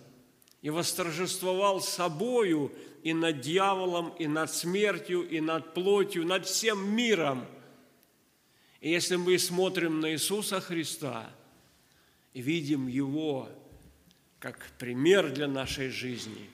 и 0.61 0.69
восторжествовал 0.69 1.81
собою 1.81 2.71
и 3.03 3.13
над 3.13 3.41
дьяволом, 3.41 4.09
и 4.19 4.27
над 4.27 4.53
смертью, 4.53 5.27
и 5.27 5.41
над 5.41 5.73
плотью, 5.73 6.25
над 6.25 6.45
всем 6.45 6.95
миром. 6.95 7.45
И 8.79 8.89
если 8.89 9.15
мы 9.15 9.37
смотрим 9.39 9.99
на 9.99 10.11
Иисуса 10.11 10.61
Христа 10.61 11.29
видим 12.33 12.87
Его– 12.87 13.49
как 14.41 14.71
пример 14.79 15.31
для 15.31 15.47
нашей 15.47 15.89
жизни, 15.89 16.49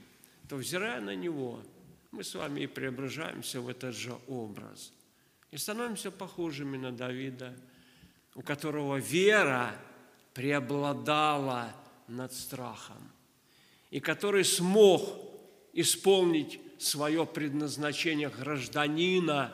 то, 0.49 0.57
взирая 0.57 0.99
на 0.99 1.15
него, 1.15 1.61
мы 2.11 2.25
с 2.25 2.35
вами 2.35 2.61
и 2.61 2.67
преображаемся 2.67 3.61
в 3.61 3.69
этот 3.69 3.95
же 3.95 4.13
образ. 4.27 4.91
И 5.51 5.57
становимся 5.57 6.11
похожими 6.11 6.75
на 6.75 6.91
Давида, 6.91 7.55
у 8.37 8.41
которого 8.41 8.95
вера 8.95 9.75
преобладала 10.33 11.75
над 12.07 12.31
страхом, 12.31 13.11
и 13.89 13.99
который 13.99 14.45
смог 14.45 15.01
исполнить 15.73 16.61
свое 16.79 17.25
предназначение 17.25 18.29
гражданина 18.29 19.53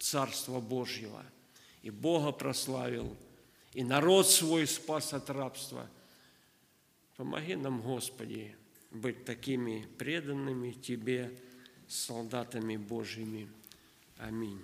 Царства 0.00 0.58
Божьего. 0.58 1.22
И 1.82 1.90
Бога 1.90 2.32
прославил, 2.32 3.16
и 3.72 3.84
народ 3.84 4.28
свой 4.28 4.66
спас 4.66 5.12
от 5.12 5.30
рабства– 5.30 5.88
Помоги 7.22 7.54
нам, 7.54 7.80
Господи, 7.80 8.52
быть 8.90 9.24
такими 9.24 9.86
преданными 9.96 10.72
Тебе, 10.72 11.30
солдатами 11.86 12.76
Божьими. 12.76 13.48
Аминь. 14.16 14.60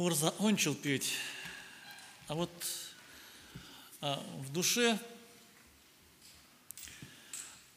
Хор 0.00 0.14
закончил 0.14 0.74
петь, 0.74 1.12
а 2.26 2.34
вот 2.34 2.50
а, 4.00 4.24
в 4.38 4.50
душе 4.50 4.98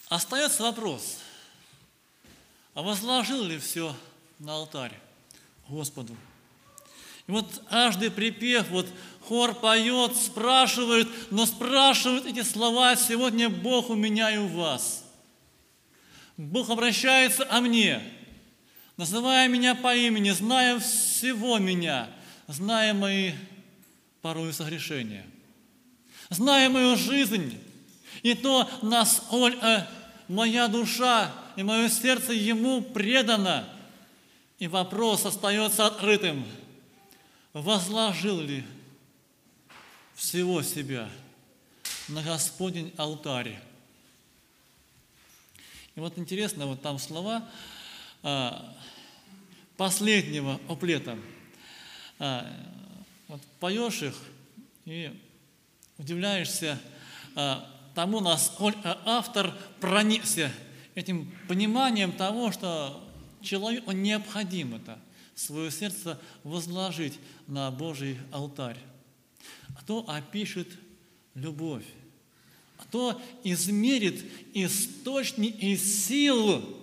остается 0.08 0.64
вопрос, 0.64 1.18
а 2.76 2.82
возложил 2.82 3.44
ли 3.44 3.60
все 3.60 3.94
на 4.40 4.54
алтарь 4.54 4.98
Господу? 5.68 6.16
И 7.28 7.32
вот 7.34 7.62
каждый 7.70 8.10
припев, 8.10 8.70
вот 8.70 8.88
хор 9.28 9.54
поет, 9.54 10.16
спрашивает, 10.16 11.10
но 11.30 11.46
спрашивает 11.46 12.26
эти 12.26 12.42
слова 12.42 12.96
сегодня 12.96 13.50
Бог 13.50 13.90
у 13.90 13.96
меня 13.96 14.32
и 14.32 14.38
у 14.38 14.48
вас. 14.48 15.04
Бог 16.38 16.70
обращается 16.70 17.46
о 17.52 17.60
мне– 17.60 18.02
называя 18.98 19.48
меня 19.48 19.76
по 19.76 19.96
имени, 19.96 20.32
зная 20.32 20.80
всего 20.80 21.58
меня, 21.58 22.10
зная 22.48 22.94
мои 22.94 23.34
порой 24.22 24.54
согрешения, 24.54 25.26
зная 26.30 26.70
мою 26.70 26.96
жизнь, 26.96 27.60
и 28.22 28.34
то, 28.36 28.70
насколько 28.82 29.88
моя 30.28 30.68
душа 30.68 31.32
и 31.56 31.64
мое 31.64 31.90
сердце 31.90 32.34
Ему 32.34 32.82
предано, 32.82 33.68
и 34.60 34.68
вопрос 34.68 35.26
остается 35.26 35.86
открытым. 35.86 36.46
Возложил 37.52 38.40
ли 38.40 38.64
всего 40.16 40.62
себя 40.64 41.10
на 42.08 42.24
Господень 42.24 42.94
алтарь? 42.98 43.60
И 45.96 46.00
вот 46.00 46.18
интересно, 46.18 46.66
вот 46.66 46.82
там 46.82 46.98
слова, 46.98 47.48
последнего 49.78 50.60
куплета. 50.68 51.18
А, 52.20 52.50
вот 53.28 53.42
поешь 53.60 54.02
их 54.02 54.16
и 54.86 55.12
удивляешься 55.98 56.80
а, 57.36 57.70
тому, 57.96 58.20
насколько 58.20 58.98
автор 59.06 59.54
проникся 59.80 60.52
этим 60.96 61.32
пониманием 61.48 62.12
того, 62.12 62.52
что 62.52 63.04
человеку 63.42 63.92
необходимо 63.92 64.78
это 64.78 65.00
свое 65.36 65.72
сердце 65.72 66.20
возложить 66.44 67.20
на 67.48 67.72
Божий 67.72 68.18
алтарь. 68.32 68.78
А 69.76 69.84
то 69.84 70.06
опишет 70.08 70.68
любовь, 71.34 71.86
а 72.78 72.84
то 72.92 73.22
измерит 73.44 74.24
источник 74.54 75.62
и 75.62 75.76
силу 75.76 76.83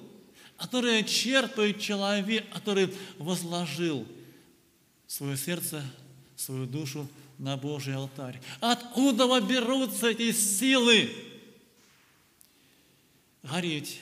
которое 0.60 1.02
черпает 1.04 1.80
человек, 1.80 2.46
который 2.52 2.94
возложил 3.16 4.06
свое 5.06 5.34
сердце, 5.34 5.82
свою 6.36 6.66
душу 6.66 7.08
на 7.38 7.56
Божий 7.56 7.94
алтарь. 7.94 8.38
Откуда 8.60 9.40
берутся 9.40 10.10
эти 10.10 10.32
силы 10.32 11.10
гореть? 13.42 14.00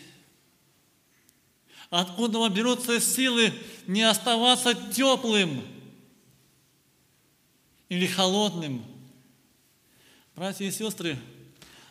Откуда 1.90 2.48
берутся 2.48 3.00
силы 3.00 3.52
не 3.86 4.02
оставаться 4.02 4.74
теплым 4.74 5.62
или 7.88 8.06
холодным? 8.08 8.84
Братья 10.34 10.64
и 10.64 10.72
сестры, 10.72 11.16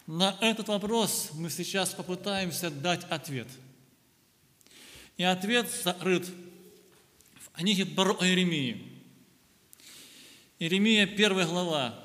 на 0.07 0.35
этот 0.41 0.67
вопрос 0.67 1.29
мы 1.35 1.49
сейчас 1.49 1.91
попытаемся 1.91 2.69
дать 2.69 3.05
ответ– 3.05 3.47
и 5.17 5.23
ответ 5.23 5.69
сокрыт 5.69 6.27
в 7.35 7.49
книге 7.51 7.85
про 7.85 8.13
Иеремии. 8.21 8.93
Иеремия, 10.59 11.03
1 11.05 11.47
глава, 11.47 12.03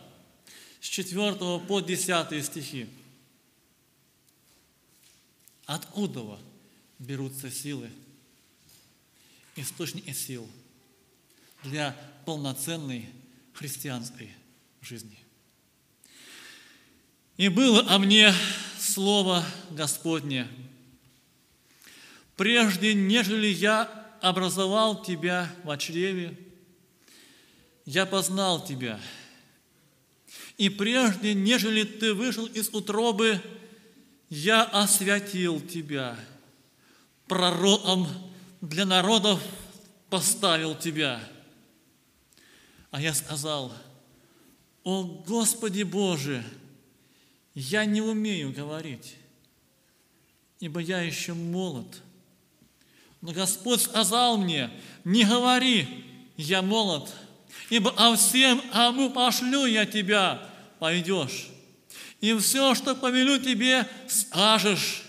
с 0.80 0.88
4 0.88 1.34
по 1.60 1.80
10 1.80 2.44
стихи. 2.44 2.88
Откуда 5.66 6.38
берутся 6.98 7.50
силы, 7.50 7.90
источники 9.56 10.12
сил 10.12 10.48
для 11.62 11.96
полноценной 12.24 13.08
христианской 13.52 14.30
жизни? 14.80 15.18
И 17.36 17.48
было 17.48 17.86
о 17.88 17.98
мне 17.98 18.32
слово 18.78 19.44
Господне– 19.70 20.48
прежде 22.36 22.94
нежели 22.94 23.46
я 23.46 23.90
образовал 24.20 25.02
тебя 25.02 25.52
в 25.64 25.76
чреве, 25.76 26.38
я 27.84 28.06
познал 28.06 28.64
тебя. 28.64 29.00
И 30.56 30.68
прежде, 30.68 31.34
нежели 31.34 31.82
ты 31.82 32.14
вышел 32.14 32.46
из 32.46 32.68
утробы, 32.68 33.40
я 34.28 34.62
освятил 34.62 35.60
тебя, 35.60 36.16
пророком 37.26 38.06
для 38.60 38.84
народов 38.84 39.42
поставил 40.08 40.76
тебя. 40.76 41.20
А 42.90 43.00
я 43.00 43.12
сказал, 43.14 43.72
о 44.84 45.02
Господи 45.04 45.82
Боже, 45.82 46.44
я 47.54 47.84
не 47.84 48.00
умею 48.00 48.52
говорить, 48.52 49.16
ибо 50.60 50.80
я 50.80 51.00
еще 51.00 51.34
молод. 51.34 52.02
Господь 53.30 53.80
сказал 53.80 54.36
мне, 54.36 54.70
не 55.04 55.24
говори, 55.24 55.86
я 56.36 56.60
молод, 56.60 57.08
ибо 57.70 57.90
о 57.96 58.16
всем, 58.16 58.60
ому 58.72 59.10
пошлю 59.10 59.64
я 59.64 59.86
тебя, 59.86 60.42
пойдешь. 60.80 61.48
И 62.20 62.36
все, 62.38 62.74
что 62.74 62.94
повелю 62.94 63.38
тебе, 63.38 63.88
скажешь. 64.08 65.04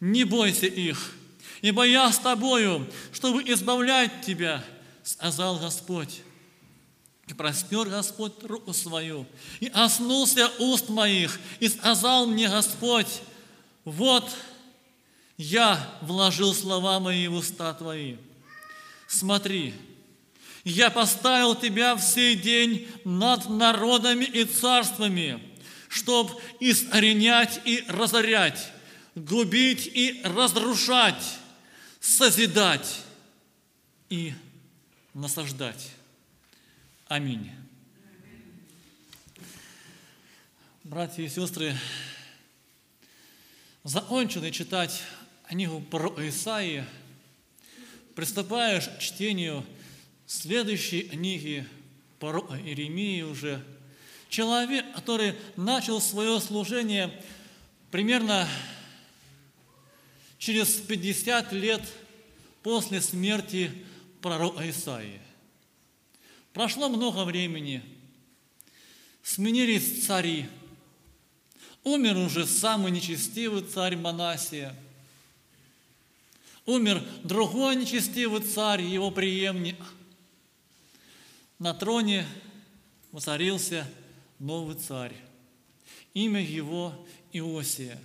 Не 0.00 0.24
бойся 0.24 0.66
их, 0.66 1.12
ибо 1.60 1.84
я 1.84 2.10
с 2.10 2.18
тобою, 2.18 2.90
чтобы 3.12 3.42
избавлять 3.44 4.22
тебя, 4.22 4.64
сказал 5.04 5.58
Господь. 5.58 6.22
И 7.28 7.34
простер 7.34 7.88
Господь 7.88 8.42
руку 8.42 8.72
свою, 8.72 9.26
и 9.60 9.68
оснулся 9.68 10.50
уст 10.58 10.88
моих, 10.88 11.38
и 11.60 11.68
сказал 11.68 12.26
мне 12.26 12.48
Господь, 12.48 13.20
вот 13.84 14.28
я 15.36 15.98
вложил 16.02 16.54
слова 16.54 17.00
мои 17.00 17.26
в 17.28 17.34
уста 17.34 17.72
твои. 17.74 18.16
Смотри, 19.06 19.74
я 20.64 20.90
поставил 20.90 21.54
тебя 21.54 21.96
в 21.96 22.00
сей 22.00 22.36
день 22.36 22.88
над 23.04 23.48
народами 23.48 24.24
и 24.24 24.44
царствами, 24.44 25.42
чтоб 25.88 26.40
искоренять 26.60 27.60
и 27.64 27.84
разорять, 27.88 28.72
губить 29.14 29.90
и 29.92 30.20
разрушать, 30.24 31.22
созидать 32.00 33.00
и 34.08 34.34
насаждать. 35.14 35.90
Аминь. 37.08 37.50
Братья 40.84 41.22
и 41.22 41.28
сестры, 41.28 41.76
закончили 43.84 44.50
читать 44.50 45.02
книгу 45.48 45.80
про 45.80 46.08
Исаии, 46.28 46.84
приступаешь 48.14 48.88
к 48.88 48.98
чтению 48.98 49.64
следующей 50.26 51.02
книги 51.02 51.66
пророка 52.18 52.56
Иеремии 52.56 53.22
уже. 53.22 53.64
Человек, 54.28 54.84
который 54.94 55.34
начал 55.56 56.00
свое 56.00 56.40
служение 56.40 57.12
примерно 57.90 58.48
через 60.38 60.74
50 60.76 61.52
лет 61.52 61.82
после 62.62 63.00
смерти 63.00 63.70
пророка 64.20 64.68
Исаии. 64.68 65.20
Прошло 66.52 66.88
много 66.88 67.24
времени, 67.24 67.82
сменились 69.22 70.04
цари, 70.06 70.46
умер 71.84 72.16
уже 72.16 72.46
самый 72.46 72.90
нечестивый 72.92 73.62
царь 73.62 73.96
Манасия, 73.96 74.74
умер 76.66 77.02
другой 77.24 77.76
нечестивый 77.76 78.40
царь, 78.40 78.82
его 78.82 79.10
преемник. 79.10 79.76
На 81.58 81.74
троне 81.74 82.26
воцарился 83.10 83.86
новый 84.38 84.76
царь, 84.76 85.14
имя 86.14 86.42
его 86.42 87.06
Иосия. 87.32 87.98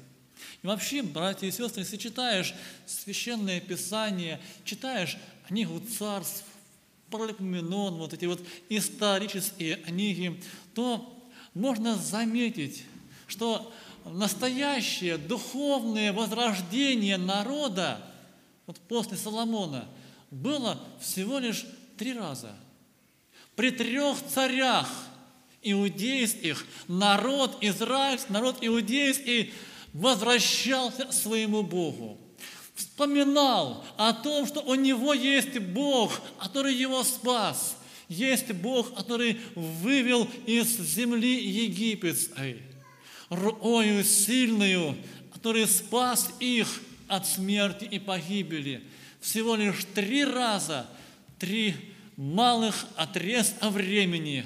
И 0.61 0.67
вообще, 0.67 1.01
братья 1.01 1.47
и 1.47 1.51
сестры, 1.51 1.81
если 1.81 1.97
читаешь 1.97 2.53
Священное 2.85 3.59
Писание, 3.59 4.39
читаешь 4.63 5.17
книгу 5.47 5.79
царств, 5.79 6.43
Паралипоменон, 7.09 7.95
вот 7.95 8.13
эти 8.13 8.25
вот 8.25 8.45
исторические 8.67 9.77
книги, 9.77 10.41
то 10.73 11.17
можно 11.53 11.95
заметить, 11.95 12.83
что 13.27 13.73
настоящее 14.03 15.17
духовное 15.17 16.11
возрождение 16.11 17.17
народа 17.17 18.01
вот 18.67 18.79
после 18.87 19.17
Соломона 19.17 19.87
было 20.29 20.79
всего 21.01 21.39
лишь 21.39 21.65
три 21.97 22.13
раза. 22.13 22.53
При 23.55 23.71
трех 23.71 24.17
царях 24.27 24.87
иудейских 25.63 26.63
народ 26.87 27.57
израильский, 27.61 28.31
народ 28.31 28.57
иудейский 28.61 29.51
возвращался 29.93 31.05
к 31.05 31.13
своему 31.13 31.63
Богу 31.63 32.19
вспоминал 32.77 33.83
о 33.97 34.13
том, 34.13 34.45
что 34.45 34.61
у 34.61 34.75
него 34.75 35.13
есть 35.13 35.57
Бог, 35.59 36.21
который 36.39 36.75
его 36.75 37.03
спас. 37.03 37.77
Есть 38.07 38.51
Бог, 38.53 38.93
который 38.95 39.39
вывел 39.55 40.29
из 40.45 40.77
земли 40.77 41.43
египетской, 41.43 42.61
рукою 43.29 44.03
сильную, 44.03 44.95
который 45.33 45.67
спас 45.67 46.29
их 46.39 46.67
от 47.07 47.25
смерти 47.25 47.85
и 47.85 47.99
погибели. 47.99 48.83
Всего 49.19 49.55
лишь 49.55 49.85
три 49.93 50.25
раза, 50.25 50.87
три 51.39 51.75
малых 52.15 52.85
отрезка 52.95 53.69
времени 53.69 54.45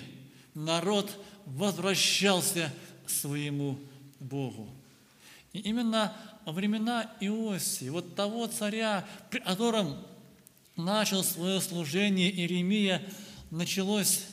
народ 0.53 1.11
возвращался 1.45 2.71
к 3.05 3.09
своему 3.09 3.79
Богу. 4.19 4.69
И 5.53 5.59
именно 5.59 6.15
времена 6.45 7.11
Иосии, 7.19 7.89
вот 7.89 8.15
того 8.15 8.47
царя, 8.47 9.05
при 9.29 9.39
котором 9.39 9.97
начал 10.75 11.23
свое 11.23 11.59
служение 11.61 12.31
Иеремия, 12.31 13.01
началось, 13.49 14.25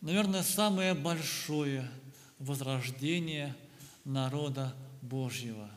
наверное, 0.00 0.42
самое 0.42 0.94
большое 0.94 1.88
возрождение 2.38 3.54
народа 4.04 4.74
Божьего. 5.02 5.70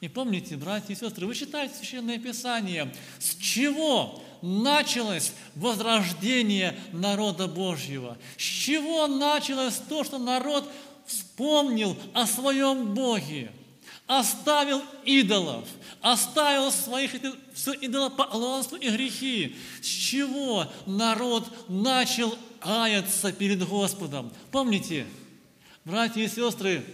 И 0.00 0.08
помните, 0.08 0.56
братья 0.56 0.94
и 0.94 0.96
сестры, 0.96 1.26
вы 1.26 1.34
читаете 1.34 1.74
Священное 1.74 2.18
Писание, 2.18 2.92
с 3.18 3.34
чего 3.36 4.22
началось 4.40 5.32
возрождение 5.54 6.78
народа 6.92 7.46
Божьего? 7.46 8.16
С 8.38 8.42
чего 8.42 9.06
началось 9.06 9.76
то, 9.88 10.02
что 10.02 10.18
народ 10.18 10.70
вспомнил 11.06 11.96
о 12.14 12.26
своем 12.26 12.94
Боге? 12.94 13.50
оставил 14.10 14.82
идолов, 15.04 15.68
оставил 16.00 16.72
своих 16.72 17.14
идолопоклонство 17.14 18.74
и 18.74 18.90
грехи. 18.90 19.56
С 19.80 19.86
чего 19.86 20.66
народ 20.84 21.48
начал 21.68 22.36
аяться 22.60 23.30
перед 23.30 23.64
Господом? 23.68 24.32
Помните, 24.50 25.06
братья 25.84 26.22
и 26.22 26.26
сестры, 26.26 26.84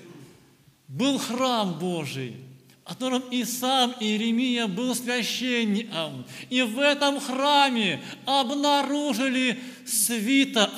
был 0.89 1.19
храм 1.19 1.79
Божий, 1.79 2.37
в 2.87 2.89
котором 2.89 3.23
и 3.31 3.45
сам 3.45 3.95
Иеремия 4.01 4.67
был 4.67 4.95
священником. 4.95 6.25
И 6.49 6.63
в 6.63 6.79
этом 6.79 7.21
храме 7.21 8.03
обнаружили 8.25 9.61
свиток 9.85 10.71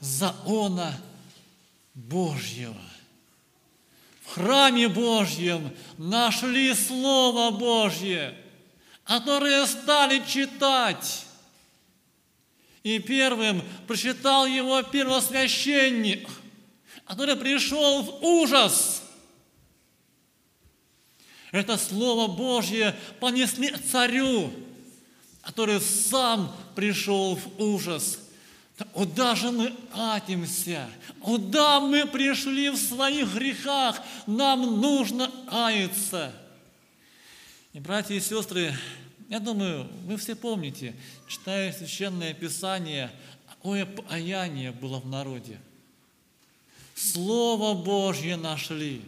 закона 0.00 0.98
Божьего 1.92 2.86
храме 4.36 4.88
Божьем 4.88 5.74
нашли 5.96 6.74
Слово 6.74 7.50
Божье, 7.50 8.36
которое 9.04 9.64
стали 9.66 10.22
читать. 10.26 11.24
И 12.82 12.98
первым 12.98 13.62
прочитал 13.86 14.46
его 14.46 14.82
первосвященник, 14.82 16.28
который 17.06 17.36
пришел 17.36 18.02
в 18.02 18.22
ужас. 18.22 19.02
Это 21.56 21.78
Слово 21.78 22.26
Божье 22.26 22.94
понесли 23.20 23.70
царю, 23.90 24.50
который 25.42 25.80
сам 25.80 26.54
пришел 26.74 27.36
в 27.36 27.62
ужас– 27.62 28.18
Куда 28.92 29.34
же 29.34 29.50
мы 29.52 29.72
катимся? 29.92 30.88
Куда 31.20 31.80
мы 31.80 32.06
пришли 32.06 32.68
в 32.68 32.76
своих 32.76 33.32
грехах? 33.34 34.02
Нам 34.26 34.80
нужно 34.80 35.30
каяться. 35.48 36.32
И, 37.72 37.80
братья 37.80 38.14
и 38.14 38.20
сестры, 38.20 38.74
я 39.30 39.40
думаю, 39.40 39.88
вы 40.04 40.18
все 40.18 40.36
помните, 40.36 40.94
читая 41.26 41.72
Священное 41.72 42.34
Писание, 42.34 43.10
какое 43.48 43.86
покаяние 43.86 44.72
было 44.72 45.00
в 45.00 45.06
народе. 45.06 45.58
Слово 46.94 47.74
Божье 47.74 48.36
нашли, 48.36 49.00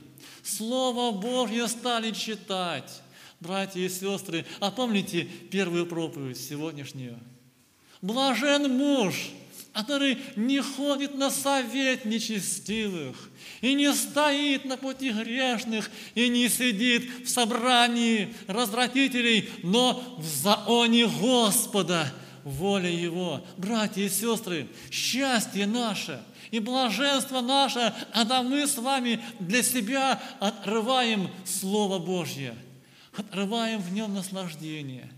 Слово 0.57 1.13
Божье 1.13 1.69
стали 1.69 2.11
читать, 2.11 3.03
Братья 3.41 3.81
и 3.81 3.89
сестры, 3.89 4.45
а 4.61 4.71
помните 4.71 5.29
первую 5.51 5.87
проповедь 5.87 6.41
сегодняшнюю? 6.41 7.19
Блажен 8.03 8.77
муж, 8.77 9.31
который 9.73 10.19
не 10.35 10.61
ходит 10.61 11.15
на 11.15 11.31
совет 11.31 12.05
нечестивых, 12.05 13.31
и 13.61 13.75
не 13.75 13.93
стоит 13.93 14.65
на 14.65 14.77
пути 14.77 15.11
грешных, 15.11 15.91
и 16.15 16.29
не 16.29 16.49
сидит 16.49 17.27
в 17.27 17.29
собрании 17.29 18.35
развратителей, 18.49 19.49
но 19.63 20.17
в 20.19 20.25
заоне 20.25 21.07
Господа 21.07 22.13
воля 22.43 22.91
Его. 22.91 23.45
Братья 23.57 24.03
и 24.03 24.09
сестры, 24.09 24.67
счастье 24.91 25.67
наше 25.67 26.21
и 26.51 26.61
блаженство 26.61 27.41
наше, 27.41 27.95
когда 28.13 28.43
мы 28.43 28.67
с 28.67 28.77
вами 28.79 29.23
для 29.41 29.63
себя 29.63 30.21
отрываем 30.41 31.31
Слово 31.45 31.99
Божье, 31.99 32.55
отрываем 33.17 33.81
в 33.81 33.93
нем 33.93 34.15
наслаждение, 34.15 35.11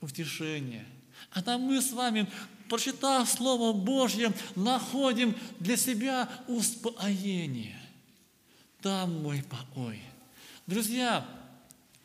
утешение. 0.00 0.84
А 1.32 1.42
там 1.42 1.62
мы 1.62 1.80
с 1.80 1.92
вами 1.92 2.28
прочитав 2.68 3.28
Слово 3.28 3.72
Божье, 3.72 4.32
находим 4.54 5.34
для 5.60 5.76
себя 5.76 6.28
успокоение. 6.48 7.78
Там 8.80 9.22
мой 9.22 9.42
покой. 9.42 10.00
Друзья, 10.66 11.26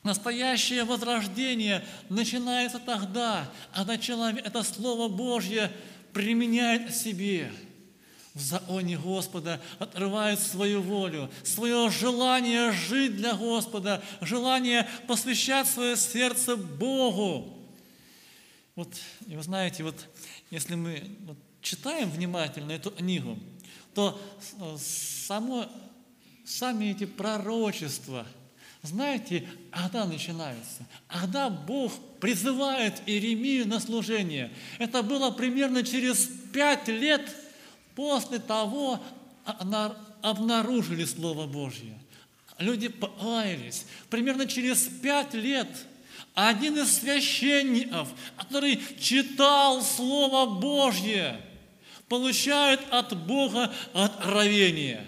настоящее 0.03 0.83
возрождение 0.83 1.85
начинается 2.09 2.79
тогда, 2.79 3.49
когда 3.73 3.97
человек 3.97 4.45
это 4.45 4.63
Слово 4.63 5.07
Божье 5.07 5.71
применяет 6.13 6.95
себе– 6.95 7.51
в 8.33 8.41
заоне 8.41 8.97
Господа, 8.97 9.61
отрывает 9.79 10.39
свою 10.39 10.81
волю, 10.81 11.29
свое 11.43 11.89
желание 11.89 12.71
жить 12.71 13.15
для 13.15 13.35
Господа, 13.35 14.01
желание 14.21 14.87
посвящать 15.07 15.67
свое 15.67 15.97
сердце 15.97 16.55
Богу. 16.55 17.57
Вот, 18.75 18.93
и 19.27 19.35
вы 19.35 19.43
знаете, 19.43 19.83
вот 19.83 20.07
если 20.51 20.75
мы 20.75 21.03
вот, 21.25 21.37
читаем 21.61 22.09
внимательно 22.09 22.71
эту 22.71 22.91
книгу, 22.91 23.37
то 23.93 24.19
э, 24.59 24.77
само, 24.77 25.67
сами 26.45 26.91
эти 26.91 27.05
пророчества, 27.05 28.25
знаете, 28.81 29.45
когда 29.71 30.05
начинаются? 30.05 30.87
Когда 31.07 31.49
Бог 31.49 31.91
призывает 32.19 33.01
Иеремию 33.05 33.67
на 33.67 33.79
служение. 33.79 34.51
Это 34.77 35.03
было 35.03 35.31
примерно 35.31 35.83
через 35.83 36.29
пять 36.53 36.87
лет 36.87 37.29
после 37.99 38.39
того, 38.39 38.97
обнаружили 40.21 41.03
Слово 41.03 41.47
Божье. 41.47 41.99
Люди 42.57 42.87
покаялись. 42.87 43.85
Примерно 44.09 44.47
через 44.47 44.87
пять 45.01 45.33
лет– 45.33 45.67
один 46.33 46.77
из 46.77 46.93
священников, 46.99 48.07
который 48.37 48.79
читал 48.97 49.81
Слово 49.81 50.45
Божье, 50.61 51.41
получает 52.07 52.79
от 52.89 53.17
Бога 53.27 53.73
откровение, 53.93 55.05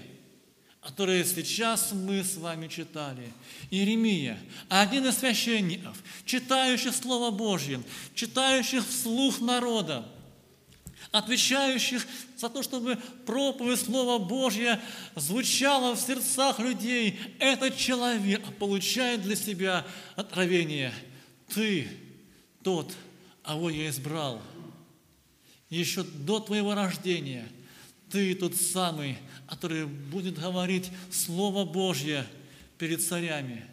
которое 0.82 1.24
сейчас 1.24 1.94
мы 1.94 2.26
с 2.26 2.36
вами 2.36 2.68
читали. 2.68 3.32
Иеремия, 3.70 4.38
один 4.68 5.06
из 5.06 5.20
священников, 5.20 5.98
читающих 6.26 6.94
Слово 6.94 7.32
Божье, 7.32 7.82
читающих 8.14 8.86
вслух 8.86 9.40
народа, 9.40 10.06
отвечающих 11.12 12.06
за 12.38 12.50
то, 12.50 12.64
чтобы 12.64 12.98
проповедь 13.26 13.82
Слова 13.82 14.18
Божье 14.18 14.80
звучала 15.16 15.96
в 15.96 16.00
сердцах 16.00 16.60
людей, 16.60 17.20
этот 17.40 17.78
человек 17.78 18.42
получает 18.58 19.22
для 19.22 19.36
себя 19.36 19.86
откровение– 20.16 20.94
ты 21.54 21.88
тот, 22.64 22.96
кого 23.44 23.70
я 23.70 23.90
избрал. 23.90 24.42
Еще 25.70 26.04
до 26.04 26.40
твоего 26.40 26.76
рождения 26.76 27.48
ты 28.10 28.36
тот 28.36 28.56
самый, 28.56 29.18
который 29.48 29.86
будет 29.86 30.40
говорить 30.40 30.90
Слово 31.12 31.66
Божье 31.66 32.26
перед 32.78 33.02
царями. 33.02 33.66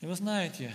И 0.00 0.06
вы 0.06 0.14
знаете, 0.14 0.74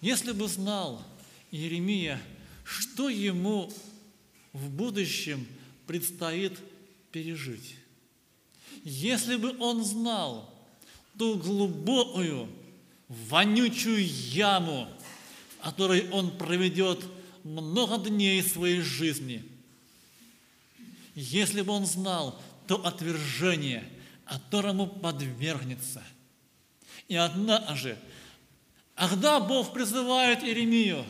если 0.00 0.32
бы 0.32 0.48
знал 0.48 1.02
Иеремия, 1.50 2.20
что 2.64 3.08
ему 3.08 3.70
в 4.52 4.68
будущем 4.70 5.46
предстоит 5.86 6.58
пережить, 7.12 7.76
если 8.84 9.36
бы 9.36 9.56
он 9.58 9.84
знал 9.84 10.52
ту 11.18 11.36
глубокую 11.36 12.48
вонючую 13.08 14.06
яму, 14.06 14.88
в 15.58 15.64
которой 15.64 16.08
он 16.10 16.36
проведет 16.38 17.04
много 17.44 17.98
дней 17.98 18.42
своей 18.42 18.80
жизни. 18.80 19.44
Если 21.14 21.62
бы 21.62 21.72
он 21.72 21.86
знал 21.86 22.40
то 22.66 22.86
отвержение, 22.86 23.84
которому 24.24 24.86
подвергнется. 24.86 26.02
И 27.08 27.16
однажды, 27.16 27.96
когда 28.94 29.40
Бог 29.40 29.72
призывает 29.72 30.44
Иеремию 30.44 31.04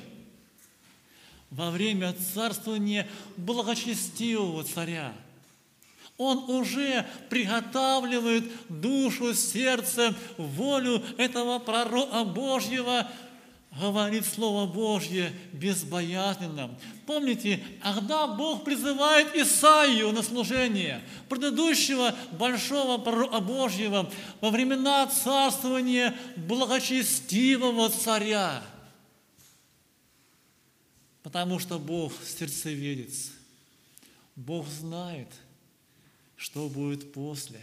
во 1.50 1.70
время 1.70 2.14
царствования 2.34 3.08
благочестивого 3.36 4.64
царя– 4.64 5.12
он 6.20 6.50
уже 6.50 7.06
приготавливает 7.30 8.44
душу, 8.68 9.32
сердце, 9.32 10.14
волю 10.36 11.02
этого 11.16 11.58
пророка 11.60 12.24
Божьего, 12.24 13.08
говорит 13.80 14.26
Слово 14.26 14.66
Божье 14.70 15.32
безбоязненно. 15.54 16.72
Помните, 17.06 17.64
когда 17.82 18.26
Бог 18.26 18.64
призывает 18.64 19.34
Исаию 19.34 20.12
на 20.12 20.22
служение, 20.22 21.00
предыдущего 21.30 22.14
большого 22.32 22.98
пророка 22.98 23.40
Божьего, 23.40 24.10
во 24.42 24.50
времена 24.50 25.06
царствования 25.06 26.14
благочестивого 26.36 27.88
царя, 27.88 28.62
потому 31.22 31.58
что 31.58 31.78
Бог 31.78 32.12
сердцеведец, 32.24 33.30
Бог 34.36 34.66
знает– 34.68 35.28
что 36.40 36.70
будет 36.70 37.12
после. 37.12 37.60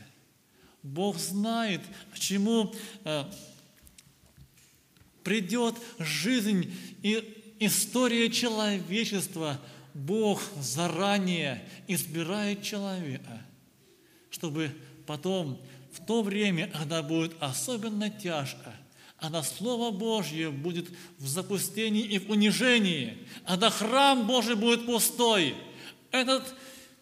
Бог 0.83 1.17
знает, 1.17 1.81
к 2.13 2.19
чему 2.19 2.71
э, 3.03 3.23
придет 5.23 5.73
жизнь 5.97 6.71
и 7.01 7.55
история 7.59 8.29
человечества. 8.29 9.59
Бог 9.95 10.43
заранее 10.61 11.67
избирает 11.87 12.61
человека, 12.61 13.41
чтобы 14.29 14.71
потом, 15.07 15.59
в 15.91 16.05
то 16.05 16.21
время, 16.21 16.67
когда 16.67 17.01
будет 17.01 17.33
особенно 17.39 18.11
тяжко, 18.11 18.75
когда 19.19 19.43
Слово 19.43 19.91
Божье 19.91 20.51
будет 20.51 20.89
в 21.17 21.27
запустении 21.27 22.03
и 22.03 22.19
в 22.19 22.29
унижении, 22.29 23.17
когда 23.45 23.69
храм 23.69 24.27
Божий 24.27 24.55
будет 24.55 24.85
пустой, 24.85 25.55
этот 26.11 26.53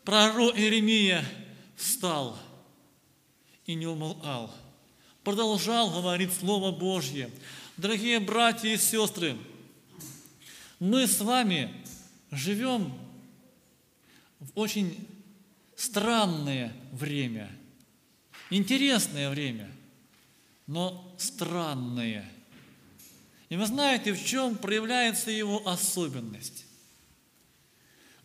пророк 0.04 0.58
Иеремия– 0.58 1.26
встал 1.76 2.38
и 3.66 3.76
не 3.76 3.88
умолкал. 3.88 4.54
Продолжал 5.24 5.90
говорить 5.92 6.34
Слово 6.34 6.72
Божье. 6.72 7.30
Дорогие 7.78 8.20
братья 8.20 8.70
и 8.70 8.78
сестры, 8.78 9.38
мы 10.80 11.08
с 11.08 11.20
вами 11.20 11.74
живем 12.32 12.94
в 14.40 14.52
очень 14.56 15.08
странное 15.76 16.74
время, 16.92 17.52
интересное 18.50 19.30
время, 19.30 19.72
но 20.68 21.05
странное. 21.18 22.30
И 23.50 23.58
вы 23.58 23.66
знаете, 23.66 24.14
в 24.14 24.26
чем 24.26 24.56
проявляется 24.58 25.32
его 25.32 25.68
особенность. 25.68 26.66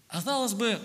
Казалось 0.06 0.54
бы, 0.54 0.80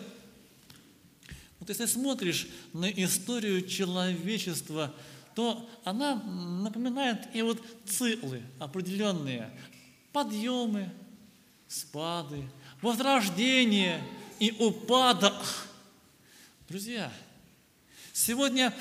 вот 1.59 1.69
если 1.69 1.85
смотришь 1.85 2.47
на 2.73 2.91
историю 2.91 3.67
человечества, 3.67 4.93
то 5.33 5.67
она 5.83 6.15
напоминает 6.15 7.27
и 7.33 7.41
вот 7.41 7.61
циклы 7.85 8.41
определенные, 8.59 9.49
подъемы, 10.11 10.91
спады, 11.67 12.47
возрождение 12.81 14.01
и 14.39 14.51
упадок. 14.59 15.33
Друзья, 16.69 17.11
сегодня 18.13 18.73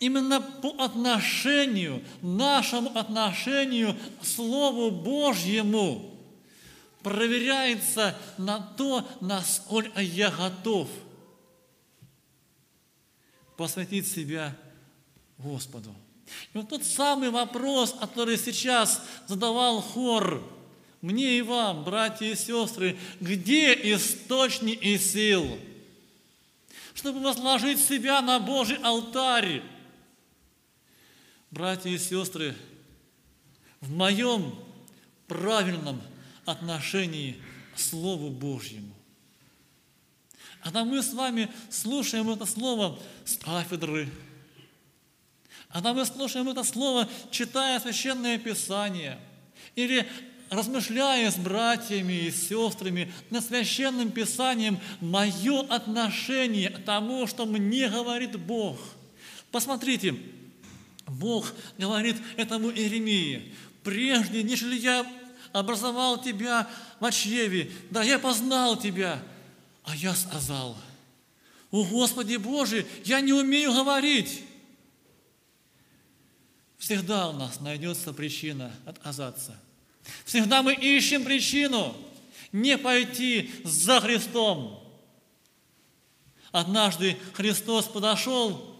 именно 0.00 0.40
по 0.40 0.70
отношению, 0.82 2.02
нашему 2.22 2.96
отношению 2.98 3.96
к 4.20 4.24
Слову 4.24 4.90
Божьему 4.90 6.14
проверяется 7.02 8.16
на 8.36 8.58
то, 8.60 9.06
насколько 9.20 10.00
я 10.00 10.30
готов– 10.30 10.88
посвятить 13.58 14.06
себя 14.06 14.56
Господу. 15.36 15.92
И 16.54 16.58
вот 16.58 16.68
тот 16.68 16.84
самый 16.84 17.30
вопрос, 17.30 17.92
который 17.98 18.38
сейчас 18.38 19.02
задавал 19.26 19.82
хор, 19.82 20.42
мне 21.02 21.38
и 21.38 21.42
вам, 21.42 21.82
братья 21.82 22.26
и 22.26 22.36
сестры, 22.36 22.96
где 23.20 23.72
источник 23.94 24.80
и 24.80 24.96
сил? 24.96 25.58
Чтобы 26.94 27.20
возложить 27.20 27.80
себя 27.80 28.20
на 28.22 28.38
Божий 28.38 28.76
алтарь. 28.76 29.62
Братья 31.50 31.88
и 31.88 31.96
сестры, 31.96 32.54
в 33.80 33.90
моем 33.90 34.54
правильном 35.28 36.02
отношении 36.44 37.40
к 37.74 37.80
Слову 37.80 38.28
Божьему. 38.28 38.94
Когда 40.62 40.84
мы 40.84 41.02
с 41.02 41.14
вами 41.14 41.48
слушаем 41.70 42.28
это 42.28 42.44
слово 42.44 42.98
с 43.24 43.36
кафедры, 43.36 44.10
когда 45.72 45.94
мы 45.94 46.04
слушаем 46.04 46.50
это 46.50 46.64
слово, 46.64 47.08
читая 47.30 47.80
Священное 47.80 48.38
Писание, 48.38 49.18
или 49.74 50.06
размышляя 50.50 51.30
с 51.30 51.36
братьями 51.36 52.26
и 52.26 52.30
сестрами 52.30 53.10
над 53.30 53.42
Священным 53.42 54.10
Писанием, 54.10 54.78
мое 55.00 55.60
отношение 55.62 56.68
к 56.68 56.84
тому, 56.84 57.26
что 57.26 57.46
мне 57.46 57.88
говорит 57.88 58.38
Бог. 58.38 58.78
Посмотрите, 59.50 60.14
Бог 61.08 61.52
говорит 61.78 62.16
этому 62.36 62.70
Иеремии, 62.70 63.54
прежде, 63.82 64.42
нежели 64.42 64.78
я 64.78 65.06
образовал 65.52 66.22
тебя 66.22 66.68
в 67.00 67.10
чреве, 67.10 67.70
да, 67.90 68.02
я 68.02 68.18
познал 68.18 68.78
тебя, 68.78 69.22
а 69.84 69.96
я 69.96 70.14
сказал, 70.14 70.76
о 71.70 71.84
Господи 71.84 72.36
Боже, 72.36 72.86
я 73.04 73.20
не 73.20 73.32
умею 73.32 73.72
говорить. 73.72 74.42
Всегда 76.78 77.28
у 77.28 77.32
нас 77.32 77.60
найдется 77.60 78.12
причина 78.12 78.72
отказаться. 78.86 79.58
Всегда 80.24 80.62
мы 80.62 80.74
ищем 80.74 81.24
причину 81.24 81.94
не 82.52 82.78
пойти 82.78 83.50
за 83.64 84.00
Христом. 84.00 84.82
Однажды 86.50 87.18
Христос 87.34 87.86
подошел 87.86 88.76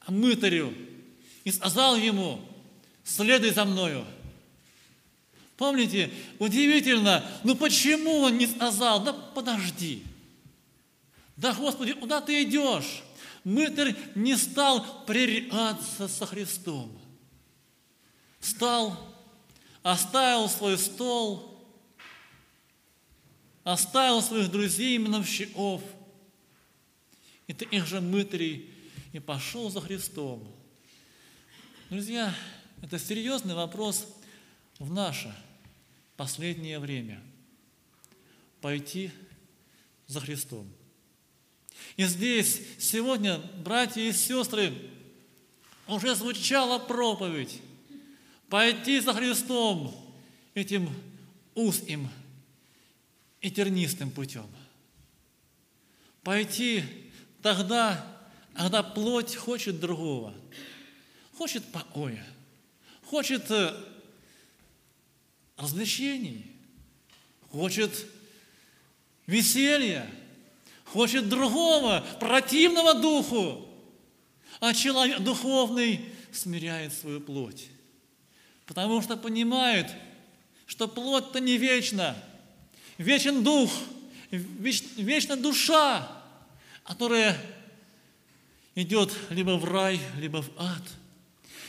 к 0.00 0.08
мытарю 0.10 0.74
и 1.44 1.50
сказал 1.50 1.96
ему, 1.96 2.40
следуй 3.04 3.50
за 3.50 3.64
мною. 3.64 4.04
Помните, 5.56 6.10
удивительно, 6.38 7.24
ну 7.44 7.54
почему 7.54 8.20
он 8.20 8.38
не 8.38 8.46
сказал, 8.46 9.04
да 9.04 9.12
подожди. 9.12 10.02
Да, 11.36 11.52
Господи, 11.52 11.92
куда 11.92 12.20
ты 12.20 12.42
идешь? 12.42 13.02
Мытарь 13.44 13.94
не 14.14 14.36
стал 14.36 15.04
пререкаться 15.04 16.08
со 16.08 16.26
Христом. 16.26 16.90
Встал, 18.38 18.98
оставил 19.82 20.48
свой 20.48 20.78
стол, 20.78 21.62
оставил 23.64 24.22
своих 24.22 24.50
друзей 24.50 24.98
миновщиков 24.98 25.82
и 27.46 27.52
таких 27.52 27.86
же 27.86 28.00
мытарей 28.00 28.70
и 29.12 29.18
пошел 29.18 29.70
за 29.70 29.80
Христом. 29.80 30.46
Друзья, 31.90 32.32
это 32.82 33.00
серьезный 33.00 33.56
вопрос 33.56 34.06
в 34.78 34.92
наше 34.92 35.34
последнее 36.16 36.78
время. 36.78 37.20
Пойти 38.60 39.10
за 40.06 40.20
Христом. 40.20 40.68
И 41.96 42.04
здесь 42.04 42.60
сегодня, 42.78 43.38
братья 43.64 44.02
и 44.02 44.12
сестры, 44.12 44.72
уже 45.88 46.14
звучала 46.14 46.78
проповедь 46.78 47.60
пойти 48.48 49.00
за 49.00 49.12
Христом 49.12 49.92
этим 50.54 50.88
узким 51.56 52.08
и 53.40 53.50
тернистым 53.50 54.12
путем. 54.12 54.46
Пойти 56.22 56.84
тогда, 57.42 58.06
когда 58.54 58.84
плоть 58.84 59.34
хочет 59.34 59.80
другого, 59.80 60.32
хочет 61.40 61.64
покоя, 61.72 62.22
хочет 63.06 63.50
э, 63.50 63.74
развлечений, 65.56 66.44
хочет 67.50 67.90
веселья, 69.26 70.06
хочет 70.84 71.30
другого, 71.30 72.04
противного 72.20 72.92
духу, 72.92 73.66
а 74.60 74.74
человек 74.74 75.20
духовный 75.20 76.04
смиряет 76.30 76.92
свою 76.92 77.22
плоть 77.22 77.68
потому 78.66 79.00
что 79.00 79.16
понимают, 79.16 79.88
что 80.66 80.88
плоть-то 80.88 81.40
не 81.40 81.56
вечна, 81.56 82.22
вечен 82.98 83.42
дух, 83.42 83.72
веч, 84.30 84.84
вечна 84.98 85.36
душа, 85.36 86.06
которая 86.84 87.34
идет 88.74 89.10
либо 89.30 89.56
в 89.56 89.64
рай, 89.64 89.98
либо 90.18 90.42
в 90.42 90.50
ад. 90.58 90.99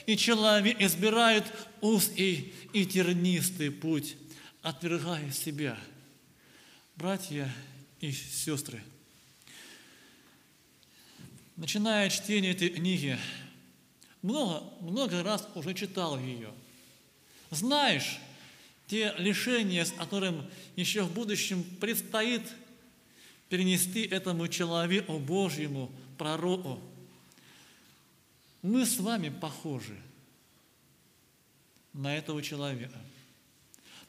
И 0.06 0.18
человек 0.18 0.80
избирает 0.82 1.46
узкий 1.82 2.54
и 2.74 2.86
тернистый 2.86 3.72
путь, 3.72 4.16
отвергая 4.62 5.32
себя. 5.32 5.78
Братья 6.96 7.54
и 8.00 8.12
сестры, 8.12 8.82
начиная 11.56 12.10
чтение 12.10 12.52
этой 12.52 12.70
книги, 12.70 13.18
много, 14.22 14.64
много 14.82 15.24
раз 15.24 15.48
уже 15.56 15.74
читал 15.74 16.20
ее– 16.20 16.52
знаешь 17.52 18.18
те 18.88 19.14
лишения, 19.18 19.84
с 19.84 19.92
которым 19.92 20.50
еще 20.76 21.04
в 21.04 21.14
будущем 21.14 21.64
предстоит 21.80 22.42
перенести 23.50 24.04
этому 24.04 24.48
человеку 24.48 25.20
Божьему, 25.20 25.92
пророку. 26.18 26.80
Мы 28.62 28.86
с 28.86 29.00
вами 29.00 29.30
похожи 29.30 29.98
на 31.94 32.16
этого 32.16 32.42
человека. 32.42 32.98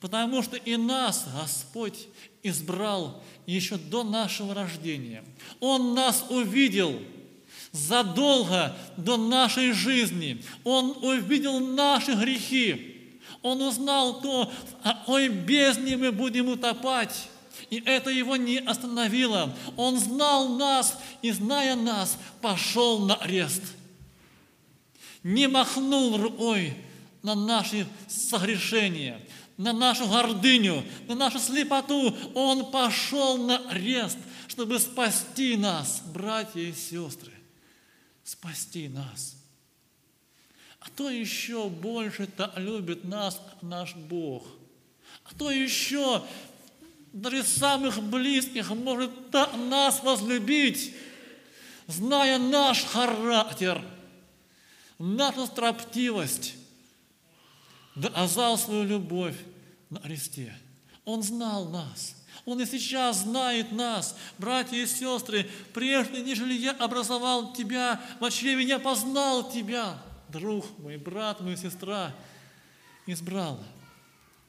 Потому 0.01 0.43
что 0.43 0.57
и 0.57 0.77
нас 0.77 1.27
Господь 1.33 2.09
избрал 2.43 3.23
еще 3.47 3.77
до 3.77 4.03
нашего 4.03 4.53
рождения. 4.55 5.25
Он 5.61 5.95
нас 5.95 6.25
увидел 6.29 7.01
задолго 7.71 8.77
до 8.97 9.17
нашей 9.17 9.73
жизни. 9.73 10.45
Он 10.65 10.97
увидел 11.03 11.61
наши 11.61 12.15
грехи. 12.15 13.21
Он 13.43 13.63
узнал 13.63 14.21
то, 14.21 14.51
в 14.51 14.83
какой 14.83 15.29
бездне 15.29 15.97
мы 15.97 16.13
будем 16.13 16.49
утопать. 16.49 17.29
И 17.71 17.83
это 17.87 18.11
его 18.11 18.37
не 18.37 18.59
остановило. 18.59 19.57
Он 19.77 19.99
знал 19.99 20.49
нас 20.51 20.99
и, 21.23 21.31
зная 21.31 21.75
нас, 21.75 22.19
пошел 22.41 22.99
на 23.07 23.15
арест. 23.15 23.63
Не 25.23 25.49
махнул 25.49 26.17
рукой 26.17 26.75
на 27.23 27.35
наши 27.35 27.87
согрешения, 28.09 29.21
на 29.57 29.73
нашу 29.73 30.09
гордыню, 30.09 30.85
на 31.07 31.15
нашу 31.15 31.39
слепоту. 31.39 32.17
Он 32.35 32.71
пошел 32.71 33.39
на 33.39 33.59
арест, 33.69 34.19
чтобы 34.49 34.79
спасти 34.79 35.57
нас, 35.57 36.03
братья 36.13 36.61
и 36.61 36.73
сестры, 36.73 37.33
спасти 38.25 38.89
нас– 38.89 39.37
а 40.85 40.91
то 40.97 41.09
еще 41.09 41.69
больше-то 41.69 42.53
любит 42.57 43.05
нас 43.05 43.41
наш 43.61 43.95
Бог. 43.95 44.45
А 45.25 45.35
то 45.39 45.49
еще 45.49 46.25
даже 47.13 47.45
самых 47.45 48.03
близких 48.03 48.71
может 48.71 49.31
так 49.31 49.55
нас 49.55 50.03
возлюбить, 50.03 50.93
зная 51.87 52.39
наш 52.39 52.85
характер, 52.85 53.81
нашу 55.03 55.47
строптивость, 55.47 56.55
доказал 57.95 58.57
свою 58.57 58.85
любовь 58.85 59.37
на 59.91 60.01
кресте. 60.01 60.55
Он 61.05 61.23
знал 61.23 61.69
нас. 61.69 62.17
Он 62.45 62.61
и 62.61 62.67
сейчас 62.67 63.19
знает 63.19 63.71
нас, 63.73 64.17
братья 64.39 64.77
и 64.77 64.87
сестры, 64.87 65.49
прежде, 65.73 66.23
нежели 66.23 66.55
я 66.55 66.73
образовал 66.73 67.53
тебя, 67.53 68.01
в 68.19 68.31
чреве 68.31 68.65
я 68.65 68.79
познал 68.79 69.51
тебя– 69.51 70.03
друг 70.33 70.67
мой, 70.79 70.97
брат 70.97 71.41
мой, 71.41 71.57
сестра, 71.57 72.15
избрал 73.07 73.63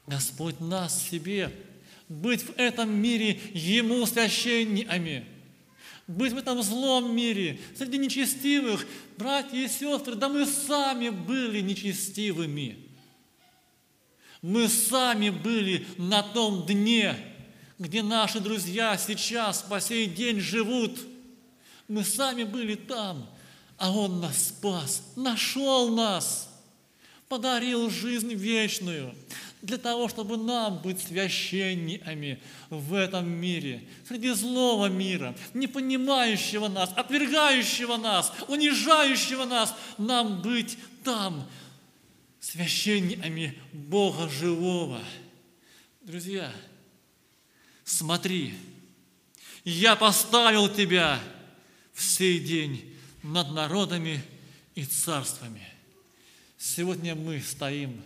Господь 0.08 0.60
нас 0.60 1.10
себе, 1.10 1.52
быть 2.10 2.44
в 2.44 2.58
этом 2.58 2.94
мире 2.94 3.40
Ему 3.54 4.06
священниками, 4.06 5.26
быть 6.08 6.34
в 6.34 6.38
этом 6.38 6.62
злом 6.62 7.16
мире, 7.16 7.60
среди 7.78 7.98
нечестивых, 7.98 8.86
братья 9.18 9.58
и 9.58 9.68
сестры, 9.68 10.16
да 10.16 10.30
мы 10.30 10.46
сами 10.46 11.10
были 11.10 11.62
нечестивыми. 11.62 12.78
Мы 14.42 14.68
сами 14.68 15.30
были 15.30 15.86
на 15.98 16.22
том 16.22 16.66
дне, 16.66 17.16
где 17.80 18.04
наши 18.04 18.40
друзья 18.40 18.98
сейчас 18.98 19.62
по 19.62 19.80
сей 19.80 20.08
день 20.08 20.40
живут. 20.40 21.00
Мы 21.88 22.04
сами 22.04 22.44
были 22.44 22.76
там– 22.76 23.30
а 23.84 23.92
Он 23.92 24.22
нас 24.22 24.48
спас, 24.48 25.04
нашел 25.18 25.90
нас, 25.90 26.50
подарил 27.28 27.90
жизнь 27.90 28.34
вечную 28.34 29.14
для 29.64 29.78
того, 29.78 30.10
чтобы 30.10 30.36
нам 30.36 30.80
быть 30.80 31.02
священниками 31.02 32.40
в 32.70 32.94
этом 32.94 33.30
мире, 33.30 33.82
среди 34.06 34.32
злого 34.34 34.88
мира, 34.88 35.36
не 35.54 35.68
понимающего 35.68 36.68
нас, 36.68 36.92
отвергающего 36.96 37.96
нас, 37.96 38.34
унижающего 38.50 39.46
нас, 39.46 39.74
нам 39.98 40.42
быть 40.42 40.78
там, 41.06 41.50
священниками 42.42 43.58
Бога 43.72 44.30
живого. 44.30 45.02
Друзья, 46.02 46.52
смотри, 47.86 48.54
я 49.64 49.96
поставил 49.96 50.68
тебя 50.68 51.22
в 51.94 52.04
сей 52.04 52.42
день 52.42 52.94
над 53.24 53.54
народами 53.54 54.22
и 54.76 54.84
царствами. 54.84 55.66
Сегодня 56.58 57.16
мы 57.16 57.40
стоим 57.40 58.02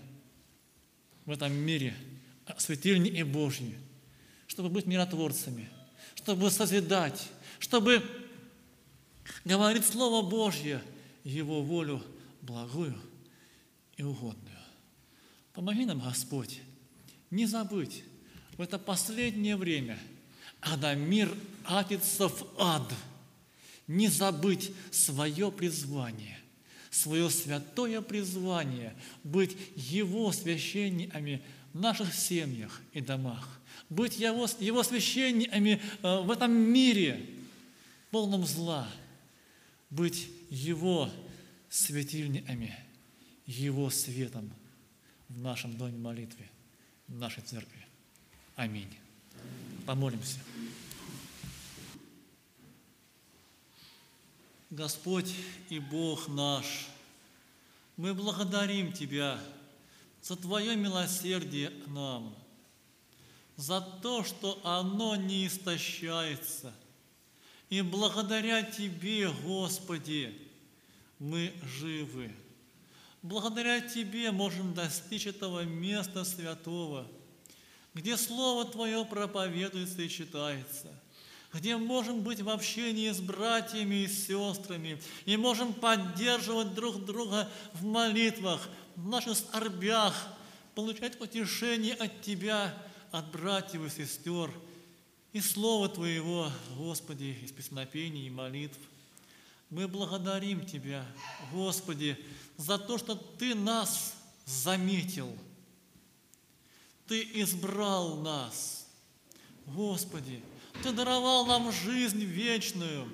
в 1.27 1.31
этом 1.31 1.53
мире, 1.53 1.93
светильни 2.57 3.09
и 3.09 3.22
Божьи, 3.22 3.77
чтобы 4.47 4.69
быть 4.69 4.85
миротворцами, 4.85 5.69
чтобы 6.15 6.49
созидать, 6.49 7.30
чтобы 7.59 8.01
говорить 9.43 9.85
Слово 9.85 10.27
Божье, 10.27 10.81
Его 11.25 11.61
волю 11.61 12.01
благую 12.41 12.97
и 13.97 14.03
угодную. 14.03 14.57
Помоги 15.53 15.85
нам, 15.85 15.99
Господь, 15.99 16.61
не 17.30 17.45
забыть 17.45 18.03
в 18.56 18.61
это 18.61 18.80
последнее 18.80 19.57
время, 19.57 19.99
когда 20.61 20.93
мир 20.93 21.35
атится 21.65 22.30
в 22.30 22.47
ад, 22.57 22.89
не 23.85 24.07
забыть 24.07 24.72
свое 24.91 25.51
призвание, 25.51 26.36
свое 26.91 27.30
святое 27.30 28.01
призвание 28.01 28.95
быть 29.24 29.57
Его 29.75 30.32
священниками 30.32 31.41
в 31.74 31.80
наших 31.80 32.14
семьях 32.14 32.82
и 32.93 33.01
домах, 33.01 33.59
быть 33.90 34.19
Его, 34.19 34.48
его 34.59 34.83
священниками 34.83 35.82
э, 36.01 36.22
в 36.22 36.32
этом 36.32 36.51
мире, 36.51 37.25
полном 38.11 38.45
зла, 38.45 38.88
быть 39.90 40.27
Его 40.49 41.09
светильниками, 41.69 42.75
Его 43.45 43.90
светом 43.90 44.51
в 45.30 45.40
нашем 45.40 45.77
доме 45.77 45.98
молитвы, 45.98 46.45
в 47.07 47.16
нашей 47.16 47.43
церкви. 47.43 47.85
Аминь. 48.56 48.90
Помолимся. 49.85 50.40
Господь 54.69 55.33
и 55.69 55.79
Бог 55.79 56.27
наш, 56.27 56.87
мы 57.95 58.13
благодарим 58.13 58.91
Тебя 58.91 59.39
за 60.21 60.35
Твое 60.35 60.75
милосердие 60.75 61.69
к 61.69 61.87
нам, 61.87 62.35
за 63.55 63.79
то, 63.79 64.25
что 64.25 64.59
оно 64.65 65.15
не 65.15 65.47
истощается. 65.47 66.73
И 67.69 67.81
благодаря 67.81 68.61
Тебе, 68.61 69.31
Господи, 69.31 70.37
мы 71.17 71.53
живы. 71.63 72.35
Благодаря 73.21 73.79
Тебе 73.79 74.31
можем 74.31 74.73
достичь 74.73 75.27
этого 75.27 75.63
места 75.63 76.25
святого, 76.25 77.07
где 77.93 78.17
Слово 78.17 78.65
Твое 78.65 79.05
проповедуется 79.05 80.01
и 80.01 80.09
читается– 80.09 80.93
где 81.53 81.77
можем 81.77 82.22
быть 82.22 82.42
в 82.42 82.50
общении 82.50 83.09
с 83.09 83.19
братьями 83.19 84.03
и 84.03 84.08
сестрами, 84.08 85.01
и 85.26 85.38
можем 85.38 85.74
поддерживать 85.74 86.74
друг 86.74 87.06
друга 87.06 87.50
в 87.74 87.85
молитвах, 87.85 88.67
в 88.95 89.08
наших 89.08 89.38
скорбях, 89.38 90.14
получать 90.76 91.19
утешение 91.22 91.93
от 91.95 92.22
Тебя, 92.22 92.77
от 93.11 93.32
братьев 93.32 93.85
и 93.85 93.90
сестер, 93.90 94.51
и 95.34 95.40
Слова 95.40 95.88
Твоего, 95.90 96.51
Господи, 96.76 97.38
из 97.43 97.51
песнопений 97.51 98.27
и 98.27 98.32
молитв. 98.32 98.80
Мы 99.69 99.88
благодарим 99.88 100.66
Тебя, 100.66 101.06
Господи, 101.51 102.17
за 102.58 102.77
то, 102.77 102.98
что 102.98 103.16
Ты 103.16 103.56
нас 103.56 104.16
заметил, 104.45 105.35
Ты 107.08 107.22
избрал 107.42 108.17
нас. 108.17 108.88
Господи, 109.66 110.42
ты 110.83 110.91
даровал 110.91 111.45
нам 111.45 111.72
жизнь 111.72 112.23
вечную 112.23 113.07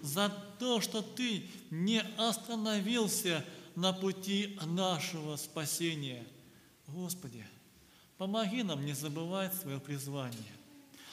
за 0.00 0.28
то, 0.58 0.80
что 0.80 1.02
Ты 1.02 1.44
не 1.70 2.02
остановился 2.16 3.44
на 3.74 3.92
пути 3.92 4.58
нашего 4.66 5.36
спасения. 5.36 6.26
Господи, 6.86 7.46
помоги 8.18 8.62
нам 8.62 8.84
не 8.84 8.92
забывать 8.92 9.54
свое 9.54 9.80
призвание. 9.80 10.52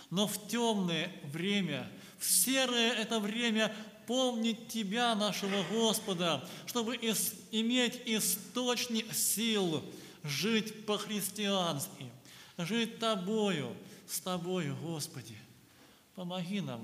Но 0.09 0.27
в 0.27 0.47
темное 0.47 1.11
время, 1.25 1.89
в 2.17 2.25
серое 2.25 2.93
это 2.93 3.19
время 3.19 3.73
помнить 4.05 4.69
Тебя, 4.69 5.15
нашего 5.15 5.63
Господа, 5.71 6.47
чтобы 6.65 6.95
иметь 6.95 8.01
источник 8.05 9.13
сил 9.13 9.83
жить 10.23 10.85
по-христиански, 10.85 12.11
жить 12.57 12.99
Тобою, 12.99 13.75
с 14.07 14.21
Тобою, 14.21 14.75
Господи. 14.81 15.37
Помоги 16.17 16.61
нам 16.61 16.83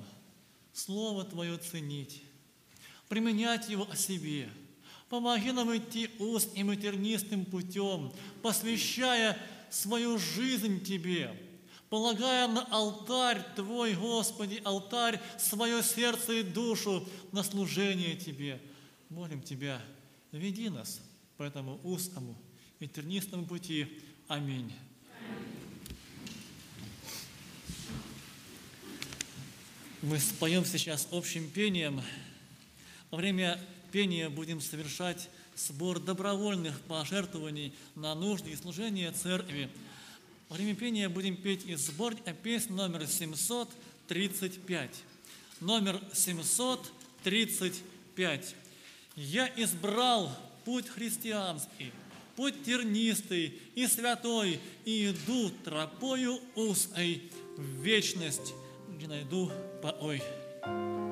Слово 0.74 1.24
Твое 1.24 1.58
ценить, 1.58 2.22
применять 3.10 3.68
его 3.68 3.88
о 3.90 3.96
себе. 3.96 4.48
Помоги 5.10 5.52
нам 5.52 5.76
идти 5.76 6.08
узким 6.20 6.72
и 6.72 6.78
тернистым 6.78 7.44
путем, 7.44 8.14
посвящая 8.44 9.36
свою 9.72 10.20
жизнь 10.20 10.84
Тебе, 10.84 11.36
полагая 11.90 12.48
на 12.48 12.62
алтарь 12.66 13.44
Твой, 13.56 13.96
Господи, 13.96 14.62
алтарь, 14.64 15.20
свое 15.40 15.82
сердце 15.82 16.34
и 16.34 16.44
душу 16.44 17.04
на 17.32 17.42
служение 17.42 18.16
Тебе. 18.16 18.62
Молим 19.10 19.42
Тебя, 19.42 19.82
веди 20.32 20.70
нас 20.70 21.02
по 21.38 21.44
этому 21.44 21.80
узкому 21.84 22.38
и 22.80 22.88
тернистому 22.88 23.48
пути. 23.48 24.00
Аминь. 24.28 24.72
Мы 30.04 30.20
споем 30.20 30.64
сейчас 30.66 31.08
общим 31.14 31.50
пением. 31.50 32.04
Во 33.10 33.18
время 33.18 33.58
пения 33.94 34.28
будем 34.28 34.60
совершать 34.60 35.30
сбор 35.56 36.02
добровольных 36.02 36.82
пожертвований 36.82 37.74
на 37.96 38.14
нужды 38.14 38.52
и 38.52 38.56
служение 38.58 39.14
церкви. 39.14 39.70
Во 40.50 40.58
время 40.58 40.76
пения 40.76 41.08
будем 41.08 41.38
петь 41.38 41.66
из 41.66 41.88
сборника 41.88 42.34
песни 42.34 42.74
номер 42.74 43.08
735. 43.08 44.92
Номер 45.62 46.02
735. 46.12 48.56
«Я 49.16 49.50
избрал 49.56 50.38
путь 50.66 50.90
христианский, 50.90 51.94
путь 52.36 52.62
тернистый 52.66 53.58
и 53.74 53.88
святой, 53.88 54.60
и 54.84 55.12
иду 55.12 55.50
тропою 55.64 56.42
узкой 56.56 57.32
в 57.56 57.82
вечность, 57.82 58.54
где 58.98 59.08
найду 59.08 59.50
покой. 59.84 60.24
Thank 60.64 61.03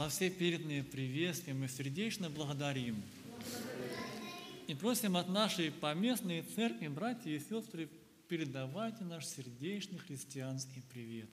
За 0.00 0.08
все 0.08 0.30
переданные 0.30 0.82
приветствия 0.82 1.52
мы 1.52 1.68
сердечно 1.68 2.30
благодарим. 2.30 3.02
И 4.66 4.74
просим 4.74 5.14
от 5.14 5.28
нашей 5.28 5.70
поместной 5.70 6.40
церкви, 6.40 6.88
братья 6.88 7.30
и 7.30 7.38
сестры, 7.38 7.86
передавайте 8.26 9.04
наш 9.04 9.26
сердечный 9.26 9.98
христианский 9.98 10.82
привет. 10.90 11.28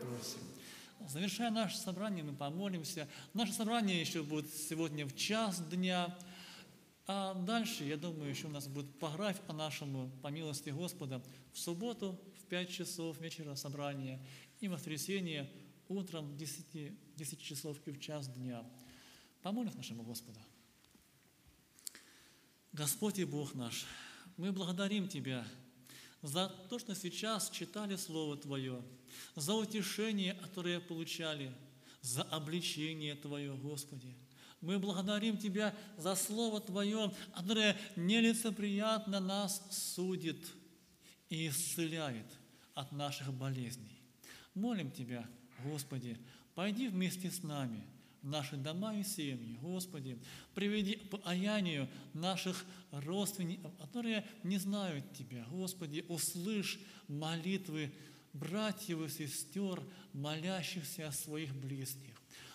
Просим. 0.00 0.40
Завершая 1.08 1.52
наше 1.52 1.78
собрание, 1.78 2.24
мы 2.24 2.32
помолимся. 2.32 3.06
Наше 3.32 3.52
собрание 3.52 4.00
еще 4.00 4.24
будет 4.24 4.52
сегодня 4.52 5.06
в 5.06 5.14
час 5.14 5.60
дня. 5.70 6.12
А 7.06 7.34
дальше, 7.34 7.84
я 7.84 7.96
думаю, 7.96 8.28
еще 8.28 8.48
у 8.48 8.50
нас 8.50 8.66
будет 8.66 8.92
пографь 8.98 9.38
по 9.38 9.52
нашему, 9.52 10.10
по 10.20 10.28
милости 10.32 10.70
Господа, 10.70 11.22
в 11.52 11.58
субботу 11.60 12.18
в 12.40 12.46
5 12.46 12.70
часов 12.70 13.20
вечера 13.20 13.54
собрание 13.54 14.18
и 14.58 14.66
в 14.66 14.72
воскресенье 14.72 15.48
утром 15.90 16.26
в 16.30 16.36
10, 16.36 16.92
10 17.20 17.38
часов 17.42 17.76
и 17.84 17.90
в 17.92 18.00
час 18.00 18.28
дня. 18.28 18.64
Помолим 19.42 19.76
нашему 19.76 20.02
Господу. 20.02 20.40
Господь 22.72 23.18
и 23.18 23.24
Бог 23.24 23.54
наш, 23.54 23.84
мы 24.38 24.52
благодарим 24.52 25.06
Тебя 25.06 25.46
за 26.22 26.48
то, 26.70 26.78
что 26.78 26.94
сейчас 26.94 27.50
читали 27.50 27.96
Слово 27.96 28.38
Твое, 28.38 28.82
за 29.36 29.54
утешение, 29.54 30.32
которое 30.32 30.80
получали, 30.80 31.52
за 32.00 32.22
обличение 32.22 33.16
Твое, 33.16 33.54
Господи. 33.54 34.16
Мы 34.62 34.78
благодарим 34.78 35.36
Тебя 35.36 35.76
за 35.98 36.14
Слово 36.14 36.62
Твое, 36.62 37.12
которое 37.34 37.76
нелицеприятно 37.96 39.20
нас 39.20 39.62
судит 39.70 40.42
и 41.28 41.48
исцеляет 41.48 42.32
от 42.72 42.92
наших 42.92 43.30
болезней. 43.34 44.00
Молим 44.54 44.90
Тебя, 44.90 45.28
Господи, 45.64 46.16
пойди 46.54 46.88
вместе 46.88 47.30
с 47.30 47.42
нами– 47.42 47.84
в 48.22 48.28
наши 48.28 48.56
дома 48.56 48.94
и 48.94 49.02
семьи. 49.02 49.58
Господи, 49.62 50.18
приведи 50.54 50.94
к 50.94 51.08
покаянию 51.08 51.88
наших 52.12 52.64
родственников, 52.90 53.74
которые 53.76 54.26
не 54.42 54.58
знают 54.58 55.12
Тебя. 55.14 55.46
Господи, 55.50 56.04
услышь 56.08 56.78
молитвы 57.08 57.92
братьев 58.32 59.00
и 59.00 59.08
сестер, 59.08 59.82
молящихся 60.12 61.08
о 61.08 61.12
своих 61.12 61.54
близких. 61.54 62.14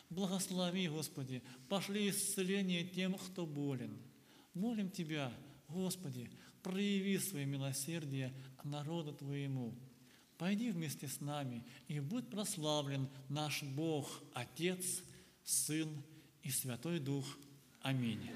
Благослови, 0.10 0.88
Господи, 0.88 1.42
пошли 1.68 2.10
исцеление 2.10 2.84
тем, 2.84 3.16
кто 3.16 3.46
болен. 3.46 3.98
Молим 4.54 4.90
Тебя, 4.90 5.34
Господи, 5.68 6.30
прояви 6.62 7.18
свое 7.18 7.46
милосердие 7.46 8.34
народу 8.64 9.14
Твоему. 9.14 9.74
Пойди 10.38 10.72
вместе 10.72 11.08
с 11.08 11.22
нами 11.22 11.64
и 11.88 12.00
будь 12.00 12.30
прославлен 12.30 13.10
наш 13.30 13.64
Бог, 13.64 14.22
Отец, 14.34 15.04
Сын 15.44 16.04
и 16.44 16.50
Святой 16.50 17.00
Дух. 17.00 17.26
Аминь. 17.82 18.30